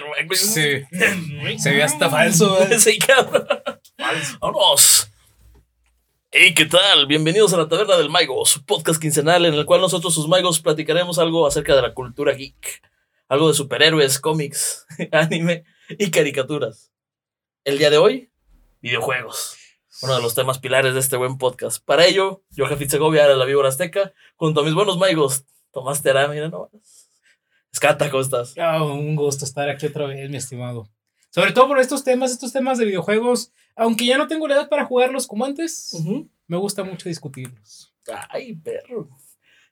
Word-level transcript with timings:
Güey. 0.00 0.38
Sí. 0.38 0.82
Se 1.58 1.70
ve 1.70 1.82
hasta 1.82 2.08
falso. 2.08 2.62
¿eh? 2.70 2.78
Sí, 2.78 2.98
cabrón. 2.98 3.46
Vámonos. 4.40 5.08
Hey, 6.30 6.54
¿qué 6.54 6.64
tal? 6.66 7.06
Bienvenidos 7.06 7.52
a 7.52 7.58
la 7.58 7.68
Taberna 7.68 7.96
del 7.96 8.08
Maigo, 8.08 8.46
su 8.46 8.64
podcast 8.64 9.00
quincenal 9.00 9.44
en 9.44 9.54
el 9.54 9.66
cual 9.66 9.80
nosotros, 9.80 10.14
sus 10.14 10.28
Maigos, 10.28 10.60
platicaremos 10.60 11.18
algo 11.18 11.46
acerca 11.46 11.74
de 11.74 11.82
la 11.82 11.92
cultura 11.92 12.32
geek. 12.32 12.82
Algo 13.28 13.48
de 13.48 13.54
superhéroes, 13.54 14.20
cómics, 14.20 14.86
anime 15.12 15.64
y 15.90 16.10
caricaturas. 16.10 16.92
El 17.64 17.78
día 17.78 17.90
de 17.90 17.98
hoy, 17.98 18.30
videojuegos. 18.80 19.56
Uno 20.02 20.16
de 20.16 20.22
los 20.22 20.34
temas 20.34 20.58
pilares 20.58 20.94
de 20.94 21.00
este 21.00 21.16
buen 21.16 21.36
podcast. 21.36 21.84
Para 21.84 22.06
ello, 22.06 22.42
yo, 22.50 22.66
Jafit 22.66 22.90
Segovia, 22.90 23.28
de 23.28 23.36
la 23.36 23.44
Víbora 23.44 23.68
Azteca, 23.68 24.14
junto 24.36 24.60
a 24.60 24.64
mis 24.64 24.74
buenos 24.74 24.98
Maigos, 24.98 25.44
Tomás 25.72 26.02
Terá, 26.02 26.26
mira 26.28 26.48
no. 26.48 26.70
Escata, 27.72 28.10
¿cómo 28.10 28.22
estás? 28.22 28.54
Ah, 28.58 28.82
un 28.82 29.14
gusto 29.16 29.44
estar 29.44 29.68
aquí 29.68 29.86
otra 29.86 30.06
vez, 30.06 30.28
mi 30.28 30.36
estimado. 30.36 30.88
Sobre 31.30 31.52
todo 31.52 31.68
por 31.68 31.78
estos 31.78 32.02
temas, 32.02 32.32
estos 32.32 32.52
temas 32.52 32.78
de 32.78 32.84
videojuegos. 32.84 33.52
Aunque 33.76 34.04
ya 34.04 34.18
no 34.18 34.26
tengo 34.26 34.48
la 34.48 34.56
edad 34.56 34.68
para 34.68 34.84
jugarlos 34.84 35.26
como 35.26 35.44
antes, 35.44 35.92
me 36.48 36.56
gusta 36.56 36.82
mucho 36.82 37.08
discutirlos. 37.08 37.94
Ay, 38.28 38.56
perro. 38.56 39.08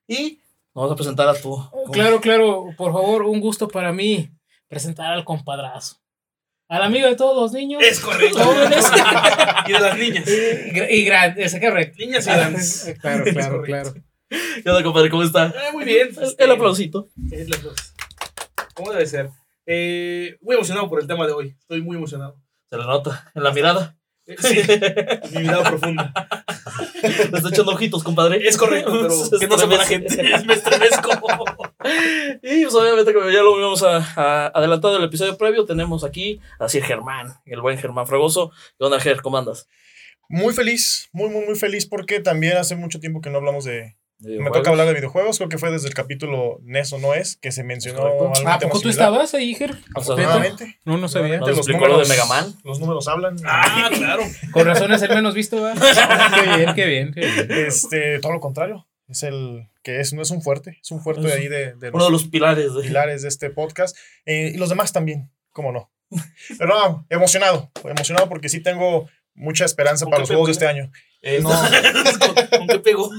Y 0.06 0.40
vamos 0.72 0.92
a 0.92 0.96
presentar 0.96 1.28
a 1.28 1.34
tu. 1.34 1.58
Claro, 1.92 2.20
claro, 2.20 2.66
por 2.76 2.92
favor, 2.92 3.22
un 3.24 3.40
gusto 3.40 3.66
para 3.68 3.92
mí 3.92 4.30
presentar 4.68 5.12
al 5.12 5.24
compadrazo. 5.24 5.96
Al 6.68 6.82
amigo 6.82 7.08
de 7.08 7.16
todos 7.16 7.34
los 7.36 7.52
niños. 7.52 7.82
Es 7.82 7.98
correcto. 7.98 8.38
jóvenes 8.44 8.86
y 9.66 9.72
de 9.72 9.80
las 9.80 9.98
niñas. 9.98 10.24
y 10.90 11.04
grandes, 11.04 11.46
ese 11.46 11.60
correcto. 11.66 11.96
Niñas 11.98 12.26
y 12.26 12.30
grandes. 12.30 12.94
Claro, 13.00 13.24
Es 13.24 13.32
claro, 13.34 13.62
claro. 13.62 13.94
¿Qué 14.62 14.68
onda, 14.70 14.82
compadre? 14.82 15.10
¿Cómo 15.10 15.22
está? 15.22 15.52
Ah, 15.56 15.72
muy 15.72 15.84
bien. 15.84 16.08
El, 16.20 16.34
el 16.38 16.50
aplausito. 16.50 17.08
Es 17.30 17.48
los 17.48 17.62
dos. 17.62 17.94
¿Cómo 18.74 18.92
debe 18.92 19.06
ser? 19.06 19.30
Eh, 19.66 20.36
muy 20.40 20.54
emocionado 20.56 20.88
por 20.88 21.00
el 21.00 21.06
tema 21.06 21.26
de 21.26 21.32
hoy. 21.32 21.54
Estoy 21.58 21.82
muy 21.82 21.96
emocionado. 21.96 22.36
Se 22.68 22.76
le 22.76 22.84
nota 22.84 23.30
en 23.34 23.42
la 23.42 23.52
mirada. 23.52 23.96
Eh, 24.26 24.36
Sí, 24.38 24.56
mi 25.34 25.40
mirada 25.42 25.64
profunda. 25.64 26.12
Le 27.02 27.08
está 27.38 27.48
echando 27.48 27.72
ojitos, 27.72 28.04
compadre. 28.04 28.46
Es 28.46 28.56
correcto, 28.58 28.92
pero 28.92 29.08
que 29.40 29.46
no 29.46 29.58
sepa 29.58 29.76
la 29.76 29.84
gente. 29.86 30.22
Me 30.46 30.52
estremezco. 30.54 31.10
Y 32.42 32.62
pues 32.64 32.74
obviamente 32.74 33.14
como 33.14 33.30
ya 33.30 33.42
lo 33.42 33.54
habíamos 33.54 33.82
a, 33.82 33.96
a- 33.96 34.46
adelantado 34.48 34.94
en 34.96 35.02
el 35.02 35.08
episodio 35.08 35.38
previo, 35.38 35.64
tenemos 35.64 36.04
aquí 36.04 36.40
a 36.58 36.68
Sir 36.68 36.82
Germán, 36.84 37.34
el 37.46 37.60
buen 37.62 37.78
Germán 37.78 38.06
Fragoso. 38.06 38.50
¿Qué 38.78 38.84
onda, 38.84 39.00
Ger? 39.00 39.22
¿Cómo 39.22 39.38
andas? 39.38 39.66
Muy 40.28 40.52
feliz, 40.52 41.08
muy, 41.12 41.30
muy, 41.30 41.46
muy 41.46 41.54
feliz 41.54 41.86
porque 41.86 42.20
también 42.20 42.58
hace 42.58 42.76
mucho 42.76 43.00
tiempo 43.00 43.22
que 43.22 43.30
no 43.30 43.38
hablamos 43.38 43.64
de... 43.64 43.96
Me 44.20 44.50
toca 44.50 44.70
hablar 44.70 44.86
de 44.88 44.94
videojuegos, 44.94 45.36
creo 45.38 45.48
que 45.48 45.58
fue 45.58 45.70
desde 45.70 45.86
el 45.86 45.94
capítulo 45.94 46.58
NES 46.62 46.92
o 46.94 46.98
no 46.98 47.14
es, 47.14 47.36
que 47.36 47.52
se 47.52 47.62
mencionó 47.62 48.00
Correcto. 48.00 48.24
algún 48.34 48.48
¿A 48.48 48.58
tema 48.58 48.70
poco 48.72 48.82
tú 48.82 48.88
estabas 48.88 49.32
ahí, 49.34 49.54
Ger? 49.54 49.76
Afortunadamente. 49.94 50.78
No, 50.84 50.96
no 50.98 51.08
sabía. 51.08 51.38
¿No 51.38 51.46
Los 51.46 51.58
explicó 51.58 51.86
lo 51.86 51.98
de 51.98 52.04
números- 52.04 52.08
Mega 52.08 52.24
Man? 52.26 52.54
Los 52.64 52.80
números 52.80 53.06
hablan. 53.06 53.36
Ah, 53.44 53.88
claro. 53.94 54.22
Con 54.52 54.66
razón 54.66 54.92
es 54.92 55.02
el 55.02 55.10
menos 55.10 55.34
visto, 55.34 55.62
¿verdad? 55.62 56.34
qué 56.34 56.56
bien, 56.56 56.74
qué 56.74 56.86
bien, 56.86 57.12
qué 57.14 57.20
bien. 57.20 57.66
Este, 57.66 58.18
todo 58.18 58.32
lo 58.32 58.40
contrario. 58.40 58.86
Es 59.08 59.22
el 59.22 59.68
que 59.82 60.00
es, 60.00 60.12
no 60.12 60.20
es 60.22 60.30
un 60.30 60.42
fuerte, 60.42 60.78
es 60.82 60.90
un 60.90 61.00
fuerte 61.00 61.22
de 61.22 61.32
ahí 61.32 61.48
de, 61.48 61.74
de 61.76 61.90
Uno 61.90 62.04
de 62.06 62.10
los 62.10 62.24
pilares. 62.26 62.74
De... 62.74 62.82
pilares 62.82 63.22
de 63.22 63.28
este 63.28 63.48
podcast. 63.50 63.96
Eh, 64.26 64.52
y 64.54 64.58
los 64.58 64.68
demás 64.68 64.92
también, 64.92 65.30
cómo 65.52 65.72
no. 65.72 65.90
Pero 66.58 66.68
no, 66.74 67.06
emocionado, 67.08 67.70
emocionado 67.84 68.28
porque 68.28 68.48
sí 68.48 68.60
tengo 68.60 69.08
mucha 69.34 69.64
esperanza 69.64 70.04
¿Con 70.04 70.10
para 70.10 70.20
los 70.20 70.28
juegos 70.28 70.46
de 70.48 70.52
este 70.52 70.66
año. 70.66 70.90
Eh, 71.20 71.40
no, 71.42 71.50
¿Con 72.58 72.66
qué 72.68 72.78
digo. 72.84 73.10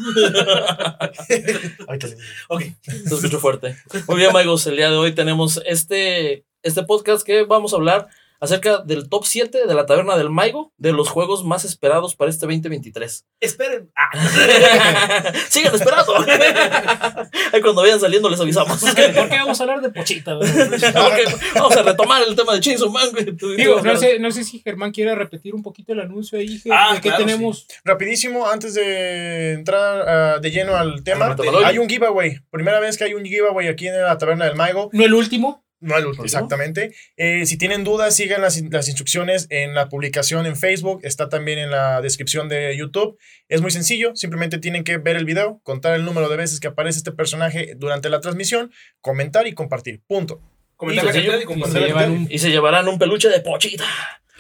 Ok. 2.47 2.63
Se 2.81 3.15
escuchó 3.15 3.39
fuerte. 3.39 3.75
Muy 4.07 4.17
bien, 4.17 4.29
amigos, 4.35 4.65
el 4.67 4.77
día 4.77 4.89
de 4.89 4.95
hoy 4.95 5.13
tenemos 5.13 5.61
este, 5.65 6.45
este 6.63 6.83
podcast 6.83 7.25
que 7.25 7.43
vamos 7.43 7.73
a 7.73 7.75
hablar 7.75 8.07
acerca 8.39 8.79
del 8.79 9.09
top 9.09 9.25
7 9.25 9.67
de 9.67 9.73
la 9.73 9.85
taberna 9.85 10.17
del 10.17 10.29
Maigo 10.29 10.71
de 10.77 10.93
los 10.93 11.09
juegos 11.09 11.43
más 11.43 11.65
esperados 11.65 12.15
para 12.15 12.29
este 12.29 12.45
2023. 12.45 13.25
Esperen. 13.39 13.91
Ah, 14.01 15.33
Sigan 15.49 15.75
esperando. 15.75 16.13
Ahí 17.53 17.61
cuando 17.61 17.81
vayan 17.81 17.99
saliendo 17.99 18.29
les 18.29 18.39
avisamos. 18.39 18.79
¿Por 18.79 18.95
qué 18.95 19.37
vamos 19.37 19.59
a 19.59 19.63
hablar 19.63 19.81
de 19.81 19.89
pochita? 19.89 20.33
vamos 21.55 21.77
a 21.77 21.83
retomar 21.83 22.23
el 22.27 22.35
tema 22.35 22.53
de 22.53 22.59
Chainsaw 22.61 22.89
Man. 22.89 23.09
Digo, 23.57 23.81
no 23.81 23.97
sé, 23.97 24.19
no 24.19 24.31
sé 24.31 24.43
si 24.43 24.59
Germán 24.59 24.91
quiere 24.91 25.13
repetir 25.15 25.53
un 25.53 25.61
poquito 25.61 25.93
el 25.93 25.99
anuncio 25.99 26.39
ahí, 26.39 26.61
Ah, 26.71 26.93
de 26.95 27.01
qué 27.01 27.09
claro, 27.09 27.25
tenemos. 27.25 27.67
Rapidísimo, 27.83 28.47
antes 28.47 28.73
de 28.73 29.53
entrar 29.53 30.07
ah, 30.07 30.39
de 30.39 30.51
lleno 30.51 30.75
al 30.75 31.03
tema, 31.03 31.35
de 31.35 31.49
hay 31.65 31.77
un 31.77 31.89
giveaway. 31.89 32.39
Primera 32.49 32.79
vez 32.79 32.97
que 32.97 33.03
hay 33.03 33.13
un 33.13 33.25
giveaway 33.25 33.67
aquí 33.67 33.87
en 33.87 34.01
la 34.01 34.17
taberna 34.17 34.45
del 34.45 34.55
Maigo. 34.55 34.89
No 34.93 35.03
el 35.05 35.13
último. 35.13 35.63
No 35.81 35.97
el 35.97 36.05
último, 36.05 36.25
exactamente. 36.25 36.93
Eh, 37.15 37.45
si 37.45 37.57
tienen 37.57 37.83
dudas, 37.83 38.15
sigan 38.15 38.41
las, 38.41 38.61
las 38.69 38.87
instrucciones 38.87 39.47
en 39.49 39.73
la 39.73 39.87
publicación 39.87 40.45
en 40.45 40.57
Facebook. 40.57 40.99
Está 41.03 41.29
también 41.29 41.57
en 41.57 41.71
la 41.71 42.01
descripción 42.01 42.49
de 42.49 42.75
YouTube. 42.75 43.17
Es 43.47 43.61
muy 43.61 43.71
sencillo. 43.71 44.15
Simplemente 44.15 44.57
tienen 44.57 44.83
que 44.83 44.97
ver 44.97 45.15
el 45.15 45.25
video, 45.25 45.61
contar 45.63 45.95
el 45.95 46.03
número 46.03 46.27
de 46.27 46.35
veces 46.35 46.59
que 46.59 46.67
aparece 46.67 46.97
este 46.97 47.11
personaje 47.11 47.75
durante 47.77 48.09
la 48.09 48.19
transmisión, 48.19 48.71
comentar 48.99 49.47
y 49.47 49.53
compartir. 49.53 50.01
Punto. 50.05 50.41
comentar 50.75 51.05
la 51.05 51.11
y 51.11 51.15
Y 51.15 51.71
se 51.71 51.79
llevan 51.79 52.11
un 52.11 52.27
Y 52.29 52.39
se 52.39 52.51
llevarán 52.51 52.87
un 52.87 52.99
peluche 52.99 53.29
de 53.29 53.39
pochita. 53.39 53.85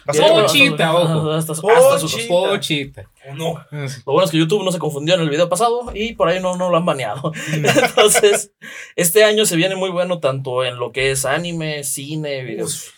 Pochita, 0.05 0.95
ojo. 0.95 1.31
Hasta, 1.31 1.55
su- 1.55 1.69
hasta 1.69 1.99
sus- 1.99 2.13
Pochita. 2.25 2.49
pochita. 2.49 3.11
¿O 3.29 3.35
no? 3.35 3.65
Lo 3.71 4.13
bueno 4.13 4.25
es 4.25 4.31
que 4.31 4.37
YouTube 4.37 4.63
no 4.63 4.71
se 4.71 4.79
confundió 4.79 5.15
en 5.15 5.21
el 5.21 5.29
video 5.29 5.49
pasado 5.49 5.91
y 5.93 6.13
por 6.13 6.27
ahí 6.29 6.39
no, 6.41 6.55
no 6.57 6.69
lo 6.69 6.77
han 6.77 6.85
baneado. 6.85 7.31
Entonces, 7.53 8.51
este 8.95 9.23
año 9.23 9.45
se 9.45 9.55
viene 9.55 9.75
muy 9.75 9.89
bueno 9.89 10.19
tanto 10.19 10.63
en 10.63 10.77
lo 10.77 10.91
que 10.91 11.11
es 11.11 11.25
anime, 11.25 11.83
cine, 11.83 12.43
videos. 12.43 12.91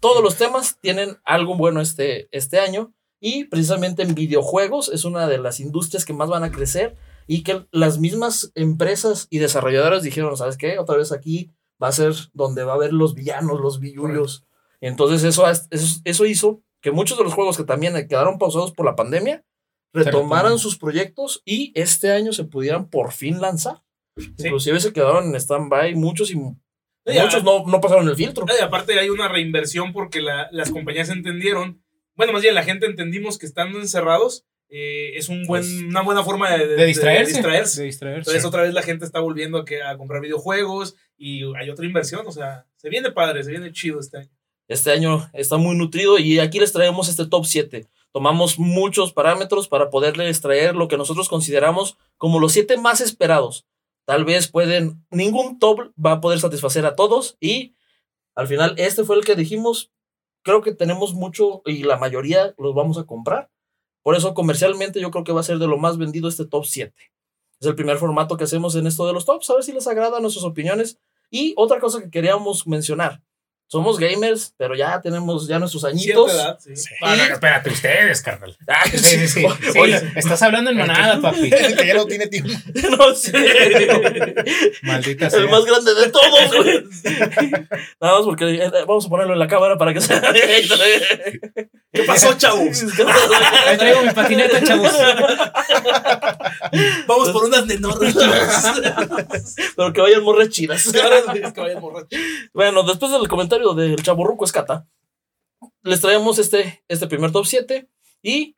Todos 0.00 0.22
los 0.22 0.36
temas 0.36 0.78
tienen 0.80 1.18
algo 1.24 1.54
bueno 1.56 1.80
este, 1.80 2.28
este 2.32 2.58
año 2.58 2.92
y 3.20 3.44
precisamente 3.44 4.02
en 4.02 4.14
videojuegos 4.14 4.88
es 4.88 5.04
una 5.04 5.26
de 5.28 5.38
las 5.38 5.60
industrias 5.60 6.04
que 6.06 6.14
más 6.14 6.28
van 6.30 6.42
a 6.44 6.50
crecer 6.50 6.96
y 7.26 7.42
que 7.42 7.66
las 7.70 7.98
mismas 7.98 8.50
empresas 8.54 9.26
y 9.30 9.38
desarrolladoras 9.38 10.02
dijeron, 10.02 10.36
¿sabes 10.36 10.56
qué? 10.56 10.78
Otra 10.78 10.96
vez 10.96 11.12
aquí 11.12 11.50
va 11.82 11.88
a 11.88 11.92
ser 11.92 12.14
donde 12.32 12.64
va 12.64 12.72
a 12.72 12.74
haber 12.76 12.92
los 12.94 13.14
villanos, 13.14 13.60
los 13.60 13.78
villullos. 13.78 14.44
Entonces 14.80 15.24
eso, 15.24 15.48
eso, 15.48 16.00
eso 16.04 16.26
hizo 16.26 16.62
que 16.80 16.90
muchos 16.90 17.18
de 17.18 17.24
los 17.24 17.34
juegos 17.34 17.56
que 17.56 17.64
también 17.64 17.94
quedaron 18.08 18.38
pausados 18.38 18.72
por 18.72 18.86
la 18.86 18.96
pandemia 18.96 19.44
retomaran 19.92 20.58
sus 20.58 20.78
proyectos 20.78 21.42
y 21.44 21.72
este 21.74 22.12
año 22.12 22.32
se 22.32 22.44
pudieran 22.44 22.88
por 22.88 23.12
fin 23.12 23.40
lanzar. 23.40 23.82
Sí. 24.16 24.32
Inclusive 24.38 24.80
se 24.80 24.92
quedaron 24.92 25.26
en 25.28 25.34
stand-by 25.34 25.94
muchos 25.94 26.30
y 26.30 26.36
muchos 26.36 27.44
no, 27.44 27.66
no 27.66 27.80
pasaron 27.80 28.08
el 28.08 28.16
filtro. 28.16 28.44
Y 28.48 28.62
aparte 28.62 28.98
hay 28.98 29.08
una 29.10 29.28
reinversión 29.28 29.92
porque 29.92 30.20
la- 30.20 30.48
las 30.52 30.70
compañías 30.70 31.08
entendieron, 31.10 31.82
bueno, 32.14 32.32
más 32.32 32.42
bien 32.42 32.54
la 32.54 32.62
gente 32.62 32.86
entendimos 32.86 33.38
que 33.38 33.46
estando 33.46 33.78
encerrados 33.78 34.44
eh, 34.72 35.16
es 35.16 35.28
un 35.28 35.46
buen, 35.46 35.62
Pues- 35.62 35.82
una 35.82 36.02
buena 36.02 36.22
forma 36.22 36.48
de, 36.52 36.66
de- 36.68 36.76
De 36.76 36.86
distraerse. 36.86 37.32
de 37.32 37.38
distraerse. 37.38 37.80
De 37.80 37.86
distraerse. 37.86 38.18
Entonces 38.20 38.44
otra 38.44 38.62
vez 38.62 38.72
la 38.72 38.82
gente 38.82 39.04
está 39.04 39.18
volviendo 39.18 39.58
a, 39.58 39.64
que, 39.64 39.82
a 39.82 39.96
comprar 39.96 40.22
videojuegos 40.22 40.94
y 41.18 41.42
hay 41.56 41.68
otra 41.70 41.84
inversión, 41.86 42.24
o 42.26 42.30
sea, 42.32 42.66
se 42.76 42.88
viene 42.88 43.10
padre, 43.10 43.42
se 43.42 43.50
viene 43.50 43.72
chido 43.72 43.98
este 43.98 44.18
año. 44.18 44.30
Este 44.70 44.92
año 44.92 45.28
está 45.32 45.56
muy 45.56 45.74
nutrido 45.74 46.20
y 46.20 46.38
aquí 46.38 46.60
les 46.60 46.72
traemos 46.72 47.08
este 47.08 47.26
top 47.26 47.44
7. 47.44 47.88
Tomamos 48.12 48.56
muchos 48.56 49.12
parámetros 49.12 49.66
para 49.66 49.90
poderles 49.90 50.40
traer 50.40 50.76
lo 50.76 50.86
que 50.86 50.96
nosotros 50.96 51.28
consideramos 51.28 51.98
como 52.18 52.38
los 52.38 52.52
7 52.52 52.76
más 52.76 53.00
esperados. 53.00 53.66
Tal 54.04 54.24
vez 54.24 54.46
pueden, 54.46 55.04
ningún 55.10 55.58
top 55.58 55.90
va 55.98 56.12
a 56.12 56.20
poder 56.20 56.38
satisfacer 56.38 56.86
a 56.86 56.94
todos 56.94 57.36
y 57.40 57.74
al 58.36 58.46
final 58.46 58.76
este 58.76 59.02
fue 59.02 59.16
el 59.16 59.24
que 59.24 59.34
dijimos, 59.34 59.90
creo 60.42 60.62
que 60.62 60.72
tenemos 60.72 61.14
mucho 61.14 61.62
y 61.66 61.82
la 61.82 61.98
mayoría 61.98 62.54
los 62.56 62.72
vamos 62.72 62.96
a 62.96 63.06
comprar. 63.06 63.50
Por 64.04 64.14
eso 64.14 64.34
comercialmente 64.34 65.00
yo 65.00 65.10
creo 65.10 65.24
que 65.24 65.32
va 65.32 65.40
a 65.40 65.42
ser 65.42 65.58
de 65.58 65.66
lo 65.66 65.78
más 65.78 65.98
vendido 65.98 66.28
este 66.28 66.46
top 66.46 66.64
7. 66.64 66.94
Es 67.58 67.66
el 67.66 67.74
primer 67.74 67.98
formato 67.98 68.36
que 68.36 68.44
hacemos 68.44 68.76
en 68.76 68.86
esto 68.86 69.04
de 69.04 69.14
los 69.14 69.24
tops, 69.24 69.50
a 69.50 69.54
ver 69.54 69.64
si 69.64 69.72
les 69.72 69.88
agrada 69.88 70.20
nuestras 70.20 70.44
opiniones. 70.44 71.00
Y 71.28 71.54
otra 71.56 71.80
cosa 71.80 72.00
que 72.00 72.10
queríamos 72.10 72.68
mencionar, 72.68 73.20
somos 73.70 74.00
gamers, 74.00 74.52
pero 74.56 74.74
ya 74.74 75.00
tenemos 75.00 75.46
ya 75.46 75.60
nuestros 75.60 75.84
añitos. 75.84 76.32
Cierta 76.32 76.48
edad, 76.48 76.58
sí. 76.58 76.74
Sí. 76.74 76.88
Ah, 77.02 77.14
no, 77.14 77.28
no, 77.28 77.34
espérate, 77.34 77.70
ustedes, 77.70 78.20
carnal. 78.20 78.56
Ay, 78.66 78.90
Sí, 78.98 78.98
sí, 78.98 79.28
sí. 79.28 79.46
Sí, 79.72 79.78
Oye, 79.78 80.12
estás 80.16 80.42
hablando 80.42 80.72
en 80.72 80.76
manada, 80.76 81.20
papi. 81.20 81.50
que 81.78 81.86
ya 81.86 81.94
no 81.94 82.04
tiene 82.04 82.26
tiempo. 82.26 82.50
no 82.98 83.14
sé. 83.14 83.32
Maldita 84.82 85.30
sea. 85.30 85.38
El 85.38 85.50
más 85.50 85.64
grande 85.64 85.94
de 85.94 86.08
todos, 86.08 86.56
güey. 86.56 86.84
Nada 88.00 88.14
más 88.16 88.24
porque 88.24 88.56
eh, 88.56 88.70
vamos 88.88 89.06
a 89.06 89.08
ponerlo 89.08 89.34
en 89.34 89.38
la 89.38 89.46
cámara 89.46 89.78
para 89.78 89.94
que 89.94 90.00
se 90.00 90.20
¿Qué 91.92 92.02
pasó, 92.02 92.34
chavos? 92.34 92.84
Ahí 93.68 93.78
traigo 93.78 94.02
mi 94.02 94.10
patineta, 94.10 94.64
chavos. 94.64 94.92
Vamos 97.06 97.30
por 97.30 97.44
unas 97.44 97.66
nenorras, 97.66 98.14
chavos. 98.14 99.54
Pero 99.76 99.92
que 99.92 100.00
vayan 100.00 100.24
morras 100.24 100.48
chidas. 100.48 100.90
Que 100.90 101.60
vayan. 101.60 101.82
Bueno, 102.52 102.82
después 102.82 103.12
del 103.12 103.28
comentario 103.28 103.59
del 103.74 104.02
chaborruco 104.02 104.44
Escata, 104.44 104.88
les 105.82 106.00
traemos 106.00 106.38
este, 106.38 106.82
este 106.88 107.06
primer 107.06 107.32
top 107.32 107.46
7 107.46 107.88
y 108.22 108.56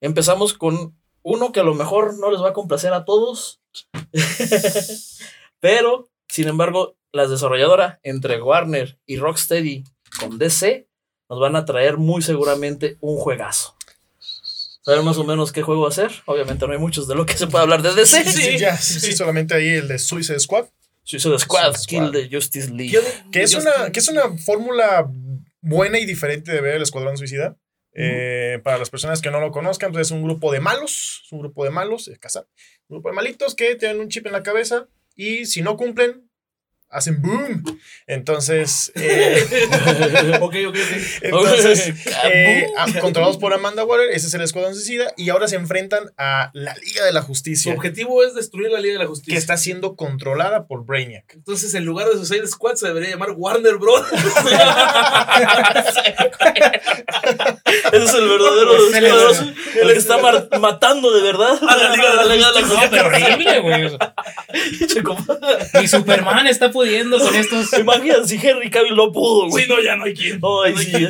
empezamos 0.00 0.54
con 0.54 0.96
uno 1.22 1.52
que 1.52 1.60
a 1.60 1.64
lo 1.64 1.74
mejor 1.74 2.18
no 2.18 2.30
les 2.30 2.40
va 2.40 2.50
a 2.50 2.52
complacer 2.52 2.92
a 2.92 3.04
todos, 3.04 3.60
pero 5.60 6.08
sin 6.28 6.48
embargo 6.48 6.96
las 7.12 7.30
desarrolladoras 7.30 7.98
entre 8.02 8.40
Warner 8.40 8.98
y 9.06 9.16
Rocksteady 9.16 9.84
con 10.18 10.38
DC 10.38 10.88
nos 11.28 11.40
van 11.40 11.56
a 11.56 11.64
traer 11.64 11.96
muy 11.96 12.22
seguramente 12.22 12.98
un 13.00 13.16
juegazo. 13.16 13.76
¿Saben 14.82 15.04
más 15.04 15.16
o 15.16 15.24
menos 15.24 15.50
qué 15.50 15.62
juego 15.62 15.82
va 15.82 15.88
a 15.88 15.92
ser? 15.92 16.12
Obviamente 16.26 16.66
no 16.66 16.74
hay 16.74 16.78
muchos 16.78 17.08
de 17.08 17.14
lo 17.14 17.24
que 17.24 17.38
se 17.38 17.46
puede 17.46 17.62
hablar 17.62 17.80
de 17.80 17.94
DC. 17.94 18.24
Sí, 18.24 18.30
sí, 18.30 18.58
ya, 18.58 18.76
sí, 18.76 19.00
sí, 19.00 19.16
solamente 19.16 19.54
ahí 19.54 19.68
el 19.68 19.88
de 19.88 19.98
Suicide 19.98 20.38
Squad. 20.38 20.66
Suicide 21.04 21.38
Squad, 21.38 21.74
Suicide 21.74 21.86
Kill 21.86 22.08
Squad. 22.08 22.12
de 22.12 22.28
Justice 22.36 22.70
League. 22.70 22.98
Que 23.30 23.42
es 23.42 23.54
una, 23.54 23.92
que 23.92 24.00
es 24.00 24.08
una 24.08 24.36
fórmula 24.38 25.08
buena 25.60 25.98
y 25.98 26.04
diferente 26.04 26.52
de 26.52 26.60
ver 26.60 26.76
el 26.76 26.82
Escuadrón 26.82 27.16
Suicida. 27.16 27.56
Eh, 27.96 28.58
para 28.64 28.78
las 28.78 28.90
personas 28.90 29.22
que 29.22 29.30
no 29.30 29.38
lo 29.38 29.52
conozcan, 29.52 29.92
pues 29.92 30.08
es 30.08 30.10
un 30.10 30.24
grupo 30.24 30.50
de 30.50 30.58
malos, 30.58 31.22
es 31.24 31.32
un 31.32 31.38
grupo 31.38 31.64
de 31.64 31.70
malos, 31.70 32.08
es 32.08 32.18
casa, 32.18 32.48
un 32.88 32.96
grupo 32.96 33.08
de 33.08 33.14
malitos 33.14 33.54
que 33.54 33.76
tienen 33.76 34.00
un 34.00 34.08
chip 34.08 34.26
en 34.26 34.32
la 34.32 34.42
cabeza 34.42 34.88
y 35.14 35.46
si 35.46 35.62
no 35.62 35.76
cumplen, 35.76 36.28
hacen 36.94 37.20
boom. 37.20 37.62
Entonces, 38.06 38.92
eh, 38.96 39.44
Ok, 40.40 40.54
ok, 40.68 40.76
ok. 40.76 40.76
entonces 41.22 41.88
eh, 42.24 42.66
Kaboom. 42.74 42.96
a- 42.96 43.00
controlados 43.00 43.36
por 43.38 43.52
Amanda 43.52 43.84
Waller, 43.84 44.10
ese 44.12 44.26
es 44.28 44.34
el 44.34 44.40
Escuadrón 44.42 44.74
Suicida 44.74 45.12
y 45.16 45.28
ahora 45.30 45.48
se 45.48 45.56
enfrentan 45.56 46.10
a 46.18 46.50
la 46.54 46.74
Liga 46.76 47.04
de 47.04 47.12
la 47.12 47.20
Su 47.20 47.26
Justicia, 47.28 47.72
objetivo 47.74 48.22
es 48.24 48.34
destruir 48.34 48.70
la 48.70 48.80
Liga 48.80 48.94
de 48.94 49.00
la 49.00 49.06
Justicia. 49.06 49.34
que 49.34 49.38
está 49.38 49.56
siendo 49.56 49.96
controlada 49.96 50.66
por 50.66 50.84
Brainiac. 50.84 51.24
Entonces, 51.34 51.74
en 51.74 51.84
lugar 51.84 52.08
de 52.08 52.14
Suicide 52.16 52.46
Squad, 52.46 52.74
se 52.76 52.86
debería 52.88 53.10
llamar 53.10 53.30
Warner 53.36 53.76
Bros. 53.76 54.04
Ese 57.92 58.04
es 58.04 58.14
el 58.14 58.28
verdadero 58.28 58.76
Es 58.76 58.94
el- 58.94 59.54
que 59.92 59.98
está 59.98 60.18
matando 60.58 61.12
de 61.12 61.22
verdad 61.22 61.58
a 61.68 61.76
la 61.76 61.90
Liga 61.94 62.10
de 62.10 62.16
la, 62.16 62.34
Liga 62.34 62.52
de 62.52 62.60
la 62.60 62.66
No, 62.66 62.74
pero 62.90 63.04
Justicia. 63.10 63.32
horrible, 63.34 63.60
güey. 63.60 63.98
Ni 65.80 65.88
Superman 65.88 66.46
está 66.46 66.70
pudiendo 66.70 66.83
con 67.22 67.34
estos. 67.36 67.72
Imagínate 67.78 68.28
si 68.28 68.36
Henry 68.46 68.70
Cavill 68.70 68.96
no 68.96 69.12
pudo, 69.12 69.48
güey. 69.48 69.64
sí, 69.64 69.70
no, 69.70 69.80
ya 69.82 69.96
no 69.96 70.04
hay 70.04 70.14
quien. 70.14 70.40
No 70.40 70.62
hay 70.62 70.76
sí. 70.76 71.06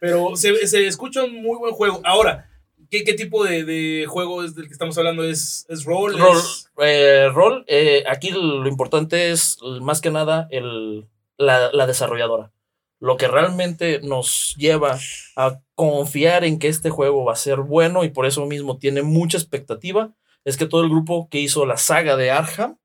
Pero 0.00 0.36
se, 0.36 0.66
se 0.66 0.86
escucha 0.86 1.24
un 1.24 1.42
muy 1.42 1.58
buen 1.58 1.74
juego. 1.74 2.00
Ahora, 2.04 2.48
¿qué, 2.90 3.04
qué 3.04 3.14
tipo 3.14 3.44
de, 3.44 3.64
de 3.64 4.06
juego 4.06 4.42
es 4.44 4.54
del 4.54 4.66
que 4.66 4.72
estamos 4.72 4.96
hablando? 4.98 5.24
¿Es, 5.24 5.66
es 5.68 5.84
rol? 5.84 6.18
Rol, 6.18 6.36
¿Es- 6.38 6.70
eh, 6.80 7.28
rol, 7.32 7.64
eh, 7.66 8.04
aquí 8.08 8.30
lo 8.30 8.68
importante 8.68 9.30
es 9.30 9.58
más 9.80 10.00
que 10.00 10.10
nada 10.10 10.46
el, 10.50 11.06
la, 11.36 11.70
la 11.72 11.86
desarrolladora. 11.86 12.52
Lo 13.00 13.16
que 13.16 13.28
realmente 13.28 14.00
nos 14.02 14.54
lleva 14.56 14.98
a 15.36 15.60
confiar 15.76 16.44
en 16.44 16.58
que 16.58 16.66
este 16.68 16.90
juego 16.90 17.24
va 17.24 17.32
a 17.34 17.36
ser 17.36 17.58
bueno 17.58 18.02
y 18.04 18.08
por 18.10 18.26
eso 18.26 18.44
mismo 18.46 18.78
tiene 18.78 19.02
mucha 19.02 19.38
expectativa 19.38 20.10
es 20.44 20.56
que 20.56 20.66
todo 20.66 20.82
el 20.82 20.88
grupo 20.88 21.28
que 21.30 21.38
hizo 21.40 21.64
la 21.66 21.76
saga 21.76 22.16
de 22.16 22.30
Arkham, 22.30 22.76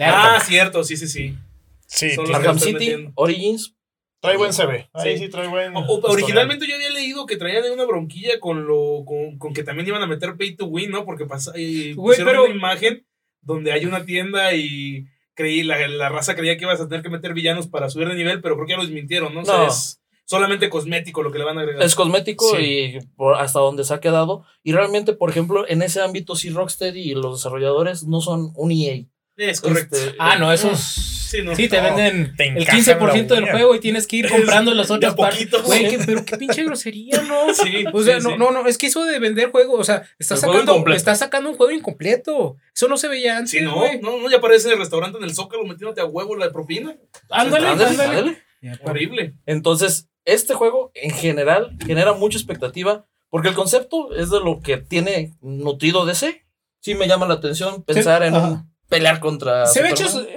Ah, 0.00 0.38
cierto, 0.44 0.84
sí, 0.84 0.96
sí, 0.96 1.08
sí. 1.08 1.34
Sí, 1.88 2.14
los 2.16 2.30
Arkham 2.30 2.58
City, 2.58 2.72
metiendo. 2.74 3.12
Origins, 3.16 3.74
trae 4.20 4.36
buen 4.36 4.52
CV. 4.52 4.88
Ahí 4.92 5.16
Sí. 5.16 5.24
sí, 5.24 5.30
trae 5.30 5.48
buen. 5.48 5.74
O- 5.76 5.80
o- 5.80 6.10
originalmente 6.12 6.66
yo 6.68 6.74
había 6.76 6.90
leído 6.90 7.24
que 7.26 7.36
traían 7.36 7.64
una 7.72 7.84
bronquilla 7.86 8.38
con 8.40 8.66
lo 8.66 9.04
con, 9.06 9.38
con 9.38 9.52
que 9.54 9.64
también 9.64 9.88
iban 9.88 10.02
a 10.02 10.06
meter 10.06 10.36
pay 10.36 10.54
to 10.54 10.66
win, 10.66 10.90
¿no? 10.90 11.04
Porque 11.04 11.24
pasa, 11.26 11.52
y 11.58 11.94
Güey, 11.94 12.18
pusieron 12.18 12.32
pero- 12.32 12.44
una 12.44 12.54
imagen 12.54 13.06
donde 13.40 13.72
hay 13.72 13.86
una 13.86 14.04
tienda 14.04 14.54
y 14.54 15.06
creí 15.34 15.62
la, 15.62 15.86
la 15.88 16.08
raza 16.10 16.34
creía 16.36 16.56
que 16.58 16.64
ibas 16.64 16.80
a 16.80 16.88
tener 16.88 17.02
que 17.02 17.08
meter 17.10 17.32
villanos 17.32 17.66
para 17.68 17.88
subir 17.88 18.08
de 18.08 18.16
nivel, 18.16 18.42
pero 18.42 18.56
creo 18.56 18.66
que 18.66 18.72
ya 18.72 18.76
lo 18.76 18.82
desmintieron, 18.84 19.32
¿no? 19.34 19.40
O 19.40 19.44
sea, 19.44 19.56
No. 19.58 19.68
es 19.68 20.02
solamente 20.26 20.68
cosmético 20.68 21.22
lo 21.22 21.32
que 21.32 21.38
le 21.38 21.44
van 21.44 21.56
a 21.56 21.62
agregar. 21.62 21.82
es 21.82 21.94
cosmético 21.94 22.54
Sí. 22.56 22.62
y 22.62 22.98
por 23.16 23.36
hasta 23.36 23.60
donde 23.60 23.84
se 23.84 23.94
ha 23.94 24.00
quedado. 24.00 24.44
Y 24.62 24.72
realmente, 24.72 25.14
por 25.14 25.30
ejemplo, 25.30 25.64
en 25.66 25.80
ese 25.80 26.02
ámbito, 26.02 26.34
sí, 26.36 26.50
Rocksteady 26.50 27.00
y 27.12 27.14
los 27.14 27.38
desarrolladores 27.38 28.02
no 28.04 28.20
son 28.20 28.52
un 28.56 28.72
EA. 28.72 29.06
Es 29.36 29.60
correcto. 29.62 29.96
Este, 29.96 30.16
Ah, 30.18 30.36
no, 30.36 30.52
esos. 30.52 31.14
Sí, 31.28 31.42
no. 31.42 31.54
Sí, 31.54 31.68
te 31.68 31.76
No, 31.76 31.82
venden 31.94 32.34
te 32.36 32.48
el 32.48 32.56
encajan 32.62 32.80
15% 32.98 33.28
la 33.28 33.34
del 33.36 33.50
juego 33.50 33.74
y 33.74 33.80
tienes 33.80 34.06
que 34.06 34.16
ir 34.16 34.28
comprando 34.30 34.72
las 34.72 34.90
otras 34.90 35.12
a 35.12 35.16
partes. 35.16 35.48
Güey, 35.64 35.88
qué- 35.90 35.98
pero 36.06 36.24
qué 36.24 36.36
pinche 36.38 36.64
grosería, 36.64 37.20
¿no? 37.22 37.52
Sí, 37.54 37.84
O 37.92 38.02
sea, 38.02 38.18
sí, 38.18 38.24
no, 38.24 38.30
sí. 38.30 38.36
no, 38.38 38.50
no, 38.50 38.66
es 38.66 38.78
que 38.78 38.86
eso 38.86 39.04
de 39.04 39.18
vender 39.18 39.50
juegos, 39.50 39.78
o 39.80 39.84
sea, 39.84 40.02
está 40.18 40.34
El 40.36 40.40
juego 40.40 40.60
sacando, 40.60 40.92
está 40.94 41.14
sacando 41.14 41.50
un 41.50 41.56
juego 41.56 41.72
incompleto. 41.72 42.56
Eso 42.74 42.88
no 42.88 42.96
se 42.96 43.08
veía 43.08 43.36
antes, 43.36 43.50
Sí, 43.50 43.60
no, 43.60 43.76
no, 44.00 44.18
no, 44.18 44.30
ya 44.30 44.40
parece 44.40 44.72
el 44.72 44.78
restaurante 44.78 45.18
en 45.18 45.24
el 45.24 45.34
Zócalo 45.34 45.64
metiéndote 45.64 46.00
a 46.00 46.06
huevo 46.06 46.34
la 46.36 46.50
propina. 46.50 46.96
Ándale, 47.28 47.68
ándale, 47.68 47.90
ándale. 47.90 48.18
ándale. 48.18 48.42
Ya, 48.62 48.72
para- 48.78 48.90
Horrible. 48.92 49.34
Entonces, 49.46 50.08
este 50.24 50.54
juego 50.54 50.90
en 50.94 51.10
general 51.10 51.76
genera 51.86 52.12
mucha 52.14 52.38
expectativa 52.38 53.04
porque 53.30 53.48
el 53.48 53.54
concepto 53.54 54.14
es 54.16 54.30
de 54.30 54.40
lo 54.40 54.60
que 54.60 54.78
tiene 54.78 55.34
nutrido 55.42 56.06
DC. 56.06 56.44
Sí 56.80 56.94
me 56.94 57.06
llama 57.06 57.26
la 57.26 57.34
atención 57.34 57.82
pensar 57.82 58.22
en 58.22 58.34
un 58.34 58.72
pelear 58.88 59.20
contra 59.20 59.66
Se 59.66 59.82
ve 59.82 59.90
Superman. 59.90 60.16
hecho, 60.24 60.28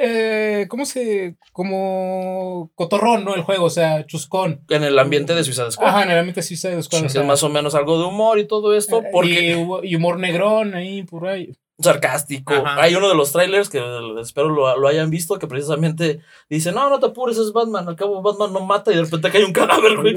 eh, 0.61 0.67
¿cómo 0.67 0.85
se? 0.85 1.37
Como 1.51 2.71
cotorrón, 2.75 3.25
¿no? 3.25 3.35
El 3.35 3.41
juego, 3.41 3.65
o 3.65 3.69
sea, 3.69 4.05
chuscón. 4.05 4.63
en 4.69 4.83
el 4.83 4.97
ambiente 4.99 5.33
de 5.33 5.43
Suicide 5.43 5.71
Squad. 5.71 5.87
Ajá, 5.87 6.01
generalmente 6.01 6.41
sí 6.41 6.57
se 6.57 6.69
Que 6.89 6.97
es 7.05 7.25
más 7.25 7.43
o 7.43 7.49
menos 7.49 7.75
algo 7.75 7.99
de 7.99 8.05
humor 8.05 8.39
y 8.39 8.47
todo 8.47 8.75
esto, 8.75 9.03
porque 9.11 9.57
Y, 9.83 9.89
y 9.89 9.95
humor 9.95 10.19
negrón 10.19 10.73
ahí, 10.73 11.03
por 11.03 11.27
ahí. 11.27 11.53
Sarcástico. 11.83 12.53
Ajá. 12.53 12.81
Hay 12.81 12.95
uno 12.95 13.09
de 13.09 13.15
los 13.15 13.31
trailers 13.31 13.69
que 13.69 13.81
espero 14.21 14.49
lo, 14.49 14.77
lo 14.77 14.87
hayan 14.87 15.09
visto 15.09 15.37
que 15.39 15.47
precisamente 15.47 16.21
dice, 16.49 16.71
no, 16.71 16.89
no 16.89 16.99
te 16.99 17.07
apures, 17.07 17.37
es 17.37 17.51
Batman. 17.53 17.87
Al 17.87 17.95
cabo 17.95 18.21
Batman 18.21 18.53
no 18.53 18.59
mata 18.61 18.91
y 18.91 18.95
de 18.95 19.03
repente 19.03 19.29
cae 19.31 19.43
un 19.45 19.53
cadáver, 19.53 19.97
güey. 19.97 20.15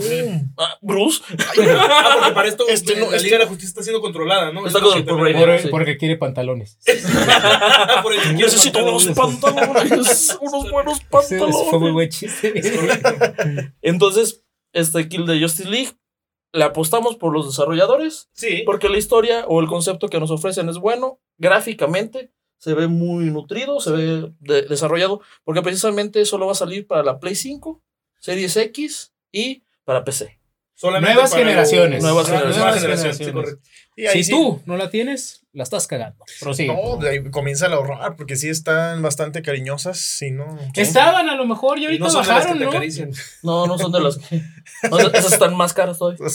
Ah, 0.58 0.76
Bruce. 0.82 1.22
Ah, 1.30 2.16
porque 2.16 2.32
para 2.34 2.48
esto 2.48 2.64
Este 2.68 2.96
no, 2.96 3.10
la 3.10 3.16
este- 3.16 3.24
Liga 3.24 3.38
de 3.38 3.44
la 3.44 3.48
Justicia 3.48 3.68
está 3.68 3.82
siendo 3.82 4.00
controlada, 4.00 4.52
¿no? 4.52 4.66
Está 4.66 4.80
con- 4.80 5.04
por 5.04 5.58
sí. 5.60 5.68
Porque 5.70 5.96
quiere 5.96 6.16
pantalones. 6.16 6.78
Por 8.02 8.12
el 8.12 8.20
que 8.20 8.28
quiere 8.28 8.44
Necesito 8.44 8.84
unos 8.84 9.06
pantalones, 9.08 10.38
unos 10.40 10.70
buenos 10.70 10.98
ese 10.98 11.38
fue 11.38 11.48
muy 11.48 11.50
pantalones. 11.50 11.92
buen 11.92 12.08
chiste. 12.08 12.52
Entonces, 13.82 14.44
este 14.72 15.08
Kill 15.08 15.26
de 15.26 15.40
Justice 15.40 15.68
League, 15.68 15.92
le 16.54 16.64
apostamos 16.64 17.16
por 17.16 17.32
los 17.32 17.46
desarrolladores, 17.46 18.30
Sí. 18.32 18.62
porque 18.64 18.88
la 18.88 18.96
historia 18.96 19.44
o 19.48 19.60
el 19.60 19.66
concepto 19.66 20.08
que 20.08 20.20
nos 20.20 20.30
ofrecen 20.30 20.68
es 20.68 20.78
bueno, 20.78 21.18
gráficamente 21.36 22.30
se 22.58 22.74
ve 22.74 22.86
muy 22.86 23.26
nutrido, 23.26 23.80
se 23.80 23.90
ve 23.90 24.32
de- 24.40 24.62
desarrollado, 24.62 25.20
porque 25.44 25.60
precisamente 25.62 26.24
solo 26.24 26.46
va 26.46 26.52
a 26.52 26.54
salir 26.54 26.86
para 26.86 27.02
la 27.02 27.18
Play 27.18 27.34
5, 27.34 27.82
Series 28.20 28.56
X 28.56 29.12
y 29.32 29.64
para 29.84 30.04
PC. 30.04 30.38
Solamente 30.76 31.14
Nuevas 31.14 31.34
generaciones. 31.34 32.02
Nuevas 32.02 32.28
Nuevas 32.28 32.44
generaciones. 32.54 32.80
generaciones, 32.80 33.16
sí, 33.16 33.24
generaciones. 33.24 33.32
correcto. 33.60 33.68
Y 33.96 34.06
ahí 34.06 34.18
Si 34.18 34.24
sí- 34.24 34.30
tú 34.32 34.60
no 34.66 34.76
la 34.76 34.90
tienes, 34.90 35.46
la 35.52 35.62
estás 35.62 35.86
cagando. 35.86 36.24
Prosigue. 36.40 36.74
No, 36.74 36.96
de 36.96 37.10
ahí 37.10 37.30
comienza 37.30 37.66
a 37.66 37.72
ahorrar 37.74 38.16
porque 38.16 38.34
sí 38.34 38.48
están 38.48 39.00
bastante 39.00 39.40
cariñosas. 39.42 39.98
Si 39.98 40.32
no. 40.32 40.58
Estaban 40.74 41.28
a 41.28 41.36
lo 41.36 41.46
mejor 41.46 41.78
y 41.78 41.82
Y 41.82 41.84
ahorita 41.86 42.04
no 42.06 42.10
son 42.10 42.22
de 42.22 42.28
las 42.28 42.36
que 42.38 42.54
bajaron, 42.54 42.58
te 42.58 43.06
¿no? 43.06 43.12
No, 43.44 43.66
no 43.68 43.78
son 43.78 43.92
de 43.92 44.00
las 44.00 44.18
que... 44.18 44.42
no, 44.90 44.98
esas 44.98 45.32
están 45.34 45.56
más 45.56 45.72
caras 45.72 45.96
todavía. 45.98 46.18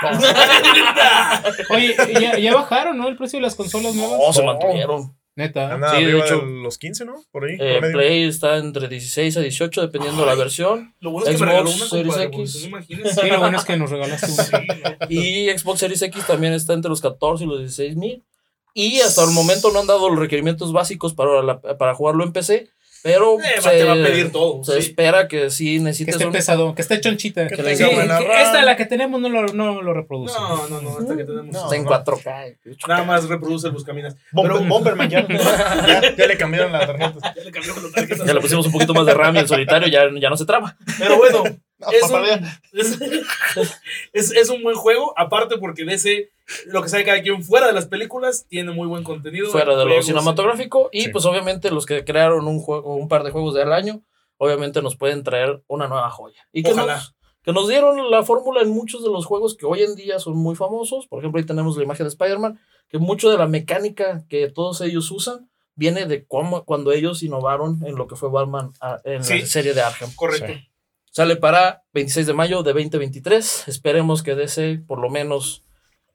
Oye, 1.70 1.96
ya, 2.20 2.38
ya 2.38 2.54
bajaron, 2.54 2.96
¿no? 2.98 3.08
El 3.08 3.16
precio 3.16 3.38
de 3.38 3.42
las 3.42 3.54
consolas 3.56 3.94
nuevas. 3.94 4.18
No, 4.18 4.32
se 4.32 4.42
mantuvieron. 4.42 5.16
Neta. 5.36 5.74
Anda 5.74 5.94
Sí, 5.96 6.04
de 6.04 6.18
hecho. 6.18 6.40
de 6.40 6.46
los 6.62 6.78
15, 6.78 7.04
¿no? 7.04 7.14
Por 7.30 7.44
ahí. 7.44 7.54
Eh, 7.60 7.72
promedio. 7.78 7.92
Play 7.98 8.22
está 8.24 8.56
entre 8.56 8.88
16 8.88 9.36
a 9.36 9.40
18, 9.40 9.82
dependiendo 9.82 10.22
de 10.22 10.26
la 10.26 10.34
versión. 10.34 10.94
Lo 11.00 11.10
bueno 11.10 11.28
es 11.30 11.36
que 11.38 11.44
me 11.44 11.50
Xbox 11.52 11.64
regaló 11.66 11.70
una 11.76 11.86
Series 11.88 12.16
X. 12.16 12.32
pues, 12.34 12.54
¿no 12.62 12.66
imaginas? 12.68 13.14
Sí, 13.14 13.28
lo 13.28 13.38
bueno 13.38 13.58
es 13.58 13.64
que 13.64 13.76
nos 13.76 13.90
regalaste 13.90 14.32
una. 14.32 14.42
Sí, 14.44 14.52
¿no? 15.00 15.06
Y 15.10 15.58
Xbox 15.58 15.78
Series 15.80 16.02
X 16.02 16.26
también 16.26 16.54
está 16.54 16.72
entre 16.72 16.88
los 16.88 17.00
14 17.02 17.44
y 17.44 17.46
los 17.46 17.58
16 17.58 17.96
mil. 17.96 18.24
Y 18.72 19.00
hasta 19.00 19.24
el 19.24 19.30
momento 19.30 19.70
no 19.70 19.78
han 19.80 19.86
dado 19.86 20.08
los 20.10 20.18
requerimientos 20.18 20.72
básicos 20.72 21.14
para, 21.14 21.42
la- 21.42 21.60
para 21.60 21.94
jugarlo 21.94 22.24
en 22.24 22.32
PC. 22.32 22.68
Pero 23.06 23.38
Eh, 23.38 23.60
va- 23.64 23.70
te 23.70 23.84
va 23.84 23.92
a 23.92 23.94
pedir 23.94 24.32
todo, 24.32 24.64
se 24.64 24.72
sí. 24.72 24.78
espera 24.88 25.28
que 25.28 25.48
sí 25.50 25.76
Que 25.78 25.80
necesites 25.84 26.14
esté 26.16 26.26
un- 26.26 26.32
pesado, 26.32 26.74
que 26.74 26.82
esté 26.82 27.00
chonchita. 27.00 27.46
Que 27.46 27.56
Sí, 27.56 27.62
tenga 27.62 27.88
buena 27.94 28.18
que 28.18 28.24
RAM. 28.26 28.40
esta, 28.42 28.62
la 28.62 28.76
que 28.76 28.84
tenemos, 28.86 29.20
no 29.20 29.28
lo, 29.28 29.46
no 29.46 29.80
lo 29.80 29.94
reproduce. 29.94 30.34
No, 30.38 30.66
no, 30.68 30.80
no, 30.80 30.98
hasta 30.98 31.16
que 31.16 31.24
tenemos. 31.24 31.54
No. 31.54 31.62
está 31.64 31.76
en 31.76 31.84
4K. 31.84 32.56
Nada 32.88 33.04
más 33.04 33.28
reproduce 33.28 33.68
el 33.68 33.72
Buscaminas. 33.74 34.16
Bomber- 34.32 34.58
Pero- 34.58 34.64
Bomberman 34.68 35.08
ya, 35.08 35.26
ya, 35.86 36.16
ya 36.16 36.26
le 36.26 36.36
cambiaron 36.36 36.72
la 36.72 36.86
tarjeta. 36.86 37.34
Ya 37.36 37.44
le 37.44 37.50
cambiamos 37.52 37.82
las 37.84 37.92
tarjetas. 37.92 38.26
Ya 38.26 38.34
le 38.34 38.40
pusimos 38.40 38.66
un 38.66 38.72
poquito 38.72 38.92
más 38.94 39.06
de 39.06 39.14
RAM 39.14 39.36
y 39.36 39.38
el 39.38 39.48
solitario 39.48 39.88
ya, 39.88 40.02
ya 40.20 40.28
no 40.30 40.36
se 40.36 40.44
traba. 40.46 40.76
Pero 40.98 41.16
bueno, 41.16 41.44
No, 41.78 41.88
es, 41.90 42.10
un, 42.10 42.24
es, 42.72 42.98
es- 44.12 44.32
es 44.32 44.48
un 44.50 44.62
buen 44.62 44.76
juego, 44.76 45.12
aparte 45.16 45.58
porque 45.58 45.84
de 45.84 45.94
ese, 45.94 46.30
lo 46.66 46.82
que 46.82 46.88
sabe 46.88 47.04
cada 47.04 47.20
quien 47.22 47.42
fuera 47.42 47.66
de 47.66 47.72
las 47.72 47.86
películas, 47.86 48.46
tiene 48.48 48.72
muy 48.72 48.86
buen 48.86 49.04
contenido. 49.04 49.50
Fuera 49.50 49.76
de 49.76 49.84
lo 49.84 50.02
cinematográfico. 50.02 50.88
Y 50.92 51.02
Sí. 51.02 51.08
pues 51.10 51.24
obviamente 51.26 51.70
los 51.70 51.84
que 51.86 52.04
crearon 52.04 52.46
un, 52.46 52.60
juego, 52.60 52.94
un 52.96 53.08
par 53.08 53.24
de 53.24 53.30
juegos 53.30 53.54
del 53.54 53.72
año, 53.72 54.02
obviamente 54.38 54.80
nos 54.82 54.96
pueden 54.96 55.22
traer 55.22 55.62
una 55.66 55.86
nueva 55.88 56.10
joya. 56.10 56.46
Y 56.52 56.62
que 56.62 56.72
Ojalá. 56.72 56.94
nos, 56.96 57.14
que 57.42 57.52
nos 57.52 57.68
dieron 57.68 58.10
la 58.10 58.22
fórmula 58.22 58.62
en 58.62 58.70
muchos 58.70 59.02
de 59.04 59.10
los 59.10 59.26
juegos 59.26 59.56
que 59.56 59.66
hoy 59.66 59.82
en 59.82 59.94
día 59.96 60.18
son 60.18 60.36
muy 60.36 60.54
famosos. 60.56 61.06
Por 61.06 61.18
ejemplo, 61.20 61.38
ahí 61.38 61.46
tenemos 61.46 61.76
la 61.76 61.84
imagen 61.84 62.04
de 62.04 62.08
Spider-Man, 62.08 62.58
que 62.88 62.98
mucho 62.98 63.30
de 63.30 63.38
la 63.38 63.46
mecánica 63.46 64.24
que 64.28 64.48
todos 64.50 64.80
ellos 64.80 65.10
usan 65.10 65.50
viene 65.74 66.06
de 66.06 66.24
cómo, 66.26 66.64
cuando 66.64 66.90
ellos 66.92 67.22
innovaron 67.22 67.80
en 67.84 67.96
lo 67.96 68.06
que 68.08 68.16
fue 68.16 68.30
Batman 68.30 68.72
ah, 68.80 68.98
en 69.04 69.22
Sí. 69.22 69.40
la 69.40 69.46
serie 69.46 69.74
de 69.74 69.82
Arkham. 69.82 70.10
Correcto. 70.14 70.46
Sí. 70.54 70.70
Sale 71.16 71.36
para 71.36 71.82
26 71.94 72.26
de 72.26 72.34
mayo 72.34 72.62
de 72.62 72.74
2023. 72.74 73.68
Esperemos 73.68 74.22
que 74.22 74.34
DC, 74.34 74.82
por 74.86 74.98
lo 74.98 75.08
menos 75.08 75.64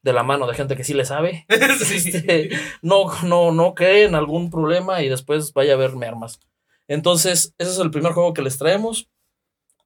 de 0.04 0.14
la 0.14 0.22
mano 0.22 0.46
de 0.46 0.54
gente 0.54 0.76
que 0.76 0.84
sí 0.84 0.94
le 0.94 1.06
sabe, 1.06 1.48
Sí. 1.80 1.96
este, 1.96 2.52
no, 2.84 3.06
no, 3.24 3.52
no 3.52 3.74
cree 3.74 4.04
en 4.04 4.14
algún 4.14 4.52
problema 4.52 5.02
y 5.02 5.10
después 5.10 5.54
vaya 5.54 5.72
a 5.72 5.76
haber 5.76 5.96
mermas. 5.96 6.40
Entonces, 6.88 7.56
ese 7.58 7.72
es 7.72 7.80
el 7.80 7.90
primer 7.90 8.12
juego 8.12 8.36
que 8.36 8.44
les 8.44 8.60
traemos. 8.60 9.10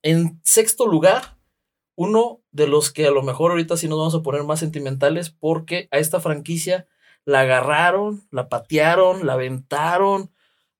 En 0.04 0.42
sexto 0.44 0.86
lugar, 0.86 1.38
uno 1.96 2.42
de 2.52 2.68
los 2.68 2.92
que 2.92 3.08
a 3.08 3.12
lo 3.12 3.24
mejor 3.24 3.52
ahorita 3.52 3.78
sí 3.78 3.88
nos 3.88 4.00
vamos 4.00 4.16
a 4.16 4.22
poner 4.22 4.44
más 4.44 4.60
sentimentales 4.60 5.30
porque 5.30 5.88
a 5.92 6.00
esta 6.00 6.20
franquicia 6.20 6.90
la 7.24 7.40
agarraron, 7.40 8.28
la 8.32 8.50
patearon, 8.50 9.26
la 9.26 9.36
aventaron, 9.36 10.35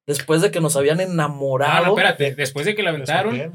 Después 0.08 0.44
de 0.44 0.52
que 0.52 0.62
nos 0.62 0.76
habían 0.76 1.00
enamorado. 1.00 1.74
Ah, 1.74 1.82
no, 1.82 1.94
espérate. 1.94 2.36
Después 2.36 2.68
de 2.68 2.76
que 2.76 2.84
la 2.84 2.92
aventaron, 2.92 3.36
le 3.36 3.50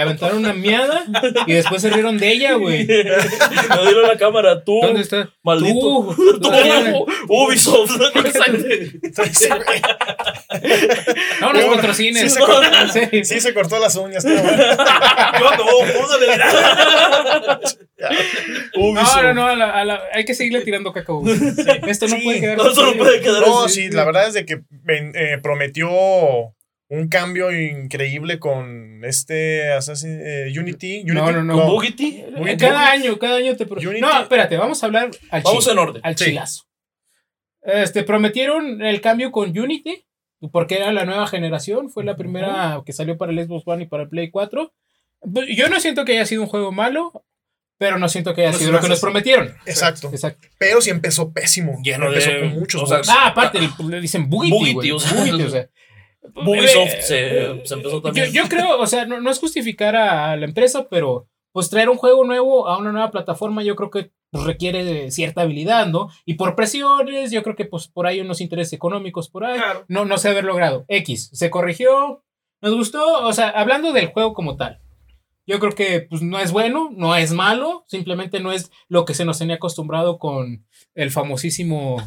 aventaron 0.00 0.38
una 0.38 0.52
miada 0.52 1.04
y 1.44 1.54
después 1.54 1.82
se 1.82 1.90
rieron 1.90 2.18
de 2.18 2.30
ella, 2.30 2.54
güey. 2.54 2.86
Me 2.86 2.94
dieron 2.94 4.06
la 4.06 4.16
cámara. 4.16 4.62
Tú. 4.62 4.78
¿Dónde 4.80 5.00
está? 5.00 5.28
Maldito. 5.42 5.80
Tú. 5.80 6.14
Tú. 6.40 6.48
Ubisoft. 7.28 7.96
no 11.40 11.52
nos 11.52 11.64
patrocines. 11.64 12.22
Sí 12.22 12.30
se, 12.30 12.38
cortó, 12.38 12.62
sí. 13.24 13.40
se 13.40 13.54
cortó 13.54 13.80
las 13.80 13.96
uñas. 13.96 14.24
Yo 14.24 14.30
no, 14.30 14.36
No, 18.76 18.92
no, 18.94 19.34
no. 19.34 19.46
A 19.46 19.56
la, 19.56 19.70
a 19.70 19.84
la, 19.84 20.02
hay 20.12 20.24
que 20.24 20.34
seguirle 20.34 20.60
tirando 20.60 20.92
cacao. 20.92 21.24
Esto 21.86 22.08
no 22.08 22.16
puede 22.22 22.40
quedar. 22.40 22.58
No, 22.58 22.68
esto 22.68 22.86
no 22.86 22.92
puede 22.94 23.20
quedar. 23.20 23.46
No, 23.46 23.68
sí, 23.68 23.90
la 23.90 24.04
verdad 24.04 24.28
es 24.28 24.34
de 24.34 24.44
que 24.44 24.62
eh, 24.88 25.38
prometió 25.42 25.88
un 26.88 27.08
cambio 27.08 27.50
increíble 27.50 28.38
con 28.38 29.04
este 29.04 29.72
Assassin, 29.72 30.20
eh, 30.22 30.52
Unity, 30.56 31.00
Unity. 31.00 31.14
No, 31.14 31.32
no, 31.32 31.42
no. 31.42 31.54
¿Con 31.54 31.66
Bugity? 31.68 32.24
Cada 32.58 32.90
año, 32.90 33.18
cada 33.18 33.36
año 33.36 33.56
te 33.56 33.66
No, 34.00 34.20
espérate, 34.20 34.56
vamos 34.56 34.82
a 34.82 34.86
hablar 34.86 35.10
al 35.30 35.42
Vamos 35.42 35.66
en 35.66 35.78
orden. 35.78 36.02
Al 36.04 36.14
chilazo. 36.14 36.64
Este, 37.62 38.04
prometieron 38.04 38.82
el 38.82 39.00
cambio 39.00 39.32
con 39.32 39.58
Unity, 39.58 40.06
porque 40.52 40.76
era 40.76 40.92
la 40.92 41.04
nueva 41.04 41.26
generación, 41.26 41.90
fue 41.90 42.04
la 42.04 42.16
primera 42.16 42.82
que 42.86 42.92
salió 42.92 43.16
para 43.16 43.32
el 43.32 43.44
Xbox 43.44 43.66
One 43.66 43.84
y 43.84 43.86
para 43.86 44.04
el 44.04 44.08
Play 44.08 44.30
4. 44.30 44.72
Yo 45.48 45.68
no 45.68 45.80
siento 45.80 46.04
que 46.04 46.12
haya 46.12 46.26
sido 46.26 46.42
un 46.42 46.48
juego 46.48 46.70
malo, 46.70 47.24
pero 47.78 47.98
no 47.98 48.08
siento 48.08 48.34
que 48.34 48.46
haya 48.46 48.56
sido 48.56 48.72
lo 48.72 48.80
que 48.80 48.88
nos 48.88 49.00
prometieron. 49.00 49.54
Exacto. 49.66 50.08
Exacto. 50.08 50.48
Pero 50.58 50.80
sí 50.80 50.90
empezó 50.90 51.32
pésimo. 51.32 51.78
Lleno 51.82 52.08
empezó 52.08 52.30
de, 52.30 52.40
con 52.40 52.48
muchos. 52.50 52.82
O 52.82 52.86
sea, 52.86 53.00
ah, 53.08 53.28
aparte, 53.28 53.58
le 53.88 54.00
dicen 54.00 54.28
Bugity. 54.28 54.92
o 54.92 54.98
sea, 54.98 55.68
Bugisoft 56.34 57.00
se, 57.00 57.60
se, 57.64 57.74
empezó 57.74 58.02
también. 58.02 58.32
Yo, 58.32 58.48
creo, 58.48 58.78
o 58.80 58.86
sea, 58.86 59.06
no, 59.06 59.20
no, 59.20 59.30
es 59.30 59.38
justificar 59.38 59.94
a 59.96 60.36
la 60.36 60.44
empresa, 60.44 60.88
pero 60.88 61.28
pues 61.52 61.70
traer 61.70 61.88
un 61.88 61.96
juego 61.96 62.24
nuevo 62.24 62.68
a 62.68 62.76
una 62.76 62.92
nueva 62.92 63.10
plataforma, 63.10 63.62
yo 63.62 63.76
creo 63.76 63.90
que 63.90 64.10
pues, 64.30 64.44
requiere 64.44 65.10
cierta 65.10 65.42
habilidad, 65.42 65.86
¿no? 65.86 66.10
Y 66.24 66.34
por 66.34 66.54
presiones, 66.54 67.30
yo 67.30 67.42
creo 67.42 67.56
que 67.56 67.64
pues 67.64 67.88
por 67.88 68.06
ahí 68.06 68.20
unos 68.20 68.40
intereses 68.40 68.72
económicos 68.72 69.30
por 69.30 69.44
ahí, 69.44 69.58
no, 69.88 70.04
no 70.04 70.18
se 70.18 70.28
haber 70.28 70.44
logrado. 70.44 70.84
X, 70.88 71.30
se 71.32 71.48
corrigió, 71.48 72.22
nos 72.60 72.74
gustó, 72.74 73.24
o 73.24 73.32
sea, 73.32 73.48
hablando 73.48 73.92
del 73.92 74.08
juego 74.08 74.34
como 74.34 74.56
tal. 74.56 74.80
Yo 75.46 75.60
creo 75.60 75.72
que 75.72 76.00
pues, 76.00 76.22
no 76.22 76.38
es 76.38 76.50
bueno, 76.52 76.90
no 76.92 77.14
es 77.14 77.32
malo, 77.32 77.84
simplemente 77.86 78.40
no 78.40 78.52
es 78.52 78.70
lo 78.88 79.04
que 79.04 79.14
se 79.14 79.24
nos 79.24 79.38
tenía 79.38 79.56
acostumbrado 79.56 80.18
con 80.18 80.66
el 80.94 81.10
famosísimo 81.10 82.02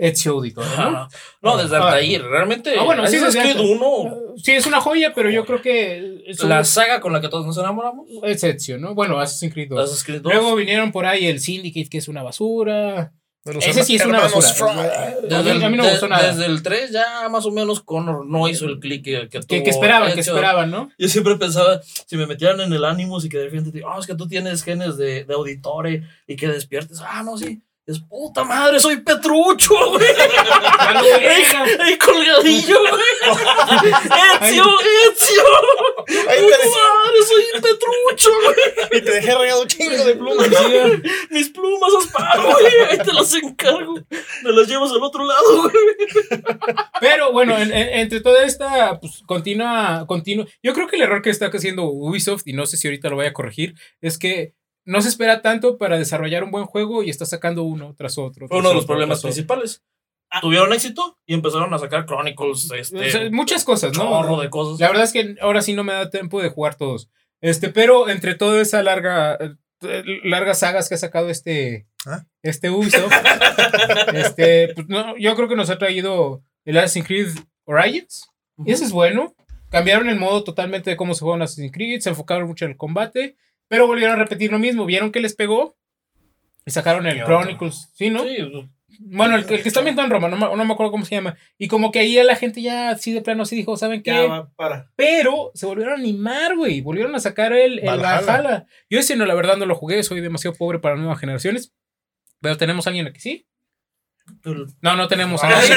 Ezio 0.00 0.32
Auditor. 0.32 0.64
¿no? 0.78 1.08
no, 1.42 1.56
desde 1.56 1.76
ah, 1.76 1.92
ahí, 1.92 2.16
realmente. 2.18 2.74
Ah, 2.78 2.84
bueno, 2.84 3.06
sí, 3.06 3.16
es 3.16 3.56
uno. 3.56 4.34
Sí, 4.36 4.52
es 4.52 4.66
una 4.66 4.80
joya, 4.80 5.12
pero 5.14 5.30
yo 5.30 5.44
creo 5.44 5.60
que. 5.60 6.22
la 6.44 6.64
saga 6.64 7.00
con 7.00 7.12
la 7.12 7.20
que 7.20 7.28
todos 7.28 7.46
nos 7.46 7.58
enamoramos. 7.58 8.06
Es 8.22 8.44
Ezio, 8.44 8.78
¿no? 8.78 8.94
Bueno, 8.94 9.18
Assassin's 9.18 9.52
Creed 9.52 9.68
2. 9.68 10.22
Luego 10.22 10.54
vinieron 10.54 10.92
por 10.92 11.06
ahí 11.06 11.26
el 11.26 11.40
Syndicate, 11.40 11.88
que 11.88 11.98
es 11.98 12.08
una 12.08 12.22
basura. 12.22 13.12
Ese 13.56 13.84
sí 13.84 13.96
es 13.96 14.04
una 14.04 14.20
basura. 14.20 15.16
Desde, 15.22 15.64
a 15.64 15.70
mí 15.70 15.76
no 15.76 15.84
me 15.84 15.90
gustó 15.90 16.08
nada. 16.08 16.28
Desde 16.28 16.46
el 16.46 16.62
3 16.62 16.90
ya 16.92 17.28
más 17.28 17.46
o 17.46 17.50
menos 17.50 17.80
Connor 17.80 18.26
no 18.26 18.48
hizo 18.48 18.66
el 18.66 18.78
clic 18.78 19.04
que, 19.04 19.28
que, 19.28 19.40
que, 19.40 19.62
que 19.62 19.70
esperaban, 19.70 20.12
que 20.14 20.20
esperaban, 20.20 20.70
¿no? 20.70 20.90
Yo 20.98 21.08
siempre 21.08 21.36
pensaba, 21.36 21.80
si 21.82 22.16
me 22.16 22.26
metieran 22.26 22.60
en 22.60 22.72
el 22.72 22.84
ánimo 22.84 23.18
y 23.22 23.28
que 23.28 23.38
de 23.38 23.44
repente 23.44 23.70
te 23.70 23.78
digo, 23.78 23.90
oh, 23.94 24.00
es 24.00 24.06
que 24.06 24.14
tú 24.14 24.28
tienes 24.28 24.62
genes 24.62 24.96
de, 24.96 25.24
de 25.24 25.34
auditore 25.34 26.02
y 26.26 26.36
que 26.36 26.48
despiertes, 26.48 27.00
ah, 27.00 27.22
no, 27.22 27.36
sí. 27.36 27.62
Es 27.88 28.00
puta 28.00 28.44
madre, 28.44 28.78
soy 28.80 28.98
Petrucho, 28.98 29.74
güey. 29.92 30.04
Ahí 31.80 31.96
colgadillo, 31.98 32.80
güey. 32.80 33.02
Ezio, 34.42 34.66
Ezio. 35.10 35.42
Ay, 36.28 36.42
madre, 36.42 37.22
soy 37.26 37.44
Petrucho, 37.54 38.30
güey. 38.44 38.98
Y 38.98 39.02
te 39.02 39.10
dejé 39.10 39.34
regado 39.34 39.62
un 39.62 39.68
chingo 39.68 40.04
de 40.04 40.14
plumas. 40.16 40.48
Mis 41.30 41.48
plumas, 41.48 41.90
Asparo, 42.04 42.52
güey. 42.60 42.66
Ahí 42.90 42.98
te 42.98 43.10
las 43.14 43.34
encargo. 43.34 43.94
Me 44.42 44.52
las 44.52 44.68
llevas 44.68 44.90
al 44.90 45.02
otro 45.02 45.24
lado, 45.24 45.62
güey. 45.62 45.74
Pero 47.00 47.32
bueno, 47.32 47.56
entre 47.56 48.20
toda 48.20 48.44
esta, 48.44 49.00
pues 49.00 49.22
continúa, 49.24 50.04
continúa. 50.06 50.44
Yo 50.62 50.74
creo 50.74 50.88
que 50.88 50.96
el 50.96 51.02
error 51.02 51.22
que 51.22 51.30
está 51.30 51.46
haciendo 51.46 51.84
Ubisoft, 51.84 52.42
y 52.44 52.52
no 52.52 52.66
sé 52.66 52.76
si 52.76 52.86
ahorita 52.86 53.08
lo 53.08 53.16
voy 53.16 53.26
a 53.26 53.32
corregir, 53.32 53.76
es 54.02 54.18
que 54.18 54.57
no 54.88 55.02
se 55.02 55.10
espera 55.10 55.42
tanto 55.42 55.76
para 55.76 55.98
desarrollar 55.98 56.42
un 56.42 56.50
buen 56.50 56.64
juego 56.64 57.02
y 57.02 57.10
está 57.10 57.26
sacando 57.26 57.62
uno 57.62 57.94
tras 57.94 58.16
otro. 58.16 58.48
Fue 58.48 58.58
uno 58.58 58.70
de 58.70 58.74
los 58.74 58.86
problemas 58.86 59.20
principales. 59.20 59.84
Ah. 60.30 60.40
Tuvieron 60.40 60.72
éxito 60.72 61.18
y 61.26 61.34
empezaron 61.34 61.72
a 61.74 61.78
sacar 61.78 62.06
Chronicles. 62.06 62.70
Este, 62.70 63.28
muchas 63.28 63.64
cosas, 63.64 63.92
¿no? 63.94 64.40
de 64.40 64.48
cosas. 64.48 64.80
La 64.80 64.88
verdad 64.88 65.04
es 65.04 65.12
que 65.12 65.36
ahora 65.42 65.60
sí 65.60 65.74
no 65.74 65.84
me 65.84 65.92
da 65.92 66.08
tiempo 66.08 66.40
de 66.40 66.48
jugar 66.48 66.76
todos. 66.76 67.10
Este, 67.42 67.68
pero 67.68 68.08
entre 68.08 68.34
toda 68.34 68.62
esa 68.62 68.82
larga, 68.82 69.36
eh, 69.82 70.02
largas 70.24 70.60
sagas 70.60 70.88
que 70.88 70.94
ha 70.94 70.98
sacado 70.98 71.28
este, 71.28 71.86
¿Ah? 72.06 72.24
este 72.42 72.70
Ubisoft, 72.70 73.12
este, 74.14 74.72
pues, 74.74 74.88
no, 74.88 75.18
yo 75.18 75.36
creo 75.36 75.48
que 75.48 75.56
nos 75.56 75.68
ha 75.68 75.76
traído 75.76 76.40
el 76.64 76.78
Assassin's 76.78 77.06
Creed 77.06 77.28
Origins. 77.66 78.26
Y 78.64 78.72
ese 78.72 78.84
es 78.84 78.92
bueno. 78.92 79.34
Cambiaron 79.68 80.08
el 80.08 80.18
modo 80.18 80.44
totalmente 80.44 80.88
de 80.88 80.96
cómo 80.96 81.12
se 81.12 81.20
juega 81.26 81.44
Assassin's 81.44 81.72
Creed, 81.72 82.00
se 82.00 82.08
enfocaron 82.08 82.48
mucho 82.48 82.64
en 82.64 82.70
el 82.70 82.76
combate 82.78 83.36
pero 83.68 83.86
volvieron 83.86 84.16
a 84.16 84.22
repetir 84.22 84.50
lo 84.50 84.58
mismo. 84.58 84.86
¿Vieron 84.86 85.12
que 85.12 85.20
les 85.20 85.34
pegó? 85.34 85.76
Y 86.66 86.70
sacaron 86.70 87.06
el 87.06 87.24
Chronicles. 87.24 87.90
¿Sí, 87.94 88.10
no? 88.10 88.24
Sí. 88.24 88.36
Bueno, 89.00 89.36
el, 89.36 89.46
que 89.46 89.54
está 89.54 89.80
viendo 89.80 90.02
en 90.02 90.10
Roma, 90.10 90.28
no, 90.28 90.36
no, 90.56 90.64
me 90.64 90.72
acuerdo 90.72 90.90
cómo 90.90 91.04
se 91.04 91.14
llama. 91.14 91.36
Y 91.56 91.68
como 91.68 91.92
que 91.92 92.00
ahí 92.00 92.18
a 92.18 92.24
la 92.24 92.34
gente 92.34 92.62
ya 92.62 92.90
así 92.90 93.12
de 93.12 93.20
plano 93.20 93.44
sí 93.44 93.54
dijo, 93.54 93.76
¿saben 93.76 94.02
qué? 94.02 94.10
Ya 94.10 94.48
para. 94.56 94.90
Pero 94.96 95.52
se 95.54 95.66
volvieron 95.66 95.94
a 95.94 95.98
animar, 95.98 96.56
güey. 96.56 96.80
Volvieron 96.80 97.14
a 97.14 97.20
sacar 97.20 97.52
el, 97.52 97.78
el 97.78 97.86
Valhalla. 97.86 98.66
Yo 98.90 98.98
ese 98.98 99.14
no, 99.14 99.24
la 99.24 99.34
verdad 99.34 99.56
no 99.56 99.66
lo 99.66 99.76
jugué, 99.76 100.02
soy 100.02 100.20
demasiado 100.20 100.56
pobre 100.56 100.80
para 100.80 100.96
nuevas 100.96 101.20
generaciones. 101.20 101.74
Pero 102.40 102.56
tenemos 102.56 102.86
a 102.86 102.90
alguien 102.90 103.06
aquí, 103.06 103.20
¿sí? 103.20 103.46
No, 104.80 104.96
no 104.96 105.08
tenemos 105.08 105.42
a 105.44 105.48
nadie. 105.48 105.72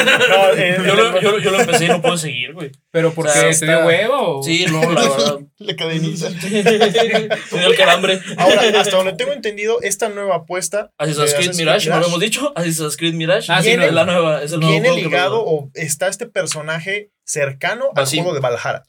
Eh, 0.57 0.77
yo, 0.85 0.95
lo, 0.95 1.39
yo, 1.39 1.51
lo, 1.51 1.59
empecé 1.59 1.85
y 1.85 1.87
no 1.87 2.01
puedo 2.01 2.17
seguir, 2.17 2.53
güey. 2.53 2.71
¿Pero 2.91 3.13
porque 3.13 3.31
o 3.31 3.53
se 3.53 3.65
dio 3.65 3.85
huevo? 3.85 4.43
Sí, 4.43 4.65
no, 4.69 4.81
la 4.91 5.01
verdad. 5.09 5.39
Le 5.57 5.75
cadeniza. 5.75 6.29
Tenía 6.41 7.67
el 7.67 7.75
calambre. 7.75 8.19
Ahora, 8.37 8.61
hasta 8.79 8.95
donde 8.95 9.13
tengo 9.13 9.33
entendido, 9.33 9.81
esta 9.81 10.09
nueva 10.09 10.37
apuesta. 10.37 10.91
Assassin's 10.97 11.33
Creed 11.33 11.55
Mirage, 11.55 11.89
¿no 11.89 11.99
lo 11.99 12.07
hemos 12.07 12.19
dicho? 12.19 12.53
Assassin's 12.55 12.97
Creed 12.97 13.13
Mirage. 13.13 13.51
Ah, 13.51 13.61
sí, 13.61 13.75
la 13.75 14.05
nueva, 14.05 14.43
es 14.43 14.51
el 14.51 14.59
nuevo 14.59 14.81
Viene 14.81 14.95
ligado 14.95 15.43
o 15.43 15.69
está 15.73 16.07
este 16.07 16.27
personaje 16.27 17.11
cercano 17.23 17.91
al 17.95 18.05
juego 18.05 18.33
de 18.33 18.39
Valhalla. 18.39 18.83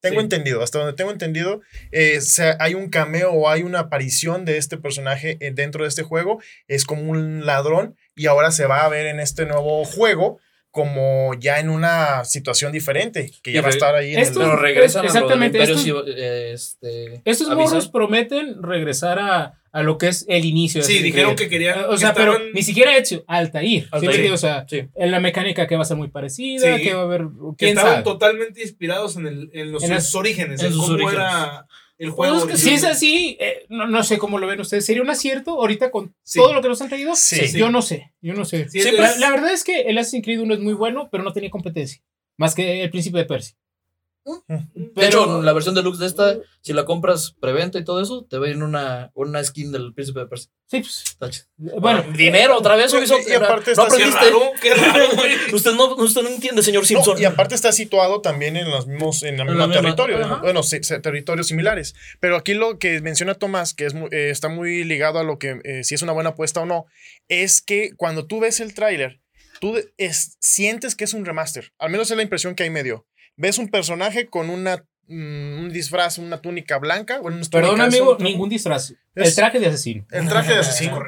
Tengo 0.00 0.20
entendido, 0.20 0.62
hasta 0.62 0.78
donde 0.78 0.94
tengo 0.94 1.10
entendido, 1.10 1.60
eh, 1.92 2.18
hay 2.58 2.74
un 2.74 2.88
cameo 2.88 3.32
o 3.32 3.50
hay 3.50 3.62
una 3.62 3.80
aparición 3.80 4.46
de 4.46 4.56
este 4.56 4.78
personaje 4.78 5.36
eh, 5.40 5.52
dentro 5.52 5.84
de 5.84 5.88
este 5.88 6.02
juego. 6.02 6.40
Es 6.68 6.86
como 6.86 7.02
un 7.02 7.44
ladrón 7.44 7.96
y 8.16 8.26
ahora 8.26 8.50
se 8.50 8.66
va 8.66 8.84
a 8.84 8.88
ver 8.88 9.06
en 9.06 9.20
este 9.20 9.46
nuevo 9.46 9.84
juego 9.84 10.38
como 10.70 11.34
ya 11.34 11.58
en 11.58 11.68
una 11.68 12.24
situación 12.24 12.70
diferente, 12.70 13.32
que 13.42 13.52
ya 13.52 13.60
va 13.60 13.68
a 13.68 13.70
estar 13.70 13.94
ahí 13.94 14.14
en 14.14 14.20
el... 14.20 14.32
Pero 14.32 14.56
regresan 14.56 15.04
exactamente, 15.04 15.60
a 15.60 15.64
estos, 15.64 15.84
este, 16.06 17.22
estos 17.24 17.48
morros 17.56 17.88
prometen 17.88 18.62
regresar 18.62 19.18
a, 19.18 19.60
a, 19.72 19.82
lo 19.82 19.98
que 19.98 20.06
es 20.06 20.24
el 20.28 20.44
inicio. 20.44 20.84
Sí, 20.84 21.02
dijeron 21.02 21.34
que 21.34 21.48
querían... 21.48 21.86
O 21.88 21.96
sea, 21.96 22.14
pero 22.14 22.38
ni 22.54 22.62
siquiera 22.62 22.96
hecho, 22.96 23.24
Altair. 23.26 23.88
Altair. 23.90 24.32
o 24.32 24.36
sea, 24.36 24.64
en 24.70 25.10
la 25.10 25.18
mecánica 25.18 25.66
que 25.66 25.74
va 25.74 25.82
a 25.82 25.86
ser 25.86 25.96
muy 25.96 26.08
parecida, 26.08 26.76
que 26.76 26.94
va 26.94 27.00
a 27.00 27.04
haber... 27.04 27.26
¿quién 27.58 27.76
estaban 27.76 28.04
totalmente 28.04 28.62
inspirados 28.62 29.16
en, 29.16 29.26
el, 29.26 29.50
en 29.52 29.72
los, 29.72 29.82
en 29.82 30.00
sus 30.00 30.14
orígenes, 30.14 30.62
en, 30.62 30.72
cómo 30.72 31.10
era 31.10 31.66
el 32.00 32.10
juego. 32.10 32.46
Pues 32.46 32.60
si 32.60 32.70
es 32.70 32.82
así, 32.82 33.36
eh, 33.38 33.66
no, 33.68 33.86
no, 33.86 34.02
sé 34.02 34.16
cómo 34.18 34.38
lo 34.38 34.46
ven 34.46 34.58
ustedes. 34.58 34.86
¿Sería 34.86 35.02
un 35.02 35.10
acierto 35.10 35.52
ahorita 35.60 35.90
con 35.90 36.14
todo 36.34 36.54
lo 36.54 36.62
que 36.62 36.68
nos 36.68 36.80
han 36.80 36.88
traído? 36.88 37.14
Sí. 37.14 37.46
Yo 37.52 37.70
no 37.70 37.82
sé, 37.82 38.12
yo 38.22 38.32
no 38.32 38.46
sé. 38.46 38.66
La, 38.92 39.16
la, 39.16 39.30
verdad 39.30 39.52
es 39.52 39.64
que 39.64 39.82
el 39.82 39.98
Assassin's 39.98 40.24
Creed 40.24 40.40
1 40.40 40.54
es 40.54 40.60
muy 40.60 40.72
bueno, 40.72 41.10
pero 41.12 41.22
no 41.22 41.34
tenía 41.34 41.50
competencia. 41.50 42.02
Más 42.38 42.54
que 42.54 42.82
el 42.82 42.90
Príncipe 42.90 43.18
de 43.18 43.26
Persia. 43.26 43.54
De 44.24 45.06
hecho, 45.06 45.42
la 45.42 45.52
versión 45.52 45.74
deluxe 45.74 45.98
de 45.98 46.06
esta, 46.06 46.36
si 46.60 46.72
la 46.72 46.84
compras 46.84 47.34
preventa 47.40 47.78
y 47.78 47.84
todo 47.84 48.02
eso, 48.02 48.26
te 48.28 48.38
va 48.38 48.46
a 48.46 48.50
ir 48.50 48.62
una, 48.62 49.10
una 49.14 49.42
skin 49.42 49.72
del 49.72 49.94
príncipe 49.94 50.20
de 50.20 50.26
Persia. 50.26 50.50
Sí, 50.66 50.80
pues. 50.80 51.46
Bueno, 51.56 52.04
dinero 52.16 52.58
otra 52.58 52.76
vez. 52.76 52.92
Y, 52.92 53.32
aparte 53.32 53.72
está 53.72 53.88
no 53.88 53.96
qué 54.60 54.74
raro, 54.74 55.08
usted, 55.52 55.72
no, 55.72 55.94
usted 55.96 56.22
no 56.22 56.28
entiende, 56.28 56.62
señor 56.62 56.86
Simpson. 56.86 57.20
y 57.20 57.24
aparte 57.24 57.54
está 57.54 57.72
situado 57.72 58.20
también 58.20 58.56
en 58.56 58.70
los 58.70 58.86
mismos, 58.86 59.22
en 59.22 59.40
el 59.40 59.46
mismo 59.46 59.70
territorio. 59.70 60.40
Bueno, 60.42 60.60
territorios 61.02 61.48
similares. 61.48 61.94
Pero 62.20 62.36
aquí 62.36 62.54
lo 62.54 62.78
que 62.78 63.00
menciona 63.00 63.34
Tomás, 63.34 63.74
que 63.74 63.86
es, 63.86 63.94
eh, 64.10 64.30
está 64.30 64.48
muy 64.48 64.84
ligado 64.84 65.18
a 65.18 65.24
lo 65.24 65.38
que 65.38 65.60
eh, 65.64 65.82
si 65.82 65.94
es 65.94 66.02
una 66.02 66.12
buena 66.12 66.30
apuesta 66.30 66.60
o 66.60 66.66
no, 66.66 66.86
es 67.28 67.62
que 67.62 67.92
cuando 67.96 68.26
tú 68.26 68.40
ves 68.40 68.60
el 68.60 68.74
tráiler, 68.74 69.20
tú 69.60 69.76
sientes 70.40 70.94
que 70.94 71.04
es 71.04 71.14
un 71.14 71.24
remaster. 71.24 71.72
Al 71.78 71.90
menos 71.90 72.10
es 72.10 72.16
la 72.16 72.22
impresión 72.22 72.54
que 72.54 72.64
ahí 72.64 72.70
me 72.70 72.82
dio. 72.82 73.06
Ves 73.40 73.58
un 73.58 73.68
personaje 73.68 74.26
con 74.28 74.50
una 74.50 74.84
mm, 75.08 75.58
un 75.64 75.72
disfraz, 75.72 76.18
una 76.18 76.40
túnica 76.40 76.78
blanca. 76.78 77.18
Bueno, 77.20 77.38
una 77.38 77.46
Perdón, 77.50 77.80
amigo, 77.80 78.16
un- 78.16 78.22
ningún 78.24 78.48
disfraz. 78.48 78.90
Es- 79.14 79.28
El 79.28 79.34
traje 79.34 79.58
de 79.58 79.66
asesino. 79.66 80.06
El 80.10 80.28
traje 80.28 80.52
de 80.52 80.58
asesino. 80.60 81.02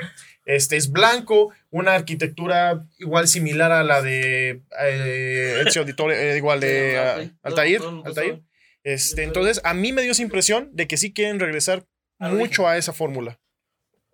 Este 0.44 0.76
es 0.76 0.90
blanco, 0.90 1.52
una 1.70 1.94
arquitectura 1.94 2.84
igual 2.98 3.28
similar 3.28 3.70
a 3.70 3.84
la 3.84 4.02
de 4.02 4.62
eh, 4.82 5.62
Ezio 5.64 5.82
Auditore, 5.82 6.32
eh, 6.32 6.36
igual 6.36 6.58
de 6.58 6.98
ah, 6.98 7.30
Altair. 7.42 7.80
Altair. 8.04 8.42
Este, 8.82 9.22
entonces, 9.22 9.60
a 9.62 9.72
mí 9.74 9.92
me 9.92 10.02
dio 10.02 10.10
esa 10.10 10.22
impresión 10.22 10.70
de 10.72 10.88
que 10.88 10.96
sí 10.96 11.12
quieren 11.12 11.38
regresar 11.38 11.86
mucho 12.18 12.66
a 12.66 12.76
esa 12.76 12.92
fórmula. 12.92 13.38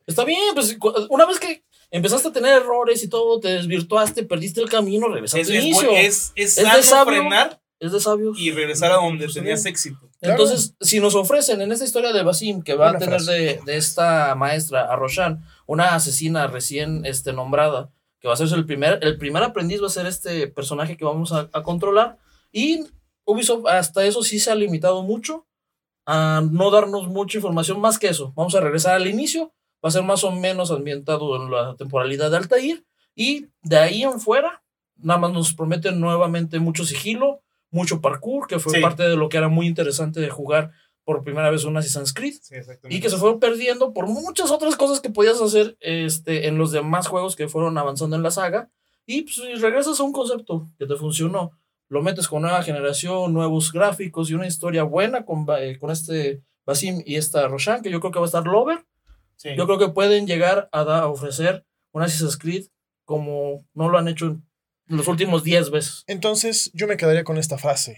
Está 0.06 0.24
bien, 0.24 0.40
pues 0.54 0.76
una 1.08 1.24
vez 1.24 1.38
que 1.38 1.64
empezaste 1.90 2.28
a 2.28 2.32
tener 2.32 2.52
errores 2.62 3.02
y 3.02 3.08
todo, 3.08 3.40
te 3.40 3.48
desvirtuaste, 3.48 4.24
perdiste 4.24 4.60
el 4.60 4.68
camino, 4.68 5.08
regresaste 5.08 5.40
Es, 5.40 5.48
al 5.48 5.56
inicio. 5.56 5.96
Es, 5.96 6.32
es, 6.34 6.58
es 6.58 6.64
sano 6.66 6.82
sabio. 6.82 7.22
Frenar 7.78 7.92
de 7.92 8.00
sabios. 8.00 8.38
y 8.38 8.50
regresar 8.50 8.92
a 8.92 8.96
donde 8.96 9.28
Sí. 9.28 9.34
tenías 9.34 9.64
éxito. 9.66 9.98
Claro. 10.20 10.34
Entonces, 10.42 10.74
si 10.80 11.00
nos 11.00 11.14
ofrecen 11.14 11.60
en 11.60 11.70
esta 11.72 11.84
historia 11.84 12.12
de 12.12 12.22
Basim, 12.22 12.62
que 12.62 12.74
va 12.74 12.90
Buena 12.90 12.98
a 12.98 13.00
tener 13.00 13.20
de, 13.22 13.60
de 13.64 13.76
esta 13.76 14.34
maestra, 14.34 14.92
a 14.92 14.96
Roshan, 14.96 15.44
una 15.66 15.94
asesina 15.94 16.46
recién 16.48 17.04
este, 17.06 17.32
nombrada, 17.32 17.90
que 18.20 18.26
va 18.28 18.34
a 18.34 18.36
ser 18.36 18.48
el 18.52 18.66
primer, 18.66 18.98
el 19.02 19.16
primer 19.16 19.42
aprendiz, 19.44 19.80
va 19.80 19.86
a 19.86 19.90
ser 19.90 20.06
este 20.06 20.48
personaje 20.48 20.96
que 20.96 21.04
vamos 21.04 21.32
a, 21.32 21.48
a 21.52 21.62
controlar. 21.62 22.18
Y 22.50 22.84
Ubisoft 23.24 23.66
hasta 23.68 24.04
eso 24.04 24.22
sí 24.22 24.38
se 24.40 24.50
ha 24.50 24.54
limitado 24.56 25.02
mucho 25.02 25.46
a 26.06 26.42
no 26.50 26.70
darnos 26.70 27.06
mucha 27.06 27.38
información 27.38 27.80
más 27.80 27.98
que 27.98 28.08
eso. 28.08 28.32
Vamos 28.34 28.54
a 28.54 28.60
regresar 28.60 28.94
al 28.96 29.06
inicio, 29.06 29.52
va 29.84 29.88
a 29.88 29.92
ser 29.92 30.02
más 30.02 30.24
o 30.24 30.32
menos 30.32 30.70
ambientado 30.70 31.36
en 31.36 31.50
la 31.50 31.76
temporalidad 31.76 32.30
de 32.30 32.38
Altair. 32.38 32.84
Y 33.14 33.46
de 33.62 33.76
ahí 33.78 34.02
en 34.02 34.18
fuera, 34.20 34.62
nada 34.96 35.20
más 35.20 35.32
nos 35.32 35.54
prometen 35.54 36.00
nuevamente 36.00 36.58
mucho 36.58 36.84
sigilo, 36.84 37.42
mucho 37.70 38.00
parkour, 38.00 38.46
que 38.46 38.58
fue 38.58 38.74
Sí. 38.74 38.80
parte 38.80 39.02
de 39.02 39.16
lo 39.16 39.28
que 39.28 39.36
era 39.36 39.48
muy 39.48 39.66
interesante 39.66 40.20
de 40.20 40.30
jugar 40.30 40.70
por 41.04 41.22
primera 41.22 41.50
vez 41.50 41.64
un 41.64 41.76
Assassin's 41.76 42.12
Creed. 42.12 42.34
Sí. 42.42 42.56
Y 42.90 43.00
que 43.00 43.08
se 43.10 43.16
fueron 43.16 43.40
perdiendo 43.40 43.92
por 43.94 44.06
muchas 44.06 44.50
otras 44.50 44.76
cosas 44.76 45.00
que 45.00 45.10
podías 45.10 45.40
hacer 45.40 45.76
este, 45.80 46.48
en 46.48 46.58
los 46.58 46.70
demás 46.72 47.06
juegos 47.08 47.34
que 47.36 47.48
fueron 47.48 47.78
avanzando 47.78 48.14
en 48.16 48.22
la 48.22 48.30
saga. 48.30 48.70
Y 49.06 49.22
pues, 49.22 49.60
regresas 49.62 49.98
a 50.00 50.02
un 50.02 50.12
concepto 50.12 50.66
que 50.78 50.86
te 50.86 50.96
funcionó, 50.96 51.52
lo 51.88 52.02
metes 52.02 52.28
con 52.28 52.42
nueva 52.42 52.62
generación, 52.62 53.32
nuevos 53.32 53.72
gráficos 53.72 54.28
y 54.30 54.34
una 54.34 54.46
historia 54.46 54.82
buena 54.82 55.24
con, 55.24 55.46
eh, 55.58 55.78
con 55.78 55.90
este 55.90 56.42
Basim 56.66 57.02
y 57.06 57.16
esta 57.16 57.48
Roshan, 57.48 57.80
que 57.80 57.90
yo 57.90 58.00
creo 58.00 58.12
que 58.12 58.18
va 58.18 58.26
a 58.26 58.32
estar 58.32 58.44
Lover. 58.44 58.84
Sí. 59.36 59.50
Yo 59.56 59.64
creo 59.64 59.78
que 59.78 59.88
pueden 59.88 60.26
llegar 60.26 60.68
a, 60.72 60.84
da- 60.84 61.00
a 61.00 61.06
ofrecer 61.06 61.64
un 61.92 62.02
Assassin's 62.02 62.36
Creed 62.36 62.66
como 63.06 63.64
no 63.72 63.88
lo 63.88 63.96
han 63.96 64.08
hecho 64.08 64.26
en 64.26 64.44
los 64.88 65.06
últimos 65.08 65.42
10 65.44 65.70
veces. 65.70 66.04
Entonces, 66.06 66.70
yo 66.74 66.86
me 66.86 66.96
quedaría 66.96 67.24
con 67.24 67.38
esta 67.38 67.58
frase: 67.58 67.96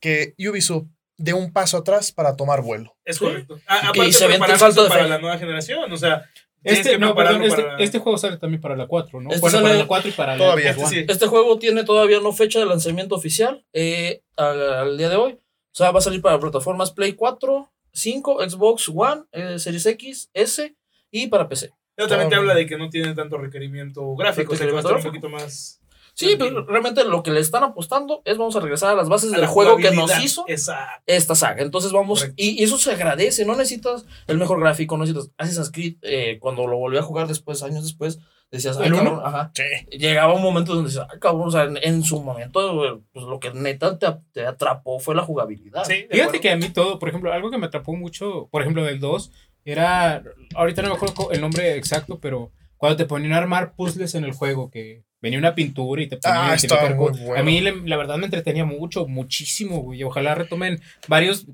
que 0.00 0.34
Ubisoft 0.38 0.86
de 1.18 1.34
un 1.34 1.52
paso 1.52 1.76
atrás 1.78 2.10
para 2.12 2.36
tomar 2.36 2.62
vuelo. 2.62 2.96
Es 3.04 3.16
Sí. 3.18 3.24
correcto. 3.24 3.60
A- 3.66 3.76
Y 3.84 3.86
aparte, 3.88 4.12
se 4.12 4.24
avienta 4.24 4.46
prepararse 4.46 4.58
salto 4.74 4.82
de 4.84 4.88
para 4.88 5.02
fe. 5.04 5.08
la 5.08 5.18
nueva 5.18 5.38
generación. 5.38 5.92
O 5.92 5.96
sea, 5.96 6.24
Este, 6.64 6.96
no, 6.98 7.14
perdón, 7.14 7.42
este, 7.42 7.62
para- 7.62 7.76
este 7.78 7.98
juego 7.98 8.16
sale 8.18 8.36
también 8.38 8.60
para 8.60 8.76
la 8.76 8.86
4, 8.86 9.20
¿no? 9.20 9.30
Este 9.30 9.40
bueno, 9.40 9.58
sale- 9.58 9.68
para 9.68 9.78
la 9.80 9.86
4 9.86 10.08
y 10.08 10.12
para 10.12 10.36
Todavía, 10.36 10.64
la 10.66 10.70
este 10.70 10.86
sí. 10.86 11.04
Este 11.08 11.26
juego 11.26 11.58
tiene 11.58 11.82
todavía 11.84 12.20
no 12.20 12.32
fecha 12.32 12.60
de 12.60 12.66
lanzamiento 12.66 13.14
oficial 13.16 13.64
eh, 13.72 14.22
al, 14.36 14.72
al 14.74 14.96
día 14.98 15.08
de 15.08 15.16
hoy. 15.16 15.32
O 15.32 15.74
sea, 15.74 15.90
va 15.90 15.98
a 15.98 16.02
salir 16.02 16.22
para 16.22 16.38
plataformas 16.38 16.92
Play 16.92 17.14
4, 17.14 17.72
5, 17.92 18.48
Xbox 18.48 18.88
One, 18.94 19.22
eh, 19.32 19.58
Series 19.58 19.84
X, 19.86 20.30
S 20.34 20.74
y 21.10 21.26
para 21.26 21.48
PC. 21.48 21.70
Pero 21.94 22.08
también 22.08 22.30
te 22.30 22.36
habla 22.36 22.54
de 22.54 22.64
que 22.66 22.78
no 22.78 22.88
tiene 22.88 23.14
tanto 23.14 23.36
requerimiento 23.38 24.14
gráfico, 24.16 24.52
o 24.54 24.56
sea, 24.56 24.66
que 24.66 24.72
va 24.72 24.78
a 24.78 24.82
estar 24.82 24.96
un 24.96 25.02
poquito 25.02 25.28
más. 25.28 25.81
Sí, 26.14 26.36
pero 26.38 26.64
realmente 26.66 27.04
lo 27.04 27.22
que 27.22 27.30
le 27.30 27.40
están 27.40 27.64
apostando 27.64 28.20
es 28.24 28.36
vamos 28.36 28.54
a 28.56 28.60
regresar 28.60 28.90
a 28.90 28.94
las 28.94 29.08
bases 29.08 29.30
a 29.30 29.32
del 29.32 29.40
la 29.42 29.46
juego 29.46 29.76
que 29.78 29.90
nos 29.92 30.22
hizo 30.22 30.44
Exacto. 30.46 31.02
esta 31.06 31.34
saga. 31.34 31.62
Entonces 31.62 31.90
vamos, 31.92 32.28
y, 32.36 32.60
y 32.60 32.64
eso 32.64 32.76
se 32.78 32.92
agradece, 32.92 33.44
no 33.46 33.54
necesitas 33.56 34.04
el 34.26 34.36
mejor 34.38 34.60
gráfico, 34.60 34.96
no 34.96 35.04
necesitas 35.04 35.30
Assassin's 35.38 35.70
Creed, 35.70 35.96
eh, 36.02 36.38
cuando 36.40 36.66
lo 36.66 36.76
volví 36.76 36.98
a 36.98 37.02
jugar 37.02 37.28
después, 37.28 37.62
años 37.62 37.84
después, 37.84 38.18
decías, 38.50 38.76
ay, 38.76 38.88
¿El 38.88 38.92
uno? 38.92 39.04
cabrón, 39.04 39.22
ajá. 39.26 39.52
Sí. 39.54 39.96
Llegaba 39.98 40.34
un 40.34 40.42
momento 40.42 40.74
donde 40.74 40.90
decías, 40.90 41.06
ay, 41.10 41.18
cabrón, 41.18 41.48
o 41.48 41.50
sea, 41.50 41.62
en, 41.64 41.78
en 41.82 42.02
su 42.04 42.22
momento, 42.22 42.84
eh, 42.84 43.00
pues 43.12 43.24
lo 43.24 43.40
que 43.40 43.50
neta 43.54 43.98
te, 43.98 44.06
te 44.32 44.46
atrapó 44.46 45.00
fue 45.00 45.14
la 45.14 45.22
jugabilidad. 45.22 45.84
Sí, 45.84 45.94
Fíjate 46.10 46.22
acuerdo. 46.22 46.40
que 46.42 46.50
a 46.50 46.56
mí 46.56 46.68
todo, 46.68 46.98
por 46.98 47.08
ejemplo, 47.08 47.32
algo 47.32 47.50
que 47.50 47.56
me 47.56 47.66
atrapó 47.66 47.94
mucho, 47.94 48.48
por 48.50 48.60
ejemplo, 48.60 48.84
del 48.84 49.00
2, 49.00 49.30
era, 49.64 50.22
ahorita 50.54 50.82
no 50.82 50.88
me 50.90 50.94
acuerdo 50.96 51.30
el 51.30 51.40
nombre 51.40 51.76
exacto, 51.76 52.18
pero 52.20 52.50
cuando 52.76 52.96
te 52.96 53.06
ponían 53.06 53.32
a 53.32 53.38
armar 53.38 53.74
puzzles 53.74 54.14
en 54.14 54.24
el 54.24 54.32
juego, 54.32 54.70
que 54.70 55.04
venía 55.22 55.38
una 55.38 55.54
pintura 55.54 56.02
y 56.02 56.08
te 56.08 56.16
Ah, 56.24 56.50
a 56.50 56.54
estaba 56.54 56.82
identificar 56.82 56.94
muy 56.96 57.12
co- 57.12 57.16
bueno. 57.18 57.40
A 57.40 57.42
mí 57.44 57.60
le- 57.60 57.80
la 57.88 57.96
verdad 57.96 58.16
me 58.18 58.24
entretenía 58.26 58.64
mucho, 58.66 59.06
muchísimo, 59.06 59.78
güey. 59.80 60.00
y 60.00 60.04
Ojalá 60.04 60.34
retomen 60.34 60.82
varios, 61.08 61.46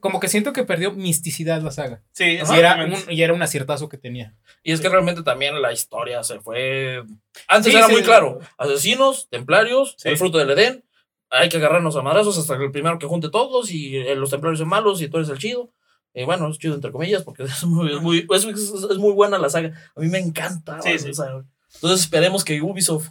como 0.00 0.18
que 0.18 0.28
siento 0.28 0.52
que 0.52 0.64
perdió 0.64 0.90
misticidad 0.92 1.60
la 1.62 1.70
saga. 1.70 2.02
Sí, 2.12 2.24
Y 2.24 2.58
era, 2.58 2.84
un, 2.84 2.94
y 3.12 3.22
era 3.22 3.32
un 3.34 3.42
aciertazo 3.42 3.88
que 3.88 3.98
tenía. 3.98 4.34
Y 4.64 4.72
es 4.72 4.80
que 4.80 4.88
realmente 4.88 5.22
también 5.22 5.60
la 5.62 5.72
historia 5.72 6.22
se 6.24 6.40
fue. 6.40 7.04
Antes 7.46 7.70
Sí, 7.72 7.78
era 7.78 7.86
sí. 7.86 7.92
muy 7.92 8.02
claro: 8.02 8.38
asesinos, 8.58 9.28
templarios, 9.30 9.94
Sí. 9.98 10.08
el 10.08 10.16
fruto 10.16 10.38
del 10.38 10.50
Edén. 10.50 10.84
Hay 11.32 11.48
que 11.48 11.58
agarrarnos 11.58 11.94
a 11.94 12.02
madrazos 12.02 12.36
hasta 12.38 12.58
que 12.58 12.64
el 12.64 12.72
primero 12.72 12.98
que 12.98 13.06
junte 13.06 13.28
todos 13.30 13.70
y 13.70 13.96
eh, 13.98 14.16
los 14.16 14.30
templarios 14.30 14.58
son 14.58 14.68
malos 14.68 15.00
y 15.00 15.08
tú 15.08 15.18
eres 15.18 15.28
el 15.28 15.38
chido. 15.38 15.70
Y 16.12 16.24
bueno, 16.24 16.48
es 16.50 16.58
chido 16.58 16.74
entre 16.74 16.90
comillas 16.90 17.22
porque 17.22 17.44
es 17.44 17.64
muy, 17.64 17.92
es 17.92 18.00
muy, 18.00 18.26
es, 18.34 18.44
es 18.44 18.98
muy 18.98 19.12
buena 19.12 19.38
la 19.38 19.48
saga. 19.48 19.72
A 19.94 20.00
mí 20.00 20.08
me 20.08 20.18
encanta. 20.18 20.82
Sí, 20.82 20.98
sí. 20.98 21.10
Entonces 21.74 22.00
esperemos 22.00 22.44
que 22.44 22.60
Ubisoft, 22.62 23.08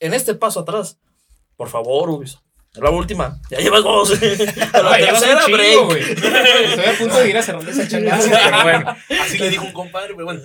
en 0.00 0.14
este 0.14 0.34
paso 0.34 0.60
atrás, 0.60 0.98
por 1.56 1.68
favor, 1.68 2.08
Ubisoft. 2.10 2.42
La 2.74 2.90
última, 2.90 3.40
ya 3.50 3.58
llevas 3.58 3.82
dos. 3.82 4.12
A 4.72 4.82
la 4.82 4.92
Ay, 4.92 5.04
tercera 5.06 5.40
chingo, 5.44 5.56
break. 5.56 5.84
güey. 5.86 6.02
Estoy 6.12 6.84
a 6.84 6.98
punto 6.98 7.18
de 7.18 7.30
ir 7.30 7.36
a 7.38 7.42
cerrar 7.42 7.68
esa 7.68 7.88
changazo, 7.88 8.28
pero 8.30 8.62
bueno. 8.62 8.96
Así 9.22 9.38
le 9.38 9.48
dijo 9.50 9.64
un 9.64 9.72
compadre, 9.72 10.12
pero 10.14 10.26
bueno. 10.26 10.40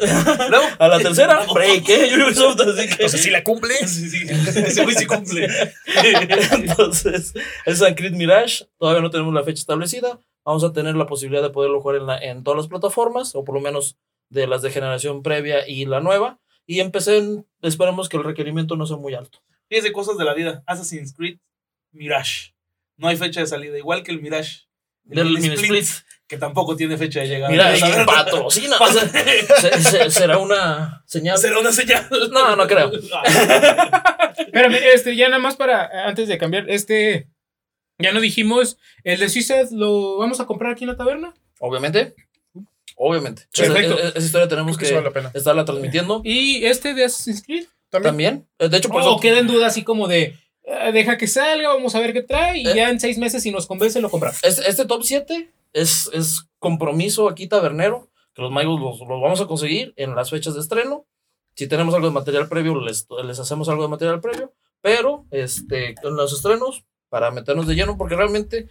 Luego, 0.49 0.65
A 0.79 0.87
la 0.87 0.99
tercera 0.99 1.45
break, 1.53 1.87
¿eh? 1.89 2.23
Ubisoft, 2.25 2.59
así 2.61 2.87
que. 2.95 3.09
Si 3.09 3.29
la 3.29 3.43
cumple. 3.43 3.75
Sí, 3.87 4.09
sí, 4.09 4.25
ese 4.27 4.83
güey 4.83 4.95
sí 4.95 5.05
cumple. 5.05 5.47
Entonces, 6.51 7.33
el 7.65 7.75
San 7.75 7.93
Creed 7.95 8.13
Mirage, 8.13 8.65
todavía 8.79 9.01
no 9.01 9.09
tenemos 9.09 9.33
la 9.33 9.43
fecha 9.43 9.59
establecida. 9.59 10.19
Vamos 10.45 10.63
a 10.63 10.73
tener 10.73 10.95
la 10.95 11.05
posibilidad 11.05 11.43
de 11.43 11.49
poderlo 11.51 11.81
jugar 11.81 11.97
en, 11.97 12.07
la- 12.07 12.17
en 12.17 12.43
todas 12.43 12.57
las 12.57 12.67
plataformas, 12.67 13.35
o 13.35 13.43
por 13.43 13.55
lo 13.55 13.61
menos 13.61 13.97
de 14.29 14.47
las 14.47 14.61
de 14.61 14.71
generación 14.71 15.23
previa 15.23 15.67
y 15.67 15.85
la 15.85 15.99
nueva. 15.99 16.39
Y 16.65 16.79
empecé, 16.79 17.17
en- 17.17 17.45
esperemos 17.61 18.09
que 18.09 18.17
el 18.17 18.23
requerimiento 18.23 18.75
no 18.75 18.85
sea 18.85 18.97
muy 18.97 19.13
alto. 19.15 19.39
Fíjese 19.69 19.91
cosas 19.91 20.17
de 20.17 20.25
la 20.25 20.33
vida. 20.33 20.63
Assassin's 20.67 21.13
Creed 21.13 21.37
Mirage. 21.91 22.53
No 22.97 23.07
hay 23.07 23.17
fecha 23.17 23.39
de 23.41 23.47
salida, 23.47 23.77
igual 23.77 24.03
que 24.03 24.11
el 24.11 24.21
Mirage. 24.21 24.61
El 25.09 25.35
split, 25.37 25.53
split. 25.59 25.85
que 26.27 26.37
tampoco 26.37 26.75
tiene 26.77 26.97
fecha 26.97 27.19
de 27.19 27.27
llegada. 27.27 27.51
Mira, 27.51 28.05
patrocina. 28.05 28.77
O 28.79 28.87
sea, 28.87 29.07
se- 29.09 29.81
se- 29.81 30.11
será 30.11 30.37
una 30.37 31.03
señal. 31.05 31.37
Será 31.37 31.59
una 31.59 31.71
señal. 31.73 32.07
No, 32.31 32.55
no 32.55 32.65
creo. 32.67 32.91
Espérame, 34.37 34.77
este, 34.93 35.15
ya 35.15 35.27
nada 35.27 35.39
más 35.39 35.55
para, 35.55 36.07
antes 36.07 36.27
de 36.27 36.37
cambiar, 36.37 36.69
este, 36.69 37.27
ya 37.99 38.11
no 38.11 38.19
dijimos, 38.21 38.77
el 39.03 39.19
de 39.19 39.29
Suicide 39.29 39.67
lo 39.71 40.17
vamos 40.17 40.39
a 40.39 40.45
comprar 40.45 40.71
aquí 40.71 40.83
en 40.83 40.91
la 40.91 40.97
taberna. 40.97 41.33
Obviamente. 41.59 42.15
Obviamente. 42.95 43.43
Esa, 43.53 43.63
Perfecto. 43.73 43.97
esa- 43.99 44.07
esa 44.09 44.19
historia 44.25 44.47
tenemos 44.47 44.77
Creo 44.77 44.79
que 44.89 44.95
sí 44.95 45.09
vale 45.09 45.21
la 45.23 45.31
estarla 45.33 45.65
transmitiendo. 45.65 46.21
Y 46.23 46.65
este 46.65 46.93
de 46.93 47.05
Assassin's 47.05 47.43
Creed. 47.43 47.65
También. 47.89 48.09
También. 48.11 48.47
Eh, 48.59 48.69
De 48.69 48.77
hecho, 48.77 48.89
por 48.89 49.01
O 49.01 49.05
eso 49.05 49.19
queda 49.19 49.39
en 49.39 49.47
duda 49.47 49.67
así 49.67 49.83
como 49.83 50.07
de, 50.07 50.35
eh, 50.63 50.91
deja 50.93 51.17
que 51.17 51.27
salga, 51.27 51.69
vamos 51.73 51.93
a 51.95 51.99
ver 51.99 52.13
qué 52.13 52.23
trae, 52.23 52.59
y 52.59 52.67
Eh. 52.67 52.73
ya 52.75 52.89
en 52.89 52.99
seis 52.99 53.17
meses 53.17 53.43
si 53.43 53.51
nos 53.51 53.67
convence 53.67 54.01
lo 54.01 54.09
compramos. 54.09 54.39
Este, 54.43 54.67
este 54.69 54.85
top 54.85 55.03
7 55.03 55.51
es, 55.73 56.09
es 56.13 56.47
compromiso 56.59 57.27
aquí 57.29 57.47
tabernero, 57.47 58.09
que 58.33 58.41
los 58.41 58.51
magos 58.51 58.79
los, 58.79 58.99
los 59.07 59.21
vamos 59.21 59.41
a 59.41 59.45
conseguir 59.47 59.93
en 59.95 60.15
las 60.15 60.29
fechas 60.31 60.55
de 60.55 60.61
estreno. 60.61 61.05
Si 61.55 61.67
tenemos 61.67 61.93
algo 61.93 62.07
de 62.07 62.13
material 62.13 62.49
previo, 62.49 62.79
les, 62.81 63.05
les 63.25 63.39
hacemos 63.39 63.69
algo 63.69 63.83
de 63.83 63.89
material 63.89 64.19
previo, 64.21 64.53
pero 64.81 65.25
este, 65.29 65.89
en 65.89 66.15
los 66.15 66.33
estrenos, 66.33 66.83
para 67.09 67.29
meternos 67.29 67.67
de 67.67 67.75
lleno, 67.75 67.95
porque 67.95 68.15
realmente 68.15 68.67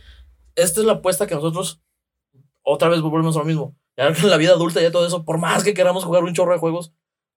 esta 0.56 0.80
es 0.80 0.86
la 0.86 0.94
apuesta 0.94 1.28
que 1.28 1.36
nosotros, 1.36 1.80
otra 2.62 2.88
vez 2.88 3.00
volvemos 3.00 3.36
a 3.36 3.40
lo 3.40 3.44
mismo. 3.44 3.76
Ya 3.96 4.06
en 4.08 4.30
la 4.30 4.36
vida 4.36 4.52
adulta 4.52 4.80
ya 4.80 4.90
todo 4.90 5.06
eso, 5.06 5.24
por 5.24 5.38
más 5.38 5.64
que 5.64 5.74
queramos 5.74 6.04
jugar 6.04 6.24
un 6.24 6.34
chorro 6.34 6.52
de 6.52 6.58
juegos, 6.58 6.92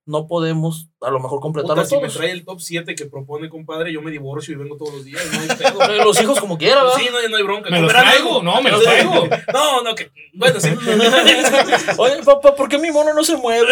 no 0.08 0.28
podemos 0.28 0.88
a 1.02 1.10
lo 1.12 1.20
mejor 1.20 1.40
Puta, 1.40 1.42
completarlos 1.42 1.90
si 1.90 1.98
me 1.98 2.10
trae 2.10 2.32
el 2.32 2.46
top 2.46 2.60
7 2.60 2.96
que 2.96 3.06
propone, 3.06 3.48
compadre, 3.50 3.92
yo 3.94 4.02
me 4.02 4.10
divorcio 4.10 4.54
y 4.54 4.58
vengo 4.58 4.76
todos 4.76 4.94
los 4.96 5.06
días. 5.06 5.22
No 5.32 5.40
hay 5.42 5.48
pedo. 5.58 5.78
Pero 5.80 6.04
Los 6.04 6.20
hijos 6.22 6.40
como 6.40 6.58
quiera, 6.58 6.84
¿verdad? 6.84 6.98
Sí, 6.98 7.08
no, 7.12 7.30
no 7.30 7.38
hay 7.38 7.44
bronca. 7.44 7.70
Me 7.70 7.80
los 7.80 7.92
traigo, 7.92 8.42
no, 8.42 8.62
me 8.62 8.72
los 8.72 8.82
traigo. 8.84 9.28
No, 9.54 9.82
no, 9.84 9.94
que. 9.96 10.12
Bueno, 10.34 10.60
sí. 10.60 10.70
Oye, 11.98 12.24
papá, 12.24 12.56
¿por 12.56 12.68
qué 12.70 12.78
mi 12.78 12.92
mono 12.92 13.14
no 13.14 13.24
se 13.24 13.36
mueve? 13.38 13.68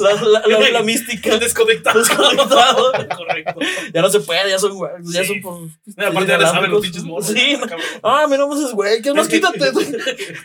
La, 0.00 0.12
la- 0.14 0.42
la- 0.46 0.70
la 0.70 0.82
mística. 0.82 1.30
El 1.34 1.40
desconectado. 1.40 1.98
Desconectado. 1.98 2.92
Correcto. 3.16 3.60
Ya 3.92 4.00
no 4.02 4.08
se 4.10 4.20
puede, 4.20 4.50
ya 4.50 4.58
son 4.58 4.72
ya 5.04 5.22
Sí. 5.22 5.26
son 5.28 5.40
por. 5.40 5.60
Mira, 5.84 6.08
aparte 6.08 6.28
ya 6.28 6.38
le 6.38 6.46
saben 6.46 6.70
los 6.70 6.82
pinches 6.82 7.04
monos. 7.04 7.26
Sí, 7.26 7.56
Cabrón. 7.60 7.80
Ah, 8.02 8.26
mira, 8.28 8.46
no 8.46 8.54
es 8.54 8.72
güey. 8.72 9.02
¿Qué 9.02 9.12
más? 9.12 9.28
Quítate. 9.28 9.70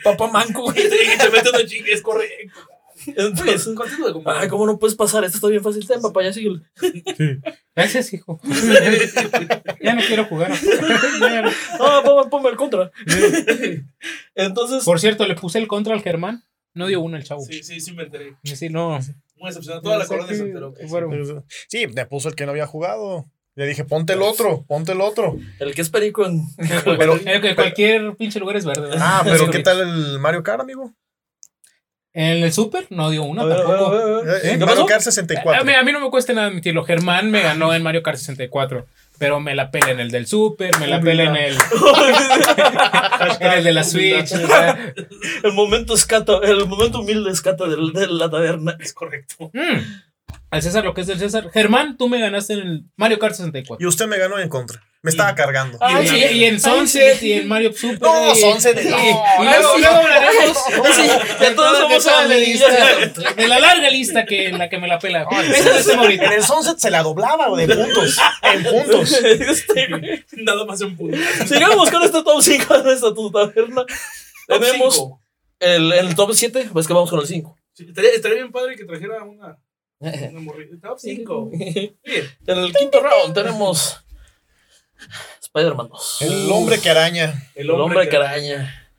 Papá 0.04 0.28
manco, 0.28 0.63
güey. 0.63 0.76
Te 0.89 1.30
mete 1.30 1.50
una 1.50 1.65
chinga, 1.65 1.88
es 1.91 2.02
correcto. 2.02 2.60
Entonces, 3.08 3.70
Continúa, 3.76 4.13
compadre. 4.13 4.39
ay, 4.41 4.48
¿cómo 4.50 4.65
no 4.65 4.78
puedes 4.80 4.96
pasar? 4.96 5.24
Esto 5.24 5.38
está 5.38 5.48
bien 5.48 5.63
fácil. 5.63 5.88
Ten, 5.88 6.02
papá, 6.02 6.24
ya 6.24 6.34
síguele. 6.34 6.62
Gracias, 7.76 8.12
hijo. 8.13 8.39
ya 9.82 9.96
no 9.96 10.02
quiero 10.06 10.26
jugar. 10.26 10.52
No. 10.52 11.50
Ah, 11.80 12.02
ponme, 12.04 12.30
ponme 12.30 12.50
el 12.50 12.56
contra. 12.56 12.91
Entonces, 14.36 14.84
Por 14.84 15.00
cierto, 15.00 15.26
le 15.26 15.36
puse 15.36 15.60
el 15.60 15.67
contra 15.67 15.93
al 15.93 16.02
Germán. 16.02 16.43
No 16.74 16.88
dio 16.88 17.02
uno 17.02 17.17
el 17.17 17.24
chavo. 17.24 17.41
Sí, 17.41 17.63
sí, 17.63 17.80
sí 17.80 17.91
me 17.93 18.04
enteré. 18.04 18.36
Sí, 18.43 18.70
no. 18.70 19.00
Muy 19.38 19.50
decepcionado. 19.50 19.82
Toda 19.82 19.98
la 19.98 20.06
colonia 20.06 20.34
se 20.36 20.41
que- 20.43 20.48
enteró. 20.50 20.74
que 20.74 20.84
sí. 20.84 20.89
bueno, 20.89 21.43
Sí, 21.67 21.88
me 21.88 22.06
puso 22.06 22.30
el 22.30 22.36
que 22.36 22.46
no 22.46 22.52
había 22.52 22.67
jugado. 22.67 23.26
Le 23.56 23.65
dije, 23.65 23.84
ponte 23.86 24.13
el 24.13 24.22
otro, 24.22 24.63
ponte 24.67 24.91
el 24.91 25.02
otro. 25.02 25.36
el 25.60 25.74
que 25.74 25.82
es 25.82 25.89
perico 25.89 26.26
en. 26.28 26.43
Pero, 26.86 27.20
cualquier 27.56 28.15
pinche 28.15 28.39
lugar 28.39 28.56
es 28.58 28.65
verde. 28.65 28.82
¿verdad? 28.82 28.98
ah, 29.02 29.22
pero 29.24 29.46
Sí. 29.46 29.52
¿qué 29.52 29.60
tal 29.60 29.80
el 29.82 30.20
Mario 30.20 30.43
Kart, 30.43 30.62
amigo? 30.62 30.93
En 32.19 32.43
el 32.43 32.51
Super 32.51 32.88
no 32.89 33.12
dio 33.12 33.21
A 33.23 33.41
a 33.41 33.45
ver, 33.45 33.58
tampoco. 33.58 33.86
a 33.86 33.91
ver, 33.91 34.01
a 34.01 34.21
ver. 34.34 34.36
Eh, 34.45 34.58
¿Qué 34.58 34.65
Mario? 34.65 34.86
Kart 34.88 35.01
A 35.01 35.03
64. 35.03 35.65
mí, 35.65 35.73
a 35.73 35.84
mí 35.84 35.91
no 35.91 35.99
me 35.99 36.10
cuesta 36.10 36.34
nada 36.34 36.47
admitirlo. 36.47 36.84
Germán 36.84 37.30
me 37.30 37.43
ganó 37.43 37.73
en 37.75 37.84
Mario 37.84 38.01
Kart 38.01 38.17
64. 38.17 38.88
Pero 39.19 39.39
me 39.39 39.53
la 39.56 39.69
pela 39.71 39.91
en 39.91 39.99
el 39.99 40.10
del 40.12 40.25
Super, 40.27 40.77
me 40.80 40.86
la 40.88 40.99
pela 41.01 41.23
en 41.23 41.36
el, 41.36 41.56
en 43.39 43.51
el 43.51 43.63
de 43.63 43.73
la 43.73 43.84
Switch. 43.84 44.32
o 44.32 44.47
sea, 44.47 44.93
El 45.43 45.53
momento 45.53 45.93
escata, 45.93 46.39
el 46.43 46.65
momento 46.67 46.99
humilde 47.01 47.32
escata 47.32 47.65
del- 47.67 47.93
de 47.93 48.08
la 48.08 48.30
taberna. 48.30 48.77
Es 48.80 48.93
correcto. 48.93 49.49
mm, 49.53 49.77
al 50.49 50.61
César 50.61 50.83
lo 50.85 50.93
que 50.93 51.01
es 51.01 51.07
del 51.07 51.19
César. 51.19 51.49
Germán, 51.53 51.97
tú 51.97 52.07
me 52.09 52.19
ganaste 52.19 52.53
en 52.53 52.59
el 52.59 52.83
Mario 52.95 53.19
Kart 53.19 53.35
64. 53.35 53.83
Y 53.83 53.87
usted 53.87 54.07
me 54.07 54.17
ganó 54.17 54.39
en 54.39 54.49
contra. 54.49 54.81
Me 55.03 55.11
estaba 55.11 55.35
cargando. 55.35 55.77
Ah, 55.79 56.01
y, 56.01 56.07
sí. 56.07 56.15
y 56.15 56.45
en 56.45 56.55
Ay, 56.55 56.59
Sunset 56.59 57.21
y 57.21 57.33
en 57.33 57.47
Mario 57.47 57.71
Super. 57.71 58.01
No, 58.01 58.33
y- 58.35 58.41
Sunset, 58.41 58.83
y- 58.83 58.89
no. 58.89 58.97
y 58.97 59.01
Ay, 59.47 59.61
luego, 59.79 59.95
hablaremos 59.97 60.57
Ay, 60.67 60.93
sí, 60.95 61.07
ya 61.07 61.49
de 61.49 61.55
todos 61.55 61.77
somos 61.77 62.29
lista, 62.29 63.33
de 63.35 63.47
la 63.47 63.59
larga 63.59 63.89
lista 63.89 64.25
que 64.25 64.47
en 64.47 64.57
la 64.57 64.69
que 64.69 64.79
me 64.79 64.87
la 64.87 64.97
pela. 64.99 65.25
Ay, 65.29 65.51
En 65.55 65.99
ahorita. 65.99 66.35
el 66.35 66.43
Sunset 66.43 66.77
se 66.79 66.89
la 66.89 67.03
doblaba 67.03 67.55
de 67.55 67.67
puntos. 67.75 68.17
En 68.41 68.63
puntos. 68.63 69.11
Este. 69.23 70.25
Nada 70.37 70.65
más 70.65 70.81
en 70.81 70.97
punto. 70.97 71.17
Sigamos 71.47 71.91
con 71.91 72.01
este 72.03 72.23
top 72.23 72.41
5 72.41 72.81
de 72.81 72.93
esta 72.93 73.13
tu 73.13 73.31
taberna. 73.31 73.85
Tenemos 74.47 75.03
el, 75.59 75.93
el 75.93 76.15
top 76.15 76.31
7, 76.33 76.69
pues 76.73 76.87
que 76.87 76.93
vamos 76.93 77.09
con 77.09 77.19
el 77.19 77.27
5. 77.27 77.55
Sí, 77.73 77.85
estaría, 77.87 78.11
estaría 78.11 78.37
bien 78.37 78.51
padre 78.51 78.75
que 78.75 78.83
trajera 78.85 79.23
una. 79.23 79.57
Top 79.99 80.97
5. 80.99 81.49
Bien. 81.49 81.97
En 82.45 82.57
el 82.60 82.73
quinto 82.73 82.99
round 83.01 83.33
tenemos 83.33 84.03
Spider-Man 85.41 85.89
2. 85.89 86.21
El 86.21 86.51
hombre 86.51 86.79
que 86.79 86.89
araña. 86.89 87.33
El 87.55 87.69
hombre 87.71 88.07
que 88.07 88.15
araña. 88.15 88.91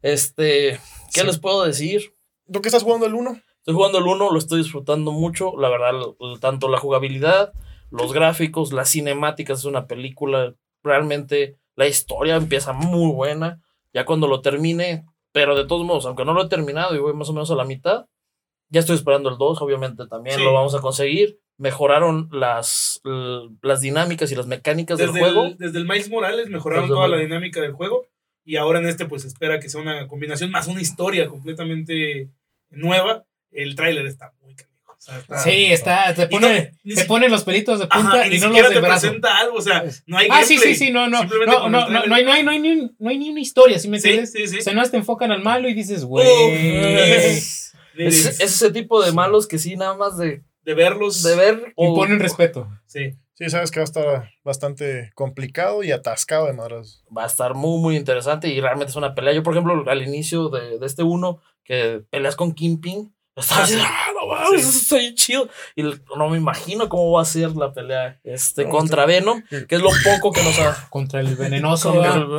Este, 0.00 0.80
¿qué 1.12 1.20
Sí. 1.20 1.26
les 1.26 1.38
puedo 1.38 1.64
decir? 1.64 2.14
¿Tú 2.50 2.62
qué 2.62 2.68
estás 2.68 2.82
jugando 2.82 3.06
el 3.06 3.14
1? 3.14 3.40
Estoy 3.58 3.74
jugando 3.74 3.98
el 3.98 4.04
1, 4.06 4.30
lo 4.30 4.38
estoy 4.38 4.58
disfrutando 4.62 5.12
mucho. 5.12 5.52
La 5.58 5.68
verdad, 5.68 5.92
tanto 6.40 6.68
la 6.68 6.78
jugabilidad, 6.78 7.52
los 7.90 8.14
gráficos, 8.14 8.72
las 8.72 8.90
cinemáticas, 8.90 9.58
es 9.58 9.64
una 9.66 9.86
película. 9.86 10.54
Realmente 10.82 11.58
la 11.76 11.86
historia 11.86 12.36
empieza 12.36 12.72
muy 12.72 13.12
buena. 13.12 13.60
Ya 13.92 14.06
cuando 14.06 14.28
lo 14.28 14.40
termine, 14.40 15.04
pero 15.32 15.54
de 15.56 15.66
todos 15.66 15.84
modos, 15.84 16.06
aunque 16.06 16.24
no 16.24 16.32
lo 16.32 16.44
he 16.44 16.48
terminado 16.48 16.94
y 16.94 16.98
voy 17.00 17.12
más 17.12 17.28
o 17.28 17.32
menos 17.34 17.50
a 17.50 17.54
la 17.56 17.64
mitad, 17.64 18.06
ya 18.70 18.80
estoy 18.80 18.96
esperando 18.96 19.28
el 19.30 19.38
2, 19.38 19.60
obviamente 19.62 20.06
también 20.06 20.36
Sí. 20.36 20.42
lo 20.44 20.52
vamos 20.52 20.74
a 20.74 20.80
conseguir. 20.80 21.38
Mejoraron 21.56 22.28
las, 22.30 23.00
las 23.62 23.80
dinámicas 23.80 24.30
y 24.30 24.36
las 24.36 24.46
mecánicas 24.46 24.98
Desde 24.98 25.12
del 25.12 25.20
juego. 25.22 25.46
el, 25.46 25.58
desde 25.58 25.78
el 25.78 25.86
Miles 25.86 26.08
Morales 26.10 26.48
mejoraron 26.48 26.84
Desde 26.84 26.94
toda 26.94 27.06
el- 27.06 27.12
la 27.12 27.18
dinámica 27.18 27.60
del 27.60 27.72
juego. 27.72 28.06
Y 28.44 28.56
ahora 28.56 28.78
en 28.78 28.86
este, 28.86 29.06
pues 29.06 29.24
espera 29.24 29.58
que 29.60 29.68
sea 29.68 29.80
una 29.80 30.06
combinación 30.06 30.50
más 30.50 30.68
una 30.68 30.80
historia 30.80 31.28
completamente 31.28 32.30
nueva. 32.70 33.24
El 33.50 33.74
tráiler 33.74 34.06
está 34.06 34.32
muy 34.40 34.54
canijo. 34.54 34.92
O 34.92 35.00
sea, 35.00 35.18
está- 35.18 35.38
Sí, 35.38 35.66
está, 35.66 36.14
te 36.14 36.22
Y 36.22 36.24
no- 36.26 36.30
pone, 36.30 36.72
ni 36.84 36.94
te 36.94 37.02
si- 37.02 37.06
pone 37.08 37.28
los 37.28 37.44
pelitos 37.44 37.78
de 37.80 37.86
Ajá, 37.90 38.00
punta 38.00 38.26
y 38.26 38.28
y, 38.28 38.32
ni 38.34 38.38
no 38.38 38.46
los 38.46 38.56
siquiera 38.56 38.68
del 38.68 38.74
te 38.76 38.80
brazo. 38.80 39.00
presenta 39.00 39.38
algo, 39.38 39.56
o 39.58 39.60
sea, 39.62 39.84
no 40.06 40.16
hay 40.18 40.28
Ah, 40.30 40.42
sí, 40.44 40.54
gameplay. 40.54 40.74
sí, 40.76 40.86
sí, 40.86 40.92
no, 40.92 41.08
no, 41.08 41.22
no, 41.24 41.28
no, 41.28 41.68
no, 41.68 41.86
trailer. 41.86 42.08
no 42.08 42.14
hay, 42.14 42.24
no, 42.24 42.32
hay, 42.32 42.42
no, 42.42 42.50
hay 42.52 42.58
ni, 42.60 42.90
no 42.98 43.10
hay 43.10 43.18
ni 43.18 43.30
una 43.30 43.40
historia, 43.40 43.78
¿sí 43.78 43.88
me 43.88 44.00
Sí, 44.00 44.08
entiendes? 44.08 44.32
sí, 44.32 44.46
sí. 44.48 44.58
O 44.58 44.62
sea, 44.62 44.72
no 44.74 44.88
te 44.88 44.96
enfocan 44.96 45.30
al 45.32 45.42
malo 45.42 45.68
y 45.68 45.74
dices, 45.74 46.04
güey. 46.04 46.26
Es, 48.06 48.26
es 48.26 48.40
ese 48.40 48.70
tipo 48.70 49.02
de 49.02 49.12
malos 49.12 49.46
que 49.46 49.58
sí, 49.58 49.76
nada 49.76 49.94
más 49.96 50.16
de, 50.16 50.42
de 50.62 50.74
verlos. 50.74 51.22
de 51.22 51.36
ver. 51.36 51.74
Y 51.76 51.86
o- 51.86 51.94
ponen 51.94 52.18
respeto. 52.20 52.68
Sí. 52.86 53.16
Sí, 53.34 53.48
sabes 53.50 53.70
que 53.70 53.78
va 53.78 53.84
a 53.84 53.84
estar 53.84 54.30
bastante 54.42 55.12
complicado 55.14 55.84
y 55.84 55.92
atascado 55.92 56.46
de 56.46 56.54
madras. 56.54 57.04
va 57.16 57.22
a 57.22 57.26
estar 57.26 57.54
muy, 57.54 57.80
muy 57.80 57.96
interesante 57.96 58.48
y 58.48 58.60
realmente 58.60 58.90
es 58.90 58.96
una 58.96 59.14
pelea. 59.14 59.32
Yo, 59.32 59.44
por 59.44 59.54
ejemplo, 59.54 59.88
al 59.88 60.02
inicio 60.02 60.48
de, 60.48 60.78
de 60.80 60.86
este 60.86 61.04
uno, 61.04 61.40
que 61.62 62.02
peleas 62.10 62.34
con 62.34 62.52
Kingpin, 62.52 63.14
estaba 63.40 63.64
Ah, 63.64 64.08
no 64.14 64.50
Sí. 64.50 64.60
eso 64.60 64.78
está 64.78 64.96
bien 64.96 65.14
chido. 65.14 65.48
Y 65.76 65.82
no 65.82 66.28
me 66.28 66.36
imagino 66.38 66.88
cómo 66.88 67.12
va 67.12 67.22
a 67.22 67.24
ser 67.24 67.50
la 67.56 67.72
pelea 67.72 68.18
este, 68.24 68.64
No, 68.64 68.70
contra 68.70 69.06
Venom, 69.06 69.42
que 69.68 69.74
es 69.76 69.80
lo 69.80 69.90
poco 70.04 70.32
que 70.32 70.42
nos 70.42 70.58
ha. 70.60 70.88
Contra 70.90 71.20
el 71.20 71.34
venenoso. 71.36 71.92
el- 72.04 72.38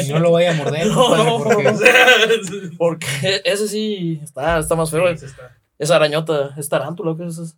Y 0.06 0.12
no 0.12 0.18
lo 0.20 0.32
vaya 0.32 0.50
a 0.50 0.54
morder, 0.54 0.86
No, 0.86 0.94
compadre, 0.94 1.24
no, 1.24 1.38
porque 1.42 1.62
no. 1.64 2.76
Porque 2.78 3.42
ese 3.44 3.68
sí 3.68 4.20
está, 4.22 4.58
está 4.58 4.74
más 4.74 4.90
feo. 4.90 5.16
Sí, 5.16 5.26
está. 5.26 5.56
Es 5.78 5.90
arañota, 5.90 6.54
es 6.56 6.68
tarántula, 6.68 7.14
¿qué 7.16 7.26
es 7.26 7.38
eso? 7.38 7.54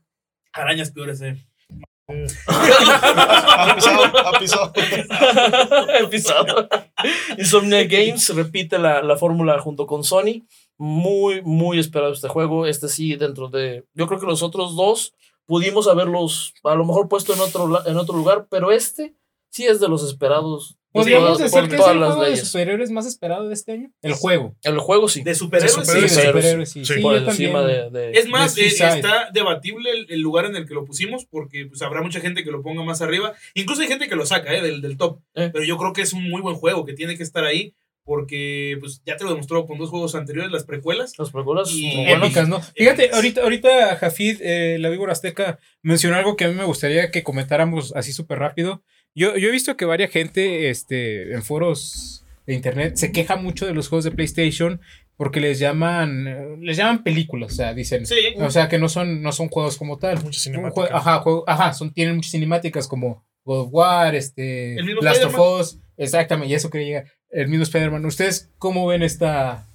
Arañas 0.53 0.91
peores, 0.91 1.21
eh. 1.21 1.37
Ha 2.47 3.75
pisado, 3.75 4.05
ha 4.05 4.39
pisado. 4.39 4.73
Episodio. 6.01 6.69
Insomnia 7.37 7.85
Games 7.85 8.29
repite 8.35 8.79
la, 8.79 9.03
la 9.03 9.17
fórmula 9.17 9.59
junto 9.59 9.87
con 9.87 10.05
Sony. 10.05 10.47
Muy, 10.79 11.41
muy 11.43 11.79
esperado 11.79 12.13
este 12.13 12.29
juego. 12.29 12.67
Este 12.67 12.89
sí, 12.89 13.17
dentro 13.17 13.49
de. 13.49 13.85
Yo 13.95 14.07
creo 14.07 14.21
que 14.21 14.27
los 14.27 14.43
otros 14.43 14.77
dos 14.77 15.15
pudimos 15.47 15.87
haberlos 15.89 16.53
a 16.65 16.75
lo 16.75 16.85
mejor 16.85 17.09
puesto 17.09 17.33
en 17.33 17.41
otro, 17.41 17.87
en 17.87 17.97
otro 17.97 18.17
lugar, 18.17 18.47
pero 18.51 18.71
este 18.73 19.15
sí 19.51 19.65
es 19.67 19.81
de 19.81 19.89
los 19.89 20.05
esperados. 20.05 20.77
Podríamos 20.93 21.27
todas- 21.37 21.39
decir 21.53 21.61
por 21.61 21.69
que 21.69 21.77
es 21.77 21.87
el 21.89 22.01
las 22.01 22.15
juego 22.15 22.31
de 22.31 22.37
superhéroes 22.39 22.91
más 22.91 23.07
esperado 23.07 23.49
de 23.49 23.55
este 23.55 23.73
año. 23.73 23.91
El 24.01 24.15
juego. 24.15 24.57
El 24.63 24.79
juego 24.79 25.09
sí. 25.09 25.23
De 25.23 25.35
superhéroes, 25.35 25.77
De 25.77 25.85
Sí, 25.85 26.01
de 26.01 26.09
superhéroes. 26.09 26.33
superhéroes, 26.33 26.71
sí. 26.71 26.85
Sí, 26.87 26.95
Sí, 26.95 27.01
por 27.03 27.13
yo 27.21 27.29
encima 27.31 27.61
también. 27.61 27.93
de, 27.93 28.01
de- 28.01 28.19
Es 28.19 28.29
más, 28.29 28.55
de 28.55 28.63
eh, 28.63 28.67
está 28.69 29.31
debatible 29.33 29.91
el, 29.91 30.07
el 30.11 30.21
lugar 30.21 30.47
en 30.47 30.57
el 30.57 30.67
que 30.67 30.73
lo 30.75 30.87
pusimos, 30.87 31.27
porque 31.27 31.67
pues, 31.67 31.83
habrá 31.83 32.01
mucha 32.01 32.21
gente 32.21 32.45
que 32.45 32.51
lo 32.51 32.63
ponga 32.63 32.83
más 32.83 33.03
arriba. 33.03 33.35
Incluso 33.55 33.83
hay 33.83 33.89
gente 33.89 34.09
que 34.09 34.17
lo 34.17 34.25
saca 34.25 34.55
eh, 34.55 34.63
del, 34.63 34.81
del 34.81 34.97
top. 34.97 35.21
Eh. 35.35 35.51
Pero 35.53 35.65
yo 35.67 35.77
creo 35.77 35.93
que 35.93 36.01
es 36.03 36.15
un 36.15 36.29
muy 36.31 36.41
buen 36.41 36.57
juego, 36.57 36.87
que 36.87 36.95
tiene 36.95 37.17
que 37.19 37.23
estar 37.23 37.45
ahí, 37.45 37.75
porque 38.07 38.77
pues, 38.81 39.03
ya 39.05 39.17
te 39.17 39.25
lo 39.25 39.31
demostró 39.31 39.67
con 39.67 39.77
dos 39.79 39.91
juegos 39.91 40.15
anteriores, 40.15 40.51
las 40.51 40.65
precuelas. 40.65 41.13
las 41.19 41.31
precuelas. 41.31 41.71
Y-. 41.73 42.09
Épicas, 42.11 42.49
¿no? 42.49 42.63
Fíjate, 42.63 43.11
ahorita, 43.13 43.43
ahorita 43.43 43.97
Jafid, 43.97 44.41
eh, 44.41 44.79
la 44.79 44.89
víbora 44.89 45.13
azteca, 45.13 45.59
mencionó 45.83 46.17
algo 46.17 46.37
que 46.37 46.45
a 46.45 46.49
mí 46.49 46.55
me 46.55 46.65
gustaría 46.65 47.11
que 47.11 47.23
comentáramos 47.23 47.93
así 47.95 48.13
súper 48.13 48.39
rápido. 48.39 48.83
Yo, 49.15 49.37
yo 49.37 49.49
he 49.49 49.53
visto 49.53 49.77
que 49.77 49.85
varias 49.85 50.11
gente 50.11 50.71
este, 50.71 51.35
en 51.35 51.43
foros 51.43 52.25
de 52.47 52.55
internet 52.55 52.97
se 52.97 53.11
queja 53.13 53.37
mucho 53.37 53.67
de 53.67 53.75
los 53.75 53.89
juegos 53.89 54.05
de 54.05 54.13
PlayStation 54.13 54.81
porque 55.17 55.41
les 55.41 55.59
llaman, 55.59 56.61
les 56.63 56.77
llaman 56.77 57.03
películas, 57.03 57.53
o 57.53 57.57
sea, 57.57 57.75
dicen. 57.75 58.07
Sí, 58.07 58.15
O 58.39 58.51
sea, 58.51 58.69
que 58.69 58.79
no 58.79 58.89
son, 58.89 59.23
no 59.23 59.33
son 59.33 59.49
juegos 59.49 59.79
como 59.79 59.99
tal. 59.99 60.23
Muchas 60.23 60.43
cinemáticas. 60.45 60.91
jue- 60.91 60.95
ajá, 60.95 61.19
juego- 61.21 61.45
ajá, 61.49 61.73
son, 61.73 61.93
tienen 61.93 62.15
muchas 62.17 62.33
cinemáticas 62.33 62.87
como 62.87 63.25
God 63.45 63.61
of 63.63 63.69
War, 63.73 64.15
este, 64.15 64.77
Last 65.01 65.25
of. 65.25 65.39
Us, 65.61 65.79
exactamente, 65.97 66.53
y 66.53 66.55
eso 66.55 66.69
quería 66.69 66.87
llegar, 66.87 67.05
el 67.43 67.49
mismo 67.49 67.63
Spider-Man. 67.65 68.05
¿Ustedes 68.07 68.51
cómo 68.59 68.87
ven 68.87 69.03
esta, 69.03 69.67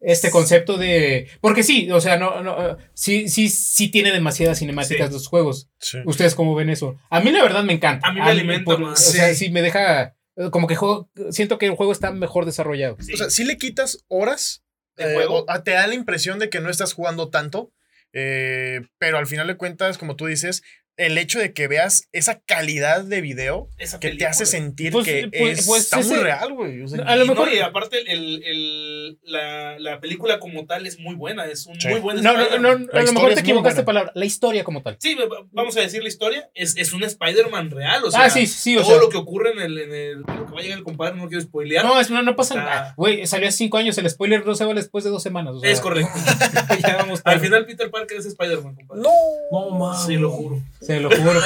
este 0.00 0.30
concepto 0.30 0.78
de, 0.78 1.28
porque 1.40 1.62
sí, 1.62 1.90
o 1.90 2.00
sea, 2.00 2.16
no, 2.16 2.42
no, 2.42 2.76
sí, 2.94 3.28
sí, 3.28 3.48
sí 3.48 3.88
tiene 3.90 4.10
demasiadas 4.12 4.58
cinemáticas 4.58 5.08
Sí. 5.08 5.12
los 5.12 5.26
juegos. 5.28 5.68
Sí. 5.78 5.98
¿Ustedes 6.04 6.34
cómo 6.34 6.54
ven 6.54 6.70
eso? 6.70 6.96
A 7.10 7.20
mí 7.20 7.30
la 7.30 7.42
verdad 7.42 7.64
me 7.64 7.72
encanta. 7.72 8.08
A 8.08 8.12
mí 8.12 8.20
me 8.20 8.26
alimenta 8.30 8.76
más. 8.76 9.08
O 9.08 9.12
sea, 9.12 9.34
Sí. 9.34 9.50
me 9.50 9.62
deja, 9.62 10.16
como 10.50 10.66
que 10.66 10.76
juego, 10.76 11.10
siento 11.30 11.58
que 11.58 11.66
el 11.66 11.74
juego 11.76 11.92
está 11.92 12.10
mejor 12.12 12.46
desarrollado. 12.46 12.96
sí. 13.00 13.12
O 13.14 13.16
sea, 13.16 13.30
si 13.30 13.44
le 13.44 13.58
quitas 13.58 14.04
horas, 14.08 14.64
¿De 14.96 15.10
eh, 15.10 15.14
juego? 15.14 15.44
o- 15.48 15.62
te 15.62 15.70
da 15.72 15.86
la 15.86 15.94
impresión 15.94 16.38
de 16.38 16.50
que 16.50 16.60
no 16.60 16.68
estás 16.70 16.92
jugando 16.94 17.30
tanto, 17.30 17.72
eh, 18.12 18.82
pero 18.98 19.18
al 19.18 19.26
final 19.26 19.46
de 19.46 19.56
cuentas, 19.56 19.98
como 19.98 20.16
tú 20.16 20.26
dices, 20.26 20.62
el 21.06 21.18
hecho 21.18 21.38
de 21.38 21.52
que 21.52 21.68
veas 21.68 22.08
esa 22.12 22.40
calidad 22.40 23.04
de 23.04 23.20
video 23.20 23.68
Esa 23.78 24.00
que 24.00 24.10
te 24.10 24.26
hace 24.26 24.46
sentir 24.46 24.92
Pues, 24.92 25.04
que 25.06 25.28
pues, 25.36 25.58
es- 25.60 25.66
pues 25.66 25.82
está 25.82 25.96
muy 25.98 26.06
ese- 26.06 26.22
real, 26.22 26.52
güey. 26.52 26.82
O 26.82 26.88
sea, 26.88 27.04
A 27.04 27.16
lo 27.16 27.24
Y 27.24 27.28
mejor- 27.28 27.48
no, 27.48 27.54
y 27.54 27.58
aparte, 27.60 28.12
el, 28.12 28.42
el- 28.44 29.18
la, 29.24 29.78
la 29.78 30.00
película 30.00 30.38
como 30.40 30.66
tal 30.66 30.86
es 30.86 30.98
muy 30.98 31.14
buena, 31.14 31.46
es 31.46 31.66
un 31.66 31.80
Sí. 31.80 31.88
muy 31.88 32.00
buen 32.00 32.22
No, 32.22 32.32
no, 32.34 32.58
no, 32.58 32.78
no, 32.78 32.92
a 32.92 33.02
lo 33.02 33.12
mejor 33.12 33.34
te 33.34 33.40
equivocaste 33.40 33.82
buena. 33.82 33.86
palabra, 33.86 34.12
la 34.14 34.24
historia 34.24 34.64
como 34.64 34.82
tal. 34.82 34.96
Sí, 35.00 35.14
va- 35.14 35.26
vamos 35.52 35.76
a 35.76 35.80
decir 35.80 36.02
la 36.02 36.08
historia, 36.08 36.50
es, 36.54 36.76
es 36.76 36.92
un 36.92 37.02
Spider-Man 37.02 37.70
real, 37.70 38.04
o 38.04 38.10
sea, 38.10 38.24
ah, 38.24 38.30
sí, 38.30 38.46
sí, 38.46 38.76
o 38.76 38.80
todo 38.82 38.90
sea. 38.92 39.00
lo 39.00 39.08
que 39.08 39.16
ocurre 39.16 39.52
en 39.52 39.60
el, 39.60 39.78
en 39.78 39.94
el, 39.94 40.20
lo 40.20 40.46
que 40.46 40.52
va 40.52 40.58
a 40.60 40.62
llegar 40.62 40.78
el 40.78 40.84
compadre, 40.84 41.16
no 41.16 41.28
quiero 41.28 41.42
spoilear. 41.42 41.84
No, 41.84 42.00
es, 42.00 42.10
no, 42.10 42.22
no 42.22 42.36
pasa 42.36 42.54
Ah. 42.54 42.64
nada. 42.64 42.94
Güey, 42.96 43.26
salió 43.26 43.48
hace 43.48 43.58
cinco 43.58 43.76
años, 43.78 43.96
el 43.98 44.08
spoiler 44.08 44.44
no 44.46 44.54
se 44.54 44.64
va 44.64 44.74
después 44.74 45.04
de 45.04 45.10
dos 45.10 45.22
semanas. 45.22 45.54
o 45.56 45.60
sea, 45.60 45.70
es 45.70 45.80
correcto. 45.80 46.10
ya 46.86 46.96
vamos 46.96 47.20
Al 47.24 47.40
final 47.40 47.66
Peter 47.66 47.90
Parker 47.90 48.18
es 48.18 48.26
Spider-Man, 48.26 48.74
compadre. 48.74 49.02
no. 49.02 49.10
No 49.50 49.70
mames. 49.78 50.06
Sí, 50.06 50.16
lo 50.16 50.30
juro. 50.30 50.60
Se 50.94 51.00
lo 51.00 51.10
juro. 51.10 51.40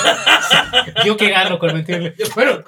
Yo 1.05 1.17
que 1.17 1.31
gano 1.31 1.59
con 1.59 1.73
mentirle. 1.75 2.15
Bueno, 2.35 2.63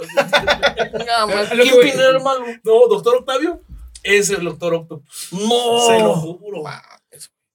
man, 1.27 1.49
Lo 1.57 1.65
que 1.65 1.71
¿Quién 1.71 1.75
voy- 1.75 1.89
era 1.91 2.09
el 2.11 2.21
malo? 2.23 2.45
No, 2.65 2.87
Doctor 2.89 3.17
Octavio 3.17 3.61
es 4.03 4.31
el 4.31 4.45
Doctor 4.45 4.75
Octopus. 4.75 5.29
No. 5.33 5.87
Se 5.87 5.99
lo 5.99 6.15
juro. 6.15 6.63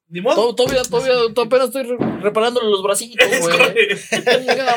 Ni 0.10 0.22
modo. 0.22 0.36
To- 0.36 0.56
Todavía, 0.56 0.84
todavía, 0.84 1.14
todavía 1.34 1.44
apenas 1.46 1.68
estoy 1.68 1.84
re- 1.84 2.20
reparándole 2.22 2.70
los 2.70 2.84
bracitos, 2.84 3.28
güey. 3.40 3.58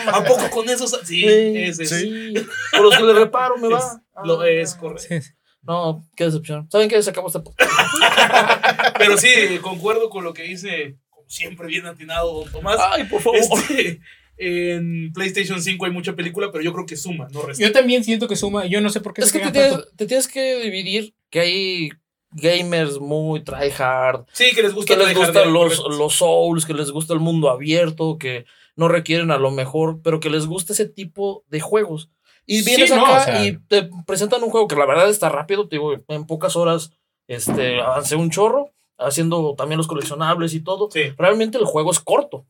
¿A 0.08 0.24
poco 0.24 0.48
con 0.50 0.68
eso? 0.70 0.86
sa- 0.86 1.04
Sí, 1.04 1.22
Sí, 1.22 1.52
ese 1.56 1.82
es. 1.82 1.88
Sí. 1.90 2.34
Por 2.72 2.80
los 2.82 2.96
que 2.96 3.02
le 3.02 3.12
reparo 3.12 3.58
me 3.58 3.68
va. 3.68 3.78
Es- 3.78 3.98
lo 4.24 4.42
es 4.44 4.74
correcto. 4.74 5.04
Sí. 5.08 5.30
No, 5.62 6.06
qué 6.16 6.24
decepción. 6.24 6.68
¿Saben 6.70 6.88
qué? 6.88 7.02
Se 7.02 7.10
acabó 7.10 7.26
este 7.26 7.40
podcast. 7.40 7.70
Pero 8.98 9.18
sí, 9.18 9.58
concuerdo 9.60 10.08
con 10.10 10.22
lo 10.24 10.32
que 10.32 10.44
dice, 10.44 10.96
como 11.10 11.28
siempre, 11.28 11.66
bien 11.66 11.84
atinado 11.86 12.32
don 12.44 12.52
Tomás. 12.52 12.78
Ay, 12.80 13.04
por 13.04 13.20
favor. 13.20 13.38
Este, 13.38 14.00
en 14.38 15.12
PlayStation 15.12 15.60
5 15.62 15.84
hay 15.86 15.92
mucha 15.92 16.14
película, 16.14 16.50
pero 16.52 16.62
yo 16.62 16.72
creo 16.72 16.86
que 16.86 16.96
suma, 16.96 17.28
no 17.32 17.42
resta. 17.42 17.62
Yo 17.64 17.72
también 17.72 18.04
siento 18.04 18.28
que 18.28 18.36
suma. 18.36 18.66
Yo 18.66 18.80
no 18.80 18.88
sé 18.90 19.00
por 19.00 19.14
qué 19.14 19.22
Es 19.22 19.28
se 19.30 19.38
que 19.38 19.46
te 19.46 19.52
tienes, 19.52 19.96
te 19.96 20.06
tienes 20.06 20.28
que 20.28 20.56
dividir 20.62 21.14
que 21.30 21.40
hay 21.40 21.88
gamers 22.32 22.98
muy 22.98 23.42
tryhard, 23.42 24.24
Sí, 24.32 24.50
que 24.54 24.62
les 24.62 24.74
gusta 24.74 24.94
que 24.94 25.02
les 25.04 25.16
gustan 25.16 25.52
los, 25.52 25.82
los 25.96 26.14
souls, 26.14 26.66
que 26.66 26.74
les 26.74 26.90
gusta 26.90 27.14
el 27.14 27.20
mundo 27.20 27.48
abierto, 27.50 28.18
que 28.18 28.44
no 28.74 28.88
requieren 28.88 29.30
a 29.30 29.38
lo 29.38 29.50
mejor, 29.50 30.00
pero 30.02 30.20
que 30.20 30.28
les 30.28 30.46
gusta 30.46 30.72
ese 30.74 30.86
tipo 30.86 31.44
de 31.48 31.60
juegos. 31.60 32.10
Y 32.44 32.60
Sí, 32.60 32.66
vienes 32.66 32.90
no, 32.90 33.06
acá 33.06 33.16
o 33.16 33.24
sea- 33.24 33.44
y 33.46 33.58
te 33.68 33.88
presentan 34.06 34.42
un 34.42 34.50
juego 34.50 34.68
que 34.68 34.76
la 34.76 34.86
verdad 34.86 35.08
está 35.08 35.28
rápido, 35.30 35.66
te 35.68 35.76
digo, 35.76 35.94
en 36.08 36.26
pocas 36.26 36.56
horas 36.56 36.92
este, 37.26 37.80
avancé 37.80 38.16
un 38.16 38.30
chorro, 38.30 38.70
haciendo 38.98 39.54
también 39.56 39.78
los 39.78 39.86
coleccionables 39.88 40.52
y 40.54 40.60
todo. 40.60 40.90
Sí, 40.90 41.00
Realmente 41.16 41.58
el 41.58 41.64
juego 41.64 41.90
es 41.90 42.00
corto, 42.00 42.46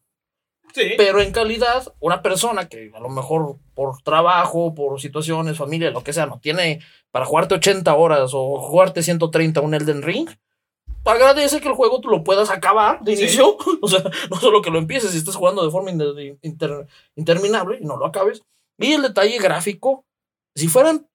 sí. 0.77 0.93
pero 0.97 1.21
en 1.21 1.33
calidad, 1.33 1.93
una 2.01 2.23
persona 2.23 2.69
que 2.69 2.93
a 2.95 3.01
lo 3.01 3.09
mejor 3.09 3.57
por 3.75 4.01
trabajo, 4.03 4.75
por 4.75 5.01
situaciones, 5.01 5.57
familia, 5.57 5.91
lo 5.91 6.05
que 6.05 6.13
sea, 6.13 6.27
no 6.27 6.39
tiene 6.41 6.81
para 7.11 7.25
jugarte 7.25 7.55
80 7.55 7.95
horas 7.95 8.31
o 8.35 8.61
jugarte 8.61 9.03
130 9.03 9.61
un 9.61 9.75
Elden 9.75 10.03
Ring, 10.03 10.29
agradece 11.05 11.61
que 11.61 11.69
el 11.69 11.75
juego 11.75 12.01
tú 12.01 12.09
lo 12.09 12.23
puedas 12.25 12.51
acabar 12.51 13.01
de 13.03 13.17
Sí. 13.17 13.23
inicio. 13.23 13.57
O 13.83 13.89
sea, 13.89 14.03
no 14.31 14.37
solo 14.39 14.61
que 14.63 14.71
lo 14.71 14.79
empieces 14.79 15.15
y 15.15 15.19
estés 15.19 15.37
jugando 15.37 15.65
de 15.65 15.71
forma 15.71 15.91
inter- 15.91 16.37
inter- 16.43 16.87
interminable 17.15 17.79
y 17.81 17.85
no 17.85 17.97
lo 17.97 18.07
acabes. 18.07 18.43
Y 18.79 18.93
el 18.93 19.03
detalle 19.03 19.39
gráfico, 19.39 20.05
si 20.55 20.69
fueran 20.69 21.07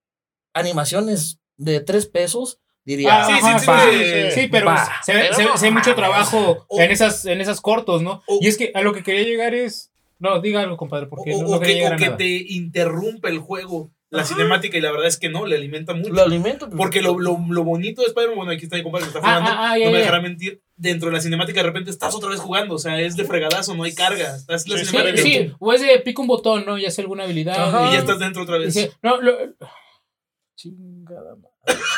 animaciones 0.54 1.40
de 1.58 1.80
3 1.82 2.08
pesos, 2.08 2.60
diría. 2.86 3.24
Ah, 3.24 3.28
Sí, 3.28 3.34
sí, 3.34 3.40
ajá, 3.48 3.60
sí, 3.92 3.98
sí. 3.98 4.42
Sí, 4.42 4.48
pero 4.52 4.66
Va. 4.68 4.90
se, 5.04 5.14
ve- 5.14 5.20
Pero 5.22 5.34
se 5.36 5.44
ve- 5.44 5.50
no 5.50 5.58
se 5.58 5.66
ve 5.66 5.72
mucho 5.72 5.90
mames. 5.92 5.96
trabajo 5.96 6.66
O- 6.68 6.80
en 6.82 6.92
esas, 6.92 7.26
en 7.26 7.42
esas 7.42 7.62
cortos, 7.62 8.02
¿no? 8.02 8.24
o- 8.28 8.40
y 8.42 8.48
es 8.48 8.58
que 8.58 8.72
a 8.74 8.82
lo 8.82 8.94
que 8.94 9.04
quería 9.04 9.24
llegar 9.24 9.54
es. 9.54 9.92
No, 10.20 10.40
diga 10.40 10.62
algo, 10.62 10.78
compadre, 10.78 11.08
O, 11.08 11.10
porque 11.10 11.34
o- 11.34 11.42
no, 11.42 11.50
no 11.50 11.60
quería 11.60 11.74
que, 11.76 11.80
llegar 11.80 11.92
o 11.94 11.96
a 11.96 11.98
que 11.98 12.06
nada. 12.06 12.18
te 12.18 12.28
interrumpe 12.28 13.30
el 13.30 13.40
juego, 13.40 13.90
la 14.12 14.22
Ajá. 14.22 14.34
cinemática, 14.36 14.78
y 14.78 14.82
la 14.82 14.92
verdad 14.92 15.08
es 15.08 15.18
que 15.18 15.30
no, 15.30 15.46
le 15.48 15.56
alimenta 15.56 15.94
mucho. 15.96 16.12
Lo 16.14 16.22
alimento. 16.24 16.70
Porque 16.70 17.02
lo, 17.02 17.18
lo, 17.18 17.40
lo 17.50 17.64
bonito 17.64 18.02
de 18.02 18.08
Spider-Man, 18.10 18.36
bueno, 18.38 18.52
aquí 18.52 18.66
está 18.66 18.76
mi 18.78 18.84
compadre 18.84 19.06
que 19.06 19.18
está 19.18 19.20
Ah, 19.24 19.40
jugando, 19.40 19.50
ah, 19.52 19.72
ah, 19.72 19.78
ya, 19.80 19.86
no 19.86 19.92
me 19.92 19.98
dejará 20.00 20.22
mentir. 20.22 20.62
Dentro 20.76 21.10
de 21.10 21.16
la 21.16 21.22
cinemática, 21.22 21.60
de 21.62 21.68
repente 21.68 21.92
estás 21.92 22.14
otra 22.16 22.30
vez 22.30 22.40
jugando, 22.40 22.76
o 22.76 22.80
sea, 22.80 23.00
es 23.00 23.16
de 23.16 23.24
fregadazo, 23.24 23.74
no 23.76 23.84
hay 23.84 23.94
carga. 23.96 24.36
Estás 24.36 24.68
la 24.68 24.78
Sí, 24.80 24.86
Sí, 24.86 25.22
sí, 25.22 25.54
o 25.60 25.74
es 25.74 25.82
de 25.82 26.00
pica 26.00 26.22
un 26.22 26.28
botón, 26.28 26.66
¿no? 26.66 26.78
Y 26.78 26.86
hace 26.86 27.02
alguna 27.02 27.24
habilidad. 27.24 27.56
Ajá. 27.70 27.90
y 27.90 27.94
ya 27.94 28.00
estás 28.00 28.18
dentro 28.20 28.42
otra 28.44 28.58
vez. 28.58 28.74
Dice, 28.74 28.92
no, 29.02 29.22
lo. 29.22 29.38
Chingada 30.56 31.36
madre. 31.36 31.51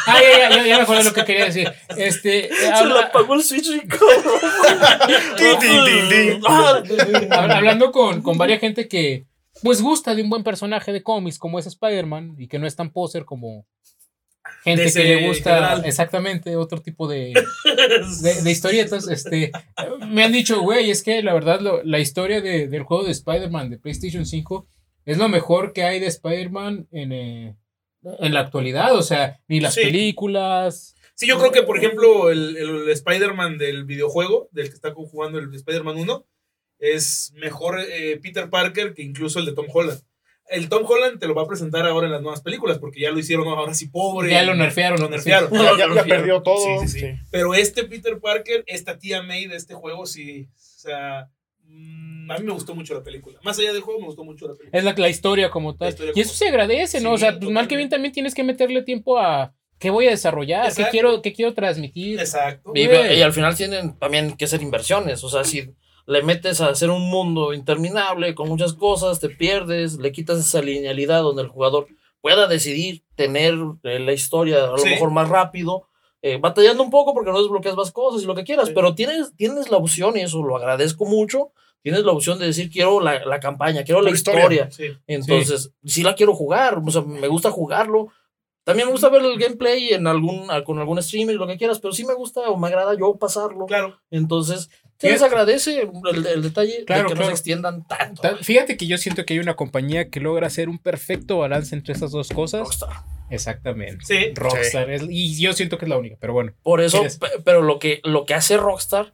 Ah, 0.05 0.19
ya, 0.21 0.49
ya, 0.49 0.55
ya, 0.57 0.67
ya 0.67 0.77
me 0.77 0.83
acuerdo 0.83 1.03
lo 1.03 1.13
que 1.13 1.23
quería 1.23 1.45
decir. 1.45 1.71
Este. 1.97 2.45
eh, 2.47 2.49
Se 2.53 2.67
habla- 2.67 2.93
le 2.95 2.99
apagó 3.03 3.33
el 3.35 3.43
Switch 3.43 3.67
y. 3.67 3.81
Ah, 6.47 6.81
Hab- 6.83 7.51
hablando 7.55 7.91
con, 7.91 8.21
con 8.21 8.37
varias 8.37 8.59
gente 8.59 8.87
que 8.87 9.25
pues 9.61 9.81
gusta 9.81 10.15
de 10.15 10.21
un 10.23 10.29
buen 10.29 10.43
personaje 10.43 10.91
de 10.91 11.03
cómics 11.03 11.37
como 11.39 11.59
es 11.59 11.65
Spider-Man 11.67 12.35
y 12.37 12.47
que 12.47 12.59
no 12.59 12.67
es 12.67 12.75
tan 12.75 12.91
poser 12.91 13.23
como 13.25 13.65
gente 14.63 14.91
que 14.91 15.03
le 15.03 15.27
gusta 15.27 15.55
general. 15.55 15.85
exactamente 15.85 16.55
otro 16.55 16.81
tipo 16.81 17.07
de, 17.07 17.33
de, 18.21 18.41
de 18.41 18.51
historietas. 18.51 19.07
Este, 19.07 19.51
me 20.07 20.23
han 20.23 20.31
dicho, 20.31 20.59
güey, 20.61 20.89
es 20.89 21.03
que 21.03 21.21
la 21.23 21.33
verdad 21.33 21.61
lo- 21.61 21.83
la 21.83 21.99
historia 21.99 22.41
de- 22.41 22.67
del 22.67 22.83
juego 22.83 23.03
de 23.03 23.11
Spider-Man 23.11 23.69
de 23.69 23.77
PlayStation 23.77 24.25
5 24.25 24.67
es 25.05 25.17
lo 25.17 25.29
mejor 25.29 25.71
que 25.73 25.83
hay 25.83 25.99
de 25.99 26.07
Spider-Man 26.07 26.87
en, 26.91 27.11
eh, 27.13 27.55
en 28.19 28.33
la 28.33 28.41
actualidad. 28.41 28.95
O 28.95 29.01
sea, 29.01 29.39
ni 29.47 29.59
las 29.59 29.73
Sí. 29.75 29.81
películas. 29.81 30.95
Sí, 31.15 31.27
yo 31.27 31.37
creo 31.37 31.51
que, 31.51 31.63
por 31.63 31.77
ejemplo, 31.77 32.31
el, 32.31 32.57
el 32.57 32.89
Spider-Man 32.89 33.57
del 33.57 33.85
videojuego, 33.85 34.49
del 34.51 34.69
que 34.69 34.75
está 34.75 34.91
jugando 34.93 35.37
el 35.39 35.53
Spider-Man 35.53 35.97
1, 35.97 36.25
es 36.79 37.31
mejor 37.35 37.79
eh, 37.79 38.19
Peter 38.21 38.49
Parker 38.49 38.93
que 38.93 39.03
incluso 39.03 39.39
el 39.39 39.45
de 39.45 39.53
Tom 39.53 39.67
Holland. 39.71 40.01
El 40.49 40.67
Tom 40.67 40.83
Holland 40.85 41.19
te 41.19 41.27
lo 41.27 41.33
va 41.35 41.43
a 41.43 41.47
presentar 41.47 41.85
ahora 41.85 42.07
en 42.07 42.11
las 42.11 42.21
nuevas 42.21 42.41
películas, 42.41 42.77
porque 42.77 42.99
ya 42.99 43.11
lo 43.11 43.19
hicieron 43.19 43.47
ahora 43.47 43.73
sí 43.73 43.87
pobre. 43.87 44.29
Ya 44.31 44.43
lo 44.43 44.53
nerfearon. 44.55 44.99
Lo 44.99 45.09
nerfearon. 45.09 45.49
Sí. 45.49 45.55
Ya, 45.77 45.77
ya- 45.87 45.95
ya 45.95 46.03
perdió 46.03 46.41
todo. 46.41 46.81
Sí, 46.81 46.87
sí, 46.87 46.99
sí. 46.99 46.99
sí. 46.99 47.19
Pero 47.31 47.53
este 47.53 47.85
Peter 47.85 48.19
Parker, 48.19 48.63
esta 48.67 48.97
tía 48.99 49.21
May 49.23 49.47
de 49.47 49.55
este 49.55 49.73
juego, 49.73 50.05
sí. 50.05 50.49
O 50.51 50.57
sea, 50.57 51.29
a 52.29 52.37
mí 52.37 52.45
me 52.45 52.51
gustó 52.53 52.73
mucho 52.75 52.93
la 52.93 53.03
película. 53.03 53.39
Más 53.43 53.57
allá 53.59 53.73
del 53.73 53.81
juego, 53.81 53.99
me 53.99 54.05
gustó 54.07 54.23
mucho 54.23 54.47
la 54.47 54.53
película. 54.55 54.77
Es 54.79 54.83
la, 54.85 54.93
la 54.93 55.09
historia 55.09 55.49
como 55.49 55.75
tal. 55.75 55.89
Historia 55.89 56.13
y 56.15 56.19
eso 56.21 56.29
como- 56.29 56.37
se 56.37 56.47
agradece, 56.47 57.01
¿no? 57.01 57.09
Sí, 57.09 57.15
o 57.15 57.17
sea, 57.17 57.39
pues 57.39 57.51
mal 57.51 57.67
que 57.67 57.75
bien 57.75 57.89
también 57.89 58.13
tienes 58.13 58.33
que 58.33 58.43
meterle 58.43 58.81
tiempo 58.83 59.17
a 59.19 59.53
qué 59.79 59.89
voy 59.89 60.07
a 60.07 60.11
desarrollar, 60.11 60.73
qué 60.73 60.85
quiero, 60.89 61.21
qué 61.21 61.33
quiero 61.33 61.53
transmitir. 61.53 62.19
Exacto. 62.19 62.71
Y, 62.73 62.85
al 63.21 63.33
final 63.33 63.55
tienen 63.57 63.97
también 63.99 64.37
que 64.37 64.47
ser 64.47 64.61
inversiones. 64.61 65.23
O 65.25 65.29
sea, 65.29 65.43
si 65.43 65.73
le 66.05 66.21
metes 66.23 66.61
a 66.61 66.69
hacer 66.69 66.89
un 66.89 67.09
mundo 67.09 67.53
interminable 67.53 68.33
con 68.35 68.47
muchas 68.47 68.73
cosas, 68.73 69.19
te 69.19 69.29
pierdes, 69.29 69.97
le 69.97 70.11
quitas 70.11 70.39
esa 70.39 70.61
linealidad 70.61 71.21
donde 71.21 71.41
el 71.41 71.49
jugador 71.49 71.87
pueda 72.21 72.47
decidir 72.47 73.03
tener 73.15 73.55
eh, 73.83 73.99
la 73.99 74.13
historia 74.13 74.63
a 74.63 74.67
lo 74.67 74.77
Sí. 74.77 74.89
mejor 74.89 75.11
más 75.11 75.27
rápido, 75.27 75.89
eh, 76.21 76.37
batallando 76.39 76.81
un 76.83 76.89
poco 76.89 77.13
porque 77.13 77.31
no 77.31 77.41
desbloqueas 77.41 77.75
más 77.75 77.91
cosas 77.91 78.23
y 78.23 78.25
lo 78.25 78.33
que 78.35 78.45
quieras, 78.45 78.67
Sí. 78.69 78.73
pero 78.73 78.95
tienes, 78.95 79.35
tienes 79.35 79.69
la 79.69 79.75
opción, 79.77 80.15
y 80.15 80.21
eso 80.21 80.41
lo 80.41 80.55
agradezco 80.55 81.03
mucho, 81.05 81.51
tienes 81.83 82.03
la 82.03 82.11
opción 82.13 82.39
de 82.39 82.47
decir 82.47 82.71
quiero 82.71 82.99
la, 82.99 83.23
la 83.25 83.39
campaña, 83.39 83.83
quiero 83.83 84.01
la 84.01 84.09
Tu 84.09 84.15
historia. 84.15 84.67
historia. 84.69 84.71
Sí. 84.71 84.97
Entonces, 85.05 85.71
sí. 85.85 86.01
la 86.01 86.15
quiero 86.15 86.33
jugar, 86.33 86.81
o 86.83 86.89
sea, 86.91 87.01
me 87.03 87.27
gusta 87.27 87.51
jugarlo. 87.51 88.07
También 88.63 88.87
me 88.87 88.93
gusta 88.93 89.09
ver 89.09 89.21
el 89.23 89.37
gameplay 89.37 89.89
en 89.89 90.07
algún, 90.07 90.47
con 90.65 90.79
algún 90.79 91.03
streamer 91.03 91.35
y 91.35 91.37
lo 91.37 91.45
que 91.45 91.57
quieras, 91.57 91.79
pero 91.81 91.93
sí 91.93 92.05
me 92.05 92.13
gusta 92.13 92.39
o 92.49 92.57
me 92.57 92.67
agrada 92.69 92.97
yo 92.97 93.13
pasarlo. 93.17 93.65
Claro. 93.65 93.99
Entonces, 94.09 94.69
se 94.97 95.09
les 95.11 95.21
agradece 95.21 95.81
el, 95.81 96.25
el 96.25 96.41
detalle 96.41 96.85
Claro, 96.85 97.03
de 97.03 97.07
que 97.09 97.13
no 97.15 97.17
claro. 97.17 97.25
se 97.25 97.31
extiendan 97.33 97.85
tanto. 97.85 98.21
Ta- 98.21 98.37
Fíjate 98.37 98.77
que 98.77 98.87
yo 98.87 98.97
siento 98.97 99.25
que 99.25 99.33
hay 99.33 99.39
una 99.41 99.55
compañía 99.57 100.09
que 100.09 100.21
logra 100.21 100.47
hacer 100.47 100.69
un 100.69 100.77
perfecto 100.79 101.39
balance 101.39 101.75
entre 101.75 101.93
esas 101.93 102.11
dos 102.11 102.29
cosas. 102.29 102.61
Rockstar. 102.61 102.89
Exactamente. 103.29 104.05
Sí. 104.05 104.31
Rockstar. 104.33 104.89
es- 104.91 105.03
y 105.09 105.41
yo 105.41 105.51
siento 105.51 105.77
que 105.77 105.83
es 105.83 105.89
la 105.89 105.97
única, 105.97 106.15
pero 106.21 106.31
bueno. 106.31 106.53
Por 106.63 106.79
eso, 106.79 107.03
pero 107.43 107.61
lo 107.63 107.79
que, 107.79 107.99
lo 108.05 108.25
que 108.25 108.33
hace 108.33 108.55
Rockstar 108.55 109.11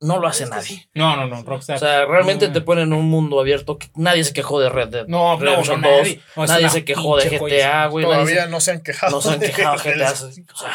no 0.00 0.18
lo 0.18 0.26
hace 0.28 0.46
nadie. 0.46 0.88
No, 0.94 1.14
no, 1.16 1.26
no, 1.26 1.42
Rockstar. 1.42 1.76
O 1.76 1.78
sea, 1.78 2.04
realmente 2.06 2.48
No. 2.48 2.52
te 2.54 2.60
ponen 2.62 2.92
un 2.92 3.04
mundo 3.08 3.38
abierto 3.38 3.78
que 3.78 3.88
nadie 3.94 4.24
se 4.24 4.32
quejó 4.32 4.58
de 4.60 4.68
Red 4.70 4.88
Dead. 4.88 5.06
no, 5.06 5.38
no, 5.38 5.62
no, 5.62 5.76
nadie. 5.78 6.20
2, 6.36 6.36
No, 6.36 6.46
nadie 6.46 6.68
se 6.70 6.84
quejó 6.84 7.16
de. 7.18 7.28
GTA, 7.28 7.86
güey. 7.88 8.04
se- 8.04 8.10
Todavía 8.10 8.46
no 8.46 8.60
se 8.60 8.70
han 8.72 8.82
quejado. 8.82 9.12
no 9.16 9.20
se 9.20 9.30
han 9.30 9.40
quejado 9.40 9.76
de 9.76 9.92
GTA. 9.92 10.12
O 10.12 10.56
sea, 10.56 10.74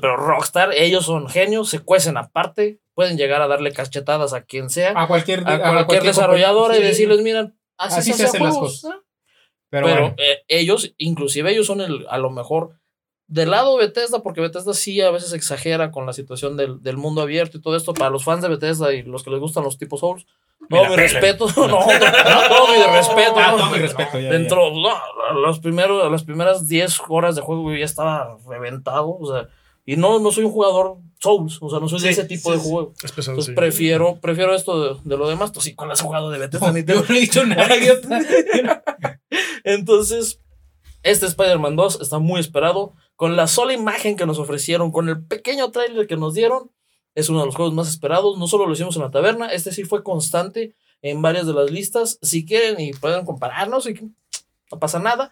pero 0.00 0.16
Rockstar, 0.16 0.72
ellos 0.72 1.04
son 1.04 1.28
genios, 1.28 1.68
se 1.68 1.80
cuecen 1.80 2.16
aparte, 2.16 2.80
pueden 2.94 3.18
llegar 3.18 3.42
a 3.42 3.48
darle 3.48 3.72
cachetadas 3.72 4.32
a 4.32 4.42
quien 4.42 4.70
sea, 4.70 4.92
A 4.96 5.06
cualquier, 5.08 5.40
a 5.40 5.44
cualquier, 5.44 5.72
cualquier 5.74 6.02
desarrolladora 6.04 6.78
y 6.78 6.82
decirles, 6.82 7.20
miren, 7.20 7.58
así, 7.76 7.98
Así 8.00 8.12
se, 8.12 8.18
se 8.18 8.24
hacen 8.24 8.36
hacen 8.36 8.42
las 8.44 8.52
juegos, 8.54 8.80
cosas. 8.82 8.96
¿eh? 8.96 9.00
Pero, 9.70 9.86
Pero, 9.86 10.00
bueno. 10.02 10.14
eh, 10.18 10.42
ellos, 10.48 10.94
inclusive 10.98 11.50
ellos 11.50 11.66
son 11.66 11.80
el, 11.80 12.06
a 12.08 12.16
lo 12.18 12.30
mejor 12.30 12.78
del 13.26 13.50
lado 13.50 13.76
Bethesda, 13.76 14.22
porque 14.22 14.40
Bethesda 14.40 14.74
sí 14.74 15.00
a 15.00 15.10
veces 15.10 15.32
exagera 15.32 15.90
con 15.90 16.04
la 16.06 16.12
situación 16.12 16.56
del, 16.56 16.82
del 16.82 16.96
mundo 16.96 17.22
abierto 17.22 17.56
y 17.58 17.60
todo 17.62 17.76
esto, 17.76 17.94
para 17.94 18.10
los 18.10 18.24
fans 18.24 18.42
de 18.42 18.48
Bethesda 18.48 18.92
y 18.92 19.02
los 19.02 19.22
que 19.22 19.30
les 19.30 19.40
gustan 19.40 19.64
los 19.64 19.78
tipos 19.78 20.00
Souls, 20.00 20.26
no, 20.70 20.88
mi 20.88 20.96
respeto, 20.96 21.46
no, 21.56 21.68
no, 21.68 21.78
todo 21.78 22.68
mi 22.68 22.82
respeto, 22.96 23.34
Ah, 23.36 23.50
no, 23.52 23.56
todo 23.58 23.70
mi 23.70 23.78
respeto, 23.78 24.18
ya. 24.18 24.30
Dentro, 24.30 24.70
no, 24.74 24.90
los 25.40 25.58
primeros, 25.58 26.10
las 26.10 26.24
primeras 26.24 26.68
10 26.68 27.00
horas 27.08 27.34
de 27.36 27.42
juego 27.42 27.70
yo 27.70 27.76
ya 27.78 27.84
estaba 27.84 28.38
reventado, 28.48 29.16
o 29.18 29.26
sea, 29.30 29.48
y 29.86 29.96
no, 29.96 30.18
no 30.20 30.30
soy 30.32 30.44
un 30.44 30.52
jugador 30.52 30.96
Souls, 31.20 31.58
o 31.60 31.68
sea, 31.68 31.80
no 31.80 31.88
soy 31.88 32.00
de 32.00 32.06
Sí, 32.14 32.20
ese 32.20 32.24
tipo 32.24 32.50
sí, 32.50 32.56
de 32.58 32.62
sí. 32.64 32.70
juego. 32.70 32.92
Es 33.02 33.12
pesado, 33.12 33.32
Entonces 33.32 33.52
sí. 33.52 33.52
prefiero, 33.54 34.18
prefiero 34.20 34.54
esto 34.54 34.94
de, 34.94 35.00
de 35.04 35.16
lo 35.18 35.28
demás. 35.28 35.52
Tú 35.52 35.60
sí, 35.60 35.74
con 35.74 35.90
has 35.90 36.00
jugado 36.00 36.30
de 36.30 36.38
Bethesda 36.38 36.72
ni 36.72 36.82
te- 36.82 36.92
he 36.94 37.12
dicho 37.20 37.44
nada. 37.46 37.68
Entonces, 39.64 40.40
este 41.04 41.26
Spider-Man 41.26 41.76
2 41.76 42.00
está 42.00 42.18
muy 42.18 42.40
esperado. 42.40 42.94
Con 43.14 43.36
la 43.36 43.46
sola 43.46 43.72
imagen 43.72 44.16
que 44.16 44.26
nos 44.26 44.38
ofrecieron, 44.38 44.90
con 44.90 45.08
el 45.08 45.24
pequeño 45.24 45.70
tráiler 45.70 46.06
que 46.06 46.16
nos 46.16 46.34
dieron, 46.34 46.72
es 47.14 47.28
uno 47.28 47.40
de 47.40 47.46
los 47.46 47.54
juegos 47.54 47.74
más 47.74 47.88
esperados. 47.88 48.38
No 48.38 48.48
solo 48.48 48.66
lo 48.66 48.72
hicimos 48.72 48.96
en 48.96 49.02
la 49.02 49.10
taberna, 49.10 49.48
este 49.48 49.70
sí 49.70 49.84
fue 49.84 50.02
constante 50.02 50.74
en 51.02 51.22
varias 51.22 51.46
de 51.46 51.52
las 51.52 51.70
listas. 51.70 52.18
Si 52.22 52.44
quieren 52.44 52.80
y 52.80 52.92
pueden 52.92 53.24
compararnos, 53.24 53.88
y 53.88 53.94
no 54.72 54.78
pasa 54.80 54.98
nada. 54.98 55.30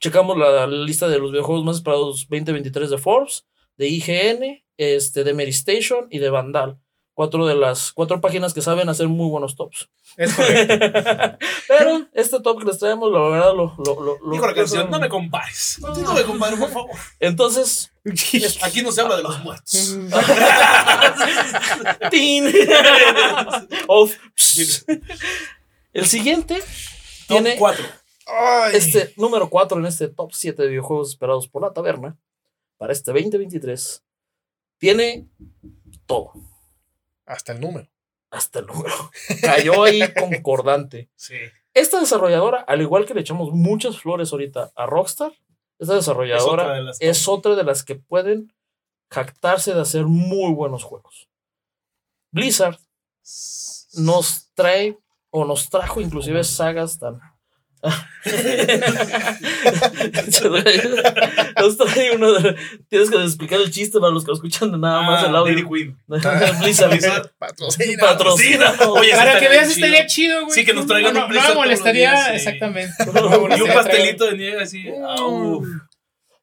Checamos 0.00 0.36
la, 0.36 0.50
la 0.50 0.66
lista 0.66 1.08
de 1.08 1.18
los 1.18 1.30
videojuegos 1.30 1.64
más 1.64 1.76
esperados 1.76 2.26
2023 2.28 2.90
de 2.90 2.98
Forbes, 2.98 3.46
de 3.76 3.88
IGN, 3.88 4.64
este, 4.76 5.22
de 5.22 5.32
Mary 5.32 5.50
Station 5.50 6.08
y 6.10 6.18
de 6.18 6.30
Vandal. 6.30 6.78
Cuatro 7.14 7.46
de 7.46 7.54
las 7.54 7.92
cuatro 7.92 8.22
páginas 8.22 8.54
que 8.54 8.62
saben 8.62 8.88
hacer 8.88 9.06
muy 9.08 9.28
buenos 9.28 9.54
tops. 9.54 9.90
Es 10.16 10.32
correcto. 10.34 11.38
Pero 11.68 12.06
este 12.14 12.40
top 12.40 12.60
que 12.60 12.64
les 12.66 12.78
traemos, 12.78 13.12
la 13.12 13.20
verdad, 13.20 13.54
lo. 13.54 13.74
lo, 13.84 14.00
lo, 14.00 14.18
lo- 14.18 14.32
Dijo 14.32 14.46
la 14.46 14.54
canción, 14.54 14.90
no 14.90 14.98
me 14.98 15.10
compares. 15.10 15.78
No 15.80 16.14
me 16.14 16.22
compares, 16.22 16.58
por 16.58 16.70
favor. 16.70 16.90
Entonces, 17.20 17.92
Aquí 18.62 18.82
no 18.82 18.90
se 18.90 19.00
habla 19.02 19.16
de 19.18 19.22
los 19.22 19.38
muertos. 19.44 19.96
Tin. 22.10 22.44
Off. 23.88 24.16
El 25.92 26.06
siguiente 26.06 26.56
Top 27.28 27.28
tiene 27.28 27.56
4. 27.56 27.84
Ay. 28.26 28.72
este 28.76 29.12
número 29.16 29.48
4 29.50 29.78
en 29.78 29.86
este 29.86 30.08
top 30.08 30.32
7 30.32 30.62
de 30.62 30.68
videojuegos 30.68 31.10
esperados 31.10 31.48
por 31.48 31.62
la 31.62 31.72
taberna 31.72 32.16
para 32.78 32.92
este 32.92 33.10
2023. 33.12 34.02
Tiene 34.78 35.28
todo, 36.06 36.32
Hasta 37.26 37.52
el 37.52 37.60
número. 37.60 37.88
hasta 38.30 38.60
el 38.60 38.66
número. 38.66 38.94
Cayó 39.42 39.84
ahí 39.84 40.00
concordante. 40.14 41.10
Sí. 41.16 41.36
Esta 41.74 42.00
desarrolladora, 42.00 42.60
al 42.60 42.80
igual 42.80 43.06
que 43.06 43.14
le 43.14 43.20
echamos 43.20 43.52
muchas 43.52 43.98
flores 43.98 44.32
ahorita 44.32 44.72
a 44.74 44.86
Rockstar, 44.86 45.32
esta 45.78 45.96
Es 45.96 46.06
otra 46.08 46.14
desarrolladora 46.24 46.74
de 46.74 46.82
las 46.82 47.00
es 47.00 47.28
otra 47.28 47.56
de 47.56 47.64
las 47.64 47.84
que 47.84 47.96
pueden 47.96 48.54
jactarse 49.10 49.74
de 49.74 49.80
hacer 49.80 50.04
muy 50.06 50.52
buenos 50.52 50.84
juegos. 50.84 51.28
Blizzard 52.30 52.78
nos 53.94 54.50
trae 54.54 54.98
o 55.30 55.44
nos 55.44 55.70
trajo 55.70 56.00
inclusive 56.00 56.44
sagas 56.44 56.98
tan 56.98 57.20
nos 61.56 61.76
trae 61.76 62.12
uno 62.14 62.32
de- 62.32 62.56
tienes 62.88 63.10
que 63.10 63.16
explicar 63.22 63.60
el 63.60 63.70
chiste 63.70 63.98
para 64.00 64.12
los 64.12 64.24
que 64.24 64.28
lo 64.28 64.34
escuchan 64.34 64.72
de 64.72 64.78
nada 64.78 65.02
más 65.02 65.24
Ah, 65.24 65.28
el 65.28 65.36
audio 65.36 65.54
Dairy 65.54 65.68
Queen. 65.68 65.98
Blizzard 66.60 66.90
Blizzard. 66.90 67.30
Patrocina. 67.38 68.00
patrocina 68.02 68.74
Oye, 68.90 69.12
Para 69.12 69.38
que 69.38 69.48
veas, 69.48 69.74
chido. 69.74 69.86
estaría 69.86 70.06
chido, 70.06 70.40
güey. 70.44 70.52
Sí, 70.58 70.64
que 70.64 70.74
nos 70.74 70.86
traigan 70.86 71.14
no, 71.14 71.20
un 71.20 71.26
no, 71.26 71.28
Blizzard 71.28 71.48
los 71.48 71.56
molestaría, 71.64 72.10
días, 72.10 72.26
sí. 72.28 72.34
exactamente. 72.36 72.92
Y 73.56 73.60
un 73.60 73.68
pastelito 73.72 74.26
de 74.26 74.36
nieve 74.36 74.62
así. 74.62 74.82
traer- 74.84 75.04
au. 75.18 75.64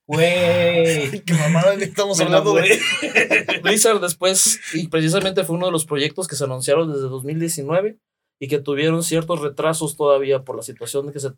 Güey. 0.07 1.19
Que 1.21 1.33
mamada 1.35 1.75
estamos 1.75 2.19
hablando 2.19 2.55
de. 2.55 2.79
Blizzard 3.63 3.99
después, 4.01 4.59
y 4.73 4.87
precisamente 4.87 5.43
fue 5.43 5.55
uno 5.55 5.67
de 5.67 5.71
los 5.71 5.85
proyectos 5.85 6.27
que 6.27 6.35
se 6.35 6.45
anunciaron 6.45 6.91
desde 6.91 7.07
2019 7.07 7.97
y 8.39 8.47
que 8.47 8.59
tuvieron 8.59 9.03
ciertos 9.03 9.41
retrasos 9.41 9.97
todavía 9.97 10.43
por 10.43 10.55
la 10.55 10.63
situación 10.63 11.07
de 11.07 11.13
que 11.13 11.19
se 11.19 11.33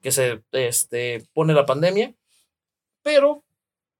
que 0.00 0.12
se 0.12 0.42
este, 0.52 1.26
pone 1.32 1.52
la 1.52 1.66
pandemia, 1.66 2.14
pero 3.02 3.44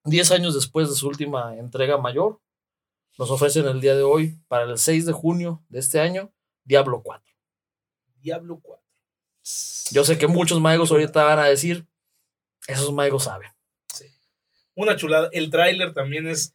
10 0.04 0.32
años 0.32 0.54
después 0.54 0.88
de 0.88 0.94
su 0.94 1.06
última 1.06 1.56
entrega 1.56 1.96
mayor, 1.98 2.40
nos 3.18 3.30
ofrecen 3.30 3.66
el 3.66 3.80
día 3.80 3.94
de 3.94 4.02
hoy, 4.02 4.38
para 4.48 4.64
el 4.64 4.78
6 4.78 5.06
de 5.06 5.12
junio 5.12 5.62
de 5.68 5.78
este 5.78 6.00
año, 6.00 6.32
Diablo 6.64 7.02
4. 7.02 7.24
Diablo 8.20 8.60
4. 8.62 8.82
Yo 9.90 10.04
sé 10.04 10.18
que 10.18 10.26
muchos 10.26 10.60
magos 10.60 10.90
ahorita 10.90 11.22
van 11.22 11.38
a 11.38 11.44
decir, 11.44 11.86
esos 12.66 12.92
magos 12.92 13.24
saben. 13.24 13.50
Una 14.74 14.96
chulada. 14.96 15.28
El 15.32 15.50
tráiler 15.50 15.92
también 15.92 16.26
es. 16.26 16.54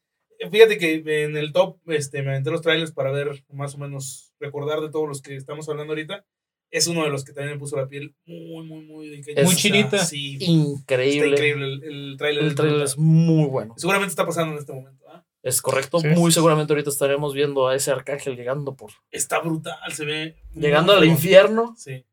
Fíjate 0.52 0.78
que 0.78 1.24
en 1.24 1.38
el 1.38 1.52
top, 1.52 1.78
este, 1.88 2.22
me 2.22 2.32
aventé 2.32 2.52
los 2.52 2.62
trailers 2.62 2.92
para 2.92 3.12
ver 3.12 3.44
más 3.50 3.76
o 3.76 3.78
menos, 3.78 4.27
recordar 4.40 4.82
de 4.82 4.90
todos 4.90 5.08
los 5.08 5.22
que 5.22 5.36
estamos 5.36 5.68
hablando 5.70 5.92
ahorita. 5.94 6.26
Es 6.70 6.88
uno 6.88 7.04
de 7.06 7.10
los 7.10 7.24
que 7.24 7.32
también 7.32 7.54
me 7.56 7.60
puso 7.60 7.78
la 7.78 7.88
piel 7.88 8.14
muy, 8.26 8.66
muy, 8.66 8.84
muy. 8.86 9.24
Muy 9.44 9.56
chinita. 9.56 10.00
Sí, 10.04 10.34
está 10.34 10.52
Increíble. 10.52 11.30
increíble. 11.30 11.66
El, 11.66 11.84
el 11.84 12.16
tráiler. 12.18 12.44
El 12.44 12.50
es 12.50 12.56
trailer 12.56 12.82
es 12.82 12.98
muy 12.98 13.48
bueno. 13.48 13.74
Seguramente 13.78 14.10
está 14.12 14.26
pasando 14.26 14.54
en 14.54 14.60
este 14.60 14.74
momento. 14.74 15.06
¿ah? 15.10 15.26
Es 15.44 15.62
correcto. 15.62 16.00
Sí. 16.02 16.08
Muy 16.10 16.32
seguramente 16.34 16.74
ahorita 16.74 16.90
estaremos 16.90 17.34
viendo 17.34 17.68
a 17.70 17.76
ese 17.76 17.92
arcángel 17.92 18.36
llegando 18.36 18.76
por 18.76 18.92
Está 19.12 19.40
brutal, 19.40 19.78
se 19.94 20.04
ve. 20.04 20.36
llegando 20.56 20.92
al 20.92 21.06
infierno 21.06 21.74
Sí. 21.78 22.04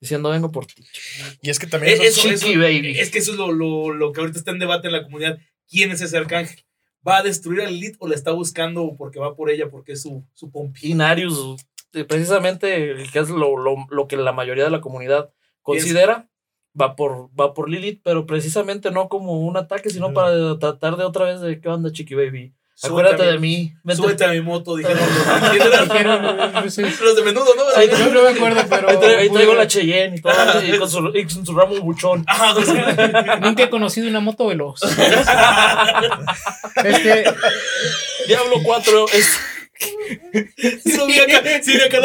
diciendo 0.00 0.30
vengo 0.30 0.50
por 0.50 0.64
ti. 0.64 0.82
Y 1.42 1.50
es 1.50 1.58
que 1.58 1.66
también. 1.66 2.00
Eso, 2.00 2.22
Chiqui 2.22 2.52
eso- 2.52 2.58
baby. 2.60 2.98
Es 2.98 3.10
que 3.10 3.18
eso 3.18 3.32
es 3.32 3.36
lo, 3.36 3.52
lo, 3.52 3.92
lo 3.92 4.12
que 4.12 4.20
ahorita 4.20 4.38
está 4.38 4.52
en 4.52 4.58
debate 4.58 4.86
en 4.86 4.94
la 4.94 5.02
comunidad. 5.02 5.38
¿Quién 5.68 5.90
es 5.90 6.00
ese 6.00 6.16
arcángel? 6.16 6.64
¿Va 7.06 7.18
a 7.18 7.22
destruir 7.22 7.62
a 7.62 7.70
Lilith 7.70 7.96
o 8.00 8.08
la 8.08 8.14
está 8.14 8.32
buscando 8.32 8.94
porque 8.96 9.18
va 9.18 9.34
por 9.34 9.50
ella 9.50 9.70
porque 9.70 9.92
es 9.92 10.02
su, 10.02 10.24
su 10.34 10.50
pompi? 10.50 10.90
Inarius, 10.90 11.56
eh, 11.92 12.04
precisamente, 12.04 12.96
que 13.12 13.18
es 13.18 13.30
lo, 13.30 13.56
lo, 13.56 13.86
lo 13.90 14.08
que 14.08 14.16
la 14.16 14.32
mayoría 14.32 14.64
de 14.64 14.70
la 14.70 14.80
comunidad 14.80 15.30
considera, 15.62 16.28
va 16.78 16.96
por, 16.96 17.30
va 17.38 17.54
por 17.54 17.68
Lilith, 17.68 18.00
pero 18.02 18.26
precisamente 18.26 18.90
no 18.90 19.08
como 19.08 19.40
un 19.40 19.56
ataque, 19.56 19.90
sino 19.90 20.12
para 20.12 20.58
tratar 20.58 20.96
de 20.96 21.04
otra 21.04 21.24
vez 21.26 21.40
de 21.40 21.60
qué 21.60 21.68
onda, 21.68 21.92
Chiqui 21.92 22.14
Baby. 22.14 22.54
Acuérdate 22.82 23.24
de 23.24 23.38
mí. 23.38 23.74
Vente. 23.82 24.02
Súbete 24.02 24.24
a 24.24 24.28
mi 24.28 24.40
moto, 24.40 24.76
dijeron. 24.76 24.98
Los 26.64 27.16
de 27.16 27.22
menudo, 27.24 27.46
¿no? 27.56 27.62
Ahí 27.76 27.88
Yo 27.90 28.12
no 28.12 28.22
me 28.22 28.28
acuerdo, 28.30 28.62
pero. 28.70 28.88
Ahí 28.90 28.96
traigo, 28.98 29.18
ahí 29.20 29.30
traigo 29.30 29.52
pude- 29.52 29.58
la 29.58 29.66
Cheyenne 29.66 30.16
y 30.16 30.20
todo, 30.20 30.32
y 30.64 30.78
con 30.78 30.88
su, 30.90 31.08
y 31.14 31.24
con 31.24 31.44
su 31.46 31.54
ramo 31.56 31.76
buchón. 31.80 32.24
Ajá, 32.26 32.52
no 32.54 32.64
sé. 32.64 32.74
Nunca 33.40 33.64
he 33.64 33.70
conocido 33.70 34.08
una 34.08 34.20
moto 34.20 34.46
veloz. 34.46 34.80
este, 36.84 37.24
Diablo 38.26 38.56
4 38.62 39.06
es. 39.12 39.40
Subí 40.84 41.18
acá, 41.20 41.42
sí, 41.62 41.80
acá. 41.80 42.00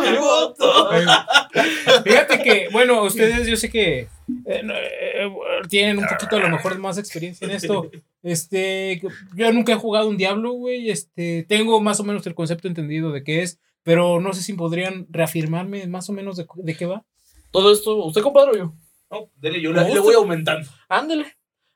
Mi 0.00 0.18
moto. 0.18 0.90
fíjate 2.04 2.42
que, 2.42 2.68
bueno, 2.70 3.02
ustedes 3.02 3.46
yo 3.46 3.56
sé 3.56 3.70
que 3.70 4.00
eh, 4.00 4.08
eh, 4.46 5.28
tienen 5.68 5.98
un 5.98 6.06
poquito 6.06 6.36
a 6.36 6.40
lo 6.40 6.48
mejor 6.48 6.78
más 6.78 6.98
experiencia 6.98 7.44
en 7.46 7.52
esto. 7.52 7.90
Este, 8.22 9.02
yo 9.34 9.52
nunca 9.52 9.72
he 9.72 9.76
jugado 9.76 10.08
un 10.08 10.16
Diablo, 10.16 10.52
güey. 10.52 10.90
Este, 10.90 11.44
tengo 11.48 11.80
más 11.80 12.00
o 12.00 12.04
menos 12.04 12.26
el 12.26 12.34
concepto 12.34 12.68
entendido 12.68 13.12
de 13.12 13.24
qué 13.24 13.42
es, 13.42 13.58
pero 13.82 14.20
no 14.20 14.32
sé 14.32 14.42
si 14.42 14.52
podrían 14.52 15.06
reafirmarme 15.10 15.86
más 15.86 16.08
o 16.08 16.12
menos 16.12 16.36
de, 16.36 16.46
de 16.54 16.74
qué 16.76 16.86
va. 16.86 17.04
Todo 17.50 17.72
esto, 17.72 17.96
¿usted 18.04 18.22
compadre 18.22 18.52
o 18.52 18.56
yo? 18.56 18.74
No, 19.10 19.30
dele, 19.36 19.60
yo 19.60 19.72
le, 19.72 19.92
le 19.92 20.00
voy 20.00 20.14
aumentando. 20.14 20.68
Ándele. 20.88 21.26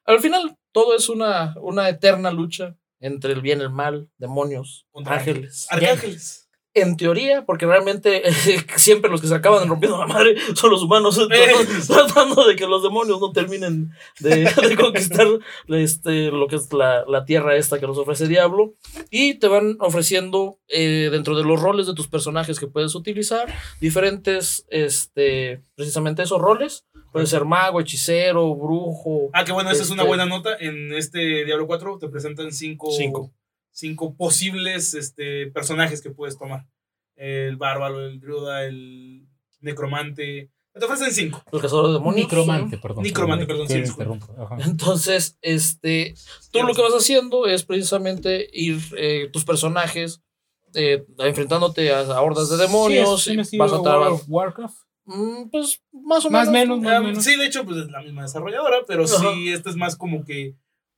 Al 0.04 0.20
final, 0.20 0.56
todo 0.72 0.96
es 0.96 1.08
una, 1.08 1.54
una 1.60 1.88
eterna 1.88 2.30
lucha 2.30 2.76
entre 3.00 3.32
el 3.32 3.42
bien 3.42 3.58
y 3.58 3.62
el 3.62 3.70
mal, 3.70 4.08
demonios, 4.16 4.86
Contra 4.90 5.16
ángeles. 5.16 5.66
Arcángeles. 5.68 6.45
En 6.76 6.96
teoría, 6.96 7.44
porque 7.46 7.64
realmente 7.66 8.22
siempre 8.76 9.10
los 9.10 9.20
que 9.22 9.26
se 9.28 9.34
acaban 9.34 9.66
rompiendo 9.68 9.98
la 9.98 10.06
madre 10.06 10.36
son 10.54 10.70
los 10.70 10.82
humanos, 10.82 11.16
tratando, 11.16 11.72
tratando 11.86 12.44
de 12.46 12.54
que 12.54 12.66
los 12.66 12.82
demonios 12.82 13.18
no 13.18 13.32
terminen 13.32 13.92
de, 14.20 14.44
de 14.68 14.76
conquistar 14.76 15.26
este, 15.68 16.30
lo 16.30 16.46
que 16.48 16.56
es 16.56 16.72
la, 16.72 17.04
la 17.08 17.24
tierra 17.24 17.56
esta 17.56 17.80
que 17.80 17.86
nos 17.86 17.96
ofrece 17.98 18.28
Diablo. 18.28 18.74
Y 19.10 19.34
te 19.38 19.48
van 19.48 19.76
ofreciendo 19.80 20.58
eh, 20.68 21.08
dentro 21.10 21.34
de 21.36 21.44
los 21.44 21.60
roles 21.60 21.86
de 21.86 21.94
tus 21.94 22.08
personajes 22.08 22.60
que 22.60 22.66
puedes 22.66 22.94
utilizar, 22.94 23.52
diferentes, 23.80 24.66
este, 24.68 25.62
precisamente 25.74 26.22
esos 26.22 26.40
roles. 26.40 26.84
Puede 27.12 27.26
ser 27.26 27.46
mago, 27.46 27.80
hechicero, 27.80 28.54
brujo. 28.54 29.30
Ah, 29.32 29.42
que 29.44 29.52
bueno, 29.52 29.70
esa 29.70 29.82
es 29.82 29.88
una 29.88 30.02
Este- 30.02 30.08
buena 30.08 30.26
nota. 30.26 30.54
En 30.60 30.92
este 30.92 31.46
Diablo 31.46 31.66
4 31.66 31.96
te 31.98 32.08
presentan 32.08 32.52
cinco, 32.52 32.90
Cinco. 32.90 33.32
Cinco 33.76 34.14
posibles 34.16 34.94
este, 34.94 35.48
personajes 35.48 36.00
que 36.00 36.10
puedes 36.10 36.38
tomar. 36.38 36.66
El 37.14 37.56
bárbaro, 37.56 38.04
el 38.06 38.18
druida, 38.20 38.64
el 38.64 39.26
necromante. 39.60 40.50
Te 40.72 40.84
ofrecen 40.84 41.12
cinco. 41.12 41.42
El 41.52 41.60
cazador 41.60 41.86
de 41.88 41.92
demonios. 41.94 42.26
Micromante, 42.26 42.78
perdón. 42.78 43.02
Micromante, 43.02 43.46
perdón, 43.46 43.68
sí. 43.68 43.82
Entonces, 44.64 45.38
este, 45.40 46.14
tú 46.52 46.62
lo 46.62 46.74
que 46.74 46.82
vas 46.82 46.92
haciendo 46.92 47.46
es 47.46 47.64
precisamente 47.64 48.48
ir 48.52 48.78
eh, 48.96 49.28
tus 49.32 49.44
personajes 49.44 50.20
eh, 50.74 51.04
enfrentándote 51.18 51.92
a, 51.92 52.00
a 52.00 52.20
hordas 52.20 52.50
de 52.50 52.56
demonios. 52.58 53.22
Sí, 53.22 53.38
es 53.38 53.52
y 53.52 53.58
vas 53.58 53.72
a 53.72 53.76
of 53.78 54.24
Warcraft. 54.26 54.76
Mm, 55.06 55.48
pues 55.50 55.80
más 55.92 56.24
o 56.26 56.30
Más 56.30 56.48
menos. 56.50 56.78
menos, 56.78 56.80
más 56.80 57.00
o 57.00 57.02
menos. 57.04 57.24
sí, 57.24 57.36
de 57.36 57.46
hecho, 57.46 57.64
pues 57.64 57.78
es 57.78 57.90
la 57.90 58.02
misma 58.02 58.22
desarrolladora, 58.22 58.78
pero 58.86 59.04
Ajá. 59.04 59.32
sí, 59.32 59.50
esta 59.50 59.70
es 59.70 59.76
más 59.76 59.96
como 59.96 60.24
que 60.24 60.56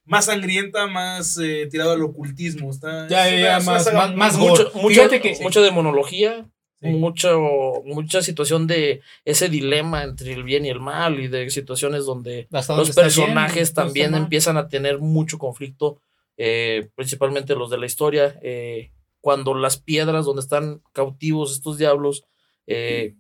más 0.09 0.25
sangrienta, 0.27 0.87
más 0.87 1.39
eh, 1.39 1.69
tirado 1.71 1.93
al 1.93 2.03
ocultismo. 2.03 2.71
Está, 2.71 3.07
Ya, 3.09 3.29
es 3.29 3.41
ya, 3.41 3.61
más- 3.71 3.93
más- 3.93 4.15
más. 4.15 4.37
Mucho, 4.39 4.71
mucho- 4.75 4.89
Fíjate 4.89 5.21
que- 5.21 5.39
mucha 5.43 5.61
demonología. 5.61 6.47
Sí. 6.81 6.91
Mucho, 6.91 7.41
mucha 7.87 8.23
situación 8.23 8.69
de 8.69 9.01
ese 9.25 9.49
dilema 9.49 10.05
entre 10.05 10.33
el 10.33 10.45
bien 10.45 10.65
y 10.65 10.69
el 10.69 10.79
mal 10.79 11.19
y 11.19 11.27
de 11.27 11.51
situaciones 11.51 12.05
donde 12.07 12.47
los 12.51 12.69
bien, 12.69 12.95
personajes 12.95 13.75
también 13.75 14.15
empiezan 14.15 14.57
a 14.57 14.69
tener 14.69 15.01
mucho 15.01 15.39
conflicto, 15.39 16.01
eh, 16.37 16.89
principalmente 16.95 17.57
los 17.57 17.69
de 17.71 17.79
la 17.79 17.87
historia, 17.87 18.39
eh, 18.43 18.93
cuando 19.21 19.55
las 19.55 19.77
piedras 19.79 20.25
donde 20.25 20.41
están 20.41 20.81
cautivos 20.93 21.51
estos 21.51 21.79
diablos 21.79 22.23
eh, 22.69 23.15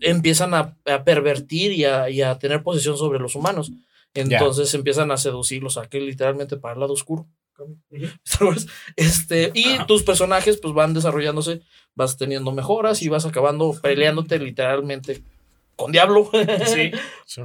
empiezan 0.00 0.52
a, 0.52 0.76
a 0.84 1.02
pervertir 1.04 1.72
y 1.72 1.86
a, 1.86 2.10
y 2.10 2.20
a 2.20 2.38
tener 2.38 2.62
posesión 2.62 2.98
sobre 2.98 3.18
los 3.20 3.34
humanos. 3.36 3.72
Entonces 4.14 4.72
empiezan 4.74 5.10
a 5.10 5.16
seducirlos 5.16 5.78
a 5.78 5.88
que 5.88 6.00
literalmente 6.00 6.56
para 6.56 6.74
el 6.74 6.80
lado 6.80 6.92
oscuro. 6.92 7.26
Este, 8.96 9.50
y 9.54 9.72
Ajá. 9.72 9.86
tus 9.86 10.04
personajes 10.04 10.58
pues 10.58 10.74
van 10.74 10.94
desarrollándose, 10.94 11.62
vas 11.94 12.16
teniendo 12.16 12.52
mejoras 12.52 13.02
y 13.02 13.08
vas 13.08 13.26
acabando 13.26 13.74
peleándote 13.82 14.38
literalmente 14.38 15.22
con 15.76 15.92
Diablo. 15.92 16.30
Sí. 16.66 16.92
Sí. 17.26 17.42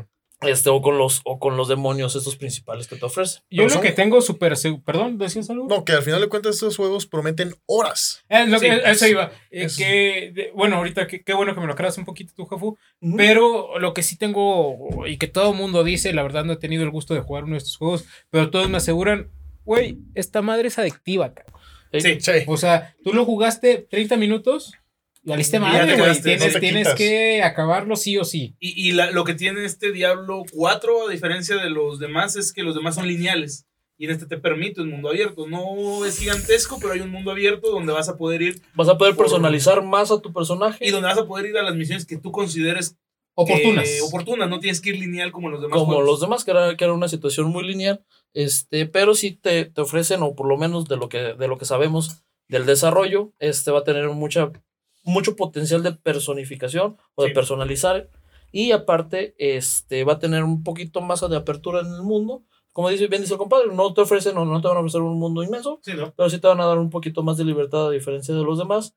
Este, 0.48 0.70
o 0.70 0.82
con 0.82 0.98
los, 0.98 1.22
o 1.26 1.39
con 1.39 1.58
los 1.58 1.68
demonios 1.68 2.16
estos 2.16 2.36
principales 2.36 2.88
que 2.88 2.96
te 2.96 3.06
ofrecen. 3.06 3.44
Yo 3.50 3.64
Pero 3.64 3.76
lo 3.76 3.82
que 3.82 3.91
tengo 3.91 4.22
súper 4.22 4.54
Perdón, 4.86 5.18
¿decías 5.18 5.50
algo? 5.50 5.68
No, 5.68 5.84
que 5.86 5.94
al 5.94 6.04
final 6.04 6.22
de 6.22 6.28
cuentas 6.30 6.56
estos 6.56 6.78
juegos 6.78 7.06
prometen 7.08 7.56
horas. 7.66 8.24
Es 8.30 8.48
lo 8.50 8.60
que, 8.60 8.82
eso 8.86 9.08
iba. 9.08 9.32
Eh, 9.52 9.64
es- 9.66 9.78
que, 9.78 10.32
de- 10.34 10.52
bueno, 10.56 10.78
ahorita 10.78 11.08
que- 11.08 11.24
qué 11.24 11.34
bueno 11.34 11.54
que 11.54 11.62
me 11.62 11.68
lo 11.68 11.74
aclaras 11.74 11.98
un 11.98 12.06
poquito 12.06 12.34
tú, 12.36 12.46
Jafu. 12.46 12.78
Pero 13.18 13.80
lo 13.80 13.94
que 13.94 14.04
sí 14.04 14.18
tengo 14.18 15.06
y 15.08 15.18
que 15.18 15.28
todo 15.28 15.52
el 15.52 15.58
mundo 15.58 15.84
dice, 15.84 16.14
la 16.14 16.24
verdad 16.24 16.46
no 16.46 16.54
he 16.54 16.58
tenido 16.58 16.84
el 16.84 16.89
gusto 16.91 17.14
de 17.14 17.22
jugar 17.22 17.44
uno 17.44 17.54
de 17.54 17.58
estos 17.60 17.78
juegos, 17.78 18.06
pero 18.30 18.50
todos 18.50 18.70
me 18.70 18.78
aseguran, 18.78 19.30
güey, 19.66 19.98
esta 20.16 20.41
madre 20.41 20.68
es 20.68 20.78
adictiva, 20.80 21.34
cabrón. 21.34 21.54
Sí. 21.94 22.20
Sí. 22.20 22.32
O 22.48 22.58
sea, 22.58 22.96
tú 23.04 23.14
lo 23.14 23.24
jugaste 23.24 23.78
30 23.89 24.18
minutos 24.18 24.74
valiste 25.24 25.60
madre, 25.60 25.98
güey. 25.98 26.22
Tienes, 26.22 26.54
no 26.54 26.60
tienes 26.60 26.94
que 26.96 27.42
acabarlo 27.44 27.96
sí 27.96 28.18
o 28.18 28.26
sí. 28.26 28.56
Y, 28.60 28.90
y 28.90 28.92
la- 28.94 29.12
lo 29.12 29.24
que 29.24 29.34
tiene 29.34 29.66
este 29.66 29.92
Diablo 29.92 30.44
4, 30.52 31.08
a 31.08 31.12
diferencia 31.12 31.56
de 31.58 31.70
los 31.70 32.00
demás, 32.00 32.36
es 32.36 32.54
que 32.54 32.64
los 32.64 32.76
demás 32.76 32.96
son 32.96 33.08
lineales. 33.08 33.66
Y 33.98 34.06
en 34.06 34.12
este 34.12 34.26
te 34.26 34.38
permite 34.38 34.82
un 34.82 34.90
mundo 34.90 35.10
abierto. 35.10 35.48
No 35.48 36.04
es 36.06 36.18
gigantesco, 36.20 36.78
pero 36.82 36.94
hay 36.94 37.00
un 37.02 37.12
mundo 37.12 37.32
abierto 37.32 37.70
donde 37.72 37.94
vas 37.94 38.10
a 38.10 38.18
poder 38.18 38.42
ir 38.42 38.62
Vas 38.74 38.90
a 38.90 38.98
poder 38.98 39.16
personalizar 39.16 39.82
más 39.84 40.12
a 40.12 40.20
tu 40.20 40.34
personaje. 40.34 40.86
y 40.86 40.92
donde 40.92 41.08
vas 41.08 41.18
a 41.20 41.26
poder 41.28 41.46
ir 41.46 41.58
a 41.58 41.64
las 41.64 41.76
misiones 41.76 42.06
que 42.06 42.18
tú 42.18 42.32
consideres 42.32 42.98
Oportunas. 43.36 43.86
que- 43.86 44.02
oportunas. 44.02 44.50
No 44.50 44.60
tienes 44.60 44.82
que 44.82 44.90
ir 44.90 45.00
lineal 45.00 45.32
como 45.32 45.50
los 45.50 45.62
demás. 45.62 45.74
como 45.76 45.86
juegos. 45.94 46.06
los 46.06 46.22
demás, 46.22 46.44
que 46.44 46.52
era, 46.52 46.76
que 46.76 46.84
era 46.84 46.94
una 46.94 47.08
situación 47.08 47.48
muy 47.52 47.64
lineal, 47.66 48.04
este, 48.34 48.88
pero 48.88 49.14
sí 49.16 49.32
te, 49.32 49.66
te 49.66 49.82
ofrecen, 49.82 50.22
o 50.24 50.36
por 50.36 50.48
lo 50.48 50.58
menos 50.58 50.86
de 50.88 50.98
lo 50.98 51.08
que, 51.08 51.20
de 51.34 51.48
lo 51.48 51.58
que 51.58 51.66
sabemos 51.66 52.24
del 52.50 52.66
desarrollo, 52.66 53.32
este 53.40 53.72
va 53.72 53.80
a 53.80 53.84
tener 53.84 54.10
mucha, 54.10 54.52
mucho 55.04 55.36
potencial 55.36 55.84
de 55.84 55.91
personificación 55.93 56.97
o 57.16 57.24
de 57.24 57.30
Sí. 57.30 57.34
personalizar, 57.36 58.10
y 58.51 58.72
aparte, 58.72 59.36
este, 59.38 60.04
va 60.04 60.14
a 60.14 60.20
tener 60.20 60.43
un 60.43 60.64
poquito 60.64 61.01
más 61.01 61.28
de 61.28 61.36
apertura 61.36 61.82
en 61.82 61.88
el 61.93 62.01
mundo. 62.04 62.43
Como 62.72 62.89
dice 62.89 63.08
bien 63.08 63.22
dice 63.22 63.34
el 63.34 63.38
compadre, 63.39 63.68
no 63.74 63.93
te 63.93 64.01
ofrecen 64.01 64.38
o 64.38 64.45
no 64.45 64.62
te 64.62 64.68
van 64.68 64.78
a 64.78 64.80
ofrecer 64.80 65.01
un 65.01 65.20
mundo 65.20 65.43
inmenso, 65.43 65.80
Sí, 65.84 65.93
¿no? 65.95 66.14
pero 66.16 66.30
sí 66.30 66.39
te 66.39 66.47
van 66.47 66.60
a 66.62 66.66
dar 66.66 66.80
un 66.80 66.89
poquito 66.89 67.22
más 67.24 67.38
de 67.38 67.45
libertad 67.45 67.88
a 67.88 67.91
diferencia 67.91 68.34
de 68.34 68.43
los 68.43 68.58
demás. 68.58 68.95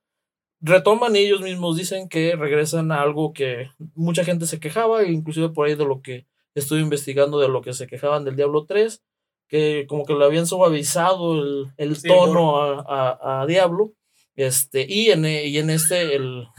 Retoman 0.61 1.15
y 1.17 1.19
ellos 1.21 1.43
mismos 1.43 1.77
dicen 1.77 2.09
que 2.09 2.35
regresan 2.37 2.91
a 2.91 3.03
algo 3.03 3.33
que 3.35 3.69
mucha 3.95 4.25
gente 4.25 4.47
se 4.47 4.59
quejaba, 4.61 5.03
e 5.03 5.13
inclusive 5.13 5.51
por 5.51 5.67
ahí 5.67 5.75
de 5.75 5.85
lo 5.85 6.01
que 6.01 6.27
estuve 6.55 6.81
investigando 6.81 7.39
de 7.39 7.49
lo 7.49 7.61
que 7.61 7.75
se 7.75 7.87
quejaban 7.87 8.25
del 8.25 8.37
Diablo 8.37 8.65
3, 8.65 9.03
que 9.49 9.85
como 9.89 10.05
que 10.07 10.15
le 10.15 10.25
habían 10.25 10.47
suavizado 10.47 11.35
el, 11.35 11.67
el 11.77 11.97
Sí, 11.97 12.09
tono 12.09 12.59
a, 12.63 12.81
a- 12.89 13.43
a 13.43 13.47
Diablo. 13.47 13.93
Este, 14.37 14.85
y 14.89 15.11
en, 15.11 15.25
e- 15.25 15.47
y 15.47 15.59
en 15.59 15.71
este, 15.71 16.15
el. 16.15 16.47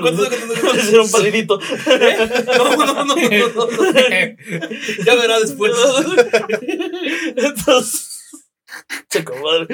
¿Cuánto- 0.00 0.28
cuánto- 0.28 0.46
cuánto- 0.60 0.72
Le 0.74 0.80
hicieron 0.82 1.10
palidito. 1.10 1.58
No, 1.58 2.76
no, 2.76 2.86
no, 2.86 3.04
no, 3.04 3.14
no, 3.14 3.14
no. 3.14 3.66
Ya 5.04 5.14
verá 5.14 5.38
después. 5.40 5.72
Entonces. 7.36 8.20
Che, 9.10 9.24
comadre. 9.24 9.68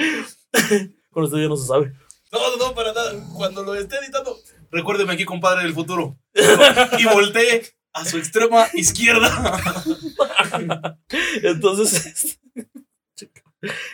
Con 1.11 1.25
esto 1.25 1.39
ya 1.39 1.49
no 1.49 1.57
se 1.57 1.67
sabe. 1.67 1.93
No, 2.31 2.51
no, 2.51 2.57
no, 2.69 2.75
para 2.75 2.93
nada. 2.93 3.15
Cuando 3.35 3.63
lo 3.63 3.75
esté 3.75 3.97
editando, 3.97 4.37
recuérdeme 4.71 5.15
aquí, 5.15 5.25
compadre 5.25 5.63
del 5.65 5.73
futuro. 5.75 6.19
Y 6.99 7.05
voltee 7.05 7.63
a 7.93 8.05
su 8.05 8.19
extrema 8.19 8.67
izquierda. 8.75 9.31
Entonces, 11.43 12.39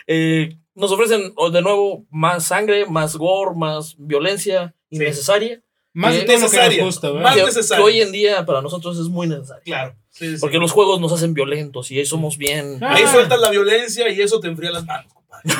eh, 0.07 0.57
nos 0.75 0.91
ofrecen 0.91 1.33
o, 1.35 1.49
de 1.49 1.61
nuevo 1.61 2.05
más 2.09 2.45
sangre, 2.45 2.85
más 2.85 3.15
gore, 3.15 3.55
más 3.55 3.95
violencia 3.97 4.73
innecesaria. 4.89 5.61
Más 5.93 6.13
de 6.13 6.21
todo 6.21 6.35
lo 6.35 6.37
que 6.37 6.41
nos 6.43 6.51
necesaria. 6.53 6.85
gusta, 6.85 7.07
¿verdad? 7.09 7.23
Más 7.23 7.35
que, 7.35 7.43
necesaria. 7.43 7.83
que 7.83 7.91
hoy 7.91 8.01
en 8.01 8.11
día 8.13 8.45
para 8.45 8.61
nosotros 8.61 8.97
es 8.97 9.07
muy 9.07 9.27
necesario. 9.27 9.63
Claro. 9.65 9.95
sí, 10.09 10.35
sí. 10.35 10.37
Porque 10.39 10.57
los 10.57 10.71
juegos 10.71 11.01
nos 11.01 11.11
hacen 11.11 11.33
violentos 11.33 11.91
y 11.91 11.99
ahí 11.99 12.05
somos 12.05 12.37
bien. 12.37 12.77
Ah. 12.81 12.93
Ahí 12.95 13.05
sueltas 13.07 13.39
la 13.41 13.49
violencia 13.49 14.09
y 14.09 14.21
eso 14.21 14.39
te 14.39 14.47
enfría 14.47 14.71
las 14.71 14.85
manos, 14.85 15.13
compadre. 15.13 15.53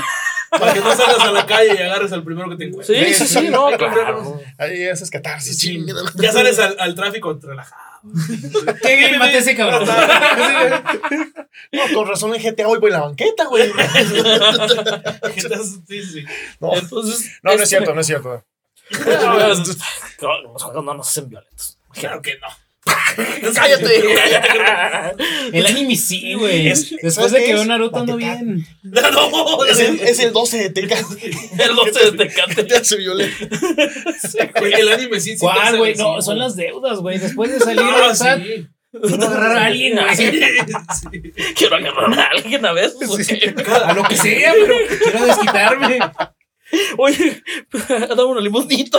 Para 0.51 0.73
que 0.73 0.79
no 0.79 0.95
salgas 0.95 1.19
a 1.19 1.31
la 1.31 1.45
calle 1.45 1.75
y 1.75 1.81
agarres 1.81 2.11
al 2.13 2.23
primero 2.23 2.49
que 2.49 2.55
te 2.55 2.65
encuentres. 2.65 3.17
Sí, 3.17 3.25
sí, 3.25 3.39
sí, 3.39 3.49
no, 3.49 3.67
claro. 3.77 4.39
Ahí 4.57 4.85
haces 4.85 5.09
catarsis. 5.09 5.57
chingada. 5.57 6.01
Ya 6.15 6.31
sales 6.31 6.59
al, 6.59 6.77
al 6.79 6.95
tráfico 6.95 7.37
relajado. 7.41 7.90
¿Qué 8.81 8.95
bien 8.95 9.17
mate 9.19 9.37
ese 9.37 9.55
cabrón? 9.55 9.87
No, 11.73 11.81
con 11.93 12.07
razón 12.07 12.33
en 12.35 12.41
GTA 12.41 12.67
hoy 12.67 12.79
voy 12.79 12.89
en 12.89 12.93
la 12.93 13.01
banqueta, 13.01 13.45
güey. 13.45 13.71
¿Qué 13.71 15.39
estás- 15.39 15.79
sí, 15.87 16.03
sí. 16.03 16.25
No, 16.59 16.75
Entonces, 16.75 17.39
no, 17.43 17.51
no 17.51 17.55
es 17.55 17.61
este- 17.61 17.67
cierto, 17.77 17.93
no 17.95 18.01
es 18.01 18.07
cierto. 18.07 18.43
No, 20.21 20.41
los 20.41 20.63
juegos 20.63 20.83
no 20.85 20.93
nos 20.93 21.07
hacen 21.07 21.29
violentos. 21.29 21.77
Claro 21.93 22.21
que 22.21 22.37
no. 22.39 22.47
¡Cállate! 23.55 24.03
El 25.57 25.65
anime 25.65 25.95
sí, 25.95 26.33
güey. 26.33 26.67
Es- 26.67 26.89
Después 26.89 27.13
¿sabes 27.15 27.31
de 27.33 27.43
que 27.43 27.53
veo 27.53 27.65
Naruto 27.65 27.97
ando 27.97 28.17
bien. 28.17 28.65
No, 28.83 29.65
Es 29.65 29.79
el, 29.79 29.99
es 30.01 30.19
el 30.19 30.33
12 30.33 30.57
de 30.57 30.69
Teca. 30.69 30.97
El 30.97 31.75
12 31.75 32.11
de 32.11 32.17
Tecate. 32.17 32.63
Te 32.63 32.75
hace 32.75 32.97
violento. 32.97 33.47
El 34.61 34.89
anime 34.89 35.19
sí. 35.19 35.31
sí 35.33 35.37
¿Cuál, 35.39 35.77
güey? 35.77 35.95
No, 35.95 36.21
son 36.21 36.39
las 36.39 36.55
deudas, 36.55 36.99
güey. 36.99 37.17
Después 37.19 37.51
de 37.51 37.59
salir 37.59 37.81
al 37.81 38.15
SAT, 38.15 38.41
sí. 38.43 38.67
quiero 38.91 39.25
agarrar 39.27 39.57
a 39.57 39.65
alguien, 39.65 39.95
güey. 39.95 40.15
Sí, 40.15 40.31
sí. 40.31 41.33
Quiero 41.55 41.75
agarrar 41.75 42.19
a 42.19 42.23
alguien 42.35 42.65
a 42.65 42.73
veces. 42.73 43.09
¿o 43.09 43.17
qué? 43.17 43.53
A 43.85 43.93
lo 43.93 44.03
que 44.03 44.15
sea, 44.17 44.53
pero 44.53 44.75
quiero 45.03 45.25
desquitarme. 45.25 45.99
Oye, 46.97 47.43
dame 47.89 48.23
una 48.23 48.41
limonita. 48.41 48.97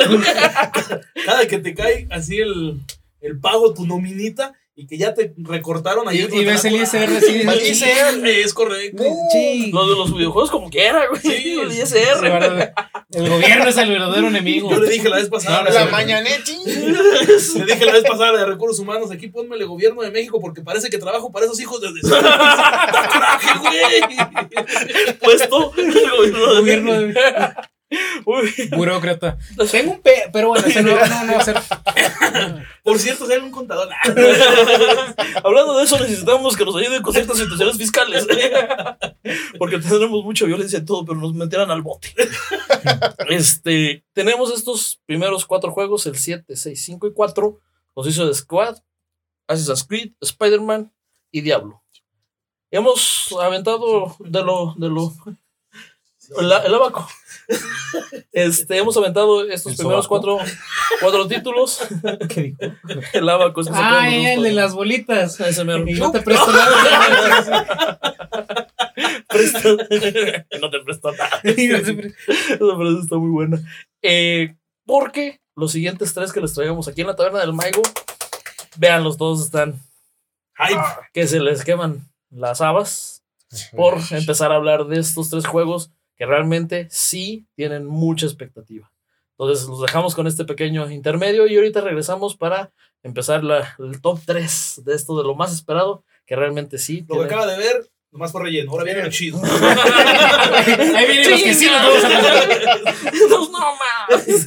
Cada 1.25 1.47
que 1.47 1.59
te 1.59 1.75
cae 1.75 2.07
así 2.11 2.39
el, 2.39 2.81
el 3.23 3.41
pago, 3.41 3.73
tu 3.75 3.87
nominita, 3.87 4.53
y 4.75 4.87
que 4.87 4.97
ya 4.97 5.13
te 5.13 5.35
recortaron 5.37 6.07
Y, 6.07 6.09
ayer. 6.09 6.31
y 6.35 6.45
ves 6.47 6.65
el 6.65 6.77
ISR 6.77 7.17
así. 7.17 7.43
ISR, 7.71 8.27
es 8.27 8.55
correcto. 8.55 9.03
Sí. 9.31 9.71
Los 9.71 9.89
de 9.91 9.97
los 9.97 10.17
videojuegos 10.17 10.51
como 10.51 10.71
quiera, 10.71 11.09
güey. 11.09 11.21
Sí, 11.21 11.59
el 11.61 11.71
Sí, 11.73 11.83
ISR. 11.83 12.73
El 13.11 13.29
gobierno 13.29 13.67
es 13.69 13.77
el 13.77 13.91
verdadero 13.91 14.29
enemigo. 14.29 14.71
Yo 14.71 14.81
le 14.81 14.89
dije 14.89 15.11
la 15.11 15.17
vez 15.17 15.29
pasada. 15.29 15.63
No, 15.65 15.71
La 15.71 15.85
sí. 15.85 15.91
mañaneti. 15.93 16.57
Le 16.65 17.65
dije 17.67 17.85
la 17.85 17.93
vez 17.93 18.03
pasada 18.05 18.33
de 18.39 18.47
recursos 18.47 18.79
humanos, 18.79 19.11
aquí 19.11 19.29
ponme 19.29 19.57
el 19.57 19.67
gobierno 19.67 20.01
de 20.01 20.11
México 20.11 20.41
porque 20.41 20.63
parece 20.63 20.89
que 20.89 20.97
trabajo 20.97 21.31
para 21.31 21.45
esos 21.45 21.61
hijos 21.61 21.79
de 21.83 21.93
vecino. 21.93 22.23
¡Da 22.23 23.09
coraje, 23.13 23.59
güey! 23.61 25.17
Puesto 25.21 25.73
el 25.77 25.93
gobierno 25.93 26.55
de 26.55 26.61
Gobierno 26.61 26.93
de- 26.95 27.07
Uy, 27.07 27.15
Burócrata. 28.77 29.39
Tengo 29.71 29.93
un 29.93 30.01
pe... 30.01 30.31
Pero 30.33 30.49
bueno, 30.49 30.67
ese 30.67 30.83
no, 30.83 30.91
no, 30.93 31.25
no 31.25 31.33
va 31.35 31.39
a 31.39 31.45
ser. 31.45 31.57
Por 32.85 32.99
cierto, 32.99 33.27
sale 33.27 33.43
un 33.43 33.51
contador. 33.51 33.89
Hablando 35.45 35.79
de 35.79 35.85
eso, 35.85 35.99
necesitamos 35.99 36.57
que 36.57 36.65
nos 36.65 36.77
ayuden 36.77 37.03
con 37.03 37.13
ciertas 37.13 37.39
situaciones 37.39 37.77
fiscales. 37.77 38.27
Porque 39.59 39.79
tenemos 39.79 40.25
mucha 40.25 40.45
violencia 40.47 40.79
en 40.79 40.87
todo, 40.87 41.05
pero 41.05 41.19
nos 41.19 41.35
metieran 41.35 41.71
al 41.71 41.83
bote. 41.83 42.15
Este, 43.29 44.05
tenemos 44.13 44.53
estos 44.53 45.01
primeros 45.07 45.47
cuatro 45.47 45.73
juegos, 45.73 46.07
el 46.07 46.17
7, 46.17 46.57
6, 46.57 46.83
5 46.83 47.07
y 47.07 47.13
4. 47.13 47.61
Nos 47.95 48.07
hizo 48.07 48.27
de 48.27 48.35
Squad, 48.35 48.79
Assassin's 49.47 49.85
Creed, 49.85 50.13
Spider-Man 50.21 50.93
y 51.31 51.43
Diablo. 51.43 51.83
Hemos 52.71 53.35
aventado 53.39 54.17
de 54.21 54.43
lo, 54.43 54.75
de 54.79 54.89
lo, 54.89 55.13
el 56.39 56.75
abaco. 56.75 57.07
Este, 58.33 58.79
hemos 58.79 58.97
aventado 58.97 59.49
estos 59.51 59.73
¿El 59.73 59.79
primeros 59.79 60.07
sobaco? 60.07 60.39
cuatro, 60.39 60.53
cuatro 61.01 61.29
títulos. 61.29 61.81
¿Qué 62.29 62.43
dijo? 62.43 62.59
El 63.13 63.29
abaco 63.29 63.61
es 63.61 63.67
que 63.69 63.75
se 63.75 63.79
Ah, 63.83 64.09
el 64.09 64.43
de 64.43 64.53
las 64.53 64.75
bolitas. 64.75 65.39
Ese 65.41 65.65
no 65.65 66.13
te 66.13 66.21
presto 66.23 66.53
nada. 66.53 67.99
Presta- 69.29 69.77
no 70.61 70.71
te 70.71 70.81
presto 70.81 71.11
nada. 71.13 71.31
Esa 71.45 72.77
frase 72.77 73.01
está 73.03 73.17
muy 73.17 73.31
buena. 73.31 73.59
Eh, 74.03 74.55
porque 74.87 75.41
los 75.57 75.73
siguientes 75.73 76.13
tres 76.15 76.33
que 76.33 76.41
les 76.41 76.55
traigamos 76.55 76.89
aquí 76.89 77.01
en 77.03 77.07
la 77.09 77.17
taberna 77.17 77.41
del 77.41 77.53
Maigo, 77.53 77.83
vean, 78.77 79.05
los 79.05 79.17
dos 79.19 79.43
están 79.43 79.81
Ay, 80.57 80.75
que 81.13 81.27
se 81.27 81.41
les 81.41 81.65
queman 81.65 82.09
las 82.31 82.61
habas 82.61 83.23
por 83.77 83.99
empezar 84.11 84.53
a 84.53 84.57
hablar 84.57 84.87
de 84.87 84.99
estos 84.99 85.29
tres 85.31 85.47
juegos 85.47 85.91
que 86.23 86.27
realmente 86.27 86.87
sí 86.89 87.47
tienen 87.57 87.85
mucha 87.85 88.27
expectativa. 88.27 88.89
Entonces 89.33 89.67
los 89.67 89.81
dejamos 89.83 90.15
con 90.15 90.29
este 90.29 90.45
pequeño 90.45 90.89
intermedio 90.89 91.49
y 91.49 91.57
ahorita 91.57 91.81
regresamos 91.81 92.37
para 92.37 92.71
empezar 93.03 93.43
la- 93.43 93.75
el 93.81 94.01
top 94.01 94.21
3 94.25 94.83
de 94.85 94.95
esto 94.95 95.19
de 95.19 95.25
lo 95.25 95.35
más 95.35 95.53
esperado, 95.53 96.05
que 96.25 96.37
realmente 96.37 96.79
sí. 96.79 97.01
lo 97.01 97.07
que 97.07 97.13
tiene- 97.15 97.25
acaba 97.25 97.47
de 97.49 97.59
ver, 97.59 97.91
nomás 98.13 98.31
fue 98.31 98.41
relleno. 98.45 98.71
Ahora 98.71 98.85
viene 98.85 99.03
lo 99.03 99.11
chido. 99.11 99.43
Ahí 100.97 101.07
vienen 101.09 101.29
los 101.33 101.43
que 101.43 101.55
sí 101.55 101.67
nos 101.67 101.83
vamos 101.83 102.05
a 102.05 102.09
no, 103.29 103.49
no 103.51 103.59
más. 103.75 104.47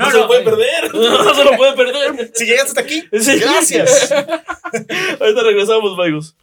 No, 0.00 0.10
se 0.10 0.16
lo 0.18 0.26
pueden 0.26 0.44
perder. 0.44 0.92
No 0.92 1.34
se 1.36 1.44
lo 1.44 1.56
puede 1.56 1.72
perder. 1.76 2.32
Si 2.34 2.46
llegaste 2.46 2.68
hasta 2.70 2.80
aquí, 2.80 3.04
Sí. 3.12 3.38
gracias. 3.38 4.10
Ahorita 5.20 5.42
regresamos, 5.44 5.96
amigos. 6.00 6.34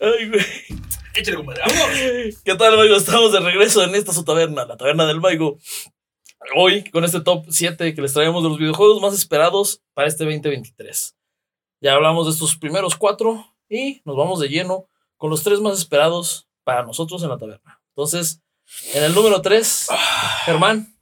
Ay, 0.00 0.28
güey. 0.28 0.44
Échale, 1.14 1.36
compadre. 1.36 1.62
¡Vámonos! 1.66 2.42
¿Qué 2.44 2.54
tal, 2.54 2.78
amigos? 2.78 3.02
Estamos 3.02 3.32
de 3.32 3.40
regreso 3.40 3.82
en 3.82 3.94
esta 3.94 4.12
su 4.12 4.24
taberna, 4.24 4.66
la 4.66 4.76
taberna 4.76 5.06
del 5.06 5.20
Maigo. 5.20 5.58
Hoy 6.54 6.84
con 6.90 7.04
este 7.04 7.20
top 7.20 7.46
7 7.48 7.94
que 7.94 8.02
les 8.02 8.12
traemos 8.12 8.42
de 8.42 8.48
los 8.48 8.58
videojuegos 8.58 9.00
más 9.00 9.14
esperados 9.14 9.82
para 9.94 10.08
este 10.08 10.24
2023. 10.24 11.16
Ya 11.80 11.94
hablamos 11.94 12.26
de 12.26 12.32
estos 12.32 12.56
primeros 12.56 12.96
cuatro 12.96 13.54
y 13.68 14.00
nos 14.04 14.16
vamos 14.16 14.38
de 14.40 14.48
lleno 14.48 14.86
con 15.16 15.30
los 15.30 15.42
tres 15.42 15.60
más 15.60 15.78
esperados 15.78 16.46
para 16.62 16.84
nosotros 16.84 17.22
en 17.22 17.30
la 17.30 17.38
taberna. 17.38 17.80
Entonces, 17.90 18.40
En 18.94 19.02
el 19.02 19.14
número 19.14 19.40
3, 19.40 19.88
Germán. 20.44 20.94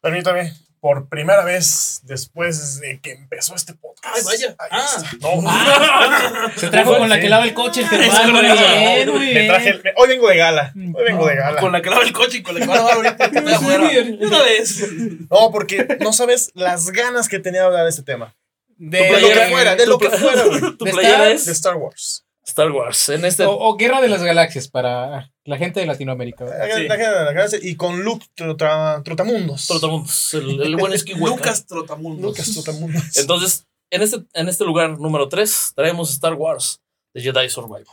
Permítame, 0.00 0.52
por 0.82 1.08
primera 1.08 1.44
vez 1.44 2.00
después 2.02 2.80
de 2.80 2.98
que 3.00 3.12
empezó 3.12 3.54
este 3.54 3.72
podcast. 3.72 4.16
Ay, 4.16 4.22
vaya. 4.24 4.56
Ahí 4.58 4.68
Ah. 4.72 4.86
está. 4.96 5.16
No, 5.20 6.50
Se 6.56 6.68
trajo 6.70 6.98
con 6.98 7.08
la 7.08 7.20
que 7.20 7.28
lava 7.28 7.44
el 7.44 7.54
coche 7.54 7.82
el 7.82 7.86
Germán. 7.88 8.32
Muy 8.32 8.40
bien, 8.42 9.08
muy 9.10 9.18
me 9.26 9.32
bien. 9.32 9.46
traje 9.46 9.68
el- 9.68 9.82
hoy 9.96 10.08
vengo 10.08 10.28
de 10.28 10.36
gala. 10.38 10.72
Hoy 10.74 11.04
vengo 11.04 11.24
de 11.28 11.36
gala. 11.36 11.60
Con 11.60 11.70
la 11.70 11.80
que 11.82 11.88
lava 11.88 12.02
el 12.02 12.12
coche 12.12 12.38
y 12.38 12.42
con 12.42 12.54
la 12.56 12.62
que 12.62 12.66
va 12.66 12.74
a 12.74 12.76
lavar 12.78 12.94
ahorita 12.96 13.30
que 13.30 13.38
está 13.38 13.56
afuera. 13.56 13.84
Una 14.20 14.42
vez. 14.42 14.84
No, 15.30 15.52
porque 15.52 15.86
no 16.00 16.12
sabes 16.12 16.50
las 16.54 16.90
ganas 16.90 17.28
que 17.28 17.38
tenía 17.38 17.60
de 17.60 17.66
hablar 17.68 17.84
de 17.84 17.90
este 17.90 18.02
tema. 18.02 18.34
De, 18.76 18.98
De 18.98 19.20
lo 19.20 19.28
que 19.28 19.40
fuera, 19.52 19.76
de 19.76 19.86
lo 19.86 19.98
que 19.98 20.10
fuera. 20.10 20.42
Tu 20.78 20.84
playera 20.84 21.30
es 21.30 21.46
De 21.46 21.52
Star 21.52 21.76
Wars. 21.76 22.21
Star 22.44 22.70
Wars. 22.72 23.08
En 23.08 23.24
este. 23.24 23.44
o, 23.44 23.52
o 23.56 23.76
Guerra 23.76 24.00
de 24.00 24.08
las 24.08 24.22
Galaxias 24.22 24.68
para 24.68 25.30
la 25.44 25.56
gente 25.58 25.80
de 25.80 25.86
Latinoamérica. 25.86 26.46
Sí. 26.74 26.86
la- 26.88 27.48
Y 27.62 27.76
con 27.76 28.02
Luke 28.02 28.26
Trota- 28.34 29.02
Trotamundos. 29.04 29.66
Trotamundos, 29.68 30.34
el, 30.34 30.60
el 30.62 30.76
buen 30.78 30.96
Skywalker. 30.98 31.38
Lucas 31.38 31.66
Trotamundos. 31.66 32.22
Lucas 32.22 32.52
Trotamundos. 32.52 33.16
Entonces, 33.16 33.66
en 33.90 34.02
este, 34.02 34.18
en 34.34 34.48
este 34.48 34.64
lugar 34.64 34.98
número 34.98 35.28
3, 35.28 35.72
traemos 35.76 36.10
Star 36.12 36.34
Wars 36.34 36.80
de 37.14 37.20
Jedi 37.22 37.48
Survivor. 37.48 37.86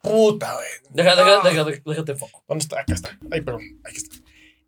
Puta, 0.00 0.54
güey. 0.54 0.66
Deja, 0.90 1.16
deja, 1.16 1.40
deja, 1.42 1.64
déjate 1.84 2.12
en 2.12 2.18
foco. 2.18 2.44
¿Dónde 2.46 2.62
está? 2.62 2.80
Acá 2.80 2.94
está. 2.94 3.18
Ay, 3.30 3.40
perdón. 3.40 3.62
Aquí 3.84 3.96
está. 3.96 4.16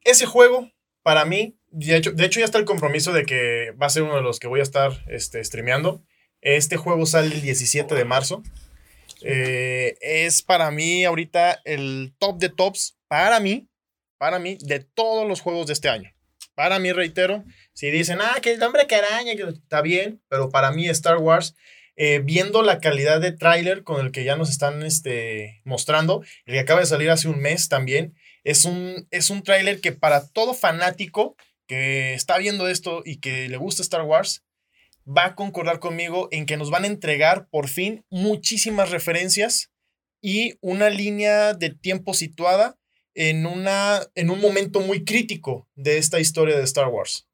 Ese 0.03 0.25
juego, 0.27 0.71
para 1.03 1.25
mí, 1.25 1.57
de 1.71 1.97
hecho, 1.97 2.12
de 2.12 2.25
hecho 2.25 2.41
ya 2.41 2.47
está 2.47 2.59
el 2.59 2.64
compromiso 2.64 3.12
de 3.12 3.27
que 3.27 3.73
va 3.81 3.87
a 3.87 3.91
ser 3.91 4.03
uno 4.03 4.17
de 4.17 4.23
los 4.23 4.39
que 4.41 4.47
voy 4.49 4.61
a 4.61 4.62
estar 4.62 5.05
este, 5.09 5.43
streameando. 5.45 6.03
Este 6.41 6.77
juego 6.77 7.07
sale 7.07 7.35
el 7.35 7.43
17 7.43 7.95
de 7.95 8.05
marzo. 8.05 8.43
Eh, 9.29 9.97
es 10.01 10.43
para 10.43 10.70
mí 10.70 11.05
ahorita 11.05 11.61
el 11.64 12.14
top 12.18 12.39
de 12.39 12.49
tops, 12.49 12.97
para 13.09 13.41
mí, 13.41 13.68
para 14.18 14.39
mí, 14.39 14.57
de 14.61 14.79
todos 14.79 15.27
los 15.27 15.41
juegos 15.41 15.66
de 15.66 15.72
este 15.72 15.89
año. 15.89 16.12
Para 16.55 16.79
mí, 16.79 16.93
reitero, 16.93 17.45
si 17.72 17.91
dicen, 17.91 18.20
ah, 18.20 18.39
que 18.41 18.53
el 18.53 18.62
hombre 18.62 18.87
que 18.87 18.95
araña, 18.95 19.35
que 19.35 19.43
está 19.43 19.83
bien, 19.83 20.22
pero 20.29 20.49
para 20.49 20.70
mí 20.70 20.89
Star 20.89 21.18
Wars, 21.18 21.57
eh, 21.97 22.20
viendo 22.22 22.62
la 22.62 22.79
calidad 22.79 23.20
de 23.20 23.33
tráiler 23.33 23.83
con 23.83 24.05
el 24.05 24.12
que 24.12 24.22
ya 24.22 24.37
nos 24.37 24.49
están 24.49 24.85
este, 24.85 25.61
mostrando, 25.64 26.22
el 26.45 26.55
que 26.55 26.61
acaba 26.61 26.81
de 26.81 26.87
salir 26.87 27.11
hace 27.11 27.27
un 27.27 27.41
mes 27.41 27.68
también, 27.68 28.14
es 28.45 28.64
un, 28.64 29.09
es 29.11 29.29
un 29.29 29.43
tráiler 29.43 29.81
que 29.81 29.91
para 29.91 30.29
todo 30.29 30.55
fanático 30.55 31.37
que 31.66 32.14
está 32.14 32.39
viendo 32.39 32.68
esto 32.68 33.03
y 33.05 33.16
que 33.16 33.49
le 33.49 33.57
gusta 33.57 33.83
Star 33.83 34.03
Wars, 34.03 34.45
va 35.07 35.27
a 35.27 35.35
concordar 35.35 35.79
conmigo 35.79 36.29
en 36.31 36.47
que 36.47 36.57
nos 36.57 36.71
van 36.71 36.85
a 36.85 36.89
entregar 36.89 37.49
por 37.51 37.69
fin 37.69 38.05
muchísimas 38.11 38.91
referencias 38.91 39.71
y 40.23 40.55
una 40.61 40.91
línea 40.91 41.55
de 41.55 41.71
tiempo 41.71 42.15
situada 42.15 42.77
en, 43.15 43.47
una, 43.47 44.01
en 44.15 44.31
un 44.31 44.41
momento 44.41 44.81
muy 44.81 45.05
crítico 45.05 45.69
de 45.75 45.99
esta 45.99 46.19
historia 46.21 46.57
de 46.57 46.65
Star 46.65 46.89
Wars. 46.89 47.29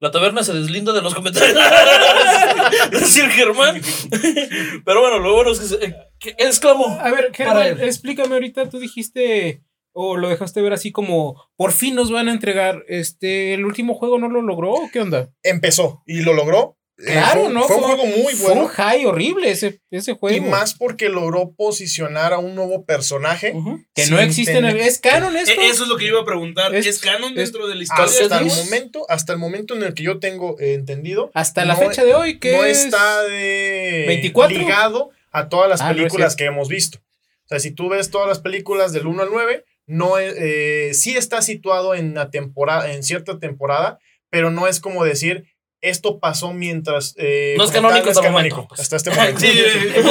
La 0.00 0.10
taberna 0.10 0.42
se 0.42 0.54
deslinda 0.54 0.92
de 0.94 1.02
los 1.02 1.14
comentarios. 1.14 1.58
Decir 2.90 3.28
Germán. 3.28 3.80
Pero 4.84 5.00
bueno, 5.00 5.18
lo 5.18 5.34
bueno 5.34 5.52
es 5.52 5.60
que, 5.60 5.66
se- 5.66 5.94
que 6.18 6.30
exclamó. 6.38 6.98
A 7.00 7.10
ver, 7.10 7.30
Germán, 7.34 7.80
explícame 7.82 8.34
ahorita, 8.34 8.68
tú 8.70 8.78
dijiste 8.78 9.62
o 9.92 10.16
lo 10.16 10.28
dejaste 10.28 10.62
ver 10.62 10.72
así 10.72 10.92
como 10.92 11.42
por 11.56 11.72
fin 11.72 11.94
nos 11.96 12.12
van 12.12 12.28
a 12.28 12.32
entregar 12.32 12.84
este 12.88 13.54
el 13.54 13.64
último 13.64 13.94
juego 13.94 14.18
no 14.18 14.28
lo 14.28 14.42
logró 14.42 14.72
¿o 14.72 14.88
qué 14.92 15.00
onda? 15.00 15.30
Empezó 15.42 16.02
y 16.06 16.20
lo 16.20 16.34
logró. 16.34 16.77
Eh, 17.00 17.12
Claro, 17.12 17.44
fue, 17.44 17.52
no 17.52 17.62
fue 17.68 17.76
un 17.76 17.82
juego 17.84 18.06
muy 18.06 18.32
Fue 18.34 18.50
un 18.52 18.58
bueno. 18.58 18.68
high 18.74 19.06
horrible 19.06 19.50
ese, 19.52 19.80
ese 19.92 20.14
juego. 20.14 20.36
Y 20.36 20.40
más 20.40 20.74
porque 20.74 21.08
logró 21.08 21.52
posicionar 21.52 22.32
a 22.32 22.38
un 22.38 22.56
nuevo 22.56 22.84
personaje. 22.84 23.54
Que 23.94 24.06
no 24.08 24.18
existe 24.18 24.56
en 24.58 24.64
el 24.64 24.78
es 24.80 24.98
canon 24.98 25.36
esto. 25.36 25.52
Eh, 25.60 25.68
Eso 25.68 25.84
es 25.84 25.88
lo 25.88 25.96
que 25.96 26.06
yo 26.06 26.10
iba 26.14 26.22
a 26.22 26.24
preguntar. 26.24 26.74
¿Es, 26.74 26.86
Es- 26.86 26.98
canon 26.98 27.30
es- 27.38 27.52
dentro 27.52 27.68
de 27.68 27.76
la 27.76 27.82
historia? 27.84 28.04
Hasta 28.04 28.38
el 28.40 28.46
momento, 28.46 29.06
hasta 29.08 29.32
el 29.32 29.38
momento 29.38 29.76
en 29.76 29.84
el 29.84 29.94
que 29.94 30.02
yo 30.02 30.18
tengo 30.18 30.58
eh, 30.58 30.74
entendido, 30.74 31.30
Hasta 31.34 31.64
la 31.64 31.76
fecha 31.76 32.04
de 32.04 32.14
hoy 32.14 32.40
que 32.40 32.50
no 32.56 32.64
es 32.64 32.84
está 32.86 33.22
de 33.22 34.04
24. 34.08 34.58
ligado 34.58 35.10
a 35.30 35.48
todas 35.48 35.68
las 35.68 35.80
Ah, 35.80 35.90
películas 35.90 36.34
que 36.34 36.46
hemos 36.46 36.68
visto. 36.68 36.98
O 37.44 37.48
sea, 37.48 37.60
si 37.60 37.70
tú 37.70 37.88
ves 37.88 38.10
todas 38.10 38.26
las 38.28 38.40
películas 38.40 38.92
del 38.92 39.06
1 39.06 39.22
al 39.22 39.28
9, 39.30 39.64
no 39.86 40.18
es- 40.18 40.34
eh, 40.36 40.90
sí 40.94 41.16
está 41.16 41.42
situado 41.42 41.94
en 41.94 42.14
la 42.14 42.30
temporada, 42.30 42.92
en 42.92 43.02
cierta 43.04 43.38
temporada, 43.38 44.00
pero 44.30 44.50
no 44.50 44.66
es 44.66 44.80
como 44.80 45.04
decir 45.04 45.44
esto 45.80 46.18
pasó 46.18 46.52
mientras 46.52 47.14
eh, 47.18 47.54
No 47.56 47.64
es 47.64 47.70
canónico 47.70 48.10
hasta 48.10 48.30
momento, 48.30 48.66
pues. 48.68 48.80
hasta 48.80 48.96
este 48.96 49.10
momento. 49.14 49.40
Sí, 49.40 49.46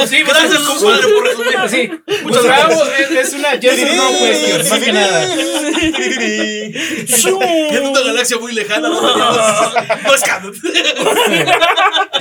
sí, 0.08 0.24
gracias, 0.24 0.62
compadre, 0.64 1.08
por 1.14 1.24
resumir. 1.26 1.58
Sí, 1.70 1.90
Muchas 2.24 2.24
pues 2.24 2.44
gracias. 2.44 3.00
es, 3.00 3.28
es 3.28 3.34
una 3.34 3.56
yes 3.56 3.84
or 3.84 3.96
no 3.96 4.10
question, 4.20 4.70
más 4.70 4.80
que 4.80 4.94
nada. 4.94 5.36
Ya 7.08 7.78
en 7.78 7.86
una 7.88 8.02
galaxia 8.02 8.38
muy 8.38 8.54
lejana. 8.54 8.88
No, 8.90 9.02
no 9.02 10.14
es 10.16 10.22
canon. 10.24 10.54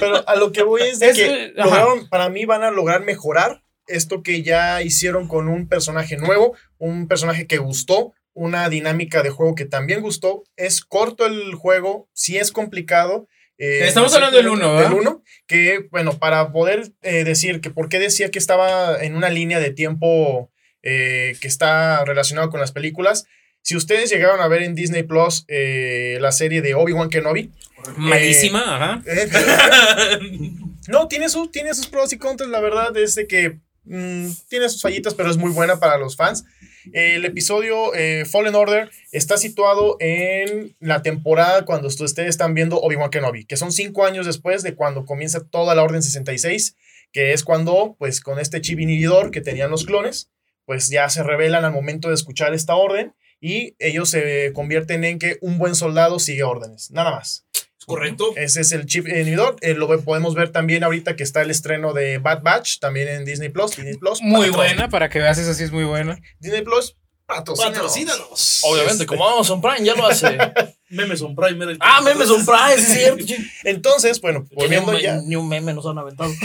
Pero 0.01 0.29
a 0.29 0.37
lo 0.37 0.53
que 0.53 0.63
voy 0.63 0.83
es 0.83 0.99
de 0.99 1.11
Es, 1.11 1.17
que 1.17 1.25
eh, 1.27 1.55
ajá. 1.57 1.65
lograron, 1.69 2.09
para 2.09 2.29
mí 2.29 2.45
van 2.45 2.63
a 2.65 2.71
lograr 2.71 3.03
mejorar 3.03 3.63
esto 3.87 4.23
que 4.23 4.43
ya 4.43 4.83
hicieron 4.83 5.29
con 5.29 5.49
un 5.49 5.69
personaje 5.69 6.17
nuevo, 6.17 6.57
un 6.79 7.07
personaje 7.09 7.47
que 7.47 7.59
gustó, 7.59 8.13
una 8.37 8.69
dinámica 8.69 9.23
de 9.23 9.31
juego 9.31 9.55
que 9.55 9.65
también 9.65 10.01
gustó. 10.03 10.45
Es 10.57 10.83
corto 10.83 11.27
el 11.27 11.55
juego, 11.55 12.09
sí 12.13 12.37
es 12.37 12.53
complicado. 12.53 13.27
eh, 13.59 13.81
Estamos 13.89 14.13
no 14.13 14.19
sé, 14.19 14.25
hablando 14.25 14.37
del 14.37 14.49
uno, 14.49 14.75
¿verdad? 14.75 14.91
Del 14.91 14.99
uno, 15.01 15.23
que 15.47 15.89
bueno, 15.91 16.19
para 16.19 16.53
poder 16.53 16.93
eh, 17.03 17.25
decir 17.25 17.61
que 17.61 17.71
por 17.71 17.89
qué 17.89 17.99
decía 17.99 18.31
que 18.31 18.39
estaba 18.39 19.03
en 19.03 19.17
una 19.17 19.31
línea 19.31 19.59
de 19.59 19.71
tiempo 19.71 20.53
eh, 20.83 21.37
que 21.41 21.49
está 21.49 22.05
relacionado 22.05 22.51
con 22.51 22.61
las 22.61 22.73
películas. 22.73 23.27
Si 23.63 23.75
ustedes 23.75 24.11
llegaron 24.11 24.41
a 24.41 24.47
ver 24.47 24.63
en 24.63 24.77
Disney 24.77 25.03
Plus 25.03 25.45
la 25.49 26.31
serie 26.31 26.63
de 26.63 26.75
Obi-Wan 26.77 27.09
Kenobi, 27.09 27.51
Malísima, 27.97 28.77
ajá. 28.77 29.03
no, 30.89 31.09
tiene, 31.09 31.29
sus 31.29 31.51
tiene 31.51 31.75
sus 31.75 31.87
pros 31.89 32.13
y 32.13 32.19
contras, 32.19 32.49
la 32.51 32.61
verdad 32.61 32.97
es 32.97 33.15
de 33.15 33.27
que 33.27 33.59
mm, 33.85 34.29
tiene 34.49 34.69
sus 34.69 34.83
fallitas, 34.83 35.15
pero 35.15 35.31
es 35.31 35.37
muy 35.37 35.51
buena 35.51 35.79
para 35.79 35.99
los 35.99 36.17
fans. 36.17 36.45
El 36.93 37.25
episodio 37.25 37.95
eh, 37.95 38.25
Fallen 38.25 38.55
Order 38.55 38.91
está 39.13 39.37
situado 39.37 39.97
en 40.01 40.75
la 40.81 41.03
temporada 41.03 41.65
cuando 41.65 41.89
ustedes 41.89 42.29
están 42.29 42.55
viendo 42.55 42.81
Obi-Wan 42.81 43.11
Kenobi, 43.11 43.45
que 43.45 43.57
son 43.57 43.73
cinco 43.73 44.05
años 44.05 44.27
después 44.27 44.63
de 44.63 44.75
cuando 44.75 45.05
comienza 45.05 45.45
toda 45.45 45.75
la 45.75 45.83
Orden 45.83 46.03
66, 46.03 46.77
que 47.13 47.33
es 47.33 47.45
cuando, 47.45 47.97
pues 47.99 48.21
con 48.21 48.39
este 48.39 48.61
chip 48.61 48.81
inhibidor 48.81 49.31
que 49.31 49.41
tenían 49.41 49.71
los 49.71 49.85
clones, 49.85 50.31
pues 50.65 50.89
ya 50.89 51.09
se 51.09 51.23
revelan 51.23 51.65
al 51.65 51.73
momento 51.73 52.09
de 52.09 52.15
escuchar 52.15 52.55
esta 52.55 52.75
orden 52.75 53.15
y 53.41 53.75
ellos 53.79 54.11
se 54.11 54.53
convierten 54.53 55.05
en 55.05 55.19
que 55.19 55.39
un 55.41 55.59
buen 55.59 55.75
soldado 55.75 56.19
sigue 56.19 56.43
órdenes, 56.43 56.91
nada 56.91 57.11
más. 57.11 57.47
Correcto. 57.87 58.33
Ese 58.37 58.61
es 58.61 58.73
el 58.73 58.85
chip 58.87 59.07
inhibidor. 59.09 59.57
Eh, 59.61 59.75
lo 59.75 59.87
podemos 60.03 60.35
ver 60.35 60.51
también 60.51 60.83
ahorita 60.85 61.15
que 61.17 61.23
está 61.23 61.43
el 61.43 61.51
estreno 61.51 61.93
de 61.93 62.19
Bad 62.19 62.43
Batch, 62.43 62.79
también 62.81 63.09
en 63.09 63.25
Disney 63.25 63.49
Plus. 63.49 63.77
Disney 63.77 63.97
Plus. 63.97 64.21
Muy 64.23 64.51
buena, 64.51 64.89
para 64.89 65.09
que 65.09 65.21
veas, 65.21 65.39
esa 65.39 65.55
sí 65.55 65.63
es 65.63 65.71
muy 65.71 65.85
buena. 65.85 66.19
Disney 66.41 66.63
Plus, 66.63 66.97
patrocínanos. 67.27 67.77
Patrocínanos. 67.79 68.61
Obviamente, 68.65 69.07
como 69.07 69.27
Amazon 69.29 69.61
Prime 69.63 69.85
ya 69.85 69.95
lo 69.95 70.07
hace. 70.07 70.37
Memes 70.89 71.23
on 71.23 71.35
Prime. 71.37 71.63
era 71.63 71.73
el- 71.73 71.79
ah, 71.81 72.01
memes 72.01 72.29
son 72.29 72.45
Prime, 72.45 72.77
sí 72.77 72.93
es 72.93 72.99
cierto. 72.99 73.25
Entonces, 73.65 74.21
bueno, 74.21 74.47
volviendo 74.53 74.97
ya. 74.99 75.21
ni 75.25 75.35
un 75.37 75.49
meme 75.49 75.73
nos 75.73 75.87
han 75.87 75.99
aventado. 75.99 76.31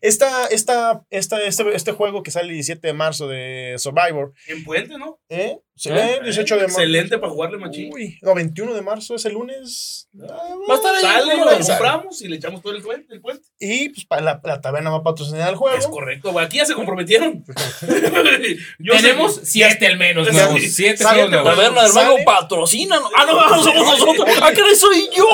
Esta, 0.00 0.46
esta, 0.48 1.02
esta, 1.08 1.42
este, 1.42 1.74
este 1.74 1.92
juego 1.92 2.22
que 2.22 2.30
sale 2.30 2.48
el 2.48 2.54
17 2.54 2.86
de 2.86 2.92
marzo 2.92 3.26
de 3.26 3.76
Survivor, 3.78 4.34
En 4.48 4.62
Puente, 4.62 4.98
¿no? 4.98 5.18
¿eh? 5.30 5.56
Se 5.76 5.90
¿Eh? 5.90 5.92
ve 5.92 6.14
el 6.18 6.24
18 6.24 6.54
de 6.54 6.60
marzo. 6.62 6.78
Excelente 6.78 7.18
para 7.18 7.32
jugarle 7.32 7.58
machín. 7.58 7.92
Uy, 7.92 8.16
no, 8.22 8.32
21 8.34 8.74
de 8.74 8.82
marzo 8.82 9.16
es 9.16 9.24
el 9.24 9.32
lunes. 9.34 10.08
Va 10.16 10.74
a 10.74 10.76
estar 10.76 10.94
ahí. 10.94 11.02
Sale, 11.02 11.36
¿no? 11.36 11.44
lo 11.50 11.58
compramos 11.58 12.22
y 12.22 12.28
le 12.28 12.36
echamos 12.36 12.62
todo 12.62 12.72
el 12.74 12.80
puente. 12.82 13.12
El 13.12 13.20
puente. 13.20 13.48
Y 13.58 13.88
pues 13.88 14.22
la, 14.22 14.40
la 14.44 14.60
taberna 14.60 14.90
va 14.90 14.98
a 14.98 15.02
patrocinar 15.02 15.48
el 15.48 15.54
Es 15.54 15.58
juego. 15.58 15.90
correcto, 15.90 16.30
güey. 16.30 16.46
Aquí 16.46 16.58
ya 16.58 16.64
se 16.64 16.74
comprometieron. 16.74 17.44
Tenemos 18.78 19.34
sé- 19.34 19.46
siete 19.46 19.86
al 19.88 19.98
menos, 19.98 20.28
Sí. 20.28 20.34
nuevos. 20.34 20.60
Siete 20.62 20.98
Sale 20.98 21.22
juegos 21.24 21.30
de 21.32 21.36
nuevos. 21.38 21.56
Taberna 21.56 21.82
del. 21.82 21.92
Mago 21.92 22.16
patrocina. 22.24 22.96
Ah, 23.16 23.24
no, 23.26 23.32
no, 23.56 23.62
somos 23.64 23.86
nosotros. 23.98 24.28
¿A 24.42 24.52
qué 24.52 24.62
le 24.62 24.76
soy 24.76 25.08
yo? 25.16 25.26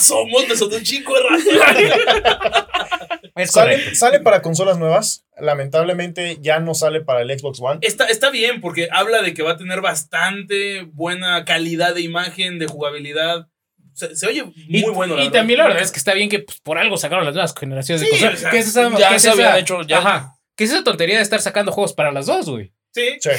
Somos 0.00 0.46
nosotros 0.48 0.78
un 0.78 0.84
chico 0.84 1.12
de 1.14 1.22
raza. 1.28 2.66
Es 3.36 3.52
Sale, 3.52 4.20
para 4.20 4.42
consolas 4.42 4.78
nuevas. 4.78 5.24
Lamentablemente 5.38 6.38
ya 6.40 6.58
no 6.60 6.74
sale 6.74 7.02
para 7.02 7.20
el 7.22 7.38
Xbox 7.38 7.60
One. 7.60 7.78
Está, 7.82 8.06
está 8.06 8.30
bien 8.30 8.60
porque 8.60 8.88
habla 8.90 9.20
de 9.22 9.34
que 9.34 9.42
va 9.42 9.52
a 9.52 9.56
tener 9.56 9.80
bastante 9.82 10.82
buena 10.92 11.44
calidad 11.44 11.94
de 11.94 12.00
imagen, 12.00 12.58
de 12.58 12.66
jugabilidad. 12.66 13.48
Se, 13.92 14.14
se 14.16 14.26
oye 14.26 14.44
muy 14.44 14.54
Y, 14.68 14.82
bueno. 14.84 15.22
y 15.22 15.30
también 15.30 15.58
la 15.58 15.66
verdad 15.68 15.82
es 15.82 15.92
que 15.92 15.98
está 15.98 16.12
bien 16.14 16.28
que 16.28 16.40
pues, 16.40 16.60
por 16.60 16.78
algo 16.78 16.96
sacaron 16.96 17.24
las 17.24 17.34
nuevas 17.34 17.54
generaciones 17.58 18.00
de 18.02 18.06
Sí, 18.06 18.10
consolas. 18.12 18.38
o 18.38 18.40
sea, 18.42 18.50
¿Qué 18.50 18.58
es 18.58 18.66
esa, 18.68 18.98
ya 18.98 19.08
qué 19.08 19.14
es 19.16 19.22
se 19.22 19.28
esa- 19.28 19.32
habían 19.48 19.58
hecho, 19.58 19.82
ya. 19.82 19.98
Ajá. 19.98 20.32
¿Qué 20.56 20.64
es 20.64 20.70
esa 20.72 20.84
tontería 20.84 21.16
de 21.16 21.22
estar 21.22 21.40
sacando 21.40 21.72
juegos 21.72 21.92
para 21.92 22.12
las 22.12 22.26
dos, 22.26 22.48
güey? 22.48 22.72
Sí. 22.94 23.18
Sí. 23.20 23.30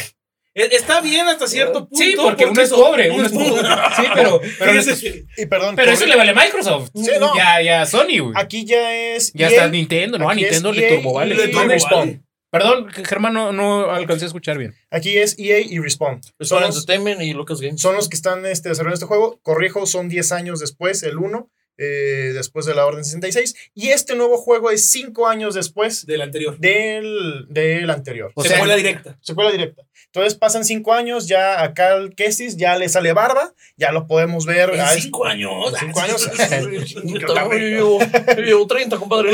E- 0.57 0.75
Está 0.75 1.01
bien 1.01 1.27
hasta 1.27 1.47
cierto 1.47 1.87
punto. 1.87 2.03
Sí, 2.03 2.15
porque 2.17 2.45
uno 2.45 2.61
es 2.61 2.69
pobre, 2.71 3.11
uno 3.11 3.25
es 3.25 3.31
pobre. 3.31 3.61
Sí, 3.95 4.03
pero, 4.13 4.41
pero, 4.59 4.71
Fíjese, 4.81 5.25
Y 5.37 5.45
perdón. 5.45 5.75
pero 5.75 5.91
eso 5.91 6.05
le 6.05 6.15
vale 6.15 6.31
a 6.31 6.33
Microsoft. 6.33 6.89
Sí, 6.95 7.11
no. 7.19 7.35
Ya, 7.35 7.61
ya 7.61 7.85
Sony, 7.85 8.19
güey. 8.19 8.33
Aquí 8.35 8.65
ya 8.65 8.93
es. 8.95 9.31
Ya 9.33 9.45
EA, 9.47 9.51
está 9.51 9.67
Nintendo, 9.69 10.17
¿no? 10.17 10.29
A 10.29 10.33
Nintendo 10.33 10.71
le 10.71 10.95
turbo 10.95 11.13
vale. 11.13 11.35
le 11.35 11.47
turbo 11.49 11.67
Respawn. 11.67 11.99
vale. 12.07 12.21
Perdón, 12.49 12.87
Germán, 12.89 13.33
no, 13.33 13.51
no 13.51 13.91
alcancé 13.91 14.23
a 14.25 14.27
escuchar 14.27 14.57
bien. 14.57 14.73
Aquí 14.89 15.17
es 15.17 15.37
EA 15.37 15.59
y 15.59 15.79
Respawn. 15.79 16.21
Respawn 16.39 16.63
Entertainment 16.63 17.21
y 17.21 17.33
Lucas 17.33 17.59
Games. 17.61 17.79
Son 17.79 17.93
los 17.95 18.09
que 18.09 18.15
están 18.15 18.45
este, 18.45 18.69
desarrollando 18.69 18.95
este 18.95 19.05
juego. 19.05 19.39
Corrijo, 19.43 19.85
son 19.85 20.07
10 20.09 20.31
años 20.31 20.59
después, 20.59 21.03
el 21.03 21.17
1. 21.17 21.49
Eh, 21.77 22.31
después 22.33 22.65
de 22.65 22.73
la 22.73 22.85
Orden 22.85 23.05
66. 23.05 23.55
Y 23.75 23.89
este 23.89 24.15
nuevo 24.15 24.37
juego 24.37 24.71
es 24.71 24.89
cinco 24.89 25.27
años 25.27 25.53
después 25.53 26.05
del 26.05 26.21
anterior. 26.21 26.57
Del, 26.57 27.45
del 27.49 27.89
anterior. 27.89 28.31
O 28.35 28.43
secuela 28.43 28.75
directa. 28.75 29.17
Secuela 29.21 29.51
directa. 29.51 29.83
Entonces 30.07 30.35
pasan 30.35 30.65
cinco 30.65 30.93
años, 30.93 31.27
ya 31.27 31.61
a 31.61 31.73
Cal 31.73 32.15
Kestis 32.15 32.57
ya 32.57 32.77
le 32.77 32.89
sale 32.89 33.13
barba, 33.13 33.53
ya 33.75 33.91
lo 33.91 34.07
podemos 34.07 34.45
ver. 34.45 34.71
¿En 34.73 34.87
cinco 34.99 35.25
años? 35.25 35.73
cinco 35.79 35.99
años. 35.99 36.27
yo, 37.03 37.99
llevo 38.37 38.65
30, 38.65 38.97
compadre. 38.97 39.31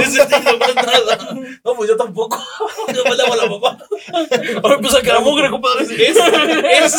No, 1.64 1.76
pues 1.76 1.90
yo 1.90 1.96
tampoco. 1.96 2.38
Yo 2.94 3.04
me 3.06 3.12
a 3.12 3.36
la 3.36 3.50
papá. 3.50 3.78
Ahora 4.62 4.76
empieza 4.76 4.98
a 4.98 5.02
quedar 5.02 5.22
mugre, 5.22 5.50
compadre. 5.50 5.86
Es, 5.86 6.18
es. 6.18 6.96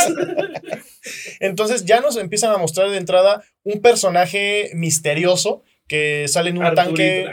Entonces 1.44 1.84
ya 1.84 2.00
nos 2.00 2.16
empiezan 2.16 2.52
a 2.52 2.56
mostrar 2.56 2.88
de 2.90 2.96
entrada 2.96 3.44
un 3.64 3.82
personaje 3.82 4.70
misterioso 4.74 5.62
que 5.86 6.26
sale 6.28 6.48
en 6.48 6.56
un 6.56 6.64
Arturito. 6.64 6.94
tanque. 6.94 7.30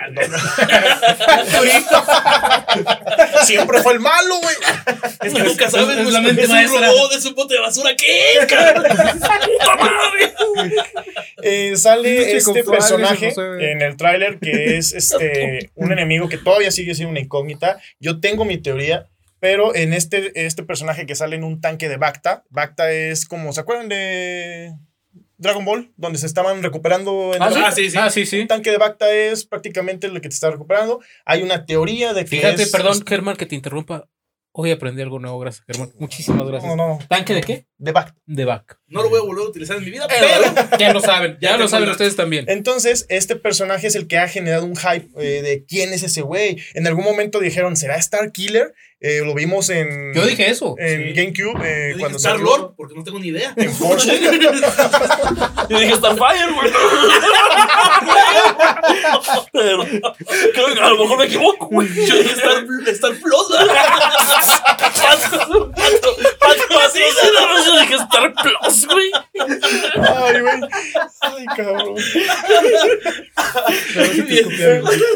Siempre 3.46 3.82
fue 3.82 3.94
el 3.94 4.02
malo, 4.02 4.40
güey. 4.42 4.56
Es 5.24 5.34
que 5.34 5.44
nunca 5.44 5.70
sabes, 5.70 5.98
es 5.98 6.12
la 6.12 6.20
mente 6.20 6.42
es 6.44 6.50
un 6.50 6.84
robot, 6.84 7.14
es 7.14 7.26
un 7.26 7.36
bote 7.36 7.54
de 7.54 7.62
basura. 7.62 7.96
¿Qué. 7.96 8.20
Eh, 11.44 11.78
sale 11.78 12.36
este 12.36 12.64
personaje 12.64 13.30
no 13.30 13.34
sé. 13.34 13.72
en 13.72 13.82
el 13.82 13.96
tráiler 13.96 14.40
que 14.40 14.78
es 14.78 14.94
este 14.94 15.72
un 15.76 15.92
enemigo 15.92 16.28
que 16.28 16.38
todavía 16.38 16.72
sigue 16.72 16.94
siendo 16.94 17.12
una 17.12 17.22
incógnita. 17.22 17.80
Yo 18.00 18.20
tengo 18.20 18.44
mi 18.44 18.58
teoría, 18.58 19.08
pero 19.42 19.76
en 19.76 19.92
este, 19.92 20.32
este 20.46 20.64
personaje 20.64 21.06
que 21.06 21.16
sale 21.16 21.36
en 21.36 21.44
un 21.44 21.60
tanque 21.60 21.90
de 21.90 21.98
Bacta, 21.98 22.46
Bacta 22.50 22.92
es 22.94 23.26
como, 23.26 23.52
¿se 23.52 23.60
acuerdan 23.60 23.90
de 23.90 24.74
Dragon 25.38 25.66
Ball? 25.66 25.92
Donde 25.98 26.20
se 26.20 26.28
estaban 26.28 26.62
recuperando 26.64 27.34
en 27.36 27.42
Ah, 27.42 27.50
Dragon- 27.50 27.64
Ah, 27.68 27.72
sí, 27.72 27.90
sí. 27.90 27.98
Ah, 28.00 28.10
sí, 28.10 28.26
sí. 28.26 28.40
Un 28.40 28.48
tanque 28.48 28.72
de 28.72 28.78
Bacta 28.78 29.12
es 29.14 29.44
prácticamente 29.46 30.08
lo 30.08 30.22
que 30.22 30.30
te 30.30 30.36
está 30.36 30.50
recuperando. 30.52 31.02
Hay 31.26 31.42
una 31.44 31.66
teoría 31.66 32.14
de 32.14 32.22
que 32.24 32.30
Fíjate, 32.38 32.64
es- 32.64 32.72
perdón, 32.72 33.04
Germán, 33.06 33.36
que 33.36 33.46
te 33.48 33.56
interrumpa. 33.56 34.08
Hoy 34.54 34.70
aprendí 34.70 35.02
algo 35.02 35.18
nuevo, 35.18 35.40
gracias, 35.40 35.64
Germán. 35.66 35.94
Muchísimas 35.98 36.46
gracias. 36.46 36.70
No, 36.70 36.76
no, 36.76 37.00
¿Tanque 37.08 37.34
de 37.34 37.40
qué? 37.42 37.66
de 37.78 37.94
Bacta. 37.94 38.20
De 38.26 38.44
back. 38.44 38.80
No 38.88 39.02
lo 39.02 39.10
voy 39.10 39.20
a 39.20 39.24
volver 39.24 39.46
a 39.46 39.48
utilizar 39.48 39.78
en 39.78 39.86
mi 39.86 39.92
vida, 39.92 40.08
Pero- 40.10 40.54
pero. 40.54 40.68
Ya 40.78 40.92
lo 40.94 41.00
saben, 41.00 41.38
ya, 41.42 41.52
Ya 41.52 41.58
lo 41.58 41.70
saben 41.70 41.90
ustedes 41.90 42.18
también. 42.18 42.44
Entonces, 42.50 43.06
este 43.08 43.38
personaje 43.38 43.88
es 43.88 43.96
el 43.96 44.08
que 44.08 44.18
ha 44.18 44.28
generado 44.28 44.66
un 44.66 44.76
hype 44.76 45.08
eh, 45.18 45.42
de 45.42 45.64
quién 45.66 45.94
es 45.94 46.04
ese 46.04 46.22
güey. 46.22 46.58
En 46.74 46.86
algún 46.86 47.06
momento 47.06 47.40
dijeron, 47.40 47.78
¿será 47.78 47.96
Star 47.96 48.34
Killer? 48.34 48.74
Eh, 49.04 49.24
lo 49.26 49.34
vimos 49.34 49.68
en, 49.72 50.14
Yo 50.14 50.24
dije 50.28 50.48
eso. 50.52 50.76
en 50.78 51.08
Sí. 51.08 51.14
GameCube 51.14 51.60
eh, 51.66 51.80
Yo 51.82 51.88
dije 51.88 52.00
cuando 52.02 52.18
Star 52.20 52.34
salió 52.34 52.46
Lord, 52.46 52.74
porque 52.78 52.94
no 52.94 53.04
tengo 53.04 53.18
ni 53.18 53.30
idea. 53.30 53.52
en 53.56 53.74
Forza. 53.74 54.14
Yo 55.70 55.80
dije 55.80 55.96
Starfire, 55.96 56.52
güey. 56.54 56.72
Pero 59.52 59.84
creo 60.54 60.74
que 60.76 60.80
a 60.82 60.90
lo 60.90 60.98
mejor 61.00 61.18
me 61.18 61.26
equivoco, 61.26 61.66
güey. 61.68 61.88
Yo 62.06 62.16
dije 62.16 62.34
Star, 62.34 62.64
Star 62.90 63.14
Plus. 63.20 63.48
Pato, 66.40 66.80
así 66.86 67.00
se 67.00 67.28
Yo 67.66 67.80
dije 67.80 67.96
Star 67.96 68.34
Plus, 68.34 68.86
güey. 68.88 69.12
Ay, 69.96 70.42
güey. 70.42 70.62
Ay, 71.22 71.46
cabrón. 71.58 71.96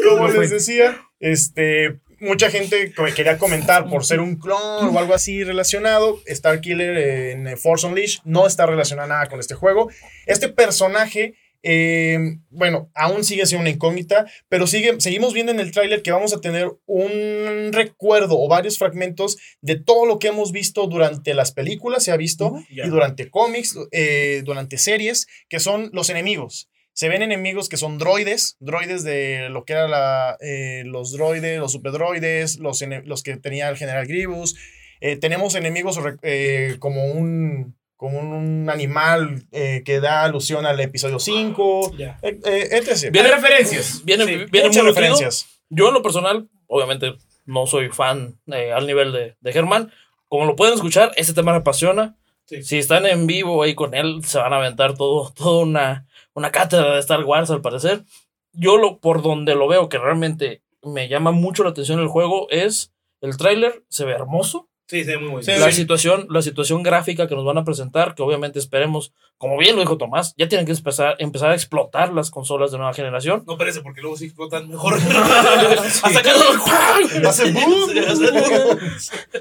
Como 0.08 0.28
les 0.28 0.50
decía, 0.50 1.00
este, 1.20 1.98
mucha 2.20 2.50
gente 2.50 2.92
que 2.92 3.14
quería 3.14 3.38
comentar 3.38 3.88
por 3.88 4.04
ser 4.04 4.20
un 4.20 4.36
clon 4.36 4.94
o 4.94 4.98
algo 4.98 5.14
así 5.14 5.44
relacionado. 5.44 6.20
Star 6.26 6.60
Killer 6.60 6.96
en 6.96 7.58
Force 7.58 7.86
Unleashed 7.86 8.20
no 8.24 8.46
está 8.46 8.66
relacionada 8.66 9.08
nada 9.08 9.26
con 9.28 9.40
este 9.40 9.54
juego. 9.54 9.90
Este 10.26 10.48
personaje, 10.48 11.34
eh, 11.62 12.38
bueno, 12.50 12.90
aún 12.94 13.24
sigue 13.24 13.46
siendo 13.46 13.62
una 13.62 13.70
incógnita, 13.70 14.26
pero 14.48 14.66
sigue, 14.66 15.00
seguimos 15.00 15.34
viendo 15.34 15.52
en 15.52 15.60
el 15.60 15.72
tráiler 15.72 16.02
que 16.02 16.12
vamos 16.12 16.32
a 16.32 16.40
tener 16.40 16.70
un 16.86 17.70
recuerdo 17.72 18.38
o 18.38 18.48
varios 18.48 18.78
fragmentos 18.78 19.36
de 19.60 19.76
todo 19.76 20.06
lo 20.06 20.18
que 20.18 20.28
hemos 20.28 20.52
visto 20.52 20.86
durante 20.86 21.34
las 21.34 21.52
películas, 21.52 22.04
se 22.04 22.12
ha 22.12 22.16
visto, 22.16 22.54
y 22.70 22.88
durante 22.88 23.30
cómics, 23.30 23.76
eh, 23.92 24.42
durante 24.44 24.78
series, 24.78 25.26
que 25.48 25.60
son 25.60 25.90
los 25.92 26.10
enemigos. 26.10 26.70
Se 26.96 27.10
ven 27.10 27.20
enemigos 27.20 27.68
que 27.68 27.76
son 27.76 27.98
droides, 27.98 28.56
droides 28.58 29.04
de 29.04 29.48
lo 29.50 29.66
que 29.66 29.74
era 29.74 29.86
la, 29.86 30.38
eh, 30.40 30.82
los 30.86 31.12
droides, 31.12 31.58
los 31.60 31.72
superdroides, 31.72 32.58
los, 32.58 32.82
los 33.04 33.22
que 33.22 33.36
tenía 33.36 33.68
el 33.68 33.76
general 33.76 34.06
Grievous. 34.06 34.56
Eh, 35.02 35.16
tenemos 35.16 35.54
enemigos 35.56 36.00
eh, 36.22 36.76
como 36.78 37.04
un, 37.04 37.76
como 37.96 38.18
un 38.18 38.70
animal 38.70 39.44
eh, 39.52 39.82
que 39.84 40.00
da 40.00 40.22
alusión 40.24 40.64
al 40.64 40.80
episodio 40.80 41.18
5, 41.18 41.96
Ya. 41.98 42.18
eh, 42.22 42.40
eh, 42.46 42.68
etc. 42.72 43.10
Viene- 43.12 43.30
referencias. 43.30 44.02
Viene, 44.06 44.24
Sí, 44.24 44.36
viene 44.50 44.68
Muchas 44.68 44.84
referencias. 44.84 45.46
Yo 45.68 45.88
en 45.88 45.94
lo 45.94 46.02
personal, 46.02 46.48
obviamente 46.66 47.12
no 47.44 47.66
soy 47.66 47.90
fan 47.90 48.40
eh, 48.46 48.72
al 48.72 48.86
nivel 48.86 49.12
de, 49.12 49.36
de 49.38 49.52
Germán. 49.52 49.92
Como 50.28 50.46
lo 50.46 50.56
pueden 50.56 50.72
escuchar, 50.72 51.12
este 51.16 51.34
tema 51.34 51.52
me 51.52 51.58
apasiona. 51.58 52.16
Sí. 52.46 52.62
Si 52.62 52.78
están 52.78 53.04
en 53.04 53.26
vivo 53.26 53.62
ahí 53.62 53.74
con 53.74 53.92
él, 53.94 54.24
se 54.24 54.38
van 54.38 54.54
a 54.54 54.56
aventar 54.56 54.94
todo, 54.96 55.30
toda 55.36 55.62
una, 55.62 56.05
una 56.36 56.52
cátedra 56.52 56.92
de 56.94 57.00
Star 57.00 57.24
Wars 57.24 57.50
al 57.50 57.62
parecer. 57.62 58.04
Yo 58.52 58.76
lo, 58.76 58.98
por 59.00 59.22
donde 59.22 59.54
lo 59.54 59.66
veo 59.68 59.88
que 59.88 59.98
realmente 59.98 60.62
me 60.82 61.08
llama 61.08 61.32
mucho 61.32 61.64
la 61.64 61.70
atención 61.70 61.98
el 61.98 62.08
juego 62.08 62.46
es 62.50 62.92
el 63.20 63.36
tráiler, 63.36 63.84
se 63.88 64.04
ve 64.04 64.12
hermoso. 64.12 64.68
Sí, 64.88 65.04
sí, 65.04 65.16
muy 65.16 65.42
Sí, 65.42 65.50
bueno. 65.50 65.66
la 65.66 65.72
situación, 65.72 66.26
la 66.30 66.42
situación 66.42 66.84
gráfica 66.84 67.26
que 67.26 67.34
nos 67.34 67.44
van 67.44 67.58
a 67.58 67.64
presentar, 67.64 68.14
que 68.14 68.22
obviamente 68.22 68.60
esperemos, 68.60 69.12
como 69.36 69.58
bien 69.58 69.74
lo 69.74 69.80
dijo 69.80 69.96
Tomás, 69.98 70.32
ya 70.36 70.46
tienen 70.46 70.64
que 70.64 70.70
empezar, 70.72 71.16
empezar 71.18 71.50
a 71.50 71.54
explotar 71.54 72.12
las 72.12 72.30
consolas 72.30 72.70
de 72.70 72.78
nueva 72.78 72.94
generación. 72.94 73.42
No 73.48 73.58
parece, 73.58 73.80
porque 73.80 74.00
luego 74.00 74.16
sí 74.16 74.26
explotan 74.26 74.68
mejor. 74.68 74.94
Hasta. 76.02 76.22
Sí, 76.22 77.26
hace 77.26 77.50
boom. 77.50 77.90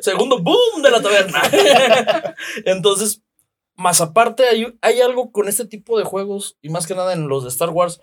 Segundo 0.02 0.40
boom 0.40 0.82
de 0.82 0.90
la 0.92 1.02
taberna. 1.02 1.42
Entonces, 2.66 3.22
más 3.76 4.02
aparte, 4.02 4.48
hay, 4.48 4.78
hay 4.82 5.02
algo 5.02 5.32
con 5.32 5.48
este 5.48 5.66
tipo 5.66 5.98
de 5.98 6.04
juegos, 6.04 6.58
y 6.62 6.70
más 6.70 6.88
que 6.88 6.96
nada 6.96 7.14
en 7.14 7.28
los 7.28 7.44
de 7.44 7.50
Star 7.50 7.70
Wars, 7.70 8.02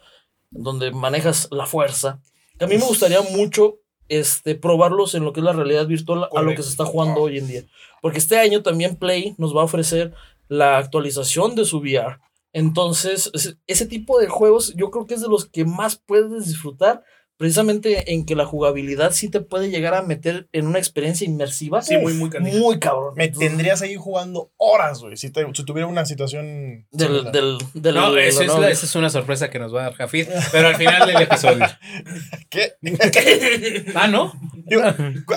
donde 0.50 0.90
manejas 0.92 1.48
la 1.50 1.66
fuerza, 1.66 2.20
que 2.58 2.64
a 2.64 2.68
mí 2.68 2.76
me 2.76 2.84
gustaría 2.84 3.20
mucho 3.22 3.78
este, 4.08 4.54
probarlos 4.54 5.14
en 5.14 5.24
lo 5.24 5.32
que 5.32 5.40
es 5.40 5.44
la 5.44 5.52
realidad 5.52 5.86
virtual 5.86 6.28
a 6.34 6.42
lo 6.42 6.54
que 6.54 6.62
se 6.62 6.68
está 6.68 6.84
jugando 6.84 7.22
hoy 7.22 7.38
en 7.38 7.46
día. 7.46 7.64
Porque 8.02 8.18
este 8.18 8.38
año 8.38 8.62
también 8.62 8.96
Play 8.96 9.34
nos 9.38 9.56
va 9.56 9.62
a 9.62 9.64
ofrecer 9.64 10.12
la 10.48 10.76
actualización 10.76 11.54
de 11.54 11.64
su 11.64 11.78
VR. 11.78 12.18
Entonces, 12.52 13.30
ese 13.66 13.86
tipo 13.86 14.18
de 14.18 14.28
juegos 14.28 14.74
yo 14.76 14.90
creo 14.90 15.06
que 15.06 15.14
es 15.14 15.22
de 15.22 15.28
los 15.28 15.46
que 15.46 15.64
más 15.64 15.96
puedes 15.96 16.46
disfrutar, 16.46 17.02
precisamente 17.36 18.12
en 18.12 18.24
que 18.24 18.36
la 18.36 18.44
jugabilidad 18.46 19.12
sí 19.12 19.28
te 19.28 19.40
puede 19.40 19.68
llegar 19.70 19.94
a 19.94 20.02
meter 20.02 20.48
en 20.52 20.66
una 20.66 20.78
experiencia 20.78 21.24
inmersiva. 21.26 21.82
Sí, 21.82 21.96
muy, 21.98 22.14
muy 22.14 22.30
canija. 22.30 22.56
Muy 22.58 22.78
cabrón. 22.78 23.14
Me 23.16 23.28
tendrías 23.28 23.82
ahí 23.82 23.96
jugando 23.96 24.52
horas, 24.56 25.00
güey, 25.00 25.16
si, 25.16 25.28
si 25.28 25.64
tuviera 25.64 25.86
una 25.86 26.04
situación... 26.06 26.86
Del, 26.92 27.30
del, 27.32 27.58
del, 27.74 27.94
No, 27.94 28.12
de 28.12 28.28
esa 28.28 28.38
la 28.40 28.44
es, 28.44 28.46
nueva- 28.52 28.60
la- 28.66 28.70
esa 28.70 28.86
es 28.86 28.94
una 28.94 29.10
sorpresa 29.10 29.50
que 29.50 29.58
nos 29.58 29.74
va 29.74 29.80
a 29.80 29.84
dar 29.84 29.94
Jafid, 29.94 30.28
pero 30.52 30.68
al 30.68 30.76
final 30.76 31.06
del 31.06 31.22
episodio. 31.22 31.66
¿Qué? 32.50 32.72
Ah, 33.94 34.06
¿no? 34.08 34.32
Digo, 34.54 34.82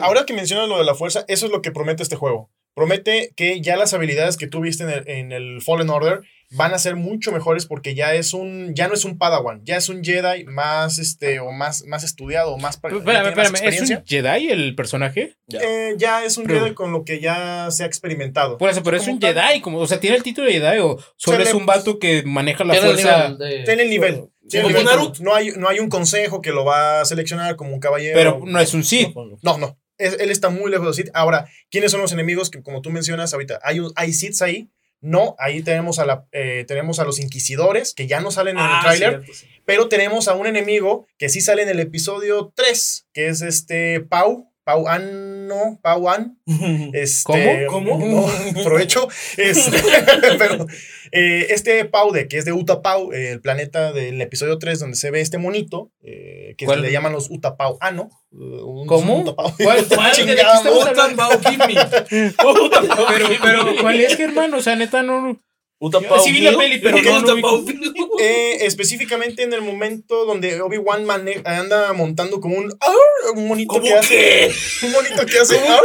ahora 0.01 0.25
que 0.25 0.33
mencionas 0.33 0.67
lo 0.69 0.77
de 0.77 0.85
la 0.85 0.95
fuerza, 0.95 1.25
eso 1.27 1.45
es 1.47 1.51
lo 1.51 1.61
que 1.61 1.71
promete 1.71 2.03
este 2.03 2.15
juego. 2.15 2.51
Promete 2.75 3.31
que 3.35 3.61
ya 3.61 3.77
las 3.77 3.93
habilidades 3.93 4.37
que 4.37 4.47
tú 4.47 4.59
viste 4.61 4.83
en 4.83 4.89
el, 4.89 5.07
en 5.09 5.31
el 5.31 5.61
Fallen 5.61 5.89
Order 5.89 6.21
van 6.51 6.73
a 6.73 6.77
ser 6.77 6.95
mucho 6.95 7.31
mejores 7.31 7.65
porque 7.65 7.95
ya 7.95 8.13
es 8.13 8.33
un 8.33 8.75
ya 8.75 8.87
no 8.87 8.93
es 8.93 9.03
un 9.03 9.17
Padawan, 9.17 9.61
ya 9.63 9.77
es 9.77 9.89
un 9.89 10.03
Jedi 10.03 10.43
más 10.45 10.99
este 10.99 11.39
o 11.39 11.51
más 11.51 11.85
más 11.85 12.03
estudiado 12.03 12.53
o 12.53 12.57
más 12.59 12.75
Espérame, 12.75 13.55
¿es 13.63 13.81
un 13.81 14.03
Jedi 14.05 14.49
el 14.49 14.75
personaje? 14.75 15.35
Ya. 15.47 15.59
Eh, 15.61 15.95
ya 15.97 16.23
es 16.23 16.37
un 16.37 16.45
Pero- 16.45 16.59
Jedi 16.61 16.75
con 16.75 16.91
lo 16.91 17.03
que 17.03 17.19
ya 17.19 17.71
se 17.71 17.83
ha 17.83 17.87
experimentado. 17.87 18.57
Por 18.57 18.69
eso, 18.69 18.83
pero 18.83 18.97
es 18.97 19.07
un 19.07 19.19
tal. 19.19 19.33
Jedi, 19.33 19.61
como, 19.61 19.79
o 19.79 19.87
sea, 19.87 19.99
tiene 19.99 20.17
el 20.17 20.23
título 20.23 20.47
de 20.47 20.53
Jedi 20.53 20.79
o 20.79 20.97
solo 21.15 21.37
Se 21.37 21.43
es 21.49 21.53
un 21.53 21.65
vato 21.65 21.97
que 21.97 22.23
maneja 22.23 22.63
la 22.63 22.73
Tiene 22.73 22.87
fuerza. 22.89 23.29
nivel 23.29 23.37
de- 23.37 23.63
Tiene 23.63 23.83
el 23.83 23.89
nivel. 23.89 24.15
como 24.51 24.67
nivel. 24.67 24.83
Naruto. 24.85 25.23
No 25.23 25.33
hay, 25.33 25.49
no 25.57 25.67
hay 25.69 25.79
un 25.79 25.89
consejo 25.89 26.41
que 26.41 26.51
lo 26.51 26.63
va 26.65 27.01
a 27.01 27.05
seleccionar 27.05 27.55
como 27.55 27.73
un 27.73 27.79
caballero. 27.79 28.15
Pero 28.15 28.41
no 28.45 28.59
es 28.59 28.73
un 28.73 28.83
Sith. 28.83 29.15
No, 29.41 29.57
no. 29.57 29.77
Es- 29.97 30.19
él 30.19 30.31
está 30.31 30.49
muy 30.49 30.69
lejos 30.71 30.95
de 30.95 31.03
Sith. 31.03 31.11
Ahora, 31.13 31.47
¿quiénes 31.71 31.91
son 31.91 32.01
los 32.01 32.11
enemigos 32.11 32.49
que, 32.49 32.61
como 32.61 32.81
tú 32.81 32.89
mencionas 32.89 33.33
ahorita, 33.33 33.59
hay, 33.63 33.79
hay 33.95 34.13
Siths 34.13 34.41
ahí? 34.41 34.69
No, 35.01 35.35
ahí 35.37 35.61
tenemos 35.61 35.99
a, 35.99 36.05
la, 36.05 36.25
eh, 36.31 36.65
tenemos 36.67 36.99
a 36.99 37.03
los 37.03 37.19
inquisidores, 37.19 37.93
que 37.93 38.07
ya 38.07 38.21
no 38.21 38.31
salen 38.31 38.57
en 38.57 38.63
el 38.65 38.71
Ah, 38.71 38.79
tráiler, 38.81 39.09
cierto, 39.23 39.33
sí. 39.33 39.45
pero 39.65 39.87
tenemos 39.87 40.27
a 40.27 40.33
un 40.33 40.47
enemigo 40.47 41.05
que 41.19 41.29
sí 41.29 41.41
sale 41.41 41.61
en 41.63 41.69
el 41.69 41.79
episodio 41.79 42.51
3, 42.55 43.07
que 43.13 43.27
es 43.27 43.41
este 43.41 43.99
Pau, 44.01 44.51
Pauano, 44.65 45.79
Pauan. 45.81 46.37
Este, 46.93 47.67
¿Cómo? 47.69 47.97
No, 47.99 48.27
aprovecho. 48.61 49.07
Este, 49.37 49.77
pero, 50.37 50.65
eh, 51.11 51.47
este 51.51 51.85
Paude, 51.85 52.27
que 52.27 52.37
es 52.37 52.45
de 52.45 52.51
Utapau, 52.51 53.13
eh, 53.13 53.31
el 53.31 53.41
planeta 53.41 53.93
del 53.93 54.19
episodio 54.21 54.57
3, 54.59 54.79
donde 54.79 54.97
se 54.97 55.11
ve 55.11 55.21
este 55.21 55.37
monito, 55.37 55.91
eh, 56.01 56.55
que 56.57 56.65
se 56.65 56.67
¿Cuál? 56.67 56.81
le 56.81 56.91
llaman 56.91 57.13
los 57.13 57.29
Utapau 57.29 57.77
Ano. 57.79 58.09
eh, 58.33 58.35
un- 58.37 58.87
¿Cómo? 58.87 59.19
Utapau. 59.21 59.53
¿Cuál- 59.55 59.85
cuál? 59.87 60.11
¿De 60.11 60.23
qué 60.25 60.27
Chingada 60.35 60.57
estamos 60.57 60.79
madre. 60.85 60.89
hablando? 61.01 61.23
Puta, 61.23 61.39
Pau, 61.41 61.51
give 61.51 61.67
me. 61.67 62.31
Puta, 62.31 62.81
Pau, 62.95 63.05
Pero, 63.09 63.27
pero. 63.41 63.65
¿cuál 63.81 64.01
es, 64.01 64.19
hermano? 64.19 64.57
O 64.57 64.61
sea, 64.61 64.75
neta, 64.75 65.03
no. 65.03 65.39
Utapau 65.85 66.19
Sí 66.19 66.31
vi 66.31 66.41
la 66.41 66.57
peli, 66.57 66.79
pero 66.79 66.97
¿Qué 66.97 67.03
no 67.11 67.19
Puta, 67.21 67.33
lo? 67.33 68.19
Eh, 68.19 68.65
específicamente 68.65 69.43
en 69.43 69.53
el 69.53 69.61
momento 69.61 70.25
donde 70.25 70.61
Obi-Wan 70.61 71.05
anda 71.45 71.93
montando 71.93 72.39
como 72.39 72.55
un, 72.57 72.71
¡Arr! 72.79 73.35
un 73.35 73.47
monito 73.47 73.73
¿Cómo 73.73 73.83
que 73.85 73.93
hace. 73.93 74.07
qué? 74.09 74.55
Un 74.85 74.91
monito 74.93 75.25
que 75.25 75.39
hace. 75.39 75.57
¡Arr! 75.59 75.81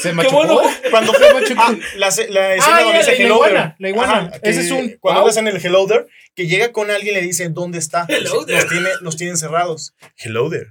Se 0.00 0.08
Qué 0.10 0.14
machucó. 0.14 0.36
bueno. 0.36 0.60
Cuando 0.90 1.12
Se 1.14 1.32
machucó. 1.34 1.62
Ah, 1.62 1.74
la, 1.96 2.10
se- 2.10 2.28
la 2.30 2.54
escena 2.54 2.76
Ah, 2.78 2.82
donde 2.82 2.98
dice 2.98 3.12
hello 3.22 3.34
iguana, 3.36 3.62
there. 3.62 3.74
la 3.78 3.88
iguana. 3.88 4.30
que 4.42 4.50
Ese 4.50 4.60
es 4.62 4.70
un- 4.70 4.96
Cuando 5.00 5.20
wow. 5.22 5.30
hacen 5.30 5.46
el 5.48 5.56
hello 5.64 5.86
there, 5.86 6.06
que 6.34 6.46
llega 6.46 6.72
con 6.72 6.90
alguien 6.90 7.14
y 7.16 7.20
le 7.20 7.26
dice, 7.26 7.48
¿dónde 7.48 7.78
está? 7.78 8.06
Hello 8.08 8.34
Los- 8.34 8.46
there. 8.46 8.60
Los 8.62 8.68
tiene, 8.70 8.88
los 9.00 9.16
tiene 9.16 9.30
encerrados. 9.32 9.94
Hello 10.16 10.48
there. 10.50 10.66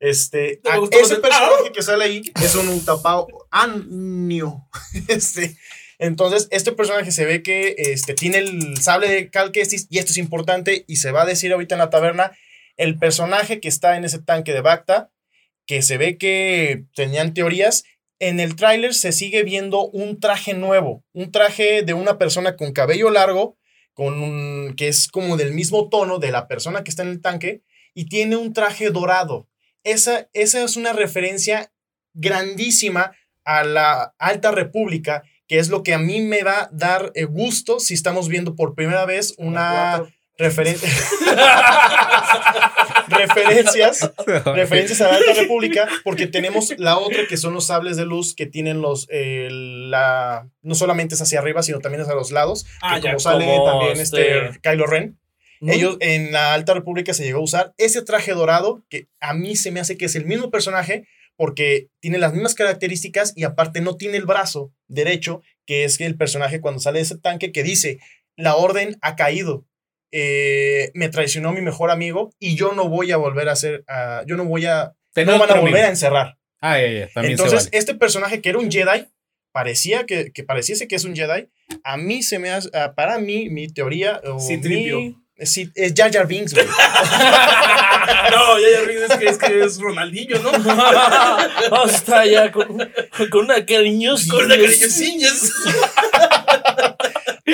Este, 0.00 0.60
ese 0.92 1.16
personaje 1.16 1.72
que 1.74 1.82
sale 1.82 2.04
ahí 2.04 2.22
es 2.42 2.54
un 2.54 2.68
Utapau 2.68 3.26
Anio. 3.50 4.68
Este, 5.08 5.56
entonces, 5.98 6.48
este 6.50 6.72
personaje 6.72 7.10
se 7.10 7.24
ve 7.24 7.42
que 7.42 7.74
este, 7.76 8.14
tiene 8.14 8.38
el 8.38 8.76
sable 8.80 9.08
de 9.08 9.30
Cal 9.30 9.50
Kestis, 9.52 9.86
y 9.90 9.98
esto 9.98 10.12
es 10.12 10.18
importante, 10.18 10.84
y 10.86 10.96
se 10.96 11.10
va 11.10 11.22
a 11.22 11.26
decir 11.26 11.52
ahorita 11.52 11.74
en 11.74 11.80
la 11.80 11.90
taberna, 11.90 12.32
el 12.76 12.98
personaje 12.98 13.60
que 13.60 13.68
está 13.68 13.96
en 13.96 14.04
ese 14.04 14.20
tanque 14.20 14.52
de 14.52 14.60
Bacta, 14.60 15.10
que 15.66 15.82
se 15.82 15.98
ve 15.98 16.16
que 16.16 16.84
tenían 16.94 17.34
teorías, 17.34 17.82
en 18.20 18.40
el 18.40 18.56
tráiler 18.56 18.94
se 18.94 19.12
sigue 19.12 19.42
viendo 19.42 19.88
un 19.88 20.18
traje 20.20 20.54
nuevo, 20.54 21.04
un 21.12 21.30
traje 21.30 21.82
de 21.82 21.94
una 21.94 22.18
persona 22.18 22.56
con 22.56 22.72
cabello 22.72 23.10
largo, 23.10 23.58
con 23.92 24.22
un, 24.22 24.74
que 24.76 24.88
es 24.88 25.08
como 25.08 25.36
del 25.36 25.52
mismo 25.52 25.88
tono 25.88 26.18
de 26.18 26.30
la 26.30 26.46
persona 26.46 26.84
que 26.84 26.90
está 26.90 27.02
en 27.02 27.10
el 27.10 27.20
tanque, 27.20 27.62
y 27.92 28.06
tiene 28.06 28.36
un 28.36 28.52
traje 28.52 28.90
dorado. 28.90 29.48
Esa, 29.82 30.28
esa 30.32 30.62
es 30.62 30.76
una 30.76 30.92
referencia 30.92 31.72
grandísima 32.14 33.12
a 33.44 33.64
la 33.64 34.14
Alta 34.18 34.52
República, 34.52 35.24
que 35.48 35.58
es 35.58 35.68
lo 35.70 35.82
que 35.82 35.94
a 35.94 35.98
mí 35.98 36.20
me 36.20 36.42
va 36.44 36.60
a 36.64 36.68
dar 36.72 37.10
eh, 37.14 37.24
gusto 37.24 37.80
si 37.80 37.94
estamos 37.94 38.28
viendo 38.28 38.54
por 38.54 38.74
primera 38.74 39.04
vez 39.06 39.34
una 39.38 40.04
referencia. 40.36 40.88
referencias 43.08 44.10
referencias 44.44 45.00
a 45.00 45.08
la 45.08 45.16
Alta 45.16 45.32
República, 45.34 45.88
porque 46.04 46.26
tenemos 46.26 46.72
la 46.78 46.98
otra 46.98 47.26
que 47.28 47.36
son 47.36 47.54
los 47.54 47.66
sables 47.66 47.96
de 47.96 48.04
luz 48.04 48.34
que 48.34 48.46
tienen 48.46 48.80
los, 48.80 49.06
eh, 49.10 49.48
la, 49.50 50.48
no 50.62 50.74
solamente 50.74 51.14
es 51.14 51.22
hacia 51.22 51.38
arriba, 51.40 51.62
sino 51.62 51.78
también 51.80 52.02
es 52.02 52.08
a 52.08 52.14
los 52.14 52.30
lados, 52.30 52.66
Ah, 52.82 52.96
que 52.96 53.02
ya. 53.02 53.10
como 53.10 53.20
sale 53.20 53.44
como 53.46 53.64
también 53.64 54.00
este, 54.00 54.46
este- 54.48 54.60
Kylo 54.60 54.86
Ren. 54.86 55.18
¿No? 55.60 55.72
Ellos 55.72 55.96
en 55.98 56.30
la 56.30 56.54
Alta 56.54 56.72
República 56.74 57.12
se 57.14 57.24
llegó 57.24 57.40
a 57.40 57.42
usar 57.42 57.74
ese 57.78 58.02
traje 58.02 58.32
dorado, 58.32 58.84
que 58.88 59.08
a 59.18 59.34
mí 59.34 59.56
se 59.56 59.72
me 59.72 59.80
hace 59.80 59.96
que 59.96 60.04
es 60.04 60.14
el 60.14 60.24
mismo 60.24 60.50
personaje, 60.52 61.04
porque 61.34 61.88
tiene 62.00 62.18
las 62.18 62.32
mismas 62.32 62.54
características 62.54 63.32
y 63.34 63.42
aparte 63.42 63.80
no 63.80 63.96
tiene 63.96 64.18
el 64.18 64.24
brazo 64.26 64.72
derecho, 64.88 65.42
que 65.66 65.84
es 65.84 66.00
el 66.00 66.16
personaje 66.16 66.60
cuando 66.60 66.80
sale 66.80 66.98
de 66.98 67.04
ese 67.04 67.18
tanque 67.18 67.52
que 67.52 67.62
dice, 67.62 67.98
la 68.36 68.56
orden 68.56 68.96
ha 69.02 69.14
caído. 69.16 69.64
eh, 70.10 70.90
me 70.94 71.08
traicionó 71.10 71.52
mi 71.52 71.60
mejor 71.60 71.90
amigo 71.90 72.30
y 72.38 72.56
yo 72.56 72.72
no 72.72 72.88
voy 72.88 73.12
a 73.12 73.18
volver 73.18 73.48
a 73.48 73.52
hacer, 73.52 73.84
ah, 73.88 74.22
yo 74.26 74.36
no 74.36 74.44
voy 74.46 74.64
a, 74.64 74.94
Tener 75.12 75.34
no 75.34 75.38
van 75.40 75.50
a 75.56 75.60
volver 75.60 75.84
a 75.84 75.88
encerrar. 75.90 76.38
Ah. 76.62 76.78
También 77.12 77.32
Entonces, 77.32 77.64
se 77.64 77.66
vale. 77.68 77.78
este 77.78 77.94
personaje 77.94 78.40
que 78.40 78.48
era 78.48 78.58
un 78.58 78.70
Jedi, 78.70 79.06
parecía 79.52 80.06
que, 80.06 80.32
que 80.32 80.44
pareciese 80.44 80.88
que 80.88 80.96
es 80.96 81.04
un 81.04 81.14
Jedi, 81.14 81.48
a 81.84 81.96
mí 81.98 82.22
se 82.22 82.38
me 82.38 82.48
hace, 82.50 82.70
ah, 82.72 82.94
para 82.96 83.18
mí, 83.18 83.50
mi 83.50 83.68
teoría, 83.68 84.20
o 84.24 84.38
mi- 84.56 84.60
Tripio. 84.60 85.14
Sí, 85.42 85.70
es 85.74 85.92
Jar 85.96 86.12
Jar 86.12 86.26
Binks, 86.26 86.54
güey. 86.54 86.66
No, 88.30 88.58
ya, 88.58 88.68
ya, 88.68 89.06
es 89.06 89.16
que 89.18 89.26
es, 89.28 89.38
que 89.38 89.64
es 89.64 89.80
Ronaldinho, 89.80 90.38
¿no? 90.40 90.50
Hasta 91.84 92.26
ya 92.26 92.50
con, 92.52 92.66
con 93.30 93.44
una 93.44 93.64
cariñosa. 93.64 94.32
Con 94.32 94.48
la 94.48 94.56
cariñosillas. 94.56 95.52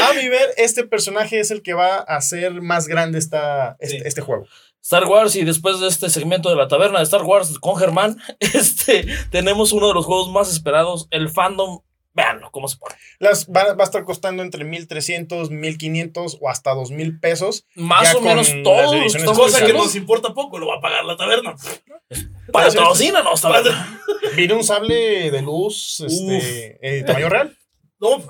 A 0.02 0.12
mi 0.14 0.28
ver, 0.28 0.50
este 0.56 0.84
personaje 0.84 1.38
es 1.40 1.50
el 1.50 1.62
que 1.62 1.74
va 1.74 1.96
a 1.98 2.16
hacer 2.16 2.60
más 2.60 2.88
grande 2.88 3.18
esta, 3.18 3.76
este, 3.78 3.98
Sí. 3.98 4.02
este 4.04 4.20
juego. 4.22 4.46
Star 4.82 5.04
Wars 5.06 5.34
y 5.36 5.44
después 5.44 5.80
de 5.80 5.86
este 5.88 6.10
segmento 6.10 6.50
de 6.50 6.56
la 6.56 6.68
taberna 6.68 6.98
de 6.98 7.04
Star 7.04 7.22
Wars 7.22 7.58
con 7.58 7.76
Germán, 7.76 8.18
este, 8.40 9.06
tenemos 9.30 9.72
uno 9.72 9.88
de 9.88 9.94
los 9.94 10.04
juegos 10.04 10.30
más 10.30 10.50
esperados, 10.52 11.06
el 11.10 11.30
fandom. 11.30 11.80
Veanlo, 12.14 12.50
cómo 12.52 12.68
se 12.68 12.76
pone. 12.76 12.94
Las, 13.18 13.48
va, 13.48 13.74
va 13.74 13.82
a 13.82 13.86
estar 13.86 14.04
costando 14.04 14.42
entre 14.44 14.64
1300, 14.64 15.50
1500 15.50 16.38
o 16.40 16.48
hasta 16.48 16.72
2000 16.72 17.18
pesos. 17.18 17.66
Más 17.74 18.14
o 18.14 18.20
menos 18.20 18.48
estamos 18.48 19.36
Cosa 19.36 19.66
que 19.66 19.72
nos 19.72 19.96
importa 19.96 20.32
poco, 20.32 20.58
lo 20.58 20.68
va 20.68 20.76
a 20.76 20.80
pagar 20.80 21.04
la 21.04 21.16
taberna. 21.16 21.56
patrocínanos, 22.52 23.40
taberna. 23.40 24.00
Viene 24.36 24.54
un 24.54 24.62
sable 24.62 25.30
de 25.32 25.42
luz, 25.42 26.00
este, 26.06 26.78
eh, 26.80 27.02
tamaño 27.02 27.28
real. 27.28 27.58
No, 28.00 28.22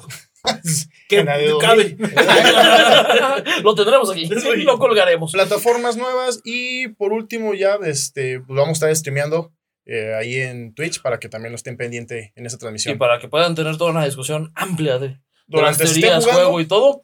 que 1.08 1.24
cabe. 1.60 1.96
Lo 3.62 3.74
tendremos 3.74 4.10
aquí 4.10 4.28
lo 4.64 4.78
colgaremos. 4.78 5.32
plataformas 5.32 5.96
nuevas 5.96 6.40
y 6.44 6.88
por 6.88 7.12
último 7.12 7.54
ya 7.54 7.78
este 7.84 8.40
pues 8.40 8.56
vamos 8.56 8.70
a 8.70 8.72
estar 8.72 8.96
streameando 8.96 9.52
eh, 9.86 10.14
ahí 10.14 10.36
en 10.36 10.74
Twitch 10.74 11.02
para 11.02 11.18
que 11.18 11.28
también 11.28 11.52
lo 11.52 11.56
estén 11.56 11.76
pendiente 11.76 12.32
en 12.36 12.46
esa 12.46 12.56
Y 12.56 12.60
transmisión. 12.60 12.98
para 12.98 13.18
que 13.18 13.28
puedan 13.28 13.54
tener 13.54 13.76
toda 13.76 13.90
una 13.90 14.04
discusión 14.04 14.52
amplia 14.54 14.98
de, 14.98 15.08
de 15.08 15.16
las 15.60 15.76
Durante 15.78 15.84
teorías, 15.84 16.24
jugando, 16.24 16.42
juego 16.42 16.60
y 16.60 16.66
todo. 16.66 17.00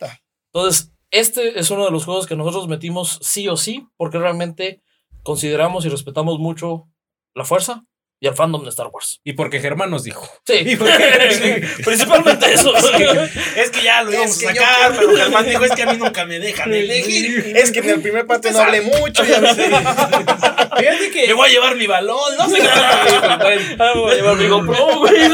Entonces, 0.52 0.92
este 1.10 1.58
es 1.58 1.70
uno 1.70 1.84
de 1.84 1.90
los 1.90 2.04
juegos 2.04 2.26
que 2.26 2.36
nosotros 2.36 2.68
metimos 2.68 3.18
sí 3.22 3.48
o 3.48 3.56
sí, 3.56 3.86
porque 3.96 4.18
realmente 4.18 4.82
consideramos 5.22 5.84
y 5.84 5.88
respetamos 5.88 6.38
mucho 6.38 6.88
la 7.34 7.44
fuerza 7.44 7.84
y 8.22 8.26
al 8.26 8.36
fandom 8.36 8.62
de 8.62 8.68
Star 8.68 8.88
Wars. 8.88 9.20
Y 9.24 9.32
porque 9.32 9.60
Germán 9.60 9.90
nos 9.90 10.04
dijo. 10.04 10.28
Sí, 10.46 10.76
principalmente 11.84 12.52
eso. 12.52 12.74
Es 13.56 13.70
que 13.70 13.82
ya 13.82 14.02
lo 14.02 14.10
Es 14.10 14.16
íbamos 14.16 14.38
que 14.38 14.46
a 14.46 14.54
sacar, 14.54 14.96
pero 14.98 15.16
Germán 15.16 15.46
dijo, 15.46 15.64
es 15.64 15.72
que 15.72 15.82
a 15.82 15.86
mí 15.86 15.96
nunca 15.96 16.26
me 16.26 16.38
dejan 16.38 16.72
elegir. 16.72 17.52
Es 17.56 17.72
que 17.72 17.78
en 17.78 17.90
el 17.90 18.00
primer 18.02 18.26
parte 18.26 18.50
no 18.50 18.58
hablé 18.60 18.82
mucho. 18.82 19.24
ya 19.24 19.40
ves. 19.40 19.56
Fíjate 19.56 21.10
que. 21.12 21.26
Me 21.28 21.32
voy 21.32 21.48
a 21.48 21.52
llevar 21.52 21.76
mi 21.76 21.86
balón, 21.86 22.36
no 22.38 22.48
sé 22.48 22.58
qué. 22.60 22.68
Ah, 22.68 23.92
voy 23.94 24.12
a 24.12 24.14
llevar 24.16 24.36
mi 24.36 24.48
GoPro, 24.48 24.98
güey. 24.98 25.30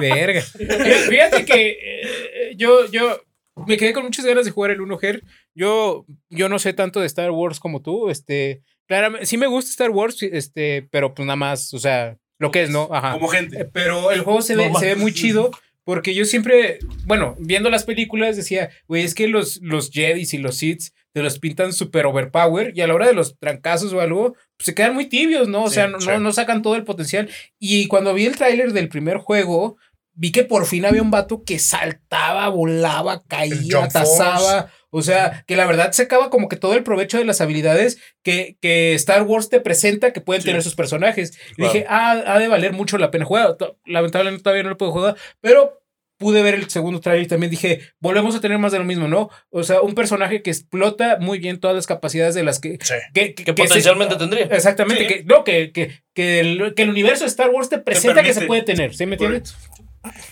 Verga. 0.00 0.42
Fíjate 0.42 1.44
que 1.44 1.70
eh, 1.70 2.52
yo, 2.56 2.88
yo 2.90 3.20
me 3.66 3.76
quedé 3.76 3.92
con 3.92 4.04
muchas 4.04 4.24
ganas 4.24 4.44
de 4.44 4.52
jugar 4.52 4.70
el 4.70 4.78
1Ger. 4.78 5.22
Yo, 5.54 6.06
yo 6.30 6.48
no 6.48 6.60
sé 6.60 6.72
tanto 6.72 7.00
de 7.00 7.06
Star 7.06 7.32
Wars 7.32 7.58
como 7.58 7.82
tú. 7.82 8.10
Este, 8.10 8.62
claramente, 8.88 9.26
sí 9.26 9.36
me 9.36 9.46
gusta 9.46 9.70
Star 9.70 9.90
Wars, 9.90 10.20
este, 10.22 10.88
pero 10.90 11.14
pues 11.14 11.24
nada 11.26 11.36
más, 11.36 11.72
o 11.72 11.78
sea, 11.78 12.16
lo 12.40 12.50
que 12.50 12.62
es, 12.64 12.70
¿no? 12.70 12.88
Ajá. 12.90 13.12
Como 13.12 13.28
gente. 13.28 13.64
Pero 13.66 14.10
el 14.10 14.22
juego 14.22 14.42
se 14.42 14.56
ve, 14.56 14.72
se 14.80 14.86
ve 14.86 14.96
muy 14.96 15.12
chido. 15.14 15.52
Porque 15.84 16.14
yo 16.14 16.26
siempre, 16.26 16.80
bueno, 17.06 17.34
viendo 17.38 17.70
las 17.70 17.84
películas 17.84 18.36
decía, 18.36 18.68
güey, 18.88 19.04
es 19.04 19.14
que 19.14 19.26
los, 19.26 19.58
los 19.62 19.90
Jedis 19.90 20.34
y 20.34 20.38
los 20.38 20.56
Sith 20.58 20.90
te 21.14 21.22
los 21.22 21.38
pintan 21.38 21.72
súper 21.72 22.04
overpower 22.04 22.72
y 22.76 22.82
a 22.82 22.86
la 22.86 22.94
hora 22.94 23.06
de 23.06 23.14
los 23.14 23.38
trancazos 23.38 23.94
o 23.94 24.00
algo, 24.02 24.34
pues 24.34 24.66
se 24.66 24.74
quedan 24.74 24.92
muy 24.92 25.06
tibios, 25.06 25.48
¿no? 25.48 25.64
O 25.64 25.68
Sí, 25.70 25.76
sea, 25.76 25.88
no, 25.88 25.98
sí. 25.98 26.06
no, 26.06 26.18
no 26.20 26.32
sacan 26.34 26.60
todo 26.60 26.76
el 26.76 26.84
potencial. 26.84 27.30
Y 27.58 27.86
cuando 27.86 28.12
vi 28.12 28.26
el 28.26 28.36
tráiler 28.36 28.74
del 28.74 28.90
primer 28.90 29.16
juego, 29.16 29.78
vi 30.12 30.30
que 30.30 30.44
por 30.44 30.66
fin 30.66 30.84
había 30.84 31.00
un 31.00 31.10
vato 31.10 31.42
que 31.42 31.58
saltaba, 31.58 32.46
volaba, 32.50 33.22
caía, 33.26 33.56
Jump 33.80 33.90
tasaba. 33.90 34.70
O 34.90 35.02
sea, 35.02 35.44
que 35.46 35.56
la 35.56 35.66
verdad 35.66 35.92
sacaba 35.92 36.30
como 36.30 36.48
que 36.48 36.56
todo 36.56 36.74
el 36.74 36.82
provecho 36.82 37.18
de 37.18 37.24
las 37.24 37.40
habilidades 37.40 37.98
que, 38.22 38.56
que 38.60 38.94
Star 38.94 39.22
Wars 39.22 39.48
te 39.50 39.60
presenta 39.60 40.12
que 40.12 40.20
pueden 40.20 40.42
Sí. 40.42 40.46
tener 40.48 40.62
sus 40.62 40.74
personajes. 40.74 41.38
Y 41.56 41.62
dije, 41.62 41.84
ah, 41.88 42.22
ha 42.26 42.38
de 42.38 42.48
valer 42.48 42.72
mucho 42.72 42.96
la 42.98 43.10
pena 43.10 43.24
jugar. 43.24 43.56
Lamentablemente 43.84 44.42
todavía 44.42 44.62
no 44.62 44.70
lo 44.70 44.78
puedo 44.78 44.92
jugar, 44.92 45.16
pero 45.40 45.74
pude 46.16 46.42
ver 46.42 46.54
el 46.54 46.68
segundo 46.68 46.98
trailer 47.00 47.22
y 47.24 47.28
también 47.28 47.50
dije, 47.50 47.80
volvemos 48.00 48.34
a 48.34 48.40
tener 48.40 48.58
más 48.58 48.72
de 48.72 48.78
lo 48.78 48.84
mismo, 48.84 49.06
¿no? 49.06 49.30
O 49.50 49.62
sea, 49.62 49.82
un 49.82 49.94
personaje 49.94 50.42
que 50.42 50.50
explota 50.50 51.18
muy 51.20 51.38
bien 51.38 51.60
todas 51.60 51.76
las 51.76 51.86
capacidades 51.86 52.34
de 52.34 52.42
las 52.42 52.58
que... 52.58 52.76
Sí. 52.82 52.94
Que, 53.14 53.34
que- 53.34 53.44
se- 53.44 53.52
potencialmente 53.54 54.16
tendría. 54.16 54.46
Exactamente, 54.46 55.02
Sí. 55.06 55.14
que, 55.14 55.24
no, 55.24 55.44
que, 55.44 55.70
que, 55.70 56.00
que, 56.14 56.40
el, 56.40 56.74
que 56.74 56.82
el 56.82 56.90
universo 56.90 57.22
de 57.22 57.28
Star 57.28 57.50
Wars 57.50 57.68
te 57.68 57.78
presenta 57.78 58.24
que 58.24 58.34
se 58.34 58.46
puede 58.46 58.62
tener, 58.62 58.96
¿sí 58.96 59.06
me 59.06 59.14
entiendes? 59.14 59.54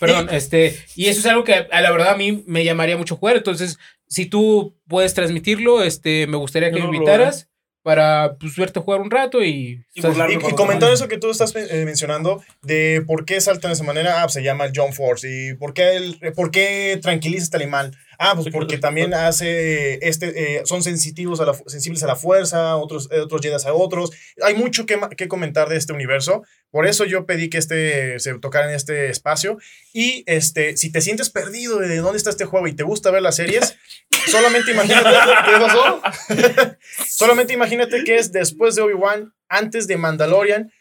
Perdón, 0.01 0.29
este, 0.33 0.77
y 0.95 1.07
eso 1.07 1.21
es 1.21 1.27
algo 1.27 1.45
que 1.45 1.55
a 1.55 1.81
la 1.81 1.91
verdad 1.91 2.11
a 2.11 2.17
mí 2.17 2.43
me 2.47 2.65
llamaría 2.65 2.97
mucho 2.97 3.17
jugar, 3.17 3.37
entonces, 3.37 3.79
si 4.09 4.27
tú 4.27 4.77
puedes 4.89 5.15
transmitirlo, 5.15 5.83
este, 5.83 6.27
me 6.27 6.37
gustaría 6.37 6.71
que 6.71 6.77
me 6.77 6.81
no 6.81 6.87
lo 6.87 6.95
invitaras 6.95 7.49
para, 7.83 8.37
pues, 8.41 8.57
verte 8.57 8.81
jugar 8.81 9.01
un 9.01 9.11
rato 9.11 9.45
y... 9.45 9.85
Y 9.95 10.01
comentar 10.57 10.93
eso 10.93 11.07
que 11.07 11.19
tú 11.19 11.31
estás 11.31 11.55
eh, 11.55 11.85
mencionando 11.85 12.43
de 12.63 13.05
por 13.07 13.25
qué 13.25 13.41
saltan 13.41 13.71
de 13.71 13.75
esa 13.75 13.85
manera, 13.85 14.19
ah, 14.19 14.23
pues 14.25 14.33
se 14.33 14.43
llama 14.43 14.65
el 14.65 14.73
John 14.75 14.93
Force 14.93 15.29
y 15.31 15.55
por 15.55 15.73
qué, 15.73 15.97
el, 15.97 16.19
por 16.35 16.51
qué 16.51 16.99
tranquiliza 17.01 17.45
este 17.45 17.59
animal. 17.59 17.97
Ah, 18.19 18.35
pues 18.35 18.49
porque 18.53 18.79
también 18.79 19.15
hace, 19.15 19.99
este, 20.07 20.59
eh, 20.59 20.63
son 20.65 20.83
sensitivos 20.83 21.41
a 21.41 21.47
la, 21.47 21.55
sensibles 21.67 22.03
a 22.03 22.07
la 22.07 22.17
fuerza, 22.17 22.77
otros, 22.77 23.09
eh, 23.11 23.21
otros 23.21 23.41
Jedi 23.41 23.55
a 23.55 23.75
otros. 23.75 24.11
Hay 24.43 24.55
mucho 24.55 24.87
que, 24.87 24.99
que 25.17 25.29
comentar 25.29 25.69
de 25.69 25.77
este 25.77 25.93
universo. 25.93 26.43
Por 26.71 26.87
eso 26.87 27.05
yo 27.05 27.27
pedí 27.27 27.49
que 27.49 27.59
este 27.59 28.19
se 28.19 28.39
tocara 28.39 28.69
en 28.69 28.75
este 28.75 29.11
espacio. 29.11 29.59
Y 29.93 30.25
este, 30.27 30.77
si 30.77 30.91
te 30.91 31.01
sientes 31.01 31.31
perdido 31.31 31.79
de 31.79 31.97
dónde 31.97 32.19
está 32.19 32.31
este 32.31 32.45
juego 32.45 32.67
y 32.67 32.75
te 32.75 32.83
gusta 32.83 33.11
ver 33.11 33.23
las 33.23 33.37
series, 33.37 33.77
solamente 34.27 34.73
imagínate. 34.73 35.11
¿Qué 35.45 35.53
pasó? 35.61 36.03
solamente 37.09 37.53
imagínate 37.53 38.05
que 38.05 38.17
es 38.17 38.33
después 38.33 38.75
de 38.75 38.83
Obi-Wan, 38.83 39.33
antes 39.49 39.87
de 39.87 39.97
Mandalorian 39.97 40.73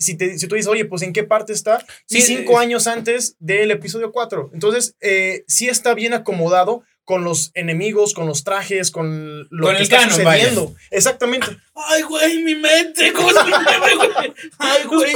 si, 0.00 0.16
te, 0.16 0.38
si 0.38 0.48
tú 0.48 0.56
dices, 0.56 0.68
oye, 0.68 0.84
pues 0.84 1.02
en 1.02 1.12
qué 1.12 1.22
parte 1.22 1.52
está, 1.52 1.84
sí, 2.06 2.20
cinco 2.20 2.54
eh, 2.54 2.64
años 2.64 2.86
antes 2.86 3.36
del 3.38 3.70
episodio 3.70 4.10
4. 4.10 4.50
Entonces, 4.52 4.96
eh, 5.00 5.44
sí 5.46 5.68
está 5.68 5.94
bien 5.94 6.14
acomodado 6.14 6.82
con 7.10 7.24
los 7.24 7.50
enemigos, 7.54 8.14
con 8.14 8.28
los 8.28 8.44
trajes, 8.44 8.92
con 8.92 9.48
lo 9.50 9.70
que 9.70 9.82
está 9.82 10.08
sucediendo. 10.08 10.76
Exactamente. 10.92 11.48
Ay, 11.74 12.02
güey, 12.02 12.42
mi 12.44 12.54
mente, 12.54 13.12
¿cómo 13.12 13.30
se 13.30 13.42
me 13.42 13.50
güey? 13.50 14.32
Ay, 14.58 14.84
güey, 14.84 15.12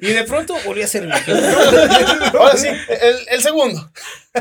Y 0.00 0.08
de 0.08 0.24
pronto 0.24 0.56
volví 0.64 0.82
a 0.82 0.88
ser 0.88 1.08
Ahora 2.32 2.56
sí, 2.56 2.66
el, 2.66 3.16
el 3.28 3.40
segundo. 3.40 3.92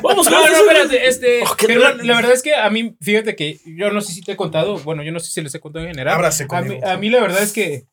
Vamos, 0.01 0.27
no, 0.27 0.47
no, 0.47 0.55
espérate, 0.55 1.07
este, 1.07 1.43
oh, 1.43 1.55
pero 1.67 1.93
la, 1.97 2.15
verdad 2.15 2.31
es 2.31 2.41
que 2.41 2.55
a 2.55 2.69
mí, 2.71 2.95
fíjate 2.99 3.35
que 3.35 3.59
yo 3.65 3.91
no 3.91 4.01
sé 4.01 4.13
si 4.13 4.21
te 4.21 4.31
he 4.31 4.35
contado, 4.35 4.79
bueno, 4.79 5.03
yo 5.03 5.11
no 5.11 5.19
sé 5.19 5.29
si 5.29 5.41
les 5.41 5.53
he 5.53 5.59
contado 5.59 5.85
en 5.85 5.91
general. 5.91 6.23
a 6.25 6.61
mí, 6.61 6.79
a 6.83 6.97
mí 6.97 7.09
la 7.11 7.21
verdad 7.21 7.43
es 7.43 7.53
que 7.53 7.85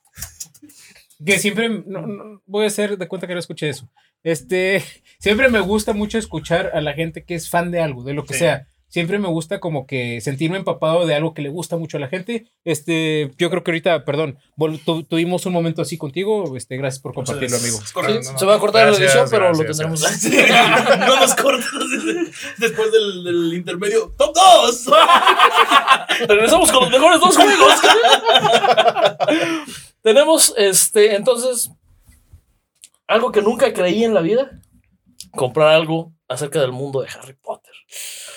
que 1.25 1.39
siempre 1.39 1.69
no, 1.69 2.43
voy 2.47 2.65
a 2.65 2.69
hacer 2.69 2.99
de 2.99 3.09
cuenta 3.09 3.27
que 3.27 3.35
no 3.35 3.41
escuché 3.41 3.69
eso. 3.69 3.89
Este, 4.23 4.83
siempre 5.19 5.49
me 5.49 5.61
gusta 5.61 5.93
mucho 5.93 6.19
escuchar 6.19 6.71
a 6.75 6.81
la 6.81 6.95
gente 6.95 7.25
que 7.25 7.35
es 7.35 7.49
fan 7.49 7.71
de 7.71 7.81
algo, 7.81 8.03
de 8.03 8.15
lo 8.15 8.25
que 8.25 8.35
sea. 8.35 8.67
Siempre 8.89 9.19
me 9.19 9.29
gusta 9.29 9.59
como 9.59 9.85
que 9.85 10.21
sentirme 10.21 10.59
empapado 10.59 11.07
de 11.07 11.15
algo 11.15 11.35
que 11.35 11.43
le 11.43 11.49
gusta 11.49 11.77
mucho 11.77 11.97
a 11.97 12.01
la 12.01 12.09
gente. 12.09 12.47
Este, 12.65 13.33
yo 13.37 13.51
creo 13.51 13.65
que 13.65 13.73
ahorita, 13.73 14.05
perdón, 14.05 14.39
tuvimos 15.09 15.45
un 15.45 15.53
momento 15.53 15.83
así 15.83 15.99
contigo. 15.99 16.57
Este, 16.57 16.77
gracias 16.77 17.03
por 17.03 17.13
compartirlo, 17.13 17.57
amigo. 17.57 17.79
se 18.39 18.47
va 18.47 18.55
a 18.55 18.61
cortar 18.61 18.89
la 18.89 18.97
edición, 18.97 19.27
pero 19.29 19.53
lo 19.53 19.59
tendremos. 19.59 20.01
no 21.01 21.21
nos 21.21 21.35
cortas 21.35 21.73
después 22.59 22.93
del, 22.93 23.25
del 23.25 23.55
intermedio. 23.55 24.15
¡Top 24.17 24.35
2! 24.35 24.87
Regresamos 26.29 26.71
con 26.71 26.83
los 26.85 26.91
mejores 26.91 27.21
dos 27.21 27.37
juegos. 27.37 27.75
Tenemos, 30.07 30.55
este, 30.57 31.17
entonces, 31.17 31.69
algo 33.09 33.33
que 33.33 33.43
nunca 33.43 33.73
creí 33.73 34.05
en 34.05 34.15
la 34.15 34.21
vida, 34.21 34.53
comprar 35.33 35.75
algo 35.75 36.13
acerca 36.29 36.61
del 36.61 36.71
mundo 36.71 37.01
de 37.01 37.09
Harry 37.09 37.33
Potter. 37.33 37.73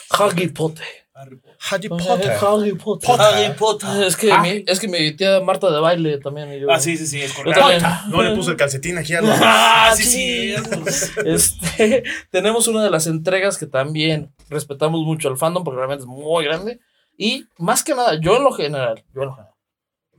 Harry 0.09 0.47
Potter. 0.47 0.87
Harry 1.13 1.35
Potter. 1.35 1.57
Harry 1.69 2.73
Potter. 2.73 3.11
Harry 3.21 3.53
Potter. 3.53 4.03
Es 4.03 4.17
que, 4.17 4.35
mi, 4.39 4.63
es 4.65 4.79
que 4.79 4.87
mi 4.87 5.11
tía 5.15 5.41
Marta 5.41 5.69
de 5.69 5.79
baile 5.79 6.17
también. 6.17 6.51
Y 6.51 6.59
yo, 6.59 6.71
ah, 6.71 6.79
sí, 6.79 6.97
sí, 6.97 7.05
sí, 7.05 7.21
es 7.21 7.33
correcto. 7.33 7.61
No 8.07 8.23
le 8.23 8.35
puso 8.35 8.49
el 8.49 8.57
calcetín 8.57 8.97
aquí 8.97 9.13
a 9.13 9.21
los. 9.21 9.29
Ah, 9.39 9.93
sí, 9.95 10.05
sí. 10.05 10.55
este, 11.23 12.03
tenemos 12.31 12.67
una 12.67 12.83
de 12.83 12.89
las 12.89 13.05
entregas 13.05 13.59
que 13.59 13.67
también 13.67 14.33
respetamos 14.49 15.01
mucho 15.01 15.29
al 15.29 15.37
fandom 15.37 15.63
porque 15.63 15.77
realmente 15.77 16.01
es 16.01 16.07
muy 16.07 16.43
grande. 16.45 16.79
Y 17.15 17.45
más 17.59 17.83
que 17.83 17.93
nada, 17.93 18.19
yo 18.19 18.37
en 18.37 18.43
lo 18.43 18.53
general, 18.53 19.03
yo 19.13 19.21
en 19.21 19.27
lo 19.27 19.35
general 19.35 19.48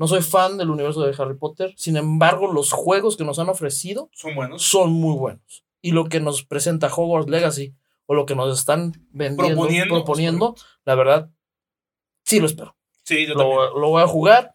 no 0.00 0.08
soy 0.08 0.22
fan 0.22 0.56
del 0.56 0.70
universo 0.70 1.02
de 1.02 1.14
Harry 1.18 1.36
Potter, 1.36 1.74
sin 1.76 1.98
embargo, 1.98 2.50
los 2.50 2.72
juegos 2.72 3.18
que 3.18 3.24
nos 3.24 3.38
han 3.38 3.50
ofrecido 3.50 4.08
son 4.14 4.34
buenos. 4.34 4.62
Son 4.62 4.90
muy 4.90 5.14
buenos. 5.14 5.62
Y 5.82 5.90
lo 5.90 6.08
que 6.08 6.20
nos 6.20 6.42
presenta 6.42 6.88
Hogwarts 6.88 7.28
Legacy 7.28 7.74
o 8.06 8.14
lo 8.14 8.24
que 8.24 8.34
nos 8.34 8.58
están 8.58 8.94
vendiendo, 9.10 9.66
proponiendo, 9.90 10.56
la 10.86 10.94
verdad, 10.94 11.28
sí 12.24 12.40
lo 12.40 12.46
espero. 12.46 12.74
Sí, 13.02 13.26
yo 13.26 13.34
lo, 13.34 13.78
lo 13.78 13.88
voy 13.90 14.02
a 14.02 14.06
jugar. 14.06 14.54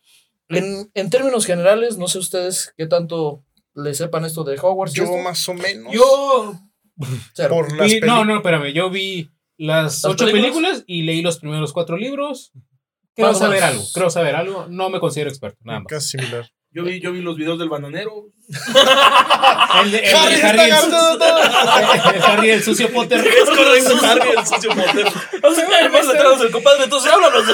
En, 0.49 0.89
en, 0.95 1.11
términos 1.11 1.45
generales, 1.45 1.99
no 1.99 2.07
sé 2.07 2.17
ustedes 2.17 2.73
qué 2.75 2.87
tanto 2.87 3.43
le 3.75 3.93
sepan 3.93 4.25
esto 4.25 4.43
de 4.43 4.57
Hogwarts. 4.59 4.95
Yo 4.95 5.15
más 5.17 5.47
o 5.47 5.53
menos. 5.53 5.93
Yo... 5.93 6.55
no, 8.03 8.25
no, 8.25 8.37
espérame. 8.37 8.73
Yo 8.73 8.89
vi 8.89 9.29
las, 9.57 10.05
ocho 10.05 10.25
películas? 10.25 10.83
y 10.87 11.03
leí 11.03 11.21
los 11.21 11.37
primeros 11.37 11.71
cuatro 11.71 11.97
libros. 11.97 12.51
Creo 13.15 13.33
saber 13.33 13.63
algo, 13.63 13.83
creo 13.93 14.09
saber 14.09 14.35
algo. 14.35 14.67
No 14.69 14.89
me 14.89 14.99
considero 14.99 15.29
experto, 15.29 15.59
nada 15.63 15.79
más. 15.79 15.87
Casi 15.87 16.17
similar. 16.17 16.49
Yo 16.71 16.83
vi, 16.83 16.99
yo 16.99 17.13
vi 17.13 17.21
los 17.21 17.37
videos 17.37 17.57
del 17.57 17.69
bananero. 17.69 18.27
el, 19.81 19.91
de, 19.91 19.97
el, 19.97 20.15
Harry, 20.15 20.41
Harry, 20.41 20.59
el, 20.59 22.15
el, 22.15 22.21
Harry, 22.23 22.49
el 22.51 22.63
sucio 22.63 22.93
Potter. 22.93 23.19
Es 23.25 23.49
correcto, 23.49 24.05
Harry, 24.05 24.29
el 24.37 24.45
sucio 24.45 24.69
Potter. 24.69 25.07
O 25.41 25.51
sea, 25.51 25.89
más 25.89 26.07
atrás 26.07 26.39
del 26.39 26.51
compadre, 26.51 26.83
entonces 26.83 27.11
háblanos 27.11 27.47
de 27.47 27.53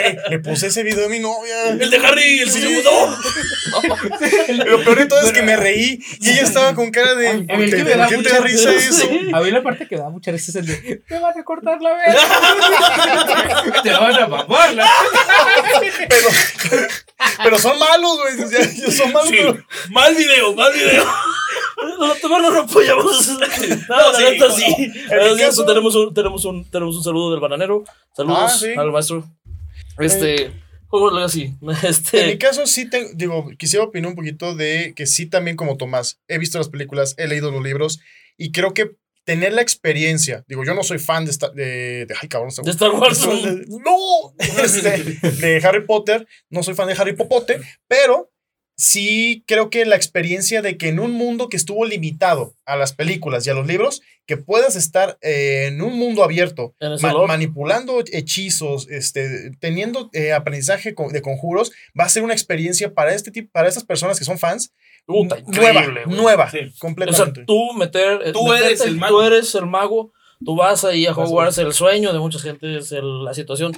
eh, 0.00 0.16
Le 0.30 0.38
puse 0.40 0.66
ese 0.66 0.82
video 0.82 1.02
de 1.02 1.08
mi 1.08 1.20
novia. 1.20 1.68
El 1.68 1.88
de 1.88 1.96
Harry, 1.98 2.40
el 2.40 2.50
sucio 2.50 2.68
Potter. 2.82 4.56
Lo 4.66 4.82
peor 4.82 4.98
de 4.98 5.06
todo 5.06 5.20
es 5.20 5.30
que 5.32 5.42
me 5.42 5.56
reí 5.56 6.00
y 6.20 6.30
ella 6.30 6.42
estaba 6.42 6.74
con 6.74 6.90
cara 6.90 7.14
de. 7.14 7.28
A 7.28 7.56
mí 7.56 7.70
que 7.70 7.84
me 7.84 7.94
da 7.94 8.10
mucha 8.10 8.40
risa 8.40 8.72
eso. 8.72 9.08
A 9.34 9.40
mí 9.40 9.50
la 9.52 9.62
parte 9.62 9.86
que 9.86 9.96
da 9.96 10.10
mucha 10.10 10.32
risa 10.32 10.50
es 10.50 10.56
el 10.56 10.66
de. 10.66 11.02
Me 11.08 11.18
van 11.20 11.38
a 11.38 11.44
cortar 11.44 11.80
la 11.80 11.92
vez. 11.94 12.16
Te 13.84 13.92
van 13.92 14.14
a 14.14 14.26
mamarla. 14.26 14.90
Pero, 16.08 16.28
pero 17.44 17.58
son 17.58 17.78
malos, 17.78 18.18
güey. 18.18 18.50
Son 18.90 19.12
malos, 19.12 19.30
pero 19.30 19.64
Mal 19.92 20.14
video, 20.14 20.54
mal 20.54 20.72
video. 20.72 21.04
No, 21.98 22.14
no, 22.28 22.50
no 22.50 22.60
apoyamos. 22.60 23.28
No, 23.88 24.12
no, 24.38 24.50
sí. 24.50 24.92
Eso 25.10 25.66
tenemos 25.66 25.94
un, 25.94 26.14
tenemos, 26.14 26.44
un, 26.46 26.64
tenemos 26.70 26.96
un 26.96 27.04
saludo 27.04 27.30
del 27.32 27.40
bananero. 27.40 27.84
Saludos 28.16 28.64
ah, 28.76 28.80
al 28.80 28.90
maestro. 28.90 29.28
Este. 29.98 30.46
Eh, 30.46 30.52
Juegos 30.86 31.12
Legacy. 31.12 31.54
Este. 31.86 32.22
En 32.22 32.28
mi 32.28 32.38
caso, 32.38 32.66
sí, 32.66 32.88
tengo, 32.88 33.10
digo, 33.14 33.50
quisiera 33.58 33.84
opinar 33.84 34.10
un 34.10 34.16
poquito 34.16 34.54
de 34.54 34.94
que 34.96 35.06
sí, 35.06 35.26
también 35.26 35.56
como 35.56 35.76
Tomás, 35.76 36.20
he 36.26 36.38
visto 36.38 36.56
las 36.56 36.70
películas, 36.70 37.14
he 37.18 37.28
leído 37.28 37.50
los 37.50 37.62
libros 37.62 38.00
y 38.38 38.50
creo 38.50 38.72
que 38.72 38.96
tener 39.24 39.52
la 39.52 39.62
experiencia, 39.62 40.44
digo, 40.48 40.64
yo 40.64 40.74
no 40.74 40.82
soy 40.82 40.98
fan 40.98 41.24
de, 41.24 41.30
esta, 41.30 41.50
de, 41.50 42.06
de 42.06 42.14
ay, 42.20 42.28
cabrón, 42.28 42.50
de 42.62 42.70
Star 42.70 42.90
Wars. 42.90 43.26
no, 43.68 44.34
este, 44.62 45.18
de 45.22 45.60
Harry 45.64 45.86
Potter, 45.86 46.26
no 46.50 46.62
soy 46.62 46.74
fan 46.74 46.88
de 46.88 46.94
Harry 46.94 47.14
Popote, 47.14 47.60
pero 47.86 48.31
sí 48.82 49.44
creo 49.46 49.70
que 49.70 49.86
la 49.86 49.94
experiencia 49.94 50.60
de 50.60 50.76
que 50.76 50.88
en 50.88 50.98
un 50.98 51.12
mundo 51.12 51.48
que 51.48 51.56
estuvo 51.56 51.84
limitado 51.84 52.54
a 52.66 52.74
las 52.74 52.92
películas 52.92 53.46
y 53.46 53.50
a 53.50 53.54
los 53.54 53.64
libros, 53.64 54.02
que 54.26 54.36
puedas 54.36 54.74
estar 54.74 55.18
eh, 55.22 55.68
en 55.68 55.82
un 55.82 55.96
mundo 55.96 56.24
abierto, 56.24 56.74
manipulando 57.00 58.02
hechizos, 58.12 58.88
este, 58.90 59.52
teniendo 59.60 60.10
eh, 60.12 60.32
aprendizaje 60.32 60.96
de 61.12 61.22
conjuros, 61.22 61.70
va 61.98 62.04
a 62.04 62.08
ser 62.08 62.24
una 62.24 62.32
experiencia 62.32 62.92
para 62.92 63.14
este 63.14 63.30
tipo, 63.30 63.52
para 63.52 63.68
estas 63.68 63.84
personas 63.84 64.18
que 64.18 64.24
son 64.24 64.36
fans. 64.36 64.72
nueva, 65.06 65.86
nueva, 66.06 66.50
completamente. 66.80 67.42
O 67.42 67.44
sea, 67.44 67.46
tú 67.46 67.72
meter, 67.74 68.32
tú, 68.32 68.52
eres 68.52 68.80
el 68.80 68.96
mago. 68.96 69.16
tú 69.16 69.22
eres 69.22 69.54
el 69.54 69.66
mago, 69.66 70.12
tú 70.44 70.56
vas 70.56 70.84
ahí 70.84 71.06
a 71.06 71.14
jugar 71.14 71.52
el 71.56 71.72
sueño 71.72 72.12
de 72.12 72.18
mucha 72.18 72.40
gente, 72.40 72.78
es 72.78 72.90
la 72.90 73.32
situación 73.32 73.72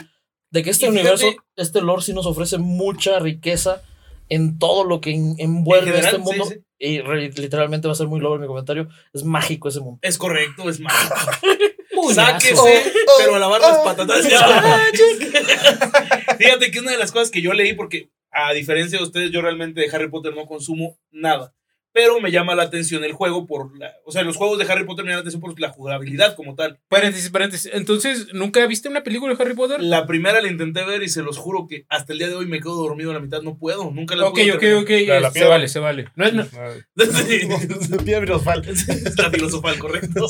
de 0.50 0.62
que 0.62 0.70
este 0.70 0.88
universo, 0.88 1.26
este 1.56 1.82
lore 1.82 2.00
sí 2.00 2.14
nos 2.14 2.24
ofrece 2.24 2.56
mucha 2.56 3.18
riqueza 3.18 3.82
en 4.28 4.58
todo 4.58 4.84
lo 4.84 5.00
que 5.00 5.12
envuelve 5.38 5.98
este 5.98 6.18
mundo. 6.18 6.46
Y 6.78 7.00
literalmente 7.00 7.88
va 7.88 7.92
a 7.92 7.96
ser 7.96 8.08
muy 8.08 8.20
lobo 8.20 8.38
mi 8.38 8.46
comentario. 8.46 8.88
Es 9.12 9.24
mágico 9.24 9.68
ese 9.68 9.80
mundo. 9.80 9.98
Es 10.02 10.18
correcto, 10.18 10.68
es 10.68 10.80
mágico. 10.80 11.14
Sáquese, 12.12 12.54
oh, 12.56 12.64
oh, 12.64 13.12
pero 13.18 13.36
a 13.36 13.38
lavar 13.38 13.60
las 13.60 13.78
patatas. 13.78 14.26
Fíjate 16.38 16.70
que 16.70 16.80
una 16.80 16.90
de 16.90 16.98
las 16.98 17.12
cosas 17.12 17.30
que 17.30 17.40
yo 17.40 17.52
leí, 17.52 17.72
porque 17.72 18.10
a 18.30 18.52
diferencia 18.52 18.98
de 18.98 19.04
ustedes, 19.04 19.30
yo 19.30 19.40
realmente 19.40 19.80
de 19.80 19.88
Harry 19.94 20.10
Potter 20.10 20.34
no 20.34 20.46
consumo 20.46 20.98
nada 21.10 21.54
pero 21.94 22.20
me 22.20 22.32
llama 22.32 22.56
la 22.56 22.64
atención 22.64 23.04
el 23.04 23.12
juego 23.12 23.46
por 23.46 23.78
la, 23.78 23.94
o 24.04 24.10
sea, 24.10 24.22
los 24.22 24.36
juegos 24.36 24.58
de 24.58 24.70
Harry 24.70 24.84
Potter 24.84 25.04
me 25.04 25.12
llaman 25.12 25.24
la 25.24 25.30
atención 25.30 25.40
por 25.40 25.58
la 25.60 25.68
jugabilidad 25.70 26.34
como 26.34 26.56
tal. 26.56 26.80
Paréntesis, 26.88 27.30
paréntesis. 27.30 27.70
Entonces, 27.72 28.34
¿nunca 28.34 28.66
viste 28.66 28.88
una 28.88 29.04
película 29.04 29.32
de 29.32 29.40
Harry 29.40 29.54
Potter? 29.54 29.80
La 29.80 30.04
primera 30.04 30.40
la 30.40 30.48
intenté 30.48 30.84
ver 30.84 31.04
y 31.04 31.08
se 31.08 31.22
los 31.22 31.38
juro 31.38 31.68
que 31.68 31.86
hasta 31.88 32.12
el 32.12 32.18
día 32.18 32.28
de 32.28 32.34
hoy 32.34 32.46
me 32.46 32.58
quedo 32.58 32.74
dormido 32.74 33.12
a 33.12 33.14
la 33.14 33.20
mitad, 33.20 33.42
no 33.42 33.58
puedo, 33.58 33.92
nunca 33.92 34.16
la 34.16 34.26
Ok, 34.26 34.40
ok, 34.54 34.64
ok, 34.82 34.88
se 35.32 35.44
vale, 35.44 35.68
se 35.68 35.78
vale. 35.78 36.08
No 36.16 36.26
es 36.26 36.34
no. 36.34 36.44
filosofal. 38.04 38.64
Es 38.68 39.16
la 39.16 39.30
filosofal, 39.30 39.78
correcto. 39.78 40.26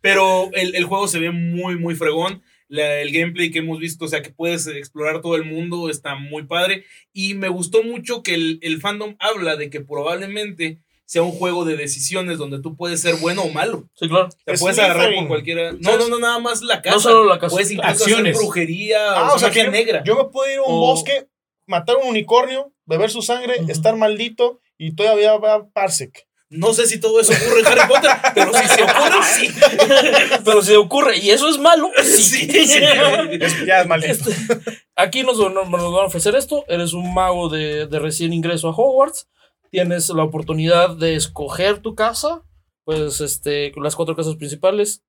pero 0.00 0.48
el, 0.52 0.76
el 0.76 0.84
juego 0.84 1.08
se 1.08 1.18
ve 1.18 1.32
muy 1.32 1.76
muy 1.76 1.96
fregón 1.96 2.42
el 2.70 3.12
gameplay 3.12 3.50
que 3.50 3.58
hemos 3.58 3.78
visto, 3.78 4.04
o 4.04 4.08
sea, 4.08 4.22
que 4.22 4.30
puedes 4.30 4.66
explorar 4.66 5.20
todo 5.20 5.36
el 5.36 5.44
mundo, 5.44 5.90
está 5.90 6.14
muy 6.14 6.44
padre. 6.44 6.84
Y 7.12 7.34
me 7.34 7.48
gustó 7.48 7.82
mucho 7.82 8.22
que 8.22 8.34
el, 8.34 8.80
fandom 8.80 9.16
habla 9.18 9.56
de 9.56 9.70
que 9.70 9.80
probablemente 9.80 10.78
sea 11.04 11.22
un 11.22 11.32
juego 11.32 11.64
de 11.64 11.76
decisiones 11.76 12.38
donde 12.38 12.60
tú 12.60 12.76
puedes 12.76 13.00
ser 13.00 13.16
bueno 13.16 13.42
o 13.42 13.50
malo. 13.50 13.88
Sí, 13.94 14.08
claro. 14.08 14.28
Te 14.44 14.56
puedes 14.56 14.78
agarrar 14.78 15.12
con 15.14 15.26
cualquiera. 15.26 15.72
No, 15.72 15.96
no, 15.98 16.08
no, 16.08 16.20
nada 16.20 16.38
más 16.38 16.62
la 16.62 16.80
casa. 16.80 16.96
No 16.96 17.00
solo 17.00 17.24
la 17.24 17.38
casa. 17.40 17.52
Puedes 17.52 17.72
incluso 17.72 18.04
hacer 18.04 18.34
brujería 18.34 19.12
ah, 19.14 19.34
o, 19.34 19.38
sea, 19.38 19.48
magia 19.48 19.68
negra. 19.70 20.04
Yo 20.04 20.16
me 20.16 20.30
puedo 20.30 20.50
ir 20.52 20.58
a 20.58 20.62
un 20.62 20.78
bosque, 20.78 21.26
matar 21.66 21.96
un 21.96 22.08
unicornio, 22.08 22.72
beber 22.84 23.10
su 23.10 23.22
sangre, 23.22 23.56
estar 23.68 23.96
maldito 23.96 24.60
y 24.78 24.94
todavía 24.94 25.36
va 25.36 25.54
a 25.54 25.68
Parsec. 25.68 26.29
No 26.50 26.74
sé 26.74 26.86
si 26.86 26.98
todo 26.98 27.20
eso 27.20 27.32
ocurre 27.32 27.60
en 27.60 27.66
Harry 27.68 27.88
Potter, 27.88 28.10
pero 28.34 28.52
si 28.52 28.66
se 28.66 28.82
ocurre, 28.82 29.22
sí. 29.22 29.48
Pero 30.44 30.62
si 30.62 30.74
ocurre, 30.74 31.16
y 31.18 31.30
eso 31.30 31.48
es 31.48 31.58
malo, 31.58 31.90
sí. 32.02 32.16
Sí, 32.22 32.66
sí. 32.66 32.80
Es- 33.40 33.64
ya 33.64 33.82
es 33.82 33.86
maldito. 33.86 34.28
Este, 34.30 34.58
aquí 34.96 35.22
nos, 35.22 35.38
van 35.38 35.56
a 35.74 35.86
ofrecer 36.04 36.34
esto. 36.34 36.64
Eres 36.68 36.92
un 36.92 37.14
mago 37.14 37.48
de, 37.48 37.86
de 37.86 37.98
recién 38.00 38.32
ingreso 38.32 38.68
a 38.68 38.72
Hogwarts. 38.72 39.28
Tienes 39.70 40.08
la 40.08 40.24
oportunidad 40.24 40.96
de 40.96 41.14
escoger 41.14 41.78
tu 41.78 41.94
casa. 41.94 42.42
Pues 42.84 43.20
este, 43.20 43.70
con 43.70 43.84
las 43.84 43.94
cuatro 43.94 44.16
casas 44.16 44.34
principales. 44.34 45.04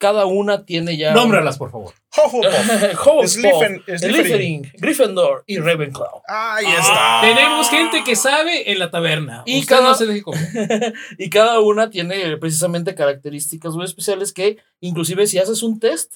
Cada 0.00 0.24
una 0.24 0.64
tiene 0.64 0.96
ya. 0.96 1.12
Nómbralas, 1.12 1.58
por 1.58 1.70
favor. 1.70 1.92
Hufflepuff. 2.16 3.24
Slytherin- 3.36 3.82
Slytherin. 3.98 4.72
Gryffindor 4.78 5.44
y 5.46 5.58
Ravenclaw. 5.58 6.22
Ahí 6.26 6.64
Ah. 6.66 6.80
está. 6.80 7.20
Tenemos 7.20 7.68
gente 7.68 8.02
que 8.02 8.16
sabe 8.16 8.72
en 8.72 8.78
la 8.78 8.90
taberna. 8.90 9.42
Y 9.44 9.66
cada- 9.66 9.80
cada 9.80 9.90
no 9.92 9.96
se 9.96 10.06
deje 10.06 10.22
comer. 10.22 10.94
Y 11.18 11.28
cada 11.28 11.60
una 11.60 11.90
tiene 11.90 12.34
precisamente 12.38 12.94
características 12.94 13.74
muy 13.74 13.84
especiales 13.84 14.32
que, 14.32 14.56
inclusive, 14.80 15.26
si 15.26 15.38
haces 15.38 15.62
un 15.62 15.78
test, 15.78 16.14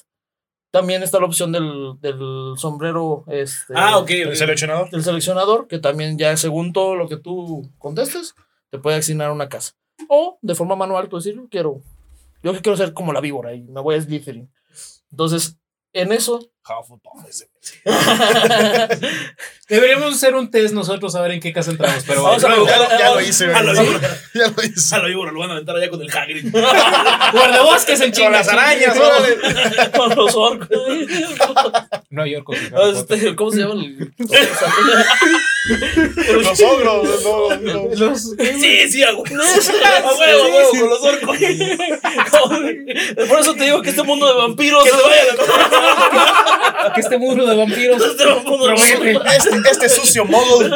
también 0.71 1.03
está 1.03 1.19
la 1.19 1.27
opción 1.27 1.51
del, 1.51 1.93
del 2.01 2.53
sombrero. 2.57 3.23
Este, 3.27 3.73
Ah, 3.75 3.99
ok. 3.99 4.09
El 4.09 4.35
seleccionador. 4.35 4.89
del 4.89 5.03
seleccionador, 5.03 5.67
que 5.67 5.77
también 5.77 6.17
ya 6.17 6.35
según 6.37 6.73
todo 6.73 6.95
lo 6.95 7.07
que 7.07 7.17
tú 7.17 7.69
contestes, 7.77 8.33
te 8.71 8.79
puede 8.79 8.97
asignar 8.97 9.29
una 9.31 9.47
casa. 9.47 9.73
O 10.09 10.39
de 10.41 10.55
forma 10.55 10.75
manual, 10.75 11.07
tú 11.07 11.17
decir, 11.17 11.39
quiero, 11.51 11.81
yo 12.45 12.53
que 12.53 12.61
quiero 12.61 12.77
ser 12.77 12.93
como 12.93 13.11
la 13.11 13.21
víbora 13.21 13.55
y 13.55 13.63
me 13.63 13.81
voy 13.81 13.95
a 13.95 14.01
Slytherin. 14.01 14.51
Entonces, 15.09 15.57
en 15.93 16.11
eso, 16.11 16.51
Hufflepuff. 16.67 17.25
ese. 17.29 17.47
Deberíamos 19.69 20.13
hacer 20.15 20.35
un 20.35 20.49
test 20.51 20.73
nosotros 20.73 21.15
a 21.15 21.21
ver 21.21 21.31
en 21.31 21.39
qué 21.39 21.51
casa 21.53 21.71
entramos. 21.71 22.03
Pero 22.05 22.23
Vamos 22.23 22.43
a 22.43 22.49
lo- 22.49 22.67
ya 22.67 23.11
lo 23.13 23.21
hice, 23.21 23.45
A 23.53 23.61
víbora. 23.61 24.19
Ya 24.33 24.47
lo 24.55 24.63
hice. 24.63 24.95
A 24.95 24.99
la 24.99 25.05
víbora, 25.07 25.31
lo 25.31 25.39
van 25.39 25.49
a 25.49 25.53
aventar 25.53 25.75
allá 25.75 25.89
con 25.89 26.01
el 26.01 26.09
Hagrid. 26.15 26.51
guardabosques 27.31 27.99
en 28.01 28.07
Con 28.11 28.13
chinga. 28.13 28.29
las 28.31 28.47
arañas, 28.47 28.97
con 29.95 30.15
los 30.15 30.35
orcos. 30.35 30.69
Nueva 32.09 32.29
York. 32.29 32.43
con 32.45 32.55
Harry 32.55 32.69
Potter. 32.69 32.95
Este, 33.17 33.35
¿Cómo 33.35 33.51
se 33.51 33.57
llama? 33.59 33.73
el- 33.75 34.13
Los 36.43 36.61
ogros. 36.61 37.23
no, 37.23 37.49
no. 37.57 37.87
Los- 37.95 38.21
Sí, 38.59 38.89
sí. 38.91 39.03
A 39.03 39.13
huevo, 39.15 39.23
a 39.25 40.13
huevo, 40.19 40.69
con 40.69 40.89
los 40.89 41.01
orcos. 41.03 41.37
Por 43.27 43.39
eso 43.39 43.55
te 43.55 43.63
digo 43.65 43.81
que 43.81 43.89
este 43.89 44.03
mundo 44.03 44.27
de 44.27 44.33
vampiros. 44.35 44.83
Que 44.83 44.89
se 44.91 44.95
vaya 44.95 45.23
la 45.25 46.54
que 46.93 47.01
este 47.01 47.17
muro 47.17 47.45
de 47.45 47.55
vampiros 47.55 48.01
Este 48.03 48.25
mundo 48.25 48.67
de- 48.67 48.73
promete. 48.75 49.11
Este, 49.37 49.49
este 49.71 49.89
sucio 49.89 50.25
mogul. 50.25 50.71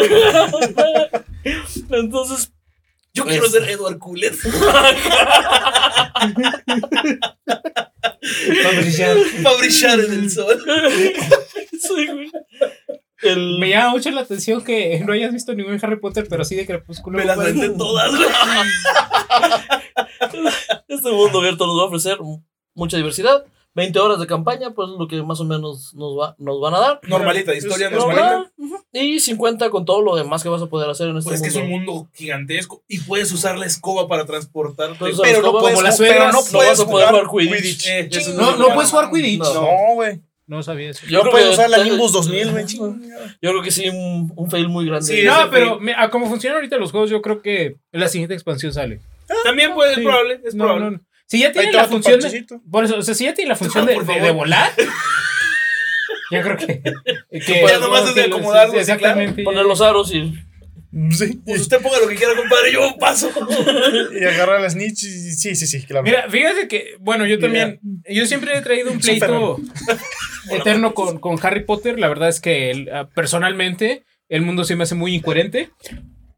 Entonces, 1.91 2.51
Yo 3.13 3.25
quiero 3.25 3.45
Este. 3.47 3.59
ser 3.59 3.69
Edward 3.71 3.97
Cullen. 3.97 4.33
Va 8.65 8.69
a 8.69 8.79
brillar. 8.81 9.17
Para 9.43 9.57
brillar 9.57 9.99
en 9.99 10.13
el 10.13 10.29
sol. 10.31 10.61
sí, 11.79 12.07
güey. 12.07 12.31
El, 13.21 13.59
Me 13.59 13.69
llama 13.69 13.89
mucho 13.91 14.09
la 14.11 14.21
atención 14.21 14.63
que 14.63 15.01
no 15.05 15.11
hayas 15.11 15.33
visto 15.33 15.53
ningún 15.53 15.77
Harry 15.81 15.99
Potter, 15.99 16.25
pero 16.29 16.45
sí 16.45 16.55
de 16.55 16.65
Crepúsculo. 16.65 17.17
Me 17.17 17.25
las 17.25 17.37
vendé 17.37 17.69
todas. 17.69 18.11
Este 20.87 21.11
mundo 21.11 21.39
abierto 21.39 21.65
nos 21.67 21.77
va 21.77 21.83
a 21.83 21.85
ofrecer 21.85 22.17
mucha 22.73 22.97
diversidad. 22.97 23.43
20 23.75 23.99
horas 23.99 24.19
de 24.19 24.27
campaña, 24.27 24.71
pues 24.71 24.89
lo 24.97 25.07
que 25.07 25.21
más 25.23 25.39
o 25.39 25.45
menos 25.45 25.93
nos, 25.93 26.17
va, 26.17 26.35
nos 26.39 26.59
van 26.59 26.73
a 26.73 26.79
dar. 26.79 26.99
Normalita, 27.07 27.53
historia 27.55 27.87
Es 27.87 27.93
normalita. 27.93 28.51
Y 28.91 29.19
50 29.19 29.69
con 29.69 29.85
todo 29.85 30.01
lo 30.01 30.15
demás 30.15 30.41
que 30.43 30.49
vas 30.49 30.61
a 30.61 30.65
poder 30.67 30.89
hacer 30.89 31.09
en 31.09 31.17
este 31.17 31.29
Pues 31.29 31.41
es 31.41 31.53
que 31.53 31.59
es 31.59 31.63
mundo. 31.67 31.91
un 31.91 31.97
mundo 31.97 32.09
gigantesco 32.13 32.83
y 32.87 32.99
puedes 32.99 33.31
usar 33.31 33.57
la 33.57 33.65
escoba 33.67 34.07
para 34.07 34.25
transportarte. 34.25 34.93
Entonces, 34.93 35.19
Pero 35.21 35.41
no 35.41 35.47
Como 35.49 35.59
puedes, 35.61 35.81
las 35.81 35.97
pero 35.97 36.09
suegras, 36.13 36.33
no 36.33 36.41
no 36.41 36.47
puedes 36.51 36.69
vas 36.69 36.79
a 36.79 36.85
poder 36.89 37.07
jugar 37.09 37.25
jugar 37.25 37.47
Quidditch. 37.57 37.87
Eh, 37.87 38.09
No, 38.35 38.55
no 38.57 38.73
puedes 38.73 38.89
jugar 38.89 39.11
Quidditch. 39.11 39.39
No. 39.53 39.67
Güey. 39.95 40.21
No 40.47 40.63
sabía 40.63 40.89
eso. 40.89 41.05
Yo 41.07 41.23
No 41.23 41.29
puedes 41.29 41.49
usar 41.53 41.69
la 41.69 41.83
Nimbus 41.83 42.11
2000, 42.11 42.49
güey. 42.51 42.65
Yo 42.67 43.51
creo 43.51 43.61
que 43.61 43.69
sí, 43.69 43.87
un, 43.87 44.33
un 44.35 44.49
fail 44.49 44.67
muy 44.67 44.87
grande. 44.87 45.05
Sí, 45.05 45.23
No, 45.23 45.47
pero 45.51 45.79
me- 45.79 45.93
a 45.93 46.09
como 46.09 46.27
funcionan 46.27 46.55
ahorita 46.57 46.77
los 46.77 46.89
juegos, 46.89 47.11
yo 47.11 47.21
creo 47.21 47.43
que 47.43 47.75
la 47.91 48.07
siguiente 48.07 48.33
expansión 48.33 48.73
sale. 48.73 48.99
También 49.43 49.75
puede, 49.75 49.93
Sí. 49.93 50.01
es 50.01 50.07
probable, 50.07 50.41
es 50.43 50.55
No, 50.55 50.63
probable. 50.65 50.99
Si 51.29 51.39
ya 51.39 51.51
te 51.51 51.71
la 51.71 51.85
función 51.87 52.19
de, 52.19 52.45
por 52.71 52.83
eso, 52.85 52.97
o 52.97 53.01
sea, 53.03 53.13
si 53.13 53.25
ya 53.25 53.33
tienen 53.35 53.49
la 53.49 53.55
función 53.55 53.85
de, 53.85 53.93
de- 53.93 54.31
volar, 54.31 54.71
yo 56.31 56.41
creo 56.41 56.57
que, 56.57 56.81
que 57.39 57.63
Ya 57.67 57.79
nomás 57.79 58.09
es 58.09 58.15
de 58.15 58.23
acomodarlo, 58.23 58.73
sí, 58.73 58.79
exactamente. 58.79 59.43
Poner 59.43 59.65
los 59.65 59.79
aros 59.81 60.13
y. 60.13 60.33
Sí. 61.11 61.39
Pues 61.45 61.61
usted 61.61 61.81
ponga 61.83 61.99
lo 61.99 62.07
que 62.07 62.15
quiera, 62.15 62.35
compadre, 62.35 62.73
yo 62.73 62.95
paso. 62.99 63.29
Y 64.19 64.23
agarrar 64.25 64.59
las 64.59 64.73
snitch. 64.73 65.03
y- 65.03 65.31
Sí, 65.35 65.55
sí, 65.55 65.67
sí, 65.67 65.83
claro. 65.83 66.03
Mira, 66.03 66.25
fíjate 66.29 66.67
que, 66.67 66.95
bueno, 66.99 67.27
yo 67.27 67.37
también, 67.37 67.79
yo 68.09 68.25
siempre 68.25 68.57
he 68.57 68.61
traído 68.61 68.91
un 68.91 68.97
pleito 68.99 69.59
eterno 70.51 70.95
con, 70.95 71.19
con 71.19 71.37
Harry 71.43 71.63
Potter. 71.63 71.99
La 71.99 72.07
verdad 72.07 72.29
es 72.29 72.39
que 72.39 72.87
ah, 72.91 73.07
personalmente 73.13 74.03
el 74.29 74.41
mundo 74.41 74.63
se 74.63 74.75
me 74.75 74.83
hace 74.83 74.95
muy 74.95 75.13
incoherente. 75.13 75.69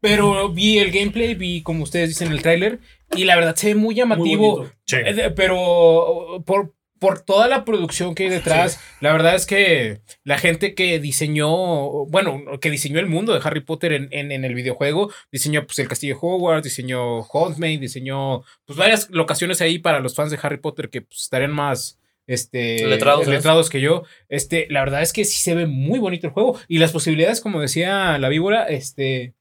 Pero 0.02 0.48
vi 0.50 0.78
el 0.80 0.90
gameplay, 0.90 1.34
vi 1.34 1.62
como 1.62 1.84
ustedes 1.84 2.08
dicen 2.10 2.30
el 2.32 2.42
tráiler 2.42 2.80
y 3.16 3.24
la 3.24 3.36
verdad 3.36 3.54
se 3.56 3.68
ve 3.68 3.74
muy 3.74 3.94
llamativo. 3.94 4.68
Sí. 4.86 4.96
Eh, 4.96 5.32
Pero 5.34 6.42
por, 6.46 6.74
por 6.98 7.20
toda 7.20 7.48
la 7.48 7.64
producción 7.64 8.14
que 8.14 8.24
hay 8.24 8.28
detrás, 8.30 8.80
la 9.00 9.12
verdad 9.12 9.34
es 9.34 9.46
que 9.46 10.00
la 10.24 10.38
gente 10.38 10.74
que 10.74 10.98
diseñó, 11.00 12.06
bueno, 12.06 12.42
que 12.60 12.70
diseñó 12.70 13.00
el 13.00 13.06
mundo 13.06 13.32
de 13.34 13.40
Harry 13.42 13.60
Potter 13.60 13.92
en, 13.92 14.08
en- 14.12 14.30
en 14.32 14.44
el 14.44 14.54
videojuego, 14.54 15.10
diseñó 15.32 15.66
pues 15.66 15.78
el 15.80 15.88
castillo 15.88 16.18
Hogwarts, 16.20 16.64
diseñó 16.64 17.20
Hogsmeade, 17.22 17.78
diseñó 17.78 18.42
pues 18.64 18.78
varias 18.78 19.10
locaciones 19.10 19.60
ahí 19.60 19.78
para 19.78 20.00
los 20.00 20.14
fans 20.14 20.30
de 20.30 20.38
Harry 20.42 20.58
Potter 20.58 20.90
que 20.90 21.02
pues, 21.02 21.22
estarían 21.22 21.52
más 21.52 21.98
este 22.28 22.86
Letrados, 22.86 23.26
letrados 23.26 23.68
que 23.68 23.80
yo. 23.80 24.04
Este, 24.28 24.66
la 24.70 24.80
verdad 24.80 25.02
es 25.02 25.12
que 25.12 25.24
sí 25.24 25.38
se 25.42 25.56
ve 25.56 25.66
muy 25.66 25.98
bonito 25.98 26.28
el 26.28 26.32
juego 26.32 26.56
y 26.68 26.78
las 26.78 26.92
posibilidades, 26.92 27.40
como 27.40 27.60
decía 27.60 28.16
la 28.18 28.28
víbora, 28.28 28.64
este 28.66 29.34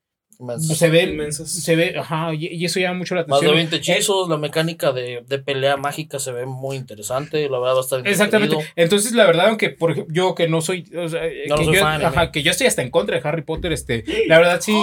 se 0.60 0.90
ve 0.90 1.04
Inmensas. 1.04 1.52
se 1.52 1.76
ve, 1.76 1.98
ajá, 1.98 2.34
y, 2.34 2.48
y 2.48 2.66
eso 2.66 2.80
llama 2.80 3.00
mucho 3.00 3.16
la 3.16 3.22
Más 3.22 3.42
de 3.42 3.48
atención. 3.48 3.56
20 3.56 3.76
hechizos, 3.76 4.30
la 4.30 4.38
mecánica 4.38 4.92
de, 4.92 5.24
de 5.28 5.40
pelea 5.40 5.78
mágica 5.78 6.20
se 6.20 6.32
ve 6.32 6.46
muy 6.46 6.76
interesante, 6.78 7.50
la 7.50 7.60
verdad 7.60 7.76
va 7.76 7.80
a 7.80 7.84
estar 7.84 8.08
Exactamente. 8.08 8.58
Entonces, 8.76 9.14
la 9.14 9.26
verdad, 9.26 9.48
aunque 9.48 9.70
por 9.70 9.92
ejemplo, 9.92 10.14
yo 10.14 10.36
que 10.36 10.48
no 10.48 10.62
soy, 10.62 10.86
o 10.96 11.10
sea, 11.10 11.22
No 11.48 11.58
que, 11.58 11.66
soy 11.66 11.76
yo, 11.76 11.82
fan, 11.82 12.04
ajá, 12.04 12.24
¿eh? 12.26 12.30
que 12.32 12.44
yo 12.44 12.52
estoy 12.52 12.68
hasta 12.68 12.82
en 12.82 12.90
contra 12.92 13.20
de 13.20 13.28
Harry 13.28 13.44
Potter, 13.44 13.72
este, 13.72 14.04
la 14.28 14.38
verdad 14.38 14.62
sí, 14.62 14.74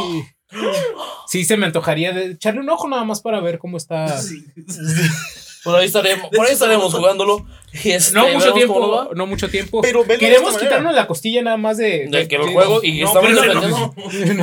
sí 1.27 1.45
se 1.45 1.57
me 1.57 1.67
antojaría 1.67 2.13
de 2.13 2.33
echarle 2.33 2.61
un 2.61 2.71
ojo 2.71 2.89
nada 2.89 3.05
más 3.05 3.21
para 3.21 3.41
ver 3.41 3.59
cómo 3.59 3.77
está. 3.77 4.09
Sí. 4.19 4.45
Por 5.65 5.75
ahí 5.75 5.87
estaremos, 5.87 6.31
por 6.31 6.47
ahí 6.47 6.53
estaremos 6.53 6.95
jugándolo. 6.95 7.45
Este, 7.85 8.15
No 8.15 8.27
mucho 8.29 8.53
tiempo, 8.55 9.11
no 9.15 9.27
mucho 9.27 9.49
tiempo. 9.49 9.81
Pero 9.83 10.03
Queremos 10.05 10.57
quitarnos 10.57 10.95
la 10.95 11.07
costilla 11.07 11.43
nada 11.43 11.57
más 11.59 11.77
de, 11.77 12.07
De 12.11 12.27
que 12.27 12.37
el 12.37 12.47
de- 12.47 12.53
juego 12.53 12.81
y 12.83 13.01
No, 13.01 13.09
estamos 13.09 13.29
pero 13.31 13.43
defendiendo. 13.43 13.79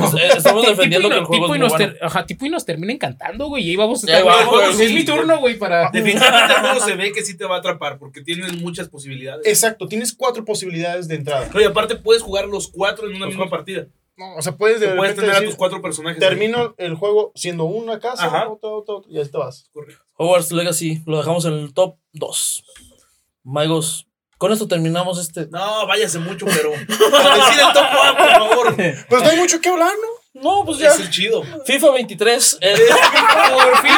No. 0.00 0.18
Eh, 0.18 0.28
Estamos 0.36 0.66
defendiendo 0.66 1.08
que 1.10 1.16
el 1.16 1.24
juego 1.24 1.44
tipo 1.44 1.44
es 1.46 1.48
y 1.48 1.50
muy 1.50 1.58
nos 1.58 1.72
bueno. 1.72 1.92
ter- 1.92 1.98
ajá, 2.04 2.26
tipo 2.26 2.46
y 2.46 2.50
nos 2.50 2.64
termina 2.64 2.92
encantando, 2.92 3.48
güey. 3.48 3.64
Y 3.66 3.70
ahí 3.70 3.76
vamos 3.76 4.02
Ya 4.02 4.20
es 4.20 4.92
mi 4.92 5.04
turno, 5.04 5.38
güey, 5.40 5.58
para. 5.58 5.90
Definitivamente 5.90 6.54
el 6.54 6.60
juego 6.60 6.80
se 6.84 6.94
ve 6.96 7.12
que 7.12 7.22
sí 7.24 7.36
te 7.36 7.44
va 7.44 7.56
a 7.56 7.58
atrapar 7.58 7.98
porque 7.98 8.22
tienes 8.22 8.56
muchas 8.60 8.88
posibilidades. 8.88 9.46
Exacto, 9.46 9.88
tienes 9.88 10.14
cuatro 10.14 10.44
posibilidades 10.44 11.08
de 11.08 11.16
entrada. 11.16 11.50
No, 11.52 11.60
y 11.60 11.64
aparte 11.64 11.96
puedes 11.96 12.22
jugar 12.22 12.46
los 12.46 12.68
cuatro 12.68 13.08
en 13.10 13.16
una 13.16 13.26
misma 13.26 13.50
partida. 13.50 13.86
No, 14.16 14.34
o 14.36 14.40
sea, 14.40 14.56
puedes 14.56 14.80
de 14.80 14.86
Puedes 14.88 15.10
repente 15.14 15.20
tener 15.32 15.36
a 15.36 15.44
tus 15.44 15.56
cuatro 15.56 15.82
personajes. 15.82 16.18
termino 16.18 16.74
el 16.78 16.94
juego 16.94 17.32
siendo 17.34 17.64
una 17.64 17.98
casa, 18.00 18.24
Ajá. 18.26 18.48
otra, 18.48 18.70
otra, 18.70 18.94
otra, 18.94 19.12
y 19.12 19.18
ahí 19.18 19.28
te 19.28 19.36
vas. 19.36 19.68
Correcto. 19.74 20.02
Hogwarts 20.16 20.52
Legacy 20.52 21.02
lo 21.04 21.18
dejamos 21.18 21.44
en 21.44 21.52
el 21.52 21.74
top 21.74 21.96
2. 22.14 22.64
Magos, 23.46 24.06
con 24.38 24.52
esto 24.52 24.66
terminamos 24.66 25.20
este. 25.20 25.46
No, 25.46 25.86
váyase 25.86 26.18
mucho, 26.18 26.46
pero. 26.46 26.70
Decir 26.72 26.90
el 26.90 27.72
top 27.72 27.86
one, 28.02 28.14
por 28.18 28.30
favor. 28.32 28.74
Pues 29.08 29.22
no 29.22 29.28
hay 29.30 29.36
mucho 29.38 29.60
que 29.60 29.68
hablar, 29.68 29.92
¿no? 30.34 30.42
No, 30.42 30.64
pues 30.66 30.78
ya. 30.78 30.88
Es 30.90 30.98
el 31.00 31.08
chido. 31.10 31.42
FIFA 31.64 31.92
23. 31.92 32.58
eh, 32.60 32.74
Por 33.54 33.76
fin, 33.78 33.92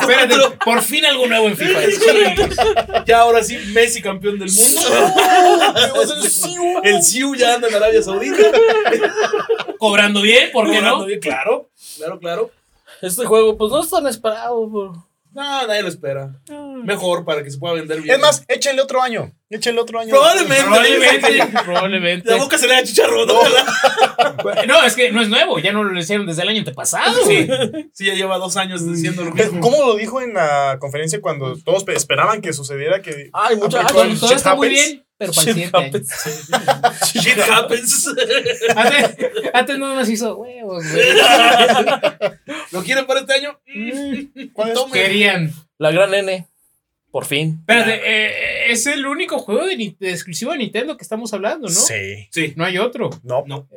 espérate, 0.00 0.34
por 0.64 0.80
fin 0.80 1.04
algo 1.04 1.26
nuevo 1.26 1.46
en 1.48 1.56
FIFA. 1.56 3.04
Ya 3.04 3.20
ahora 3.20 3.42
sí, 3.44 3.58
Messi 3.74 4.00
campeón 4.00 4.38
del 4.38 4.50
mundo. 4.50 4.80
El 6.84 7.02
Siu 7.02 7.34
ya 7.34 7.54
anda 7.56 7.68
en 7.68 7.74
Arabia 7.74 8.02
Saudita. 8.02 8.50
Cobrando 9.78 10.22
bien, 10.22 10.50
¿por 10.52 10.64
qué 10.70 10.76
Cobrando 10.76 11.00
no? 11.00 11.04
bien, 11.06 11.20
Claro, 11.20 11.68
claro, 11.98 12.18
claro. 12.18 12.50
este 13.02 13.26
juego, 13.26 13.58
pues 13.58 13.70
no 13.72 13.82
es 13.82 13.90
tan 13.90 14.06
esperado. 14.06 14.66
pero- 14.72 15.06
No, 15.34 15.66
nadie 15.66 15.82
lo 15.82 15.88
espera. 15.88 16.40
Mejor 16.84 17.24
para 17.24 17.42
que 17.42 17.50
se 17.50 17.58
pueda 17.58 17.74
vender 17.74 18.00
bien. 18.00 18.14
Es 18.14 18.20
más, 18.20 18.44
échenle 18.48 18.80
otro 18.82 19.02
año. 19.02 19.32
Échenle 19.50 19.80
otro 19.80 20.00
año. 20.00 20.10
Probablemente. 20.10 20.64
Probablemente, 20.64 21.58
probablemente. 21.64 22.30
La 22.30 22.36
boca 22.38 22.56
se 22.58 22.66
le 22.66 22.74
da 22.74 22.82
chicharrón. 22.82 23.28
¿no? 23.28 23.34
No, 24.66 24.82
es 24.84 24.94
que 24.96 25.12
no 25.12 25.20
es 25.22 25.28
nuevo, 25.28 25.58
ya 25.58 25.72
no 25.72 25.84
lo 25.84 25.98
hicieron 25.98 26.26
desde 26.26 26.42
el 26.42 26.48
año 26.48 26.58
antepasado. 26.60 27.24
Sí, 27.26 27.46
sí, 27.92 28.06
ya 28.06 28.14
lleva 28.14 28.38
dos 28.38 28.56
años 28.56 28.84
diciendo 28.90 29.22
lo 29.24 29.32
mismo. 29.32 29.60
¿Cómo 29.60 29.76
lo 29.86 29.94
dijo 29.96 30.20
en 30.20 30.34
la 30.34 30.78
conferencia 30.80 31.20
cuando 31.20 31.56
todos 31.58 31.84
pe- 31.84 31.94
esperaban 31.94 32.40
que 32.40 32.52
sucediera 32.52 33.02
que 33.02 33.30
Ay, 33.32 33.56
mucha- 33.56 33.80
aplicó 33.82 34.02
ay, 34.02 34.10
el 34.12 34.18
Todo 34.18 34.28
shit 34.30 34.36
está 34.38 34.54
muy 34.54 34.68
happens? 34.68 34.86
bien, 34.88 35.06
pero 35.18 35.32
para 35.32 35.50
el 35.50 35.56
Shit 35.56 35.74
happens. 35.74 36.08
Shit 37.12 37.38
happens. 37.38 38.08
Antes, 38.76 39.16
antes 39.52 39.78
no 39.78 39.94
nos 39.94 40.08
hizo 40.08 40.36
huevos, 40.36 40.84
güey. 40.90 41.06
¿Lo 42.72 42.82
quieren 42.82 43.06
para 43.06 43.20
este 43.20 43.34
año? 43.34 43.60
¿Cuál 44.52 44.70
es? 44.72 44.78
Querían. 44.92 45.52
La 45.78 45.90
gran 45.90 46.12
N. 46.14 46.48
Por 47.14 47.26
fin. 47.26 47.58
Espérate, 47.60 48.00
eh, 48.04 48.72
es 48.72 48.88
el 48.88 49.06
único 49.06 49.38
juego 49.38 49.64
de, 49.66 49.76
Ni- 49.76 49.96
de 50.00 50.10
exclusivo 50.10 50.50
de 50.50 50.58
Nintendo 50.58 50.96
que 50.96 51.04
estamos 51.04 51.32
hablando, 51.32 51.68
¿no? 51.68 51.72
Sí. 51.72 52.26
Sí. 52.32 52.54
No 52.56 52.64
hay 52.64 52.76
otro. 52.78 53.08
No. 53.22 53.44
No. 53.46 53.68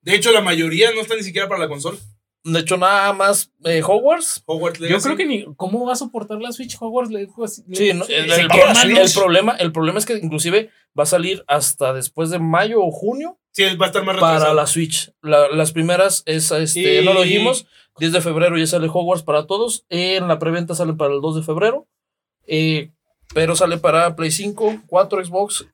De 0.00 0.14
hecho, 0.14 0.32
la 0.32 0.40
mayoría 0.40 0.90
no 0.92 1.02
está 1.02 1.14
ni 1.14 1.22
siquiera 1.22 1.46
para 1.46 1.60
la 1.60 1.68
consola. 1.68 1.98
De 2.42 2.58
hecho, 2.60 2.78
nada 2.78 3.12
más 3.12 3.52
eh, 3.66 3.82
Hogwarts. 3.86 4.42
Hogwarts 4.46 4.78
Yo 4.78 4.98
creo 4.98 5.14
que 5.14 5.26
ni. 5.26 5.44
¿Cómo 5.56 5.84
va 5.84 5.92
a 5.92 5.96
soportar 5.96 6.40
la 6.40 6.52
Switch 6.52 6.74
Hogwarts? 6.80 7.10
Le- 7.12 7.26
pues, 7.26 7.62
Sí, 7.70 7.92
no, 7.92 8.06
el, 8.08 9.12
problema, 9.14 9.56
el 9.58 9.72
problema 9.72 9.98
es 9.98 10.06
que 10.06 10.14
inclusive 10.14 10.70
va 10.98 11.02
a 11.02 11.06
salir 11.06 11.44
hasta 11.48 11.92
después 11.92 12.30
de 12.30 12.38
mayo 12.38 12.82
o 12.82 12.90
junio 12.90 13.38
Sí, 13.52 13.64
va 13.76 13.84
a 13.84 13.88
estar 13.88 14.04
más 14.04 14.16
para 14.16 14.32
retrasado. 14.36 14.54
la 14.54 14.66
Switch. 14.66 15.12
La- 15.20 15.48
las 15.50 15.72
primeras 15.72 16.22
es 16.24 16.50
este, 16.50 17.02
Y- 17.02 17.04
no 17.04 17.12
lo 17.12 17.24
dijimos. 17.24 17.66
10 17.98 18.12
de 18.12 18.22
febrero 18.22 18.56
ya 18.56 18.66
sale 18.66 18.88
Hogwarts 18.90 19.22
para 19.22 19.46
todos. 19.46 19.84
En 19.90 20.28
la 20.28 20.38
preventa 20.38 20.74
sale 20.74 20.94
para 20.94 21.12
el 21.12 21.20
2 21.20 21.36
de 21.36 21.42
febrero. 21.42 21.86
Eh, 22.52 22.90
pero 23.32 23.54
sale 23.54 23.78
para 23.78 24.16
Play 24.16 24.32
5, 24.32 24.82
4, 24.88 25.24
Xbox, 25.24 25.66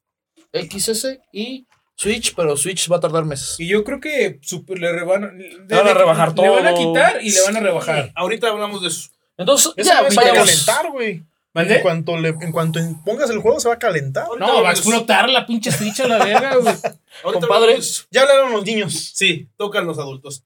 XS 0.52 1.18
y 1.32 1.66
Switch, 1.94 2.34
pero 2.34 2.54
Switch 2.56 2.90
va 2.92 2.98
a 2.98 3.00
tardar 3.00 3.24
meses. 3.24 3.56
Y 3.58 3.66
yo 3.68 3.82
creo 3.82 3.98
que 3.98 4.38
super, 4.42 4.78
le, 4.78 4.92
reban- 4.92 5.32
le- 5.38 5.74
van 5.74 5.88
a 5.88 5.94
rebajar 5.94 6.38
Le 6.38 6.48
van 6.50 6.66
a 6.66 6.74
todo. 6.74 6.92
quitar 6.92 7.18
y 7.22 7.30
le 7.30 7.42
van 7.42 7.56
a 7.56 7.60
rebajar. 7.60 8.12
Ahorita 8.14 8.48
hablamos 8.48 8.82
de 8.82 8.88
eso. 8.88 9.08
Entonces, 9.38 9.72
Eso 9.76 9.90
ya 9.90 10.02
va 10.02 10.08
a 10.08 10.34
calentar, 10.34 10.90
güey. 10.90 11.22
¿Mande? 11.54 11.76
En 11.76 11.80
cuanto, 11.82 12.18
le, 12.18 12.28
en 12.28 12.52
cuanto 12.52 12.78
pongas 13.02 13.30
el 13.30 13.38
juego, 13.38 13.58
se 13.58 13.68
va 13.68 13.74
a 13.76 13.78
calentar. 13.78 14.24
Ahorita 14.26 14.46
No, 14.46 14.62
va 14.62 14.68
a 14.68 14.72
de 14.74 14.78
explotar 14.78 15.30
la 15.30 15.46
pinche 15.46 15.72
Switch 15.72 16.00
a 16.00 16.06
la 16.08 16.18
verga, 16.22 16.56
güey. 16.56 16.74
Ahorita 16.74 17.00
Compadre. 17.22 17.54
hablamos 17.54 17.68
de 17.68 17.74
eso. 17.78 18.04
Ya 18.10 18.20
hablaron 18.22 18.52
los 18.52 18.64
niños. 18.66 19.12
Sí, 19.14 19.48
tocan 19.56 19.86
los 19.86 19.98
adultos. 19.98 20.42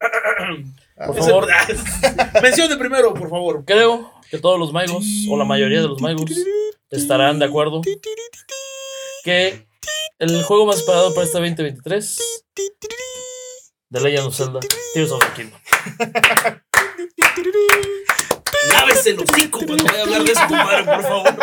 Por 0.97 1.17
favor. 1.17 1.49
Mencione 2.43 2.77
primero, 2.77 3.13
por 3.15 3.29
favor. 3.29 3.65
Creo 3.65 4.13
que 4.31 4.39
todos 4.39 4.59
los 4.59 4.73
magos, 4.73 5.05
o 5.29 5.37
la 5.37 5.45
mayoría 5.45 5.83
de 5.83 5.89
los 5.89 6.01
magos, 6.01 6.31
estarán 6.91 7.39
de 7.39 7.47
acuerdo 7.47 7.83
que 9.25 9.67
el 10.19 10.43
juego 10.45 10.67
más 10.67 10.79
esperado 10.79 11.13
para 11.15 11.27
este 11.27 11.39
2023 11.39 12.19
The 13.91 14.01
Legend 14.01 14.27
of 14.29 14.37
Zelda 14.37 14.61
Tears 14.95 15.11
of 15.11 15.21
the 15.21 15.33
Kingdom. 15.35 15.61
Lávese 18.73 19.11
el 19.11 19.21
hocico 19.21 19.61
cuando 19.67 19.85
vaya 19.85 20.01
a 20.01 20.03
hablar 20.03 20.23
de 20.25 20.33
eso, 20.33 20.41
compadre, 20.49 20.85
por 20.85 21.03
favor. 21.03 21.35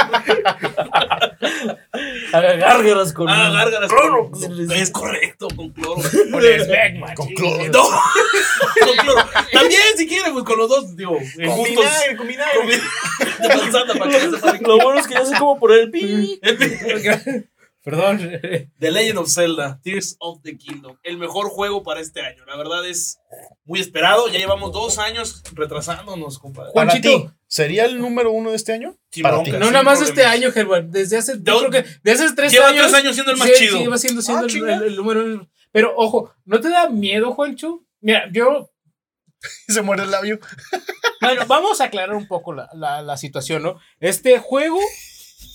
Haga 2.34 2.54
gárgaras 2.56 3.14
con 3.14 3.30
Ah, 3.30 3.50
gárgaras 3.52 3.90
cloro. 3.92 4.32
con- 4.32 4.72
Es 4.72 4.92
correcto, 4.92 5.48
con 5.56 5.70
cloro. 5.72 5.96
Con 7.16 7.28
cloro. 7.34 7.66
No, 7.72 7.84
con 8.86 8.96
cloro. 8.98 9.26
También, 9.52 9.82
si 9.96 10.08
quiere, 10.08 10.32
pues 10.32 10.44
con 10.44 10.58
los 10.58 10.70
dos, 10.70 10.96
digo, 10.96 11.12
Con 11.18 11.46
gustos. 11.58 11.70
vinagre, 11.86 12.18
con 12.18 12.28
vinagre. 12.28 12.68
De 13.42 13.48
manzana 13.56 13.94
para 13.96 14.12
que 14.12 14.28
no 14.28 14.32
se 14.36 14.38
pare. 14.42 14.60
Lo 14.62 14.78
bueno 14.78 15.00
es 15.00 15.08
que 15.08 15.14
ya 15.16 15.26
sé 15.26 15.36
cómo 15.40 15.60
poner 15.60 15.80
el 15.82 15.92
pi. 15.92 16.40
Perdón. 17.90 18.20
The 18.80 18.92
Legend 18.92 19.20
of 19.20 19.30
Zelda, 19.32 19.80
Tears 19.82 20.18
of 20.20 20.42
the 20.44 20.58
Kingdom. 20.58 20.98
El 21.04 21.18
mejor 21.18 21.48
juego 21.48 21.84
para 21.84 22.02
este 22.02 22.20
año. 22.22 22.46
La 22.46 22.58
verdad 22.58 22.86
es 22.86 23.18
muy 23.64 23.80
esperado. 23.80 24.28
Ya 24.28 24.40
llevamos 24.40 24.74
dos 24.74 24.98
años 24.98 25.42
retrasándonos, 25.54 26.38
compadre. 26.38 26.72
Juanchito. 26.74 27.34
¿sería 27.48 27.86
el 27.86 28.00
número 28.00 28.32
uno 28.32 28.50
de 28.50 28.58
este 28.58 28.74
año? 28.74 28.98
Para 29.22 29.42
ti. 29.42 29.52
No, 29.52 29.72
nada 29.72 29.84
más 29.84 30.02
este 30.02 30.26
año, 30.26 30.52
Germán. 30.52 30.92
Desde 30.92 31.16
hace. 31.18 31.36
Yo 31.42 31.60
creo 31.60 31.72
que 31.72 31.86
desde 32.04 32.26
hace 32.26 32.36
tres 32.36 32.52
Lleva 32.52 32.68
años. 32.68 32.82
tres 32.88 32.94
años 32.96 33.14
siendo 33.16 33.32
el 33.32 33.38
más 33.38 33.48
sí, 33.48 33.54
chido. 33.58 33.78
Sí, 33.78 33.88
va 33.88 33.98
siendo, 33.98 34.22
siendo 34.22 34.42
Ah, 34.42 34.46
el, 34.46 34.52
chinga. 34.52 34.76
el- 34.76 34.84
el 34.84 34.96
número. 34.98 35.50
Pero 35.72 35.94
ojo, 35.96 36.34
¿no 36.44 36.60
te 36.60 36.70
da 36.70 36.90
miedo, 36.90 37.32
Juancho? 37.36 37.86
Mira, 38.02 38.28
yo. 38.34 38.70
Se 39.70 39.82
muere 39.82 40.04
el 40.04 40.12
labio. 40.12 40.40
Bueno, 41.22 41.46
vamos 41.48 41.80
a 41.80 41.86
aclarar 41.86 42.16
un 42.16 42.28
poco 42.28 42.54
la, 42.54 42.70
la, 42.74 43.02
la 43.02 43.16
situación, 43.16 43.64
¿no? 43.64 43.80
Este 44.02 44.40
juego 44.40 44.78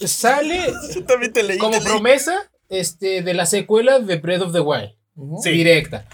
sale 0.01 0.72
Yo 0.95 1.05
también 1.05 1.32
te 1.32 1.43
leí. 1.43 1.59
como 1.59 1.78
te 1.78 1.84
promesa 1.84 2.51
este, 2.68 3.22
de 3.22 3.34
la 3.34 3.47
secuela 3.47 3.99
de 3.99 4.16
Breath 4.16 4.43
of 4.43 4.53
the 4.53 4.61
Wild. 4.61 4.93
Sí. 5.43 5.51
Directa. 5.51 6.09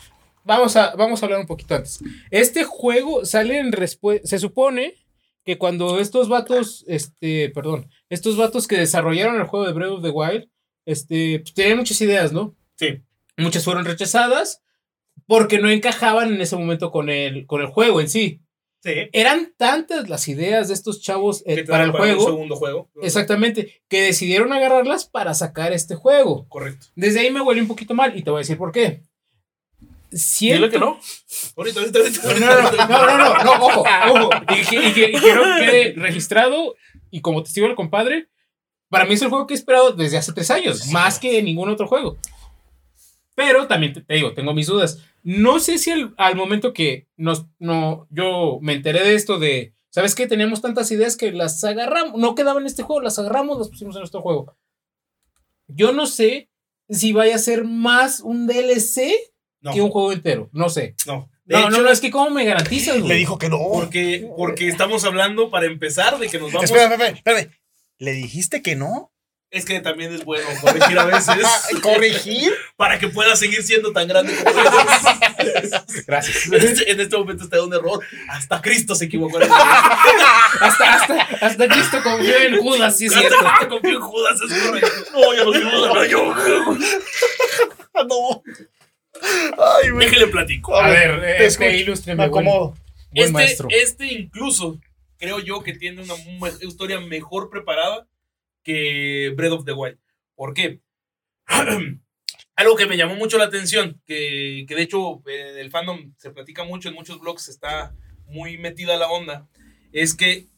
Vamos 0.45 0.76
a, 0.76 0.95
vamos 0.97 1.22
a 1.22 1.26
hablar 1.26 1.41
un 1.41 1.47
poquito 1.47 1.74
antes. 1.74 2.01
Este 2.31 2.64
juego 2.64 3.24
sale 3.24 3.59
en 3.59 3.72
respuesta. 3.72 4.26
Se 4.26 4.39
supone 4.39 4.95
que 5.45 5.59
cuando 5.59 5.99
estos 5.99 6.29
vatos, 6.29 6.85
este, 6.89 7.51
perdón, 7.51 7.89
estos 8.09 8.37
vatos 8.37 8.66
que 8.66 8.76
desarrollaron 8.76 9.37
el 9.37 9.47
juego 9.47 9.66
de 9.66 9.72
Breath 9.72 9.93
of 9.93 10.03
the 10.03 10.11
Wild, 10.11 10.49
este, 10.85 11.41
pues, 11.41 11.55
tenían 11.55 11.79
muchas 11.79 12.01
ideas, 12.01 12.33
¿no? 12.33 12.57
Sí. 12.76 13.03
Muchas 13.37 13.64
fueron 13.64 13.85
rechazadas 13.85 14.62
porque 15.26 15.59
no 15.59 15.70
encajaban 15.70 16.35
en 16.35 16.41
ese 16.41 16.57
momento 16.57 16.91
con 16.91 17.09
el, 17.09 17.47
con 17.47 17.61
el 17.61 17.68
juego 17.68 18.01
en 18.01 18.09
sí. 18.09 18.41
Sí. 18.83 18.93
Eran 19.12 19.53
tantas 19.57 20.09
las 20.09 20.29
ideas 20.29 20.68
de 20.68 20.74
estos 20.74 21.01
chavos 21.03 21.43
eh, 21.47 21.64
para 21.64 21.85
el 21.85 21.91
un 21.91 21.97
juego, 21.97 22.24
segundo 22.24 22.57
juego. 22.57 22.89
exactamente, 23.03 23.83
que 23.89 24.03
decidieron 24.03 24.53
agarrarlas 24.53 25.05
para 25.05 25.35
sacar 25.35 25.72
este 25.72 25.97
juego. 25.97 26.47
Correcto. 26.49 26.87
Desde 26.95 27.20
ahí 27.20 27.31
me 27.31 27.41
huele 27.41 27.61
un 27.61 27.68
poquito 27.68 27.95
mal 27.95 28.16
y 28.16 28.22
te 28.22 28.31
voy 28.31 28.39
a 28.39 28.43
decir 28.43 28.57
por 28.57 28.70
qué. 28.70 29.03
Siento- 30.11 30.66
Dile 30.66 30.70
que 30.70 30.79
no. 30.79 30.99
Ahorita, 31.57 31.81
ahorita, 31.81 31.99
ahorita. 31.99 32.22
No, 32.22 32.41
no, 32.41 32.62
no, 32.62 32.87
no, 32.87 33.18
no, 33.18 33.18
no, 33.18 33.45
no, 33.45 33.53
ojo, 33.66 33.85
ojo. 34.11 34.31
Y, 34.57 34.64
quiero 34.64 34.95
que 34.95 35.66
quede 35.66 35.95
registrado 35.97 36.76
y 37.11 37.20
como 37.20 37.43
testigo 37.43 37.66
del 37.66 37.76
compadre, 37.76 38.29
para 38.89 39.05
mí 39.05 39.14
es 39.14 39.22
el 39.22 39.29
juego 39.29 39.47
que 39.47 39.55
he 39.55 39.57
esperado 39.57 39.93
desde 39.93 40.16
hace 40.16 40.33
tres 40.33 40.51
años, 40.51 40.87
más 40.89 41.18
que 41.18 41.43
ningún 41.43 41.68
otro 41.68 41.87
juego. 41.89 42.16
Pero 43.39 43.68
también 43.68 43.93
te, 43.93 44.01
te 44.01 44.14
digo, 44.14 44.34
tengo 44.34 44.53
mis 44.53 44.66
dudas. 44.66 44.99
No 45.22 45.61
sé 45.61 45.78
si 45.78 45.93
al, 45.93 46.12
al 46.16 46.34
momento 46.34 46.72
que 46.72 47.07
nos, 47.16 47.47
no, 47.61 48.09
yo 48.11 48.59
me 48.61 48.72
enteré 48.72 49.05
de 49.05 49.14
esto 49.14 49.39
de, 49.39 49.74
¿sabes 49.91 50.16
qué? 50.16 50.26
Teníamos 50.26 50.61
tantas 50.61 50.91
ideas 50.91 51.16
que 51.16 51.30
las 51.30 51.62
agarramos, 51.62 52.20
no 52.20 52.34
quedaban 52.34 52.64
en 52.64 52.66
este 52.66 52.82
juego, 52.82 53.01
las 53.01 53.16
agarramos, 53.20 53.57
las 53.57 53.68
pusimos 53.68 53.95
en 53.95 54.01
nuestro 54.01 54.22
juego. 54.22 54.57
Yo 55.68 55.93
no 55.93 56.07
sé 56.07 56.51
si 56.89 57.12
vaya 57.12 57.36
a 57.36 57.39
ser 57.39 57.62
más 57.64 58.20
un 58.20 58.49
DLC 58.49 59.12
No, 59.61 59.72
que 59.72 59.82
un 59.82 59.91
juego 59.91 60.12
entero, 60.12 60.49
no 60.53 60.68
sé. 60.68 60.97
no. 61.07 61.30
De 61.45 61.55
No, 61.55 61.61
hecho, 61.61 61.70
no, 61.70 61.82
no, 61.84 61.91
es 61.91 62.01
que 62.03 62.11
cómo 62.11 62.28
me 62.28 62.45
garantizas, 62.45 63.01
Le 63.01 63.14
dijo 63.14 63.39
que 63.39 63.49
no. 63.49 63.59
Porque, 63.72 64.28
porque 64.36 64.68
estamos 64.68 65.05
hablando 65.05 65.49
para 65.49 65.64
empezar 65.66 66.18
de 66.18 66.28
que 66.28 66.39
nos 66.39 66.53
vamos. 66.53 66.70
Espera, 66.70 66.93
espera, 66.93 67.09
espera. 67.09 67.51
¿Le 67.99 68.12
dijiste 68.12 68.61
que 68.61 68.76
no? 68.76 69.12
Es 69.51 69.64
que 69.64 69.80
también 69.80 70.12
es 70.12 70.24
bueno 70.26 70.46
corregir 70.61 70.99
a 70.99 71.07
veces 71.07 71.36
¿Corregir? 71.82 72.53
para 72.76 72.99
que 72.99 73.09
pueda 73.09 73.34
seguir 73.34 73.62
siendo 73.62 73.92
tan 73.92 74.07
grande 74.07 74.34
como 74.44 74.61
eres. 75.38 75.70
Gracias. 76.07 76.46
En 76.46 76.55
este, 76.55 76.90
en 76.92 77.01
este 77.01 77.16
momento 77.16 77.44
está 77.44 77.62
un 77.62 77.72
error. 77.72 78.05
Hasta 78.28 78.61
Cristo 78.61 78.94
se 78.94 79.07
equivocó. 79.07 79.38
hasta, 80.61 80.94
hasta, 80.94 81.22
hasta 81.40 81.68
Cristo 81.68 82.03
confió 82.03 82.36
en 82.36 82.59
Judas, 82.61 82.96
sí 82.99 83.07
es 83.07 83.14
cierto. 83.14 83.36
Hasta 83.46 83.68
confío 83.68 83.96
en 83.96 84.01
Judas, 84.01 84.38
es 84.42 84.62
correcto. 84.62 84.88
No, 85.14 85.34
ya 85.34 85.44
lo 85.44 85.53
dimos. 85.53 86.09
yo. 86.09 86.34
no. 88.07 88.42
Ay, 89.22 89.90
güey. 89.90 90.05
Déjale 90.07 90.26
platico. 90.26 90.76
A 90.76 90.88
ver, 90.90 91.20
te 91.22 91.46
este, 91.46 91.76
ilústreme, 91.78 92.18
Me 92.18 92.24
acomodo. 92.26 92.68
buen 92.68 92.78
Este, 93.14 93.32
maestro. 93.32 93.68
este 93.70 94.07
incluso 94.12 94.78
creo 95.18 95.40
yo 95.40 95.62
que 95.62 95.72
tiene 95.72 96.03
una 96.03 96.14
historia 96.61 97.01
mejor 97.01 97.49
preparada 97.51 98.07
que 98.68 99.32
Breath 99.34 99.52
of 99.52 99.64
the 99.64 99.72
Wild. 99.72 99.98
¿Por 100.34 100.52
qué? 100.52 100.82
Algo 102.54 102.76
que 102.76 102.84
me 102.84 102.98
llamó 102.98 103.14
mucho 103.14 103.38
la 103.38 103.44
atención, 103.44 104.02
que, 104.04 104.66
que 104.68 104.74
de 104.74 104.82
hecho 104.82 105.22
en 105.26 105.56
el 105.56 105.70
fandom 105.70 106.12
se 106.18 106.32
platica 106.32 106.64
mucho, 106.64 106.90
en 106.90 106.94
muchos 106.94 107.18
blogs 107.18 107.48
está 107.48 107.96
muy 108.26 108.58
metida 108.58 108.98
la 108.98 109.08
onda, 109.08 109.48
es 109.90 110.14
que 110.14 110.48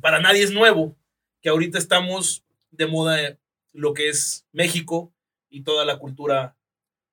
para 0.00 0.18
nadie 0.18 0.42
es 0.42 0.50
nuevo 0.50 0.96
que 1.40 1.48
ahorita 1.50 1.78
estamos 1.78 2.44
de 2.72 2.88
moda 2.88 3.38
lo 3.72 3.94
que 3.94 4.08
es 4.08 4.44
México 4.50 5.14
y 5.48 5.62
toda 5.62 5.84
la 5.84 6.00
cultura 6.00 6.56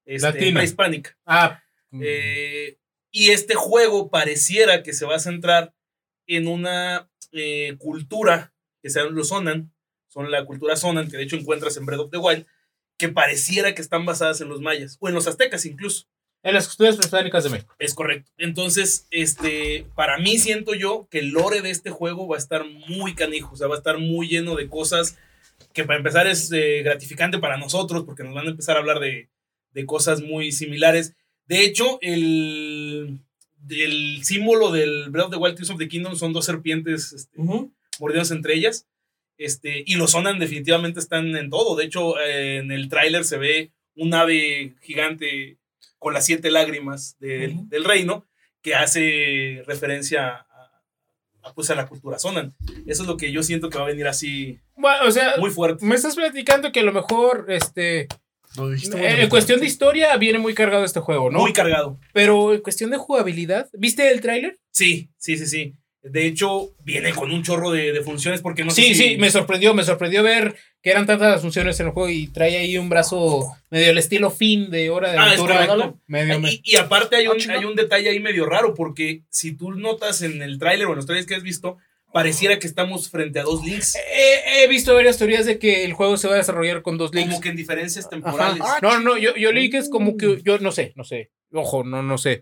este, 0.04 0.52
prehispánica. 0.52 1.16
Ah, 1.28 1.62
Eh, 2.02 2.80
y 3.12 3.30
este 3.30 3.54
juego 3.54 4.10
pareciera 4.10 4.82
que 4.82 4.94
se 4.94 5.06
va 5.06 5.18
a 5.18 5.20
centrar 5.20 5.76
en 6.26 6.48
una 6.48 7.08
eh, 7.34 7.76
cultura 7.78 8.52
que 8.82 8.90
se 8.90 9.04
los 9.12 9.28
Sonan, 9.28 9.73
son 10.14 10.30
la 10.32 10.46
cultura 10.46 10.76
Sonan, 10.76 11.10
que 11.10 11.18
de 11.18 11.24
hecho 11.24 11.36
encuentras 11.36 11.76
en 11.78 11.86
Breath 11.86 12.02
of 12.02 12.12
the 12.12 12.18
Wild, 12.18 12.46
que 12.98 13.10
pareciera 13.10 13.74
que 13.74 13.82
están 13.82 14.06
basadas 14.06 14.40
en 14.42 14.50
los 14.50 14.62
mayas, 14.62 14.98
o 15.00 15.08
en 15.10 15.16
los 15.16 15.28
aztecas 15.28 15.66
incluso. 15.66 16.06
en 16.44 16.54
las 16.54 16.68
culturas 16.68 16.96
prehispánicas 16.98 17.44
de 17.46 17.50
México. 17.50 17.74
Es 17.80 17.94
correcto. 17.94 18.30
Entonces, 18.38 19.08
este, 19.12 19.86
para 19.96 20.18
mí 20.20 20.38
siento 20.38 20.74
yo 20.76 21.08
que 21.10 21.20
el 21.20 21.30
lore 21.30 21.62
de 21.62 21.70
este 21.72 21.90
juego 21.90 22.28
va 22.28 22.36
a 22.36 22.40
estar 22.40 22.64
muy 22.90 23.16
canijo, 23.16 23.54
o 23.54 23.56
sea, 23.58 23.68
va 23.68 23.76
a 23.76 23.78
estar 23.78 23.98
muy 23.98 24.28
lleno 24.28 24.56
de 24.56 24.68
cosas 24.70 25.18
que 25.74 25.86
para 25.86 25.98
empezar 25.98 26.28
es 26.28 26.52
eh, 26.52 26.82
gratificante 26.84 27.40
para 27.40 27.58
nosotros, 27.58 28.04
porque 28.04 28.24
nos 28.24 28.36
van 28.36 28.46
a 28.48 28.52
empezar 28.52 28.76
a 28.76 28.80
hablar 28.80 29.00
de, 29.00 29.30
de 29.72 29.86
cosas 29.86 30.22
muy 30.22 30.52
similares. 30.52 31.16
De 31.48 31.64
hecho, 31.64 31.98
el, 32.02 33.20
el 33.70 34.24
símbolo 34.24 34.72
del 34.72 35.10
Breath 35.10 35.28
of 35.28 35.32
the 35.32 35.38
Wild 35.38 35.56
Tears 35.56 35.70
of 35.72 35.78
the 35.80 35.88
Kingdom 35.88 36.16
son 36.16 36.34
dos 36.34 36.46
serpientes 36.46 37.14
este, 37.14 37.40
Ujú. 37.40 37.72
mordiéndose 38.00 38.34
entre 38.36 38.54
ellas. 38.54 38.86
Este, 39.44 39.84
y 39.86 39.96
los 39.96 40.12
Sonan 40.12 40.40
definitivamente 40.40 41.02
están 41.02 41.36
en 41.36 41.50
todo. 41.50 41.76
De 41.76 41.84
hecho, 41.84 42.18
eh, 42.18 42.60
en 42.60 42.72
el 42.72 42.88
tráiler 42.88 43.26
se 43.26 43.38
ve 43.38 43.74
un 43.94 44.14
ave 44.14 44.76
gigante 44.82 45.58
con 46.00 46.14
las 46.14 46.26
siete 46.26 46.50
lágrimas 46.50 47.18
del, 47.20 47.84
reino 47.84 48.26
que 48.62 48.74
hace 48.74 49.62
referencia 49.68 50.48
a, 51.42 51.54
pues 51.54 51.70
a 51.70 51.76
la 51.76 51.88
cultura 51.88 52.20
Sonan. 52.20 52.56
Eso 52.88 53.04
es 53.04 53.08
lo 53.08 53.18
que 53.18 53.34
yo 53.34 53.44
siento 53.44 53.70
que 53.70 53.78
va 53.78 53.84
a 53.84 53.90
venir 53.90 54.08
así 54.08 54.62
Bueno, 54.78 55.08
o 55.08 55.12
sea, 55.12 55.36
muy 55.38 55.50
fuerte. 55.50 55.86
me 55.86 55.96
estás 55.96 56.16
platicando 56.16 56.72
que 56.72 56.80
a 56.80 56.84
lo 56.84 56.94
mejor, 56.94 57.48
este, 57.50 58.08
Lo 58.56 58.70
dijiste 58.70 58.98
eh, 58.98 59.10
en 59.10 59.16
bien. 59.18 59.30
cuestión 59.30 59.60
de 59.60 59.66
historia 59.66 60.16
viene 60.16 60.40
muy 60.40 60.54
cargado 60.54 60.86
este 60.86 61.02
juego, 61.02 61.30
¿no? 61.30 61.40
Muy 61.40 61.52
cargado. 61.52 62.00
Pero 62.14 62.54
en 62.54 62.62
cuestión 62.62 62.92
de 62.92 62.98
jugabilidad, 62.98 63.70
¿viste 63.74 64.10
el 64.10 64.22
tráiler? 64.22 64.58
Sí, 64.72 65.10
sí, 65.18 65.38
sí, 65.38 65.48
sí. 65.48 65.76
De 66.04 66.26
hecho, 66.28 66.72
viene 66.84 67.12
con 67.14 67.32
un 67.32 67.44
chorro 67.44 67.72
de, 67.72 67.94
de 67.94 68.02
funciones 68.02 68.42
porque 68.42 68.66
no 68.66 68.72
sé 68.72 68.82
sí, 68.82 68.94
si- 68.96 69.04
sí, 69.12 69.18
me 69.18 69.32
sorprendió, 69.32 69.74
me 69.74 69.84
sorprendió 69.86 70.22
ver 70.22 70.56
que 70.82 70.90
eran 70.92 71.06
tantas 71.06 71.32
las 71.32 71.42
funciones 71.42 71.80
en 71.80 71.86
el 71.88 71.92
juego 71.94 72.10
y 72.10 72.28
trae 72.28 72.58
ahí 72.58 72.78
un 72.78 72.90
brazo 72.90 73.46
medio 73.70 73.90
el 73.90 73.98
estilo 73.98 74.30
fin 74.30 74.70
de 74.70 74.90
hora 74.90 75.14
de 75.14 75.18
Ah, 75.18 75.34
es 75.34 75.40
aventura. 75.40 75.94
medio, 76.08 76.40
me- 76.42 76.52
Y, 76.52 76.62
y 76.66 76.76
aparte 76.76 77.16
hay 77.16 77.28
un, 77.28 77.36
Ah, 77.36 77.40
chinga. 77.40 77.54
hay 77.58 77.64
un 77.66 77.76
detalle 77.76 78.10
ahí 78.10 78.20
medio 78.20 78.46
raro, 78.46 78.74
porque 78.74 79.24
si 79.30 79.56
tú 79.56 79.72
notas 79.72 80.22
en 80.22 80.42
el 80.42 80.60
tráiler 80.60 80.88
o 80.88 80.90
en 80.90 80.98
los 80.98 81.06
trailers 81.06 81.26
que 81.26 81.36
has 81.36 81.44
visto, 81.44 81.78
pareciera 82.12 82.60
que 82.60 82.68
estamos 82.68 83.10
frente 83.10 83.40
a 83.40 83.44
dos 83.44 83.66
links, 83.66 83.96
He, 83.96 84.64
he 84.64 84.68
visto 84.68 84.94
varias 84.94 85.18
teorías 85.18 85.46
de 85.46 85.58
que 85.58 85.86
el 85.86 85.94
juego 85.94 86.18
se 86.18 86.28
va 86.28 86.34
a 86.34 86.38
desarrollar 86.38 86.82
con 86.82 86.98
dos 86.98 87.14
links. 87.16 87.30
como 87.30 87.42
que 87.42 87.50
en 87.50 87.56
diferencias 87.56 88.10
temporales. 88.10 88.62
No, 88.82 89.00
no, 89.00 89.18
yo, 89.18 89.36
yo 89.38 89.52
leí 89.54 89.70
que 89.70 89.78
es 89.78 89.90
como 89.90 90.18
que, 90.18 90.42
yo 90.44 90.60
no 90.60 90.72
sé, 90.74 90.92
no 90.98 91.06
sé. 91.06 91.32
Ojo, 91.54 91.84
no, 91.86 92.04
no 92.04 92.18
sé. 92.18 92.42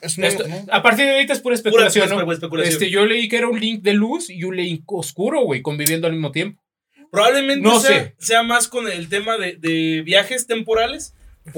Es 0.00 0.18
no- 0.18 0.26
Esto- 0.26 0.46
no. 0.46 0.64
a 0.70 0.82
partir 0.82 1.06
de 1.06 1.12
ahorita 1.14 1.32
es 1.32 1.38
pura 1.40 1.54
Pura 1.56 1.56
especulación, 1.56 2.08
espe- 2.08 2.24
¿no? 2.26 2.32
especulación. 2.32 2.72
Este, 2.72 2.90
yo 2.90 3.06
leí 3.06 3.28
que 3.28 3.38
era 3.38 3.48
un 3.48 3.58
link 3.58 3.82
de 3.82 3.94
luz 3.94 4.28
y 4.30 4.44
un 4.44 4.56
link 4.56 4.82
oscuro, 4.92 5.40
güey, 5.42 5.62
conviviendo 5.62 6.06
al 6.06 6.12
mismo 6.12 6.32
tiempo. 6.32 6.62
Probablemente 7.10 7.62
No 7.66 7.80
sea, 7.80 8.04
sé. 8.04 8.14
sea 8.18 8.42
más 8.42 8.68
con 8.68 8.88
el 8.90 9.08
tema 9.08 9.38
de, 9.38 9.56
de 9.56 10.02
viajes 10.04 10.46
temporales, 10.46 11.14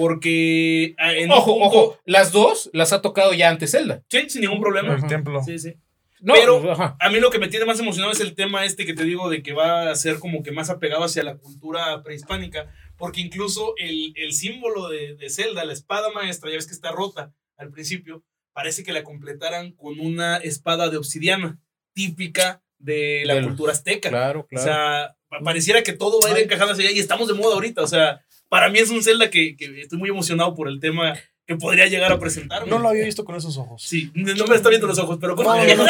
porque 0.08 0.94
ah, 0.98 1.14
en 1.14 1.30
Ojo, 1.32 1.52
punto- 1.58 1.66
ojo, 1.66 1.98
las 2.04 2.32
dos 2.32 2.70
las 2.72 2.92
ha 2.92 3.02
tocado 3.02 3.34
ya 3.34 3.48
antes 3.48 3.72
Zelda. 3.72 4.02
Sí, 4.08 4.28
sin 4.30 4.42
ningún 4.42 4.60
problema. 4.60 4.94
El 4.94 5.06
templo. 5.06 5.42
Sí, 5.42 5.58
sí. 5.58 5.74
No, 6.20 6.34
Pero- 6.34 6.60
pues, 6.62 6.72
ajá. 6.78 6.96
A 7.00 7.10
mí 7.10 7.20
lo 7.20 7.30
que 7.30 7.38
me 7.38 7.48
tiene 7.48 7.64
más 7.64 7.78
emocionado 7.80 8.12
es 8.12 8.20
el 8.20 8.34
tema 8.34 8.64
este 8.64 8.84
que 8.86 8.94
te 8.94 9.04
digo 9.04 9.30
de 9.30 9.42
que 9.42 9.52
va 9.52 9.90
a 9.90 9.94
ser 9.94 10.18
como 10.18 10.42
que 10.42 10.50
más 10.52 10.68
apegado 10.70 11.04
hacia 11.04 11.22
la 11.22 11.36
cultura 11.38 12.02
prehispánica, 12.02 12.72
porque 12.96 13.20
incluso 13.20 13.74
el, 13.78 14.12
el 14.16 14.32
símbolo 14.32 14.88
de, 14.88 15.14
de 15.14 15.30
Zelda, 15.30 15.64
la 15.64 15.72
espada 15.72 16.10
maestra, 16.10 16.50
ya 16.50 16.56
ves 16.56 16.66
que 16.66 16.74
está 16.74 16.90
rota 16.90 17.32
al 17.58 17.70
principio, 17.70 18.22
parece 18.54 18.82
que 18.84 18.92
la 18.92 19.02
completaran 19.04 19.72
con 19.72 20.00
una 20.00 20.36
espada 20.38 20.88
de 20.88 20.96
obsidiana, 20.96 21.58
típica 21.92 22.62
de 22.78 23.22
la 23.26 23.42
cultura 23.42 23.72
azteca. 23.72 24.08
Claro, 24.08 24.40
O 24.40 24.46
claro. 24.46 24.64
sea, 24.64 25.16
pa- 25.28 25.40
pareciera 25.40 25.82
que 25.82 25.92
todo 25.92 26.20
va 26.20 26.28
a 26.28 26.32
ir 26.32 26.44
encajando 26.44 26.72
hacia 26.72 26.86
allá 26.86 26.96
y 26.96 27.00
estamos 27.00 27.28
de 27.28 27.34
moda 27.34 27.54
ahorita. 27.54 27.82
O 27.82 27.86
sea, 27.86 28.24
para 28.48 28.68
mí 28.70 28.78
es 28.78 28.90
un 28.90 29.02
Zelda 29.02 29.28
que, 29.30 29.56
que 29.56 29.80
estoy 29.80 29.98
muy 29.98 30.08
emocionado 30.08 30.54
por 30.54 30.68
el 30.68 30.80
tema 30.80 31.14
que 31.46 31.56
podría 31.56 31.86
llegar 31.86 32.12
a 32.12 32.18
presentar. 32.18 32.66
No 32.68 32.78
lo 32.78 32.88
había 32.90 33.04
visto 33.04 33.24
con 33.24 33.34
esos 33.34 33.56
ojos. 33.56 33.82
Sí, 33.82 34.10
no 34.14 34.46
me 34.46 34.54
está 34.56 34.68
viendo 34.68 34.86
los 34.86 34.98
ojos, 34.98 35.18
pero 35.20 35.34
No, 35.34 35.42
no, 35.44 35.74
no. 35.76 35.84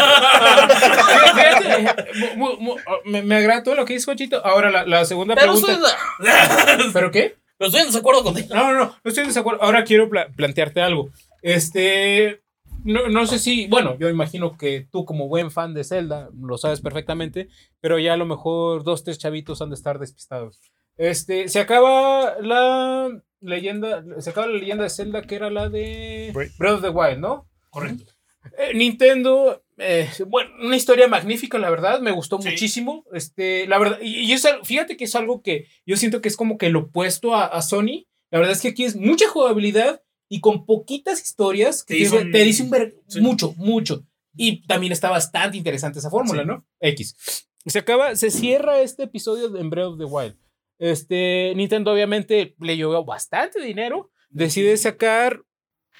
Mu- 2.36 2.76
me, 3.04 3.22
me 3.22 3.34
agrada 3.36 3.62
todo 3.62 3.74
lo 3.74 3.84
que 3.84 3.94
dice 3.94 4.06
Conchito. 4.06 4.44
Ahora 4.44 4.70
la, 4.70 4.86
la 4.86 5.04
segunda 5.04 5.34
Pero 5.34 5.52
pregunta. 5.54 5.88
estoy, 6.20 6.90
¿Pero 6.92 7.10
qué? 7.10 7.36
pero 7.56 7.68
estoy 7.68 7.80
en 7.80 7.86
desacuerdo 7.88 8.22
contigo. 8.22 8.54
No, 8.54 8.72
no, 8.72 8.78
no, 8.78 8.84
no 9.02 9.08
estoy 9.08 9.22
en 9.22 9.28
desacuerdo. 9.28 9.60
Ahora 9.62 9.82
quiero 9.84 10.08
pla- 10.08 10.28
plantearte 10.28 10.80
algo. 10.80 11.10
Este, 11.42 12.42
no, 12.84 13.08
no 13.08 13.26
sé 13.26 13.38
si, 13.38 13.66
bueno, 13.66 13.96
yo 13.98 14.08
imagino 14.08 14.56
que 14.56 14.86
tú 14.90 15.04
como 15.04 15.28
buen 15.28 15.50
fan 15.50 15.74
de 15.74 15.84
Zelda 15.84 16.30
lo 16.40 16.58
sabes 16.58 16.80
perfectamente, 16.80 17.48
pero 17.80 17.98
ya 17.98 18.14
a 18.14 18.16
lo 18.16 18.26
mejor 18.26 18.84
dos, 18.84 19.04
tres 19.04 19.18
chavitos 19.18 19.62
han 19.62 19.70
de 19.70 19.74
estar 19.76 19.98
despistados. 19.98 20.60
Este, 20.96 21.48
se 21.48 21.60
acaba 21.60 22.36
la 22.40 23.08
leyenda, 23.40 24.04
se 24.18 24.30
acaba 24.30 24.48
la 24.48 24.58
leyenda 24.58 24.82
de 24.84 24.90
Zelda 24.90 25.22
que 25.22 25.36
era 25.36 25.48
la 25.50 25.68
de 25.68 26.32
Breath. 26.34 26.74
Of 26.76 26.82
the 26.82 26.88
Wild, 26.88 27.18
¿no? 27.20 27.48
Correcto. 27.70 28.12
Eh, 28.58 28.72
Nintendo, 28.74 29.62
eh, 29.76 30.08
bueno, 30.26 30.50
una 30.60 30.76
historia 30.76 31.06
magnífica, 31.06 31.58
la 31.58 31.70
verdad, 31.70 32.00
me 32.00 32.10
gustó 32.12 32.40
Sí. 32.40 32.48
muchísimo. 32.50 33.04
Este, 33.12 33.66
la 33.68 33.78
verdad, 33.78 33.98
y, 34.00 34.20
y 34.20 34.32
es 34.32 34.48
fíjate 34.64 34.96
que 34.96 35.04
es 35.04 35.14
algo 35.14 35.42
que 35.42 35.66
yo 35.86 35.96
siento 35.96 36.20
que 36.20 36.28
es 36.28 36.36
como 36.36 36.58
que 36.58 36.70
lo 36.70 36.80
opuesto 36.80 37.34
a, 37.34 37.44
a 37.46 37.62
Sony. 37.62 38.06
La 38.30 38.38
verdad 38.38 38.52
es 38.54 38.62
que 38.62 38.68
aquí 38.68 38.84
es 38.84 38.96
mucha 38.96 39.28
jugabilidad 39.28 40.02
y 40.28 40.40
con 40.40 40.66
poquitas 40.66 41.22
historias 41.22 41.82
que 41.84 41.94
Te 42.08 42.16
un- 42.16 42.32
te 42.32 42.44
dice 42.44 42.62
un 42.62 42.70
ver- 42.70 42.96
sí. 43.08 43.20
mucho, 43.20 43.54
mucho. 43.56 44.04
Y 44.36 44.66
también 44.66 44.92
está 44.92 45.10
bastante 45.10 45.56
interesante 45.56 45.98
esa 45.98 46.10
fórmula, 46.10 46.42
Sí. 46.42 46.48
¿no? 46.48 46.66
X. 46.80 47.46
Se 47.66 47.78
acaba, 47.80 48.14
se 48.16 48.30
cierra 48.30 48.80
este 48.80 49.04
episodio 49.04 49.48
de 49.48 49.62
Breath 49.64 49.86
of 49.88 49.98
the 49.98 50.04
Wild. 50.04 50.36
Este, 50.78 51.52
Nintendo 51.56 51.92
obviamente 51.92 52.54
le 52.60 52.76
llovió 52.76 53.04
bastante 53.04 53.60
dinero. 53.60 54.10
Decide 54.30 54.76
sacar 54.76 55.42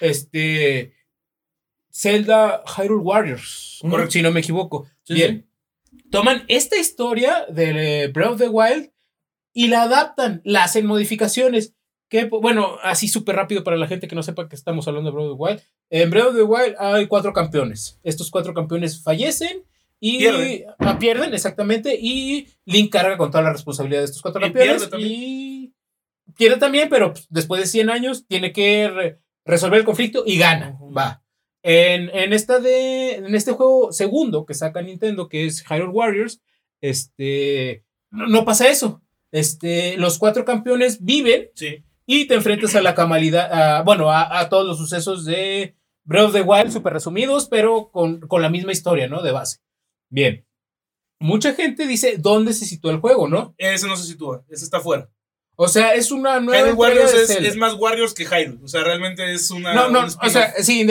este 0.00 0.94
Zelda 1.90 2.62
Hyrule 2.76 3.02
Warriors, 3.02 3.78
Correcto. 3.80 4.12
si 4.12 4.22
no 4.22 4.30
me 4.30 4.40
equivoco. 4.40 4.88
Sí, 5.02 5.14
Bien. 5.14 5.50
Toman 6.10 6.44
esta 6.48 6.76
historia 6.78 7.46
de 7.50 8.08
Breath 8.08 8.32
of 8.32 8.38
the 8.38 8.48
Wild 8.48 8.92
y 9.52 9.68
la 9.68 9.82
adaptan, 9.82 10.40
la 10.44 10.64
hacen 10.64 10.86
modificaciones. 10.86 11.74
Que, 12.08 12.24
bueno, 12.24 12.78
así 12.82 13.06
súper 13.08 13.36
rápido 13.36 13.62
para 13.64 13.76
la 13.76 13.86
gente 13.86 14.08
que 14.08 14.14
no 14.16 14.22
sepa 14.22 14.48
que 14.48 14.56
estamos 14.56 14.88
hablando 14.88 15.10
de 15.10 15.14
Breath 15.14 15.28
of 15.30 15.36
the 15.36 15.42
Wild. 15.42 15.62
En 15.90 16.10
Breath 16.10 16.26
of 16.28 16.36
the 16.36 16.42
Wild 16.42 16.74
hay 16.78 17.06
cuatro 17.06 17.32
campeones. 17.32 17.98
Estos 18.02 18.30
cuatro 18.30 18.54
campeones 18.54 19.02
fallecen 19.02 19.62
y 20.00 20.18
Pierden. 20.18 20.64
ah, 20.78 20.98
pierden, 20.98 21.34
exactamente. 21.34 21.98
Y 22.00 22.46
Link 22.64 22.90
carga 22.92 23.16
con 23.18 23.30
toda 23.30 23.42
la 23.44 23.52
responsabilidad 23.52 24.00
de 24.00 24.04
estos 24.06 24.22
cuatro 24.22 24.40
Y 24.40 24.44
campeones. 24.44 24.72
pierde 24.76 24.88
también. 24.90 25.12
Y 25.12 25.72
pierde 26.36 26.56
también, 26.58 26.88
pero 26.88 27.12
pues, 27.12 27.26
después 27.28 27.60
de 27.60 27.66
100 27.66 27.90
años 27.90 28.26
tiene 28.26 28.52
que 28.52 28.88
re- 28.88 29.18
resolver 29.44 29.80
el 29.80 29.84
conflicto 29.84 30.22
y 30.24 30.38
gana. 30.38 30.78
Va. 30.96 31.22
En, 31.62 32.08
en, 32.16 32.32
esta 32.32 32.58
de, 32.60 33.16
en 33.16 33.34
este 33.34 33.52
juego 33.52 33.92
segundo 33.92 34.46
que 34.46 34.54
saca 34.54 34.80
Nintendo, 34.80 35.28
que 35.28 35.44
es 35.46 35.62
Hyrule 35.68 35.90
Warriors, 35.92 36.40
este, 36.80 37.84
no, 38.10 38.26
no 38.28 38.44
pasa 38.44 38.68
eso. 38.68 39.02
Este, 39.32 39.96
los 39.98 40.18
cuatro 40.18 40.44
campeones 40.46 41.04
viven 41.04 41.50
Sí. 41.54 41.84
Y 42.10 42.24
te 42.26 42.34
enfrentas 42.34 42.74
a 42.74 42.80
la 42.80 42.94
camalidad, 42.94 43.52
a- 43.52 43.82
bueno, 43.82 44.10
a, 44.10 44.40
a 44.40 44.48
todos 44.48 44.66
los 44.66 44.78
sucesos 44.78 45.26
de 45.26 45.76
Breath 46.04 46.28
of 46.28 46.32
the 46.32 46.40
Wild, 46.40 46.72
súper 46.72 46.94
resumidos, 46.94 47.46
pero 47.48 47.90
con, 47.92 48.20
con 48.20 48.40
la 48.40 48.48
misma 48.48 48.72
historia, 48.72 49.08
¿no? 49.08 49.20
De 49.22 49.30
base. 49.30 49.58
Bien. 50.10 50.46
Mucha 51.20 51.52
gente 51.54 51.86
dice 51.86 52.16
dónde 52.18 52.54
se 52.54 52.64
sitúa 52.64 52.92
el 52.92 52.98
juego, 53.00 53.28
¿no? 53.28 53.54
Ese 53.58 53.86
no 53.86 53.96
se 53.96 54.06
sitúa, 54.06 54.42
ese 54.48 54.64
está 54.64 54.80
fuera. 54.80 55.10
O 55.60 55.66
sea, 55.66 55.94
es 55.94 56.12
una 56.12 56.38
nueva 56.38 56.72
Warriors 56.72 57.12
de 57.12 57.22
es, 57.24 57.30
es 57.30 57.56
más 57.56 57.74
Warriors 57.74 58.14
que 58.14 58.24
Hyrule. 58.24 58.60
O 58.62 58.68
sea, 58.68 58.84
realmente 58.84 59.32
es 59.34 59.50
una. 59.50 59.74
No, 59.74 59.90
no, 59.90 60.06
o 60.06 60.30
sea, 60.30 60.54
sí, 60.62 60.82
el, 60.82 60.90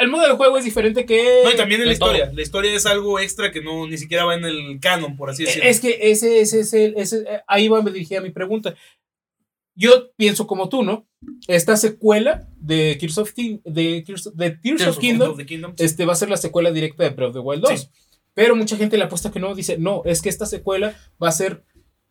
el 0.00 0.08
modo 0.08 0.22
del 0.22 0.36
juego 0.36 0.56
es 0.56 0.64
diferente 0.64 1.04
que... 1.04 1.40
No, 1.44 1.50
y 1.50 1.56
también 1.56 1.80
en 1.80 1.88
la 1.88 1.92
de 1.94 1.98
todo. 1.98 2.12
historia. 2.12 2.32
La 2.32 2.40
historia 2.42 2.72
es 2.74 2.86
algo 2.86 3.18
extra 3.18 3.50
que 3.50 3.60
no 3.60 3.88
ni 3.88 3.98
siquiera 3.98 4.24
va 4.24 4.36
en 4.36 4.44
el 4.44 4.78
canon, 4.80 5.16
por 5.16 5.30
así 5.30 5.42
decirlo. 5.44 5.68
Es 5.68 5.80
que 5.80 5.98
ese, 6.00 6.38
ese, 6.40 6.60
ese, 6.60 6.94
ese- 6.96 7.24
eh, 7.28 7.42
ahí 7.48 7.66
va 7.66 7.82
me 7.82 7.90
dirigía 7.90 8.20
mi 8.20 8.30
pregunta. 8.30 8.76
Yo 9.74 10.12
pienso 10.16 10.46
como 10.46 10.68
tú, 10.68 10.82
¿no? 10.84 11.08
Esta 11.48 11.76
secuela 11.76 12.48
de 12.58 12.96
Tears 13.00 13.18
of, 13.18 13.32
King- 13.32 13.58
de 13.64 14.02
Tears, 14.06 14.30
de 14.34 14.50
Tears 14.50 14.60
Tears 14.78 14.86
of 14.86 14.98
Kingdom 14.98 15.30
of 15.32 15.36
the 15.36 15.46
Kingdom. 15.46 15.74
este, 15.78 16.04
va 16.06 16.12
a 16.12 16.16
ser 16.16 16.28
la 16.30 16.36
secuela 16.36 16.70
directa 16.70 17.02
de 17.02 17.10
Breath 17.10 17.30
of 17.30 17.34
the 17.34 17.40
Wild 17.40 17.62
2. 17.62 17.80
Sí. 17.80 17.88
Pero 18.34 18.54
mucha 18.56 18.76
gente 18.76 18.96
le 18.96 19.04
apuesta 19.04 19.30
que 19.30 19.40
no. 19.40 19.54
Dice, 19.54 19.78
no, 19.78 20.02
es 20.04 20.22
que 20.22 20.28
esta 20.28 20.46
secuela 20.46 20.96
va 21.22 21.28
a 21.28 21.32
ser 21.32 21.64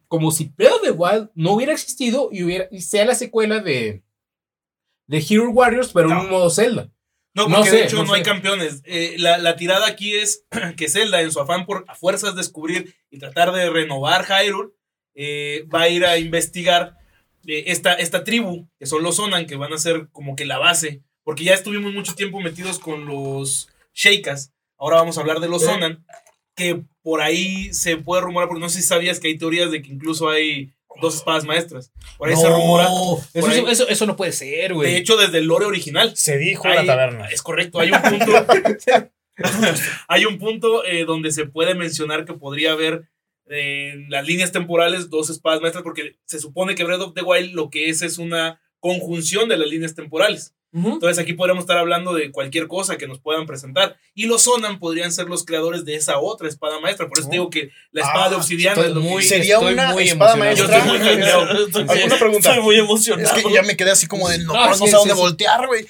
como 0.07 0.31
si 0.31 0.45
Breath 0.56 0.73
of 0.73 0.81
the 0.84 0.91
Wild 0.91 1.30
no 1.35 1.53
hubiera 1.53 1.73
existido 1.73 2.30
y, 2.31 2.44
hubiera, 2.44 2.68
y 2.72 2.81
sea 2.81 3.06
la 3.06 3.15
secuela 3.15 3.60
de, 3.60 4.03
de 5.07 5.18
Hero 5.18 5.49
Warriors, 5.52 5.91
pero 5.94 6.10
en 6.10 6.15
No. 6.15 6.22
un 6.23 6.30
modo 6.30 6.49
Zelda. 6.49 6.91
No, 7.35 7.48
No 7.48 7.56
porque 7.57 7.69
sé, 7.72 7.77
de 7.77 7.84
hecho 7.85 7.95
no 7.98 8.03
no, 8.06 8.14
hay 8.14 8.23
sé. 8.23 8.30
campeones. 8.30 8.81
Eh, 8.85 9.15
la, 9.18 9.38
la 9.40 9.56
tirada 9.56 9.88
aquí 9.88 10.14
es 10.14 10.45
que 10.77 10.88
Zelda, 10.90 11.22
en 11.22 11.31
su 11.31 11.40
afán 11.40 11.65
por 11.65 11.84
a 11.88 11.95
fuerzas 11.95 12.35
descubrir 12.35 12.94
y 13.10 13.19
tratar 13.19 13.52
de 13.53 13.69
renovar 13.69 14.26
Hyrule, 14.26 14.69
eh, 15.15 15.65
va 15.73 15.81
a 15.84 15.90
ir 15.90 16.06
a 16.06 16.18
investigar 16.18 16.95
esta, 17.45 17.93
esta 17.93 18.23
tribu, 18.23 18.67
que 18.79 18.85
son 18.85 19.03
los 19.03 19.17
Sonan, 19.17 19.45
que 19.45 19.55
van 19.55 19.73
a 19.73 19.77
ser 19.77 20.07
como 20.11 20.35
que 20.35 20.45
la 20.45 20.57
base, 20.59 21.01
porque 21.23 21.43
ya 21.43 21.53
estuvimos 21.53 21.93
mucho 21.93 22.15
tiempo 22.15 22.39
metidos 22.39 22.79
con 22.79 23.05
los 23.05 23.69
Sheikas. 23.93 24.51
Ahora 24.77 24.97
vamos 24.97 25.17
a 25.17 25.21
hablar 25.21 25.39
de 25.39 25.49
los 25.49 25.63
Eh. 25.63 25.65
Sonan, 25.65 26.05
que 26.55 26.81
por 27.01 27.21
ahí 27.21 27.73
se 27.73 27.97
puede 27.97 28.21
rumorar, 28.21 28.47
porque 28.47 28.61
no 28.61 28.69
sé 28.69 28.81
si 28.81 28.87
sabías 28.87 29.19
que 29.19 29.27
hay 29.27 29.37
teorías 29.37 29.71
de 29.71 29.81
que 29.81 29.91
incluso 29.91 30.29
hay 30.29 30.71
dos 31.01 31.15
espadas 31.15 31.43
maestras. 31.45 31.91
Por 32.17 32.29
ahí 32.29 32.35
se 32.35 32.47
rumora. 32.47 32.87
Eso, 33.33 33.47
ahí- 33.47 33.65
eso, 33.69 33.87
eso 33.89 34.05
no 34.05 34.15
puede 34.15 34.31
ser, 34.31 34.73
güey. 34.73 34.91
De 34.91 34.97
hecho, 34.97 35.17
desde 35.17 35.39
el 35.39 35.45
lore 35.45 35.65
original. 35.65 36.15
Se 36.15 36.37
dijo 36.37 36.67
en 36.67 36.75
la 36.75 36.85
taberna. 36.85 37.25
Es 37.27 37.41
correcto, 37.41 37.79
hay 37.79 37.91
un 37.91 38.01
punto. 38.01 38.31
hay 40.07 40.25
un 40.25 40.37
punto 40.37 40.85
eh, 40.85 41.05
donde 41.05 41.31
se 41.31 41.45
puede 41.45 41.73
mencionar 41.75 42.25
que 42.25 42.33
podría 42.33 42.73
haber 42.73 42.93
eh, 42.93 43.05
en 43.47 44.09
las 44.09 44.25
líneas 44.25 44.51
temporales 44.51 45.09
dos 45.09 45.29
espadas 45.29 45.61
maestras, 45.61 45.83
porque 45.83 46.15
se 46.25 46.39
supone 46.39 46.75
que 46.75 46.83
Breath 46.83 47.01
of 47.01 47.13
the 47.13 47.21
Wild 47.21 47.53
lo 47.53 47.69
que 47.69 47.89
es 47.89 48.01
es 48.01 48.17
una 48.17 48.61
conjunción 48.79 49.49
de 49.49 49.57
las 49.57 49.67
líneas 49.69 49.95
temporales. 49.95 50.53
Entonces 50.75 51.19
aquí 51.19 51.33
podríamos 51.33 51.65
estar 51.65 51.77
hablando 51.77 52.15
de 52.15 52.31
cualquier 52.31 52.67
cosa 52.67 52.97
que 52.97 53.05
nos 53.07 53.19
puedan 53.19 53.45
presentar. 53.45 53.95
Y 54.15 54.25
los 54.25 54.41
Sonan 54.41 54.79
podrían 54.79 55.11
ser 55.11 55.27
los 55.27 55.45
creadores 55.45 55.85
de 55.85 55.93
esa 55.93 56.17
otra 56.17 56.47
espada 56.47 56.79
maestra. 56.79 57.07
Por 57.07 57.19
eso 57.19 57.29
te 57.29 57.35
digo 57.35 57.51
que 57.51 57.69
la 57.91 58.01
espada 58.01 58.25
Ah, 58.25 58.29
de 58.31 58.35
obsidiana 58.37 58.73
estoy 58.81 58.89
es 58.89 58.95
lo 58.95 59.01
que- 59.03 59.07
muy- 59.07 59.23
Sería 59.23 59.53
estoy 59.57 59.73
una 59.73 59.91
muy 59.91 60.03
espada 60.05 60.33
emocionado. 60.33 60.55
Yo 60.57 60.63
estoy 60.65 60.81
muy 60.89 60.97
maestra. 60.97 61.93
Alguna 61.93 62.17
pregunta. 62.17 62.49
Estoy 62.49 62.63
muy 62.63 62.75
emocionado. 62.79 63.37
Es 63.37 63.43
que 63.43 63.53
ya 63.53 63.61
me 63.61 63.77
quedé 63.77 63.91
así 63.91 64.07
como 64.07 64.27
de 64.27 64.39
no, 64.39 64.55
Ah, 64.55 64.69
no 64.69 64.73
sí, 64.75 64.85
sé 64.87 64.91
dónde 64.95 65.13
sí. 65.13 65.19
voltear, 65.19 65.67
güey. 65.67 65.85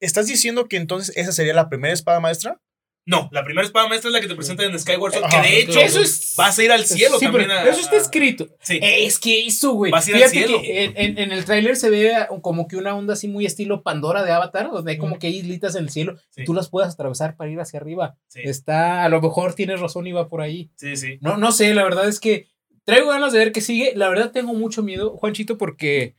¿Estás 0.00 0.26
diciendo 0.26 0.66
que 0.66 0.76
entonces 0.76 1.16
esa 1.16 1.30
sería 1.30 1.54
la 1.54 1.68
primera 1.68 1.94
espada 1.94 2.18
maestra? 2.18 2.60
No, 3.08 3.28
la 3.30 3.44
primera 3.44 3.64
espada 3.64 3.86
maestra 3.88 4.08
es 4.08 4.14
la 4.14 4.20
que 4.20 4.26
te 4.26 4.34
presentan 4.34 4.68
en 4.72 4.78
Skyward 4.80 5.12
Sword, 5.12 5.24
Ajá, 5.26 5.40
que 5.42 5.48
de 5.48 5.58
es 5.60 5.68
hecho 5.68 5.80
Eso 5.80 6.00
es. 6.02 6.34
vas 6.36 6.58
a 6.58 6.64
ir 6.64 6.72
al 6.72 6.84
cielo 6.84 7.18
Sí, 7.20 7.26
también. 7.26 7.46
pero 7.46 7.60
a- 7.60 7.64
eso 7.70 7.80
está 7.80 7.96
escrito. 7.96 8.48
Sí. 8.60 8.80
Es 8.82 9.20
que 9.20 9.46
eso, 9.46 9.72
güey. 9.74 9.92
Vas 9.92 10.08
a 10.08 10.10
ir 10.10 10.16
al 10.16 10.22
Fíjate 10.28 10.46
cielo. 10.48 10.60
que 10.60 10.84
en, 10.84 10.92
en- 10.96 11.18
en 11.18 11.30
el 11.32 11.44
tráiler 11.44 11.76
se 11.76 11.88
ve 11.88 12.12
como 12.42 12.66
que 12.66 12.76
una 12.76 12.96
onda 12.96 13.12
así 13.14 13.28
muy 13.28 13.46
estilo 13.46 13.82
Pandora 13.84 14.24
de 14.24 14.32
Avatar, 14.32 14.70
donde 14.72 14.90
hay 14.90 14.98
como 14.98 15.20
que 15.20 15.28
hay 15.28 15.36
islitas 15.36 15.76
en 15.76 15.84
el 15.84 15.90
cielo 15.90 16.16
Sí. 16.30 16.42
y 16.42 16.44
tú 16.44 16.52
las 16.52 16.68
puedes 16.68 16.92
atravesar 16.92 17.36
para 17.36 17.48
ir 17.48 17.60
hacia 17.60 17.78
arriba. 17.78 18.16
Sí, 18.26 18.40
Está, 18.42 19.04
a 19.04 19.08
lo 19.08 19.20
mejor 19.22 19.54
tienes 19.54 19.78
razón 19.78 20.06
y 20.08 20.12
va 20.12 20.28
por 20.28 20.40
ahí. 20.40 20.70
sí, 20.74 20.96
sí. 20.96 21.18
No, 21.20 21.36
no 21.36 21.52
sé, 21.52 21.72
la 21.74 21.84
verdad 21.84 22.08
es 22.08 22.18
que 22.18 22.48
traigo 22.84 23.08
ganas 23.10 23.32
de 23.32 23.38
ver 23.38 23.52
qué 23.52 23.60
sigue. 23.60 23.92
La 23.94 24.08
verdad 24.08 24.32
tengo 24.32 24.52
mucho 24.52 24.82
miedo, 24.82 25.16
Juanchito, 25.16 25.56
porque 25.58 26.16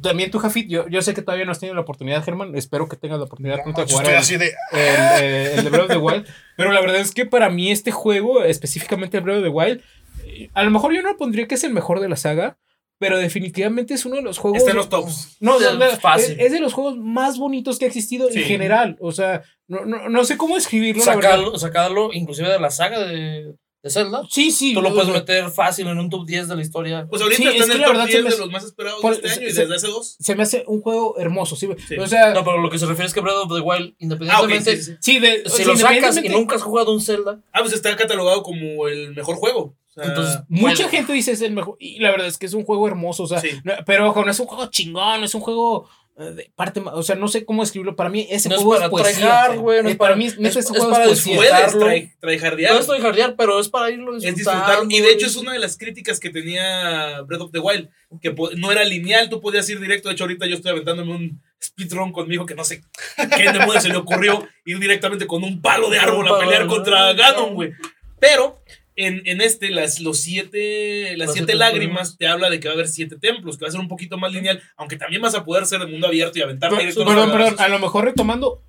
también 0.00 0.30
tú, 0.30 0.38
Jafit, 0.38 0.68
yo, 0.68 0.88
yo 0.88 1.02
sé 1.02 1.14
que 1.14 1.22
todavía 1.22 1.44
no 1.44 1.52
has 1.52 1.60
tenido 1.60 1.74
la 1.74 1.82
oportunidad, 1.82 2.22
Germán. 2.24 2.54
Espero 2.54 2.88
que 2.88 2.96
tengas 2.96 3.18
la 3.18 3.24
oportunidad 3.24 3.62
pronto 3.62 3.80
de 3.82 3.86
Yo 3.86 3.96
jugar 3.98 4.14
estoy 4.14 4.36
el, 4.36 4.42
así 4.42 4.52
de. 4.72 4.78
el, 4.78 5.22
eh, 5.22 5.54
el 5.56 5.64
de 5.64 5.70
Breath 5.70 5.84
of 5.84 5.90
the 5.90 5.98
Wild. 5.98 6.26
Pero 6.56 6.72
la 6.72 6.80
verdad 6.80 6.96
es 7.00 7.12
que 7.12 7.26
para 7.26 7.50
mí 7.50 7.70
este 7.70 7.90
juego, 7.90 8.44
específicamente 8.44 9.16
el 9.18 9.22
Breath 9.24 9.38
of 9.38 9.44
the 9.44 9.48
Wild, 9.50 9.80
eh, 10.24 10.50
a 10.54 10.62
lo 10.62 10.70
mejor 10.70 10.92
yo 10.94 11.02
no 11.02 11.16
pondría 11.16 11.46
que 11.46 11.54
es 11.56 11.64
el 11.64 11.72
mejor 11.72 12.00
de 12.00 12.08
la 12.08 12.16
saga, 12.16 12.58
pero 12.98 13.18
definitivamente 13.18 13.94
es 13.94 14.06
uno 14.06 14.16
de 14.16 14.22
los 14.22 14.38
juegos... 14.38 14.58
Está 14.58 14.70
en 14.70 14.76
los 14.76 14.88
tops. 14.88 15.36
No, 15.40 15.58
no, 15.58 15.74
no, 15.74 15.86
fácil. 16.00 16.32
Es, 16.38 16.46
es 16.46 16.52
de 16.52 16.60
los 16.60 16.72
juegos 16.72 16.96
más 16.96 17.38
bonitos 17.38 17.78
que 17.78 17.84
ha 17.84 17.88
existido 17.88 18.30
Sí. 18.30 18.38
en 18.40 18.44
general. 18.44 18.96
O 19.00 19.12
sea, 19.12 19.42
no, 19.66 19.84
no, 19.84 20.08
no 20.08 20.24
sé 20.24 20.36
cómo 20.36 20.56
escribirlo. 20.56 21.02
Sacarlo, 21.02 21.58
sacarlo 21.58 22.12
inclusive 22.12 22.48
de 22.48 22.60
la 22.60 22.70
saga 22.70 23.00
de, 23.00 23.54
de 23.84 23.90
Zelda. 23.90 24.22
Sí, 24.28 24.50
sí. 24.50 24.74
Tú 24.74 24.82
lo 24.82 24.88
puedes 24.90 25.04
sea, 25.06 25.14
meter 25.20 25.50
fácil 25.50 25.86
en 25.86 25.98
un 25.98 26.10
top 26.10 26.26
10 26.26 26.48
de 26.48 26.56
la 26.56 26.62
historia. 26.62 27.06
Pues 27.08 27.22
ahorita 27.22 27.36
Sí, 27.36 27.48
está 27.48 27.56
es 27.56 27.62
en 27.64 27.66
que 27.68 27.74
el 27.74 27.80
la 27.82 27.86
top 27.86 27.92
verdad 27.94 28.06
se 28.06 28.10
10 28.12 28.22
me 28.24 28.28
de 28.30 28.34
hace- 28.34 28.42
los 28.42 28.50
más 28.52 28.64
esperados 28.64 29.00
por- 29.02 29.12
de 29.20 29.28
este 29.28 29.38
año 29.40 29.48
y 29.48 29.52
se- 29.52 29.60
desde 29.60 29.74
hace 29.76 29.86
dos. 29.88 30.16
Se 30.18 30.34
me 30.34 30.42
hace 30.42 30.64
un 30.66 30.80
juego 30.80 31.18
hermoso. 31.18 31.54
Sí, 31.54 31.68
Sí. 31.88 31.96
O 31.98 32.06
sea, 32.06 32.32
No, 32.34 32.42
pero 32.44 32.58
lo 32.60 32.70
que 32.70 32.78
se 32.78 32.86
refiere 32.86 33.06
es 33.06 33.14
que 33.14 33.20
Breath 33.20 33.36
of 33.36 33.54
the 33.54 33.60
Wild, 33.60 33.82
Ah, 33.84 33.88
ok, 33.90 33.94
independientemente, 33.98 34.76
sí, 34.78 34.82
sí. 34.82 34.92
sí, 35.00 35.18
de, 35.20 35.42
si 35.46 35.64
lo 35.64 35.76
sacas 35.76 35.92
y 35.92 35.96
independientemente- 35.98 36.30
nunca 36.32 36.56
has 36.56 36.62
jugado 36.62 36.92
un 36.92 37.00
Zelda, 37.00 37.40
Ah, 37.52 37.60
pues 37.60 37.72
está 37.74 37.94
catalogado 37.94 38.42
como 38.42 38.88
el 38.88 39.14
mejor 39.14 39.36
juego. 39.36 39.60
O 39.60 39.92
sea, 39.94 40.04
entonces 40.08 40.40
Mucha 40.48 40.62
bueno, 40.74 40.88
gente 40.88 41.12
dice 41.12 41.30
es 41.32 41.40
el 41.42 41.52
mejor. 41.52 41.76
Y 41.78 42.00
la 42.00 42.10
verdad 42.10 42.26
es 42.26 42.36
que 42.36 42.46
es 42.46 42.54
un 42.54 42.64
juego 42.64 42.88
hermoso. 42.88 43.22
O 43.22 43.28
sea, 43.28 43.40
Sí. 43.40 43.50
no- 43.62 43.74
pero 43.86 44.08
ojo, 44.10 44.24
no 44.24 44.30
es 44.32 44.40
un 44.40 44.46
juego 44.46 44.66
chingón, 44.66 45.20
no 45.20 45.26
es 45.26 45.34
un 45.36 45.40
juego 45.40 45.88
parte. 46.54 46.80
ma- 46.80 46.94
O 46.94 47.02
sea, 47.02 47.16
no 47.16 47.26
sé 47.28 47.44
cómo 47.44 47.62
escribirlo. 47.62 47.96
Para 47.96 48.08
mí, 48.08 48.26
ese 48.30 48.48
No 48.48 48.54
es 48.54 48.60
juego 48.62 48.74
es, 48.74 48.80
para 48.80 48.90
poesía. 48.90 49.14
tryhard, 49.16 49.58
güey, 49.58 49.82
no 49.82 49.88
Eh, 49.88 49.92
es 49.92 49.98
para 49.98 50.14
para- 50.14 50.16
mí, 50.16 50.26
neta, 50.38 50.48
es- 50.48 50.56
ese 50.56 50.58
es 50.60 50.68
juego 50.68 50.90
para 50.90 51.04
es 51.06 51.22
tryhardear. 52.20 52.72
no 52.74 52.78
estoy 52.80 53.00
jardear, 53.00 53.34
pero 53.36 53.58
es 53.60 53.68
para 53.68 53.90
irlo 53.90 54.16
Es 54.16 54.22
disfrutando. 54.22 54.66
disfrutar. 54.66 54.92
Y 54.92 55.00
de 55.00 55.12
hecho 55.12 55.26
es 55.26 55.36
una 55.36 55.52
de 55.52 55.58
las 55.58 55.76
críticas 55.76 56.20
que 56.20 56.30
tenía 56.30 57.20
Breath 57.22 57.42
of 57.42 57.50
the 57.52 57.58
Wild, 57.58 57.88
que 58.20 58.34
no 58.56 58.70
era 58.70 58.84
lineal, 58.84 59.28
tú 59.28 59.40
podías 59.40 59.68
ir 59.70 59.80
directo. 59.80 60.08
De 60.08 60.14
hecho, 60.14 60.24
ahorita 60.24 60.46
yo 60.46 60.56
estoy 60.56 60.70
aventándome 60.70 61.12
un 61.14 61.42
speedrun 61.62 62.12
conmigo 62.12 62.46
que 62.46 62.54
no 62.54 62.62
sé 62.64 62.82
qué 63.36 63.50
demonios 63.52 63.82
se 63.82 63.88
le 63.88 63.96
ocurrió 63.96 64.46
ir 64.64 64.78
directamente 64.78 65.26
con 65.26 65.42
un 65.42 65.60
palo 65.62 65.90
de 65.90 65.98
árbol 65.98 66.28
a 66.28 66.38
pelear 66.38 66.66
contra 66.66 67.12
Ganon, 67.14 67.54
güey. 67.54 67.72
Pero 68.20 68.60
en, 68.96 69.22
en 69.26 69.40
este, 69.40 69.70
las, 69.70 70.00
los 70.00 70.20
siete, 70.20 71.16
las 71.16 71.32
siete 71.32 71.54
lágrimas 71.54 72.16
te 72.16 72.26
habla 72.28 72.48
de 72.50 72.60
que 72.60 72.68
va 72.68 72.72
a 72.72 72.74
haber 72.76 72.88
siete 72.88 73.16
templos, 73.18 73.56
que 73.58 73.64
va 73.64 73.68
a 73.68 73.72
ser 73.72 73.80
un 73.80 73.88
poquito 73.88 74.16
más 74.18 74.32
lineal, 74.32 74.62
aunque 74.76 74.96
también 74.96 75.20
vas 75.22 75.34
a 75.34 75.44
poder 75.44 75.66
ser 75.66 75.80
de 75.80 75.86
mundo 75.86 76.06
abierto 76.06 76.38
y 76.38 76.42
aventar 76.42 76.70
Pero- 76.70 76.80
directo 76.80 77.04
perdón, 77.04 77.30
perdón, 77.32 77.54
a 77.58 77.68
lo 77.68 77.78
mejor 77.78 78.04
retomando. 78.04 78.62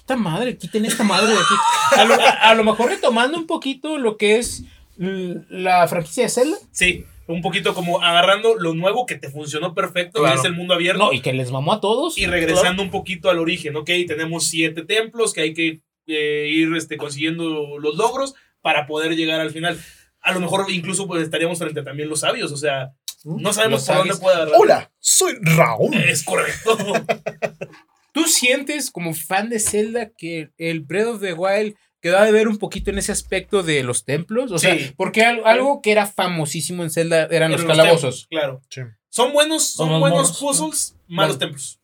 Puta 0.00 0.16
madre, 0.16 0.56
quiten 0.56 0.84
esta 0.84 1.04
madre 1.04 1.28
de 1.28 1.34
aquí. 1.38 1.54
A 2.00 2.04
lo, 2.04 2.14
a 2.14 2.54
lo 2.54 2.64
mejor 2.64 2.90
retomando 2.90 3.36
un 3.38 3.46
poquito 3.46 3.96
lo 3.98 4.16
que 4.16 4.38
es 4.38 4.64
la 4.96 5.86
franquicia 5.88 6.24
de 6.24 6.28
Zelda. 6.28 6.56
Sí, 6.72 7.04
un 7.26 7.42
poquito 7.42 7.74
como 7.74 8.00
agarrando 8.02 8.54
lo 8.56 8.74
nuevo 8.74 9.06
que 9.06 9.14
te 9.16 9.30
funcionó 9.30 9.74
perfecto, 9.74 10.20
Claro. 10.20 10.34
que 10.34 10.40
es 10.40 10.44
el 10.46 10.54
mundo 10.54 10.74
abierto. 10.74 10.98
No, 11.04 11.12
y 11.12 11.20
que 11.20 11.32
les 11.32 11.50
mamó 11.50 11.72
a 11.72 11.80
todos. 11.80 12.18
Y 12.18 12.26
regresando 12.26 12.82
un 12.82 12.90
poquito 12.90 13.30
al 13.30 13.38
origen, 13.38 13.76
¿ok? 13.76 13.90
Tenemos 14.06 14.46
siete 14.46 14.82
templos 14.84 15.32
que 15.32 15.40
hay 15.42 15.54
que 15.54 15.80
eh, 16.06 16.48
ir 16.52 16.74
este, 16.76 16.96
consiguiendo 16.96 17.78
los 17.78 17.96
logros 17.96 18.34
para 18.62 18.86
poder 18.86 19.16
llegar 19.16 19.40
al 19.40 19.50
final. 19.50 19.78
A 20.20 20.32
lo 20.32 20.40
mejor 20.40 20.66
incluso 20.70 21.06
pues, 21.06 21.22
estaríamos 21.22 21.58
frente 21.58 21.80
a 21.80 21.84
también 21.84 22.08
los 22.08 22.20
sabios, 22.20 22.52
o 22.52 22.56
sea, 22.56 22.92
no 23.24 23.52
sabemos 23.52 23.86
por 23.86 23.96
dónde 23.96 24.16
puede 24.16 24.36
agarrar. 24.36 24.54
Hola, 24.58 24.92
soy 24.98 25.34
Raúl. 25.42 25.94
Es 25.94 26.22
correcto. 26.24 26.76
¿Tú 28.12 28.24
sientes 28.24 28.90
como 28.90 29.14
fan 29.14 29.48
de 29.48 29.60
Zelda 29.60 30.10
que 30.10 30.50
el 30.58 30.80
Breath 30.80 31.06
of 31.06 31.20
the 31.20 31.32
Wild 31.32 31.76
quedó 32.00 32.18
a 32.18 32.30
ver 32.30 32.48
un 32.48 32.58
poquito 32.58 32.90
en 32.90 32.98
ese 32.98 33.12
aspecto 33.12 33.62
de 33.62 33.82
los 33.84 34.04
templos? 34.04 34.50
O 34.52 34.58
sea, 34.58 34.76
porque 34.96 35.22
al- 35.24 35.42
algo 35.44 35.80
que 35.80 35.92
era 35.92 36.06
famosísimo 36.06 36.82
en 36.82 36.90
Zelda 36.90 37.28
eran 37.30 37.52
los 37.52 37.64
calabozos. 37.64 38.00
templos, 38.00 38.26
claro. 38.28 38.62
Sí. 38.68 38.80
Son 39.10 39.32
buenos, 39.32 39.64
son 39.70 40.00
buenos 40.00 40.18
monos. 40.18 40.38
puzzles, 40.38 40.96
malos 41.06 41.36
Bueno. 41.36 41.38
templos. 41.38 41.80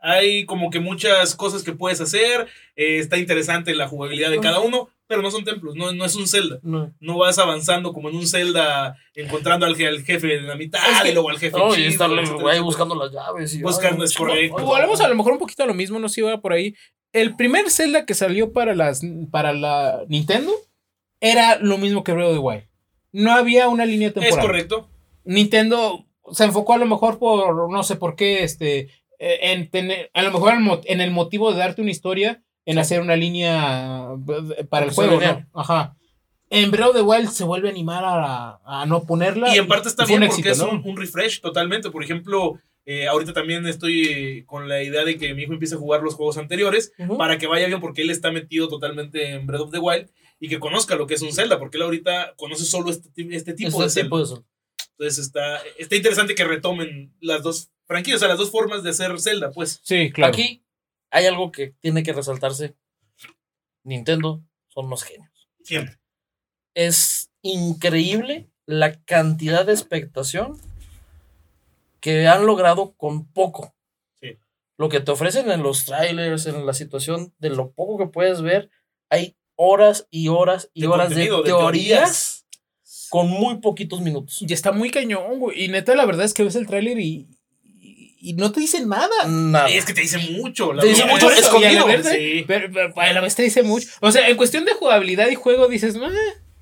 Hay 0.00 0.44
como 0.46 0.70
que 0.70 0.80
muchas 0.80 1.34
cosas 1.34 1.62
que 1.62 1.72
puedes 1.72 2.00
hacer. 2.00 2.46
eh, 2.76 2.98
está 2.98 3.16
interesante 3.16 3.74
la 3.74 3.88
jugabilidad 3.88 4.30
de 4.30 4.38
cada 4.40 4.60
uno, 4.60 4.90
pero 5.08 5.22
no 5.22 5.30
son 5.30 5.44
templos, 5.44 5.74
no, 5.74 5.90
no 5.92 6.04
es 6.04 6.14
un 6.14 6.28
Zelda. 6.28 6.60
No, 6.62 6.92
No 7.00 7.18
vas 7.18 7.38
avanzando 7.38 7.92
como 7.92 8.10
en 8.10 8.16
un 8.16 8.26
Zelda, 8.28 8.94
encontrando 9.14 9.66
al, 9.66 9.74
je- 9.76 9.88
al 9.88 10.04
jefe 10.04 10.36
en 10.36 10.46
la 10.46 10.54
mitad 10.54 10.78
Es 10.90 11.02
que- 11.02 11.08
y 11.10 11.12
luego 11.14 11.30
al 11.30 11.38
jefe. 11.38 11.56
no, 11.58 11.74
y 11.76 11.84
estarle 11.86 12.22
buscando 12.60 12.94
las 12.94 13.10
llaves. 13.10 13.54
Y, 13.54 13.62
Buscando, 13.62 14.04
es 14.04 14.14
correcto. 14.14 14.56
O 14.64 14.74
hablamos 14.76 15.00
a 15.00 15.08
lo 15.08 15.14
mejor 15.16 15.32
un 15.32 15.38
poquito 15.38 15.62
de 15.64 15.68
lo 15.68 15.74
mismo, 15.74 15.98
no 15.98 16.08
sé 16.08 16.16
si 16.16 16.20
va 16.20 16.40
por 16.40 16.52
ahí. 16.52 16.74
El 17.12 17.34
primer 17.36 17.70
Zelda 17.70 18.04
que 18.04 18.14
salió 18.14 18.52
para, 18.52 18.74
las, 18.74 19.00
para 19.30 19.52
la 19.54 20.02
Nintendo 20.08 20.52
era 21.20 21.58
lo 21.58 21.78
mismo 21.78 22.04
que 22.04 22.12
Breath 22.12 22.28
of 22.28 22.34
the 22.34 22.38
Wild. 22.38 22.64
No 23.12 23.32
había 23.32 23.68
una 23.68 23.86
línea 23.86 24.08
Es 24.08 24.14
temporal. 24.14 24.46
correcto. 24.46 24.90
Nintendo 25.24 26.04
se 26.32 26.44
enfocó 26.44 26.74
a 26.74 26.78
lo 26.78 26.86
mejor 26.86 27.18
por, 27.18 27.70
no 27.72 27.82
sé 27.82 27.96
por 27.96 28.14
qué, 28.16 28.42
este, 28.44 28.90
eh, 29.18 29.38
en 29.52 29.70
tener, 29.70 30.10
a 30.12 30.22
lo 30.22 30.30
mejor 30.30 30.52
en 30.84 31.00
el 31.00 31.10
motivo 31.10 31.50
de 31.52 31.58
darte 31.58 31.80
una 31.82 31.90
historia, 31.90 32.42
en 32.70 32.78
hacer 32.78 33.00
una 33.00 33.16
línea 33.16 34.08
para 34.68 34.86
el 34.86 34.92
juego, 34.92 35.20
¿no? 35.20 35.46
Aja. 35.54 35.96
En 36.50 36.70
Breath 36.70 36.88
of 36.90 36.96
the 36.96 37.02
Wild 37.02 37.30
se 37.30 37.44
vuelve 37.44 37.68
a 37.68 37.70
animar 37.70 38.04
a, 38.06 38.60
a 38.64 38.86
no 38.86 39.04
ponerla. 39.04 39.54
Y 39.54 39.58
en 39.58 39.66
parte 39.66 39.88
está 39.88 40.04
bien 40.04 40.20
porque 40.20 40.32
éxito, 40.40 40.50
es 40.50 40.58
¿no? 40.58 40.70
un, 40.70 40.82
un 40.84 40.96
refresh 40.96 41.40
totalmente. 41.40 41.90
Por 41.90 42.02
ejemplo, 42.02 42.58
eh, 42.86 43.06
ahorita 43.06 43.32
también 43.32 43.66
estoy 43.66 44.44
con 44.46 44.68
la 44.68 44.82
idea 44.82 45.04
de 45.04 45.18
que 45.18 45.34
mi 45.34 45.42
hijo 45.42 45.52
empiece 45.52 45.74
a 45.74 45.78
jugar 45.78 46.02
los 46.02 46.14
juegos 46.14 46.38
anteriores 46.38 46.92
para 47.18 47.36
que 47.38 47.46
vaya 47.46 47.66
bien 47.66 47.80
porque 47.80 48.02
él 48.02 48.10
está 48.10 48.30
metido 48.30 48.68
totalmente 48.68 49.30
en 49.32 49.46
Breath 49.46 49.62
of 49.62 49.72
the 49.72 49.78
Wild 49.78 50.08
y 50.40 50.48
que 50.48 50.58
conozca 50.58 50.94
lo 50.94 51.06
que 51.06 51.14
es 51.14 51.22
un 51.22 51.32
Zelda, 51.32 51.58
porque 51.58 51.76
él 51.78 51.82
ahorita 51.82 52.34
conoce 52.36 52.64
solo 52.64 52.90
este, 52.90 53.10
este 53.34 53.52
tipo 53.54 53.80
de 53.80 53.86
Este 53.86 54.00
Zelda. 54.00 54.06
tipo 54.06 54.18
de 54.20 54.26
Zelda. 54.26 54.44
Entonces 54.98 55.18
está, 55.26 55.58
está 55.78 55.96
interesante 55.96 56.34
que 56.34 56.44
retomen 56.44 57.12
las 57.20 57.42
dos 57.42 57.70
franquicias, 57.86 58.18
o 58.18 58.20
sea, 58.20 58.28
las 58.28 58.38
dos 58.38 58.50
formas 58.50 58.82
de 58.82 58.90
hacer 58.90 59.18
Zelda, 59.20 59.50
pues. 59.50 59.80
Sí, 59.82 60.10
claro. 60.10 60.32
Aquí 60.32 60.62
hay 61.10 61.26
algo 61.26 61.52
que 61.52 61.74
tiene 61.80 62.02
que 62.02 62.12
resaltarse. 62.12 62.74
Nintendo 63.84 64.42
son 64.68 64.86
unos 64.86 65.04
genios. 65.04 65.48
Siempre. 65.62 65.98
Es 66.74 67.30
increíble 67.42 68.50
la 68.66 69.00
cantidad 69.04 69.64
de 69.64 69.72
expectación 69.72 70.60
que 72.00 72.28
han 72.28 72.46
logrado 72.46 72.94
con 72.96 73.26
poco. 73.26 73.74
Sí. 74.20 74.38
Lo 74.76 74.88
que 74.88 75.00
te 75.00 75.10
ofrecen 75.10 75.50
en 75.50 75.62
los 75.62 75.84
trailers, 75.84 76.46
en 76.46 76.66
la 76.66 76.74
situación 76.74 77.34
de 77.38 77.50
lo 77.50 77.72
poco 77.72 77.98
que 77.98 78.06
puedes 78.06 78.42
ver, 78.42 78.70
hay 79.08 79.36
horas 79.56 80.06
y 80.10 80.28
horas 80.28 80.70
y 80.72 80.82
De 80.82 80.88
horas 80.88 81.10
de 81.10 81.16
de 81.16 81.42
teorías 81.44 82.46
con 83.08 83.28
muy 83.28 83.56
poquitos 83.56 84.00
minutos. 84.00 84.42
Y 84.46 84.52
está 84.52 84.72
muy 84.72 84.90
cañón, 84.90 85.38
güey. 85.38 85.64
Y 85.64 85.68
neta, 85.68 85.94
la 85.94 86.06
verdad 86.06 86.26
es 86.26 86.34
que 86.34 86.44
ves 86.44 86.56
el 86.56 86.66
tráiler 86.66 86.98
y, 86.98 87.28
y, 88.20 88.34
no 88.34 88.52
te 88.52 88.60
dicen 88.60 88.88
nada. 88.88 89.26
Nada. 89.26 89.68
Es 89.68 89.84
que 89.84 89.94
te 89.94 90.00
dice 90.02 90.18
mucho. 90.18 90.72
La 90.72 90.82
Te 90.82 90.88
dice 90.88 91.02
verdad. 91.02 91.14
mucho 91.14 91.26
Por 91.26 91.34
eso, 91.38 91.60
y 91.60 91.64
a 91.64 91.72
la 91.72 91.78
escondido. 91.92 92.10
Sí. 92.12 92.44
Pero, 92.46 92.68
pero 92.72 92.92
a 92.96 93.12
la 93.12 93.20
vez 93.20 93.34
te 93.34 93.42
dice 93.42 93.62
mucho. 93.62 93.88
O 94.00 94.10
sea, 94.12 94.28
en 94.28 94.36
cuestión 94.36 94.64
de 94.64 94.72
jugabilidad 94.74 95.28
y 95.28 95.34
juego 95.34 95.68
dices, 95.68 95.96
"Ah, 96.02 96.10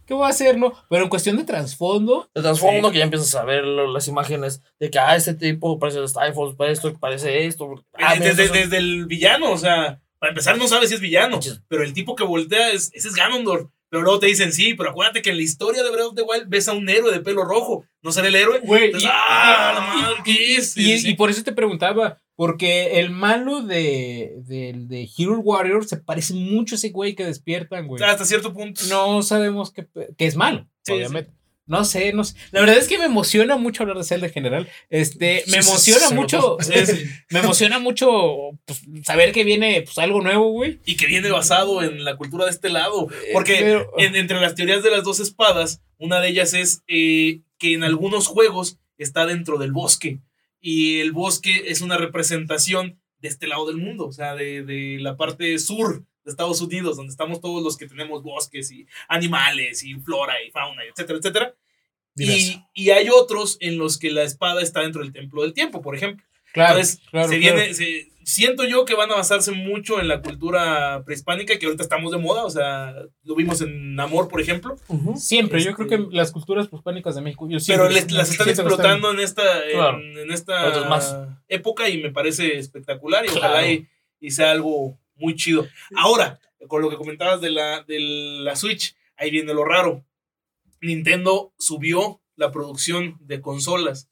¿qué 0.06 0.14
voy 0.14 0.26
a 0.26 0.30
hacer, 0.30 0.56
no? 0.58 0.72
Pero 0.88 1.02
en 1.04 1.08
cuestión 1.08 1.36
de 1.36 1.44
trasfondo, 1.44 2.30
transforma 2.34 2.88
Sí. 2.88 2.92
que 2.92 2.98
ya 2.98 3.04
empiezas 3.04 3.34
a 3.34 3.44
ver 3.44 3.64
lo- 3.64 3.90
las 3.92 4.06
imágenes 4.08 4.62
de 4.78 4.90
que, 4.90 4.98
ah, 4.98 5.16
este 5.16 5.34
tipo 5.34 5.78
parece 5.78 5.98
el 5.98 6.08
Skyfall, 6.08 6.56
parece 6.56 6.72
esto, 6.88 6.98
parece 7.00 7.46
esto. 7.46 7.84
Ah, 7.94 8.14
mira, 8.18 8.32
desde, 8.34 8.48
desde 8.48 8.76
el 8.76 9.06
villano, 9.06 9.50
o 9.52 9.58
sea, 9.58 10.00
para 10.18 10.30
empezar 10.30 10.56
no 10.58 10.66
sabes 10.68 10.88
si 10.90 10.94
es 10.94 11.00
villano, 11.00 11.40
pero 11.68 11.82
el 11.82 11.92
tipo 11.92 12.14
que 12.16 12.24
voltea 12.24 12.70
es, 12.70 12.90
ese 12.94 13.08
es 13.08 13.14
Ganondorf. 13.14 13.68
Pero 13.96 14.04
luego 14.04 14.18
te 14.20 14.26
dicen, 14.26 14.52
sí, 14.52 14.74
pero 14.74 14.90
acuérdate 14.90 15.22
que 15.22 15.30
en 15.30 15.38
la 15.38 15.42
historia 15.42 15.82
de 15.82 15.90
Breath 15.90 16.08
of 16.08 16.14
the 16.16 16.20
Wild 16.20 16.48
ves 16.48 16.68
a 16.68 16.74
un 16.74 16.86
héroe 16.86 17.10
de 17.10 17.20
pelo 17.20 17.44
rojo. 17.46 17.86
¿No 18.02 18.12
será 18.12 18.28
el 18.28 18.34
héroe? 18.34 18.60
güey. 18.60 18.84
Entonces, 18.86 19.08
y- 19.08 19.12
¡Ah, 19.14 19.72
la 19.74 19.80
y- 19.98 20.02
madre, 20.02 20.16
qué 20.22 20.56
es! 20.56 20.76
Y, 20.76 21.08
y 21.08 21.14
por 21.14 21.30
eso 21.30 21.42
te 21.42 21.52
preguntaba, 21.52 22.18
porque 22.34 23.00
el 23.00 23.08
malo 23.08 23.62
de, 23.62 24.34
de, 24.44 24.74
de 24.76 25.08
Hero 25.16 25.38
Warrior 25.38 25.86
se 25.86 25.96
parece 25.96 26.34
mucho 26.34 26.74
a 26.74 26.76
ese 26.76 26.90
güey 26.90 27.14
que 27.14 27.24
despiertan, 27.24 27.86
güey. 27.86 28.04
Hasta 28.04 28.26
cierto 28.26 28.52
punto. 28.52 28.82
No 28.90 29.22
sabemos 29.22 29.72
que, 29.72 29.86
que 30.18 30.26
es 30.26 30.36
malo, 30.36 30.68
Sí, 30.82 30.92
obviamente. 30.92 31.32
No 31.66 31.84
sé, 31.84 32.12
no 32.12 32.22
sé. 32.24 32.36
La 32.52 32.60
verdad 32.60 32.78
es 32.78 32.86
que 32.86 32.96
me 32.98 33.06
emociona 33.06 33.56
mucho 33.56 33.82
hablar 33.82 33.98
de 33.98 34.04
Zelda 34.04 34.28
en 34.28 34.32
general. 34.32 34.68
Este, 34.88 35.42
me 35.48 35.56
emociona 35.58 36.10
mucho. 36.10 36.58
es- 36.60 37.04
me 37.30 37.40
emociona 37.40 37.78
mucho 37.80 38.50
pues, 38.64 38.82
saber 39.04 39.32
que 39.32 39.42
viene 39.44 39.82
pues, 39.82 39.98
algo 39.98 40.20
nuevo, 40.22 40.50
güey. 40.52 40.78
Y 40.84 40.96
que 40.96 41.06
viene 41.06 41.28
basado 41.30 41.82
en 41.82 42.04
la 42.04 42.16
cultura 42.16 42.44
de 42.44 42.52
este 42.52 42.68
lado. 42.68 43.08
Porque 43.32 43.54
Eh, 43.54 43.62
pero- 43.62 43.92
en- 43.98 44.14
entre 44.16 44.40
las 44.40 44.54
teorías 44.54 44.82
de 44.84 44.90
las 44.90 45.02
dos 45.02 45.18
espadas, 45.20 45.82
una 45.98 46.20
de 46.20 46.28
ellas 46.28 46.54
es 46.54 46.82
eh, 46.86 47.40
que 47.58 47.74
en 47.74 47.82
algunos 47.82 48.28
juegos 48.28 48.78
está 48.98 49.26
dentro 49.26 49.58
del 49.58 49.72
bosque. 49.72 50.20
Y 50.60 51.00
el 51.00 51.12
bosque 51.12 51.64
es 51.66 51.80
una 51.80 51.96
representación 51.96 53.00
de 53.20 53.28
este 53.28 53.46
lado 53.46 53.66
del 53.66 53.76
mundo, 53.78 54.06
o 54.06 54.12
sea, 54.12 54.34
de, 54.34 54.62
de 54.62 54.98
la 55.00 55.16
parte 55.16 55.58
sur 55.58 56.04
de 56.26 56.32
Estados 56.32 56.60
Unidos, 56.60 56.96
donde 56.96 57.12
estamos 57.12 57.40
todos 57.40 57.62
los 57.62 57.76
que 57.76 57.86
tenemos 57.86 58.22
bosques 58.22 58.70
y 58.72 58.86
animales 59.08 59.82
y 59.84 59.94
flora 59.94 60.34
y 60.46 60.50
fauna, 60.50 60.82
etcétera, 60.84 61.18
etcétera. 61.18 61.54
Y, 62.16 62.60
y, 62.74 62.90
hay 62.90 63.08
otros 63.10 63.58
en 63.60 63.78
los 63.78 63.98
que 63.98 64.10
la 64.10 64.22
espada 64.22 64.62
está 64.62 64.80
dentro 64.80 65.02
del 65.02 65.12
templo 65.12 65.42
del 65.42 65.52
tiempo, 65.52 65.82
por 65.82 65.94
ejemplo. 65.94 66.24
Claro, 66.52 66.78
Entonces, 66.78 67.02
claro, 67.10 67.28
se 67.28 67.38
viene, 67.38 67.74
se, 67.74 68.10
siento 68.24 68.64
yo 68.64 68.84
que 68.86 68.94
van 68.94 69.10
a 69.12 69.16
basarse 69.16 69.52
mucho 69.52 70.00
en 70.00 70.08
la 70.08 70.20
cultura 70.20 71.02
prehispánica, 71.04 71.58
que 71.58 71.66
ahorita 71.66 71.84
estamos 71.84 72.10
de 72.10 72.18
moda, 72.18 72.44
o 72.44 72.50
sea, 72.50 72.94
lo 73.22 73.34
vimos 73.36 73.60
en 73.60 73.98
Amor, 74.00 74.28
por 74.28 74.40
ejemplo. 74.40 74.76
Siempre, 75.14 75.62
yo 75.62 75.74
creo 75.74 75.88
que 75.88 75.94
este 75.94 76.16
las 76.16 76.32
culturas 76.32 76.66
prehispánicas 76.66 77.14
de 77.14 77.20
México, 77.20 77.46
yo 77.48 77.58
Pero 77.64 77.88
las 77.88 78.30
están 78.30 78.48
explotando 78.48 79.12
en 79.12 79.20
esta, 79.20 79.42
en, 79.68 80.32
esta 80.32 81.38
época 81.48 81.88
y 81.88 82.02
me 82.02 82.10
parece 82.10 82.58
espectacular 82.58 83.24
y 83.26 83.28
ojalá 83.28 83.70
y, 83.70 83.86
y, 84.18 84.30
sea 84.30 84.50
algo 84.50 84.98
muy 85.16 85.34
chido. 85.34 85.66
Ahora, 85.96 86.38
con 86.68 86.82
lo 86.82 86.90
que 86.90 86.96
comentabas 86.96 87.40
de 87.40 87.50
la, 87.50 87.82
de 87.82 87.98
la 88.00 88.56
Switch, 88.56 88.96
ahí 89.16 89.30
viene 89.30 89.54
lo 89.54 89.64
raro. 89.64 90.04
Nintendo 90.80 91.52
subió 91.58 92.20
la 92.36 92.52
producción 92.52 93.16
de 93.20 93.40
consolas 93.40 94.08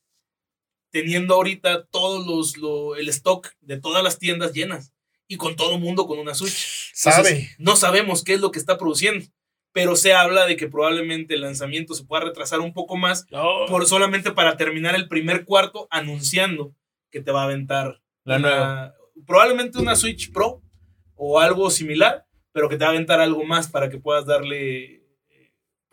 teniendo 0.95 1.35
ahorita 1.35 1.87
todos 1.87 2.57
los, 2.57 2.97
el 2.97 3.09
stock 3.09 3.51
de 3.61 3.81
todas 3.81 4.05
las 4.05 4.21
tiendas 4.21 4.53
llenas 4.53 4.93
y 5.27 5.37
con 5.39 5.57
todo 5.57 5.77
mundo 5.77 6.07
con 6.07 6.21
una 6.21 6.35
Switch. 6.35 6.93
Sabe. 6.95 7.51
no 7.59 7.75
sabemos 7.75 8.23
qué 8.23 8.35
es 8.35 8.41
lo 8.41 8.53
que 8.53 8.61
está 8.61 8.79
produciendo, 8.79 9.27
pero 9.73 9.97
se 9.97 10.15
habla 10.15 10.47
de 10.47 10.57
que 10.57 10.69
probablemente 10.69 11.35
el 11.35 11.41
lanzamiento 11.41 11.95
se 11.95 12.05
pueda 12.05 12.23
retrasar 12.23 12.61
un 12.61 12.73
poco 12.73 12.97
más 12.97 13.27
por 13.69 13.87
solamente 13.87 14.31
para 14.31 14.57
terminar 14.57 14.95
el 14.95 15.09
primer 15.09 15.45
cuarto 15.45 15.89
anunciando 15.91 16.77
que 17.11 17.21
te 17.21 17.33
va 17.33 17.41
a 17.41 17.47
aventar 17.47 18.01
la 18.23 18.39
nueva. 18.39 18.95
Probablemente 19.27 19.79
una 19.79 19.97
Switch 19.97 20.31
Pro 20.31 20.63
o 21.17 21.41
algo 21.41 21.71
similar, 21.71 22.27
pero 22.53 22.69
que 22.69 22.77
te 22.77 22.85
va 22.85 22.91
a 22.91 22.95
aventar 22.95 23.21
algo 23.21 23.45
más 23.45 23.69
para 23.69 23.89
que 23.89 23.99
puedas 23.99 24.27
darle 24.27 25.05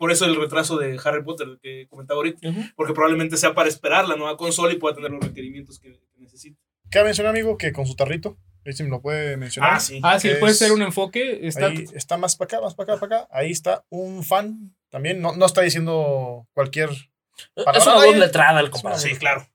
por 0.02 0.10
eso 0.10 0.24
el 0.24 0.34
retraso 0.34 0.78
de 0.78 0.98
Harry 1.04 1.22
Potter 1.22 1.60
que 1.62 1.86
comentaba 1.88 2.16
ahorita, 2.16 2.40
porque 2.74 2.92
probablemente 2.92 3.36
sea 3.36 3.54
para 3.54 3.68
esperar 3.68 4.08
la 4.08 4.16
nueva 4.16 4.36
consola 4.36 4.72
y 4.72 4.76
pueda 4.76 4.96
tener 4.96 5.12
los 5.12 5.24
requerimientos 5.24 5.78
que, 5.78 5.96
necesita. 6.16 6.60
Cabe 6.90 7.04
mencionar, 7.04 7.30
amigo, 7.30 7.56
que 7.56 7.72
con 7.72 7.86
su 7.86 7.94
tarrito, 7.94 8.36
ahí 8.66 8.72
sí 8.72 8.82
me 8.82 8.88
lo 8.88 9.00
puede 9.00 9.36
mencionar. 9.36 9.74
Ah, 9.74 9.78
sí. 9.78 10.00
Ah, 10.02 10.18
sí, 10.18 10.28
puede 10.40 10.54
ser 10.54 10.72
un 10.72 10.82
enfoque. 10.82 11.46
Está, 11.46 11.66
ahí 11.66 11.84
está 11.94 12.16
más 12.16 12.34
para 12.34 12.46
acá, 12.46 12.60
más 12.60 12.74
para 12.74 12.94
acá, 12.94 13.00
para 13.00 13.16
acá. 13.20 13.28
Ahí 13.30 13.52
está 13.52 13.84
un 13.90 14.24
fan 14.24 14.74
también. 14.90 15.22
No, 15.22 15.36
no 15.36 15.46
está 15.46 15.62
diciendo 15.62 16.48
cualquier. 16.52 16.90
Es 17.54 17.86
una 17.86 17.94
doble 17.94 18.18
letrada 18.18 18.58
el 18.58 18.70
compadre. 18.70 18.98
Sí, 18.98 19.14
claro. 19.14 19.46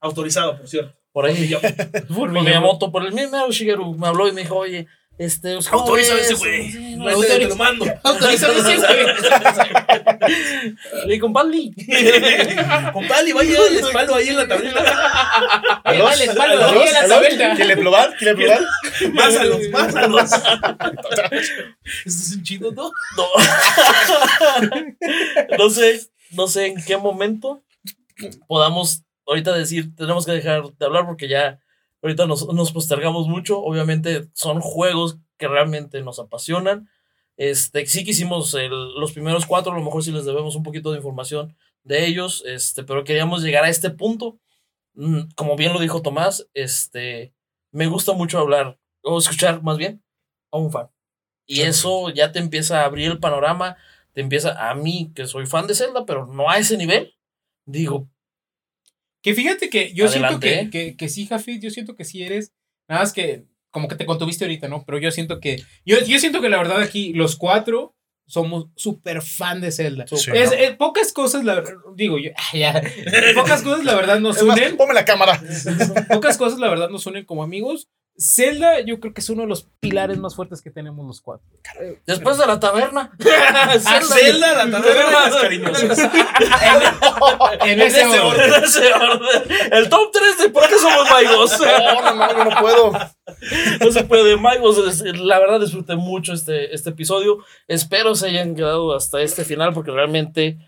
Autorizado, 0.00 0.56
por 0.56 0.66
cierto. 0.66 0.98
Por 1.12 1.26
ahí. 1.26 1.54
por 2.16 2.30
Miyamoto, 2.30 2.90
por 2.90 3.04
el 3.04 3.12
mismo 3.12 3.50
Shigeru 3.50 3.94
me 3.98 4.06
habló 4.06 4.28
y 4.28 4.32
me 4.32 4.40
dijo, 4.40 4.56
oye, 4.56 4.86
este, 5.20 5.58
Autoriza 5.70 6.18
ese 6.18 6.32
güey. 6.32 6.96
No, 6.96 7.20
te 7.20 7.46
lo 7.46 7.54
mando. 7.54 7.84
Autoriza 8.02 8.50
ese 8.52 8.76
güey. 8.78 9.06
Le 11.08 11.20
con 11.20 11.34
Pali. 11.34 11.74
con 12.94 13.06
Pali, 13.06 13.32
vaya 13.34 13.58
el 13.68 13.76
espaldo 13.76 14.14
ahí 14.14 14.28
en 14.30 14.36
la 14.38 14.48
tableta. 14.48 15.80
Ahí 15.84 16.00
va 16.00 16.14
el 16.14 16.22
espaldo 16.22 16.64
ahí 16.64 16.88
en 16.88 16.94
la 16.94 17.06
tableta. 17.06 17.54
¿Quiere 17.54 17.76
probar? 17.76 18.16
¿Quiere 18.16 18.34
probar? 18.34 18.60
Másalos, 19.12 19.60
másalos. 19.70 20.30
¿Esto 22.06 22.22
es 22.22 22.32
un 22.36 22.42
chido, 22.42 22.72
no? 22.72 22.90
No. 23.18 23.26
no 25.58 25.68
sé, 25.68 26.00
no 26.30 26.48
sé 26.48 26.68
en 26.68 26.82
qué 26.82 26.96
momento 26.96 27.62
podamos 28.46 29.02
ahorita 29.26 29.52
decir, 29.52 29.94
tenemos 29.94 30.24
que 30.24 30.32
dejar 30.32 30.62
de 30.62 30.86
hablar 30.86 31.04
porque 31.04 31.28
ya 31.28 31.60
Ahorita 32.02 32.26
nos, 32.26 32.46
nos 32.52 32.72
postergamos 32.72 33.28
mucho. 33.28 33.60
Obviamente 33.60 34.28
son 34.32 34.60
juegos 34.60 35.18
que 35.36 35.48
realmente 35.48 36.02
nos 36.02 36.18
apasionan. 36.18 36.88
Este, 37.36 37.86
sí 37.86 38.04
que 38.04 38.10
hicimos 38.10 38.54
los 38.70 39.12
primeros 39.12 39.46
cuatro, 39.46 39.72
a 39.72 39.74
lo 39.74 39.82
mejor 39.82 40.04
sí 40.04 40.12
les 40.12 40.26
debemos 40.26 40.56
un 40.56 40.62
poquito 40.62 40.90
de 40.90 40.98
información 40.98 41.56
de 41.84 42.06
ellos, 42.06 42.44
este, 42.46 42.84
pero 42.84 43.02
queríamos 43.02 43.42
llegar 43.42 43.64
a 43.64 43.70
este 43.70 43.88
punto. 43.88 44.38
Mm, 44.92 45.30
como 45.34 45.56
bien 45.56 45.72
lo 45.72 45.80
dijo 45.80 46.02
Tomás, 46.02 46.48
este, 46.52 47.32
me 47.72 47.86
gusta 47.86 48.12
mucho 48.12 48.38
hablar, 48.38 48.78
o 49.02 49.18
escuchar 49.18 49.62
más 49.62 49.78
bien, 49.78 50.02
a 50.50 50.58
un 50.58 50.70
fan. 50.70 50.90
Y 51.46 51.62
eso 51.62 52.10
ya 52.10 52.30
te 52.32 52.38
empieza 52.38 52.82
a 52.82 52.84
abrir 52.84 53.10
el 53.10 53.20
panorama, 53.20 53.78
te 54.12 54.20
empieza, 54.20 54.68
a 54.70 54.74
mí 54.74 55.10
que 55.14 55.26
soy 55.26 55.46
fan 55.46 55.66
de 55.66 55.74
Zelda, 55.74 56.04
pero 56.04 56.26
no 56.26 56.50
a 56.50 56.58
ese 56.58 56.76
nivel, 56.76 57.14
digo, 57.64 58.06
que 59.22 59.34
fíjate 59.34 59.68
que 59.68 59.92
yo 59.92 60.08
siento 60.08 60.40
que, 60.40 60.70
que, 60.70 60.96
que, 60.96 61.08
sí, 61.08 61.26
Jafid, 61.26 61.60
yo 61.60 61.70
siento 61.70 61.96
que 61.96 62.04
sí 62.04 62.22
eres. 62.22 62.52
Nada 62.88 63.02
más 63.02 63.12
que 63.12 63.44
como 63.70 63.88
que 63.88 63.96
te 63.96 64.06
contuviste 64.06 64.44
ahorita, 64.44 64.68
¿no? 64.68 64.84
Pero 64.84 64.98
yo 64.98 65.10
siento 65.10 65.40
que. 65.40 65.62
Yo, 65.84 65.98
yo 66.04 66.18
siento 66.18 66.40
que 66.40 66.48
la 66.48 66.58
verdad 66.58 66.80
aquí, 66.80 67.12
los 67.12 67.36
cuatro 67.36 67.94
somos 68.30 68.68
súper 68.76 69.22
fan 69.22 69.60
de 69.60 69.72
Zelda. 69.72 70.04
es, 70.04 70.76
pocas 70.76 71.12
cosas, 71.12 71.44
la 71.44 71.64
digo 71.96 72.16
yo, 72.18 72.30
ya, 72.54 72.80
pocas 73.34 73.62
cosas 73.62 73.84
la 73.84 73.94
verdad 73.94 74.20
nos 74.20 74.40
unen. 74.40 74.76
Ponme 74.76 74.94
la 74.94 75.04
cámara. 75.04 75.42
pocas 76.08 76.38
cosas 76.38 76.60
la 76.60 76.68
verdad 76.68 76.90
nos 76.90 77.06
unen 77.06 77.24
como 77.24 77.42
amigos, 77.42 77.88
Zelda, 78.18 78.80
yo 78.80 79.00
creo 79.00 79.14
que 79.14 79.22
es 79.22 79.30
uno 79.30 79.42
de 79.42 79.48
los 79.48 79.66
pilares 79.80 80.18
más 80.18 80.34
fuertes 80.34 80.60
que 80.60 80.70
tenemos 80.70 81.06
los 81.06 81.22
cuatro. 81.22 81.46
Después 82.06 82.36
de 82.36 82.46
la 82.46 82.60
taberna. 82.60 83.10
Zelda, 83.18 84.64
la 84.64 84.70
taberna 84.70 85.40
cariñosas. 85.40 85.98
en, 87.64 87.80
ese, 87.80 88.04
orden. 88.20 88.52
En 88.52 88.64
ese 88.64 88.92
orden. 88.92 89.42
El 89.72 89.88
top 89.88 90.10
3 90.12 90.38
de 90.38 90.48
por 90.50 90.68
qué 90.68 90.76
somos 90.76 91.10
Maigos. 91.10 91.58
No, 91.90 92.14
no, 92.14 92.34
no, 92.34 92.44
no 92.44 92.60
puedo. 92.60 92.92
No 93.80 93.92
se 93.92 94.04
puede. 94.04 94.36
Maigos, 94.36 95.02
la 95.02 95.38
verdad 95.38 95.60
disfruté 95.60 95.96
mucho 95.96 96.34
este, 96.34 96.74
este 96.74 96.90
episodio. 96.90 97.38
Espero 97.68 98.14
se 98.14 98.28
hayan 98.28 98.54
quedado 98.54 98.94
hasta 98.94 99.22
este 99.22 99.44
final 99.44 99.72
porque 99.72 99.92
realmente 99.92 100.58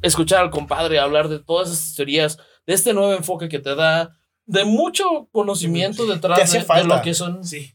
escuchar 0.00 0.40
al 0.40 0.50
compadre 0.50 0.98
hablar 0.98 1.28
de 1.28 1.38
todas 1.38 1.70
esas 1.70 1.94
teorías, 1.94 2.38
de 2.66 2.74
este 2.74 2.94
nuevo 2.94 3.12
enfoque 3.12 3.48
que 3.48 3.58
te 3.58 3.74
da 3.74 4.18
de 4.52 4.64
mucho 4.64 5.28
conocimiento 5.32 6.06
detrás 6.06 6.52
de, 6.52 6.58
de, 6.60 6.84
lo 6.84 7.02
que 7.02 7.14
son. 7.14 7.42
Sí. 7.44 7.74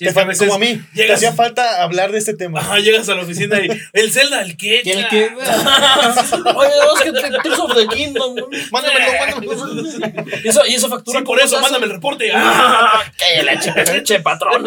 Sí, 0.00 0.06
te 0.06 0.14
como 0.38 0.54
a 0.54 0.58
mí, 0.58 0.80
llegas, 0.94 1.20
te 1.20 1.26
hacía 1.26 1.32
falta 1.34 1.82
hablar 1.82 2.10
de 2.10 2.16
este 2.16 2.32
tema. 2.32 2.60
Ajá, 2.60 2.78
llegas 2.78 3.06
a 3.10 3.14
la 3.14 3.20
oficina 3.20 3.60
y 3.60 3.68
el 3.92 4.10
Zelda, 4.10 4.40
el 4.40 4.56
qué. 4.56 4.80
¿El 4.80 5.06
qué? 5.08 5.30
Oye, 6.56 6.70
es 6.94 7.02
que 7.02 7.12
Tears 7.12 7.58
of 7.58 7.74
the 7.74 7.86
Kingdom. 7.86 8.34
Mándamelo, 8.72 9.12
mándamelo. 9.20 10.24
Y 10.42 10.48
eso, 10.48 10.62
y 10.66 10.72
eso 10.72 10.88
factura. 10.88 11.18
Sí, 11.18 11.24
por 11.26 11.38
eso, 11.38 11.60
mándame 11.60 11.84
el 11.84 11.92
reporte. 11.92 12.32
Cállate, 13.18 14.02
che, 14.02 14.20
patrón. 14.20 14.64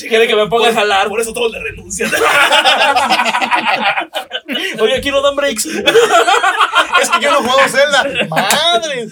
Quiere 0.00 0.26
que 0.26 0.34
me 0.34 0.48
ponga 0.48 0.70
a 0.70 0.74
jalar. 0.74 1.06
Por 1.06 1.20
eso 1.20 1.32
todos 1.32 1.52
le 1.52 1.60
renuncian. 1.60 2.10
Oye, 4.80 4.96
aquí 4.96 5.10
no 5.10 5.22
dan 5.22 5.36
breaks. 5.36 5.66
es 5.66 7.10
que 7.10 7.20
yo 7.20 7.30
no 7.30 7.42
juego 7.42 7.68
Zelda. 7.68 8.28
Madre. 8.28 9.08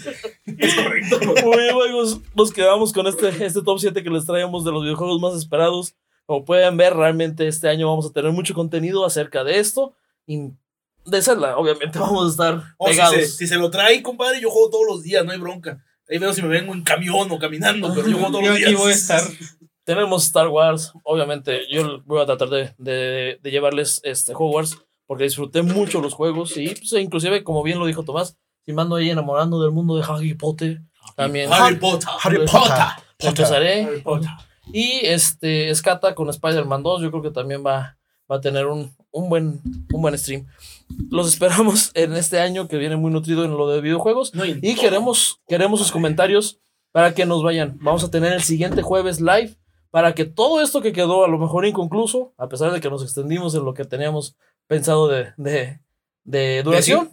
Es 0.59 0.75
correcto. 0.75 1.21
Muy 1.45 1.69
amigos, 1.69 2.21
nos 2.35 2.53
quedamos 2.53 2.93
con 2.93 3.07
este, 3.07 3.29
este 3.45 3.63
top 3.63 3.79
7 3.79 4.03
que 4.03 4.11
les 4.11 4.27
traíamos 4.27 4.65
de 4.65 4.73
los 4.73 4.83
videojuegos 4.83 5.21
más 5.21 5.35
esperados. 5.35 5.95
Como 6.27 6.45
pueden 6.45 6.77
ver, 6.77 6.95
realmente 6.95 7.47
este 7.49 7.69
año 7.69 7.89
vamos 7.89 8.07
a 8.07 8.13
tener 8.13 8.33
mucho 8.33 8.55
contenido 8.55 9.05
acerca 9.05 9.45
de 9.45 9.59
esto. 9.59 9.95
Y 10.27 10.51
de 11.05 11.23
Zelda, 11.23 11.57
obviamente 11.57 11.99
vamos 11.99 12.27
a 12.27 12.31
estar 12.31 12.75
oh, 12.79 12.87
pegados. 12.87 13.37
Si 13.37 13.47
se, 13.47 13.57
lo 13.57 13.71
trae, 13.71 14.03
compadre, 14.03 14.41
yo 14.41 14.51
juego 14.51 14.71
todos 14.71 14.87
los 14.87 15.03
días, 15.03 15.25
no 15.25 15.33
hay 15.33 15.39
bronca. 15.39 15.83
Ahí 16.09 16.19
veo 16.19 16.33
si 16.33 16.43
me 16.43 16.49
vengo 16.49 16.75
en 16.75 16.83
camión 16.83 17.31
o 17.31 17.39
caminando, 17.39 17.93
pero 17.95 18.07
yo 18.07 18.19
juego 18.19 18.33
todos 18.33 18.49
los 18.49 18.57
días. 18.57 18.75
voy 18.75 18.93
a 18.93 18.95
estar. 18.95 19.23
Tenemos 19.85 20.27
Star 20.27 20.47
Wars, 20.47 20.93
obviamente 21.03 21.63
yo 21.69 22.03
voy 22.05 22.23
a 22.23 22.27
tratar 22.27 22.49
de, 22.51 22.73
de, 22.79 23.41
de 23.43 23.51
llevarles 23.51 24.01
este 24.05 24.33
Hogwarts 24.33 24.79
porque 25.13 25.25
disfruté 25.25 25.61
mucho 25.61 26.01
los 26.01 26.15
juegos 26.15 26.57
y 26.57 26.69
pues, 26.69 26.91
inclusive, 26.95 27.45
como 27.45 27.63
bien 27.63 27.79
lo 27.79 27.85
dijo 27.85 28.03
Tomás, 28.03 28.39
si 28.65 28.73
mando 28.73 28.97
ahí 28.97 29.11
enamorando 29.11 29.61
del 29.61 29.71
mundo 29.71 29.95
de 29.95 30.03
Harry 30.09 30.33
Potter, 30.33 30.81
también. 31.15 31.53
Harry 31.53 31.77
Potter. 31.77 32.09
Harry 32.23 32.39
Potter. 32.47 32.73
Empezaré. 33.19 33.85
Harry 33.85 34.01
Potter. 34.01 34.31
Y 34.73 35.01
este, 35.03 35.69
Escata 35.69 36.15
con 36.15 36.31
Spider-Man 36.31 36.83
2, 36.83 37.03
yo 37.03 37.11
creo 37.11 37.23
que 37.23 37.31
también 37.31 37.63
va, 37.63 37.99
va 38.31 38.37
a 38.37 38.41
tener 38.41 38.65
un, 38.65 38.97
un, 39.11 39.29
buen, 39.29 39.61
un 39.93 40.01
buen 40.01 40.17
stream. 40.17 40.47
Los 41.11 41.29
esperamos 41.29 41.91
en 41.95 42.15
este 42.15 42.41
año 42.41 42.67
que 42.67 42.79
viene 42.79 42.97
muy 42.97 43.11
nutrido 43.11 43.45
en 43.45 43.51
lo 43.51 43.69
de 43.69 43.83
videojuegos. 43.83 44.33
y 44.63 44.75
queremos, 44.77 45.43
queremos 45.47 45.79
sus 45.79 45.93
comentarios 45.93 46.59
para 46.91 47.13
que 47.13 47.27
nos 47.27 47.43
vayan. 47.43 47.77
Vamos 47.83 48.03
a 48.03 48.11
tener 48.11 48.33
el 48.33 48.43
siguiente 48.43 48.81
jueves 48.81 49.21
live 49.21 49.59
para 49.91 50.15
que 50.15 50.25
todo 50.25 50.63
esto 50.63 50.81
que 50.81 50.95
quedó 50.95 51.23
a 51.23 51.29
lo 51.29 51.37
mejor 51.37 51.67
inconcluso, 51.67 52.33
a 52.39 52.49
pesar 52.49 52.73
de 52.73 52.81
que 52.81 52.89
nos 52.89 53.03
extendimos 53.03 53.55
en 53.55 53.67
lo 53.67 53.75
que 53.75 53.85
teníamos 53.85 54.39
pensado 54.73 55.07
de, 55.07 55.35
de, 55.37 55.81
de 56.25 56.63
duración, 56.63 57.11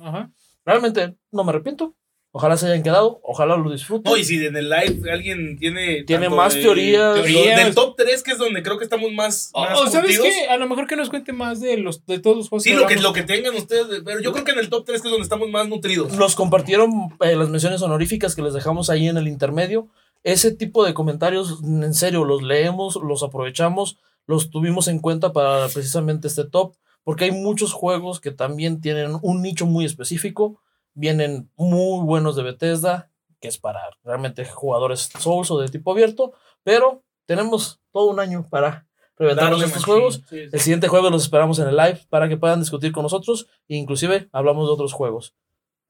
realmente 0.65 1.15
no 1.29 1.43
me 1.43 1.49
arrepiento. 1.49 1.93
Ojalá 2.31 2.55
se 2.55 2.67
hayan 2.67 2.83
quedado, 2.83 3.19
ojalá 3.23 3.57
lo 3.57 3.69
disfruten. 3.69 4.09
No, 4.09 4.15
y 4.15 4.23
si 4.23 4.45
en 4.45 4.55
el 4.55 4.69
live 4.69 5.11
alguien 5.11 5.57
tiene. 5.57 6.03
Tiene 6.03 6.29
más 6.29 6.53
teorías. 6.53 7.15
Del 7.15 7.75
top 7.75 7.95
3, 7.97 8.23
que 8.23 8.31
es 8.31 8.37
donde 8.37 8.63
creo 8.63 8.77
que 8.77 8.85
estamos 8.85 9.11
más. 9.11 9.49
O, 9.53 9.61
más 9.61 9.91
¿sabes 9.91 10.17
qué? 10.17 10.47
A 10.47 10.55
lo 10.55 10.69
mejor 10.69 10.87
que 10.87 10.95
nos 10.95 11.09
cuente 11.09 11.33
más 11.33 11.59
de 11.59 11.75
los 11.77 12.05
de 12.05 12.19
todos 12.19 12.37
los 12.37 12.47
juegos. 12.47 12.63
Sí, 12.63 12.71
lo 12.71 12.87
que, 12.87 12.95
lo 12.95 13.11
que 13.11 13.23
tengan 13.23 13.55
ustedes. 13.55 14.03
Pero 14.05 14.21
yo 14.21 14.31
creo 14.31 14.45
que 14.45 14.51
en 14.51 14.59
el 14.59 14.69
top 14.69 14.85
3 14.85 15.01
que 15.01 15.07
es 15.07 15.11
donde 15.11 15.23
estamos 15.23 15.49
más 15.49 15.67
nutridos. 15.67 16.13
Nos 16.13 16.35
compartieron 16.35 16.91
eh, 17.19 17.35
las 17.35 17.49
menciones 17.49 17.81
honoríficas 17.81 18.35
que 18.35 18.41
les 18.41 18.53
dejamos 18.53 18.89
ahí 18.89 19.09
en 19.09 19.17
el 19.17 19.27
intermedio. 19.27 19.89
ese 20.23 20.51
tipo 20.51 20.85
de 20.85 20.93
comentarios, 20.93 21.59
en 21.63 21.93
serio, 21.93 22.23
los 22.23 22.41
leemos, 22.41 22.95
los 23.03 23.21
aprovechamos, 23.21 23.97
los 24.27 24.49
tuvimos 24.49 24.87
en 24.87 24.99
cuenta 24.99 25.33
para 25.33 25.67
precisamente 25.67 26.27
este 26.29 26.45
top, 26.45 26.75
porque 27.03 27.25
hay 27.25 27.31
muchos 27.31 27.73
juegos 27.73 28.19
que 28.19 28.31
también 28.31 28.81
tienen 28.81 29.17
un 29.21 29.41
nicho 29.41 29.65
muy 29.65 29.85
específico, 29.85 30.61
vienen 30.93 31.49
muy 31.55 32.05
buenos 32.05 32.35
de 32.35 32.43
Bethesda, 32.43 33.09
que 33.39 33.47
es 33.47 33.57
para 33.57 33.79
realmente 34.03 34.45
jugadores 34.45 35.09
Souls 35.19 35.49
o 35.51 35.59
de 35.59 35.69
tipo 35.69 35.91
abierto, 35.91 36.33
pero 36.63 37.03
tenemos 37.25 37.79
todo 37.91 38.07
un 38.07 38.19
año 38.19 38.47
para 38.49 38.87
reventarnos 39.17 39.61
estos 39.61 39.85
juegos. 39.85 40.21
El 40.31 40.59
siguiente 40.59 40.87
jueves 40.87 41.11
los 41.11 41.23
esperamos 41.23 41.59
en 41.59 41.67
el 41.67 41.77
live 41.77 42.01
para 42.09 42.27
que 42.27 42.37
puedan 42.37 42.59
discutir 42.59 42.91
con 42.91 43.03
nosotros 43.03 43.47
e 43.67 43.75
inclusive 43.75 44.29
hablamos 44.31 44.67
de 44.67 44.73
otros 44.73 44.93
juegos. 44.93 45.35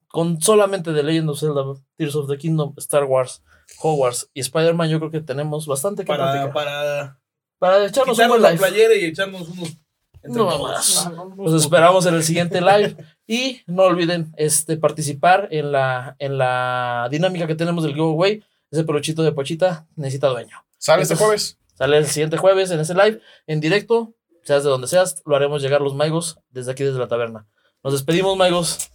Con 0.08 0.42
solamente 0.42 0.92
The 0.92 1.02
Legend 1.04 1.30
of 1.30 1.38
Zelda, 1.38 1.64
Tears 1.96 2.16
of 2.16 2.28
the 2.28 2.36
Kingdom, 2.36 2.74
Star 2.78 3.04
Wars, 3.04 3.42
Hogwarts 3.80 4.28
y 4.34 4.40
Spider-Man 4.40 4.90
yo 4.90 4.98
creo 4.98 5.10
que 5.10 5.20
tenemos 5.20 5.66
bastante 5.66 6.02
que 6.02 6.08
para, 6.08 6.52
para, 6.52 7.20
para 7.58 7.86
echarnos 7.86 8.18
un 8.18 8.28
buen 8.28 8.42
la 8.42 8.54
playera 8.54 8.94
y 8.96 9.04
echarnos 9.04 9.48
unos 9.48 9.76
no 10.24 10.58
más. 10.58 11.10
Los 11.36 11.62
esperamos 11.62 12.06
en 12.06 12.14
el 12.14 12.24
siguiente 12.24 12.60
live. 12.60 12.96
Y 13.26 13.62
no 13.66 13.84
olviden 13.84 14.32
este, 14.36 14.76
participar 14.76 15.48
en 15.50 15.72
la, 15.72 16.16
en 16.18 16.38
la 16.38 17.08
dinámica 17.10 17.46
que 17.46 17.54
tenemos 17.54 17.84
del 17.84 17.94
giveaway. 17.94 18.42
Ese 18.70 18.84
peluchito 18.84 19.22
de 19.22 19.32
Pochita 19.32 19.86
necesita 19.96 20.28
dueño. 20.28 20.64
¿Sale 20.78 21.02
este 21.02 21.16
jueves? 21.16 21.58
Sale 21.74 21.96
el 21.96 22.06
siguiente 22.06 22.36
jueves 22.36 22.70
en 22.70 22.80
ese 22.80 22.94
live, 22.94 23.20
en 23.46 23.60
directo. 23.60 24.14
Seas 24.42 24.64
de 24.64 24.70
donde 24.70 24.86
seas, 24.86 25.22
lo 25.26 25.36
haremos 25.36 25.62
llegar 25.62 25.80
los 25.80 25.94
Maigos 25.94 26.38
desde 26.50 26.72
aquí, 26.72 26.82
desde 26.82 26.98
la 26.98 27.08
taberna. 27.08 27.46
Nos 27.82 27.92
despedimos, 27.92 28.36
Maigos. 28.36 28.90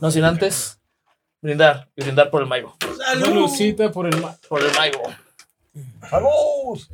No 0.00 0.10
sin 0.10 0.24
antes 0.24 0.80
brindar 1.40 1.88
y 1.96 2.02
brindar 2.02 2.30
por 2.30 2.42
el 2.42 2.48
Maigo. 2.48 2.76
¡Salud! 2.98 3.50
por 3.92 4.06
el, 4.06 4.24
por 4.48 4.60
el 4.62 4.72
Maigo. 4.74 5.02
¡Vamos! 6.10 6.90